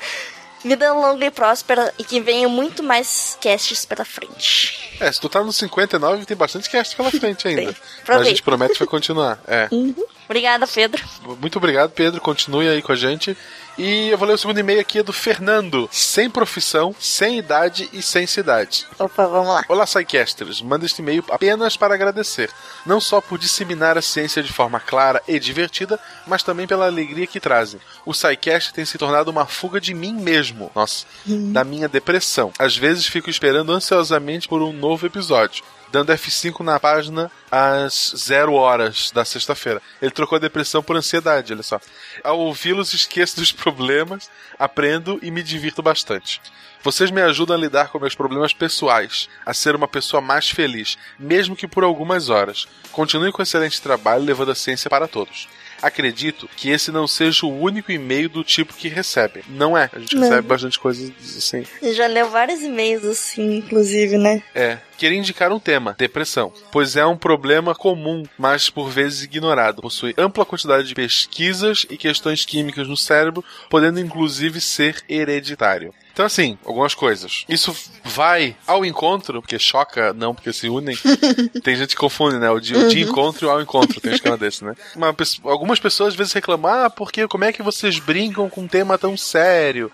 Vida 0.63 0.93
longa 0.93 1.25
e 1.25 1.31
próspera 1.31 1.91
e 1.99 2.05
que 2.05 2.21
venham 2.21 2.51
muito 2.51 2.83
mais 2.83 3.39
casts 3.41 3.87
pela 3.87 4.05
frente. 4.05 4.95
É, 5.01 5.11
se 5.11 5.19
tu 5.19 5.27
tá 5.27 5.43
no 5.43 5.55
59, 5.55 6.27
tem 6.27 6.37
bastante 6.37 6.69
cast 6.69 6.95
pela 6.95 7.11
frente 7.11 7.49
ainda. 7.49 7.75
Mas 8.07 8.21
a 8.21 8.25
gente 8.25 8.43
promete 8.43 8.75
que 8.75 8.79
vai 8.81 8.89
continuar. 8.89 9.41
É. 9.47 9.69
Uhum. 9.73 9.95
Obrigada, 10.31 10.65
Pedro. 10.65 11.05
Muito 11.41 11.57
obrigado, 11.57 11.91
Pedro. 11.91 12.21
Continue 12.21 12.69
aí 12.69 12.81
com 12.81 12.93
a 12.93 12.97
gente. 12.97 13.37
E 13.77 14.11
eu 14.11 14.17
vou 14.17 14.29
ler 14.29 14.35
o 14.35 14.39
segundo 14.39 14.61
e-mail 14.61 14.79
aqui 14.79 15.01
é 15.01 15.03
do 15.03 15.13
Fernando. 15.13 15.89
Sem 15.91 16.31
profissão, 16.31 16.95
sem 17.01 17.39
idade 17.39 17.89
e 17.93 18.01
sem 18.01 18.29
cidade. 18.29 18.87
Opa, 18.97 19.27
vamos 19.27 19.49
lá. 19.49 19.65
Olá, 19.69 19.85
Psycasters. 19.85 20.63
Manda 20.63 20.87
este 20.87 21.03
e-mail 21.03 21.25
apenas 21.31 21.77
para 21.77 21.95
agradecer. 21.95 22.49
Não 22.87 23.01
só 23.01 23.21
por 23.21 23.41
disseminar 23.41 23.99
a 23.99 24.03
ciência 24.03 24.41
de 24.41 24.53
forma 24.53 24.79
clara 24.79 25.21
e 25.27 25.37
divertida, 25.41 25.99
mas 26.29 26.45
também 26.45 26.65
pela 26.65 26.87
alegria 26.87 27.27
que 27.27 27.41
trazem. 27.41 27.81
O 28.07 28.13
Psycast 28.13 28.73
tem 28.73 28.85
se 28.85 28.99
tornado 28.99 29.33
uma 29.33 29.47
fuga 29.47 29.81
de 29.81 29.93
mim 29.95 30.13
mesmo. 30.13 30.71
Nossa, 30.77 31.07
da 31.27 31.65
minha 31.65 31.89
depressão. 31.89 32.53
Às 32.57 32.77
vezes 32.77 33.05
fico 33.05 33.29
esperando 33.29 33.73
ansiosamente 33.73 34.47
por 34.47 34.63
um 34.63 34.73
novo 34.73 35.07
episódio. 35.07 35.65
Dando 35.93 36.13
F5 36.13 36.61
na 36.61 36.79
página 36.79 37.31
às 37.51 38.15
zero 38.17 38.55
horas 38.55 39.11
da 39.11 39.25
sexta-feira. 39.25 39.83
Ele 40.01 40.11
trocou 40.11 40.37
a 40.37 40.41
depressão 40.41 40.83
por 40.83 40.97
ansiedade, 40.97 41.53
olha 41.53 41.63
só. 41.63 41.81
Ao 42.23 42.39
ouvi-los, 42.39 42.93
esqueço 42.93 43.37
dos 43.37 43.51
problemas, 43.51 44.31
aprendo 44.59 45.19
e 45.21 45.31
me 45.31 45.43
divirto 45.43 45.83
bastante. 45.83 46.41
Vocês 46.83 47.11
me 47.11 47.21
ajudam 47.21 47.57
a 47.57 47.61
lidar 47.61 47.89
com 47.89 47.99
meus 47.99 48.15
problemas 48.15 48.55
pessoais, 48.55 49.29
a 49.45 49.53
ser 49.53 49.75
uma 49.75 49.87
pessoa 49.87 50.21
mais 50.21 50.49
feliz, 50.49 50.97
mesmo 51.19 51.55
que 51.55 51.69
por 51.69 51.85
algumas 51.85 52.31
horas. 52.31 52.67
Continue 52.91 53.33
com 53.33 53.43
excelente 53.43 53.83
trabalho 53.83 54.25
levando 54.25 54.53
a 54.53 54.55
ciência 54.55 54.89
para 54.89 55.07
todos. 55.07 55.47
Acredito 55.83 56.49
que 56.57 56.71
esse 56.71 56.91
não 56.91 57.07
seja 57.07 57.47
o 57.47 57.61
único 57.61 57.91
e-mail 57.91 58.29
do 58.29 58.45
tipo 58.45 58.75
que 58.75 58.89
recebem. 58.89 59.43
Não 59.49 59.77
é. 59.77 59.91
A 59.93 59.99
gente 59.99 60.15
Não. 60.15 60.23
recebe 60.23 60.47
bastante 60.49 60.79
coisas 60.79 61.13
assim. 61.37 61.65
Já 61.95 62.07
leu 62.07 62.29
vários 62.29 62.63
e-mails 62.63 63.05
assim, 63.05 63.57
inclusive, 63.57 64.19
né? 64.19 64.43
É. 64.55 64.79
Queria 64.99 65.19
indicar 65.19 65.51
um 65.51 65.59
tema, 65.59 65.97
depressão, 65.99 66.53
pois 66.71 66.95
é 66.95 67.07
um 67.07 67.17
problema 67.17 67.75
comum, 67.75 68.23
mas 68.37 68.69
por 68.69 68.91
vezes 68.91 69.23
ignorado. 69.23 69.81
Possui 69.81 70.15
ampla 70.19 70.45
quantidade 70.45 70.87
de 70.89 70.95
pesquisas 70.95 71.87
e 71.89 71.97
questões 71.97 72.45
químicas 72.45 72.87
no 72.87 72.99
cérebro, 72.99 73.43
podendo 73.71 73.99
inclusive 73.99 74.61
ser 74.61 75.03
hereditário. 75.09 75.95
Então, 76.13 76.27
assim, 76.27 76.59
algumas 76.65 76.95
coisas. 76.95 77.45
Isso 77.49 77.75
vai 78.05 78.57
ao 78.67 78.85
encontro, 78.85 79.41
porque 79.41 79.59
choca, 79.59 80.13
não, 80.13 80.35
porque 80.35 80.53
se 80.53 80.69
unem. 80.69 80.97
tem 81.63 81.77
gente 81.77 81.91
que 81.91 82.01
confunde, 82.01 82.39
né? 82.39 82.51
O 82.51 82.61
de, 82.61 82.77
o 82.77 82.89
de 82.89 83.01
encontro 83.03 83.51
ao 83.51 83.61
encontro, 83.61 84.01
tem 84.01 84.13
esquema 84.13 84.37
desse, 84.39 84.65
né? 84.65 84.75
Uma 84.95 85.15
algumas 85.45 85.79
pessoas 85.79 86.11
às 86.11 86.15
vezes 86.15 86.33
reclamam, 86.33 86.73
ah, 86.73 86.91
porque 86.91 87.27
como 87.29 87.45
é 87.45 87.53
que 87.53 87.63
vocês 87.63 87.99
brincam 87.99 88.49
com 88.49 88.63
um 88.63 88.69
tema 88.69 88.99
tão 88.99 89.17
sério? 89.17 89.91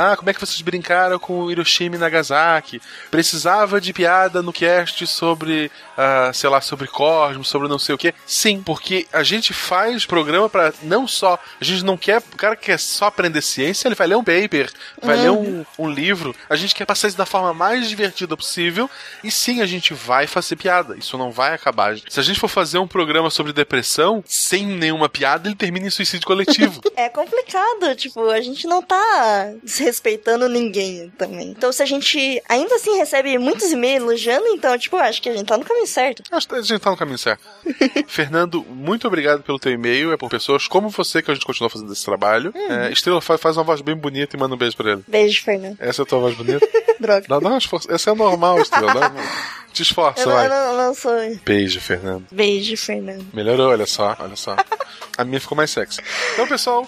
Ah, 0.00 0.16
como 0.16 0.30
é 0.30 0.32
que 0.32 0.38
vocês 0.38 0.60
brincaram 0.60 1.18
com 1.18 1.50
Hiroshima 1.50 1.96
e 1.96 1.98
Nagasaki? 1.98 2.80
Precisava 3.10 3.80
de 3.80 3.92
piada 3.92 4.40
no 4.40 4.52
cast 4.52 5.04
sobre, 5.08 5.72
ah, 5.96 6.30
sei 6.32 6.48
lá, 6.48 6.60
sobre 6.60 6.86
Cosmos, 6.86 7.48
sobre 7.48 7.66
não 7.66 7.80
sei 7.80 7.96
o 7.96 7.98
que. 7.98 8.14
Sim, 8.24 8.62
porque 8.62 9.08
a 9.12 9.24
gente 9.24 9.52
faz 9.52 10.06
programa 10.06 10.48
pra 10.48 10.72
não 10.84 11.08
só. 11.08 11.36
A 11.60 11.64
gente 11.64 11.84
não 11.84 11.96
quer. 11.96 12.18
O 12.18 12.36
cara 12.36 12.54
que 12.54 12.66
quer 12.66 12.78
só 12.78 13.06
aprender 13.06 13.42
ciência, 13.42 13.88
ele 13.88 13.96
vai 13.96 14.06
ler 14.06 14.16
um 14.16 14.22
paper, 14.22 14.70
vai 15.02 15.16
ler 15.16 15.32
um, 15.32 15.66
um 15.76 15.90
livro. 15.90 16.32
A 16.48 16.54
gente 16.54 16.76
quer 16.76 16.86
passar 16.86 17.08
isso 17.08 17.18
da 17.18 17.26
forma 17.26 17.52
mais 17.52 17.88
divertida 17.88 18.36
possível. 18.36 18.88
E 19.24 19.32
sim, 19.32 19.60
a 19.62 19.66
gente 19.66 19.94
vai 19.94 20.28
fazer 20.28 20.54
piada. 20.54 20.96
Isso 20.96 21.18
não 21.18 21.32
vai 21.32 21.54
acabar. 21.54 21.96
Se 22.08 22.20
a 22.20 22.22
gente 22.22 22.38
for 22.38 22.46
fazer 22.46 22.78
um 22.78 22.86
programa 22.86 23.30
sobre 23.30 23.52
depressão, 23.52 24.22
sem 24.24 24.64
nenhuma 24.64 25.08
piada, 25.08 25.48
ele 25.48 25.56
termina 25.56 25.88
em 25.88 25.90
suicídio 25.90 26.24
coletivo. 26.24 26.80
É 26.98 27.08
complicado, 27.08 27.94
tipo, 27.94 28.28
a 28.28 28.40
gente 28.40 28.66
não 28.66 28.82
tá 28.82 29.52
desrespeitando 29.88 30.48
ninguém 30.48 31.10
também. 31.16 31.48
Então, 31.50 31.72
se 31.72 31.82
a 31.82 31.86
gente 31.86 32.42
ainda 32.48 32.74
assim 32.76 32.96
recebe 32.96 33.36
muitos 33.38 33.72
e-mails 33.72 34.02
elogiando, 34.02 34.46
então, 34.48 34.76
tipo, 34.78 34.96
acho 34.96 35.20
que 35.22 35.28
a 35.28 35.32
gente 35.36 35.46
tá 35.46 35.56
no 35.56 35.64
caminho 35.64 35.86
certo. 35.86 36.22
Acho 36.30 36.48
que 36.48 36.54
a 36.54 36.60
gente 36.62 36.78
tá 36.78 36.90
no 36.90 36.96
caminho 36.96 37.18
certo. 37.18 37.42
Fernando, 38.06 38.64
muito 38.68 39.06
obrigado 39.06 39.42
pelo 39.42 39.58
teu 39.58 39.72
e-mail. 39.72 40.12
É 40.12 40.16
por 40.16 40.28
pessoas 40.30 40.68
como 40.68 40.88
você 40.90 41.22
que 41.22 41.30
a 41.30 41.34
gente 41.34 41.46
continua 41.46 41.70
fazendo 41.70 41.92
esse 41.92 42.04
trabalho. 42.04 42.52
É, 42.54 42.90
Estrela 42.92 43.20
fa- 43.20 43.38
faz 43.38 43.56
uma 43.56 43.64
voz 43.64 43.80
bem 43.80 43.96
bonita 43.96 44.36
e 44.36 44.38
manda 44.38 44.54
um 44.54 44.58
beijo 44.58 44.76
pra 44.76 44.92
ele. 44.92 45.04
Beijo, 45.08 45.42
Fernando. 45.42 45.76
Essa 45.80 46.02
é 46.02 46.04
a 46.04 46.06
tua 46.06 46.18
voz 46.20 46.34
bonita? 46.36 46.66
Droga. 47.00 47.38
Uma 47.38 47.58
esforça. 47.58 47.92
Essa 47.92 48.10
é 48.10 48.14
normal, 48.14 48.60
Estrela. 48.60 49.12
Te 49.72 49.82
esforça, 49.82 50.22
Eu 50.22 50.26
não, 50.28 50.34
vai. 50.34 50.46
eu 50.46 50.50
não, 50.50 50.76
não 50.76 50.94
sou. 50.94 51.12
Beijo, 51.44 51.80
Fernando. 51.80 52.24
Beijo, 52.32 52.76
Fernando. 52.76 53.24
Melhorou, 53.32 53.68
olha 53.70 53.86
só, 53.86 54.16
olha 54.18 54.34
só. 54.34 54.56
A 55.16 55.24
minha 55.24 55.40
ficou 55.40 55.54
mais 55.56 55.70
sexy. 55.70 56.00
Então, 56.32 56.46
pessoal, 56.48 56.86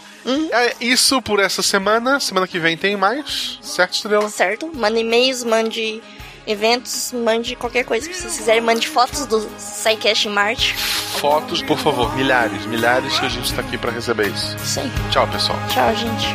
é 0.52 0.74
isso 0.80 1.20
por 1.22 1.38
essa 1.40 1.62
semana. 1.62 2.18
Semana 2.20 2.46
que 2.48 2.58
vem 2.58 2.76
tem 2.80 2.96
mais, 2.96 3.58
certo, 3.62 3.94
Estrela? 3.94 4.28
Certo? 4.28 4.70
Mande 4.74 5.00
e-mails, 5.00 5.44
mande 5.44 6.02
eventos, 6.46 7.12
mande 7.12 7.54
qualquer 7.54 7.84
coisa 7.84 8.08
que 8.08 8.16
vocês 8.16 8.38
quiserem. 8.38 8.60
Mande 8.60 8.88
fotos 8.88 9.26
do 9.26 9.48
SciCast 9.58 10.28
em 10.28 10.32
Marte. 10.32 10.74
Fotos, 10.74 11.62
por 11.62 11.78
favor, 11.78 12.14
milhares, 12.16 12.66
milhares 12.66 13.18
que 13.18 13.26
a 13.26 13.28
gente 13.28 13.52
tá 13.52 13.60
aqui 13.60 13.76
pra 13.76 13.90
receber 13.90 14.28
isso. 14.28 14.56
Aí. 14.80 14.90
Tchau, 15.10 15.26
pessoal. 15.28 15.58
Tchau, 15.68 15.94
gente. 15.94 16.34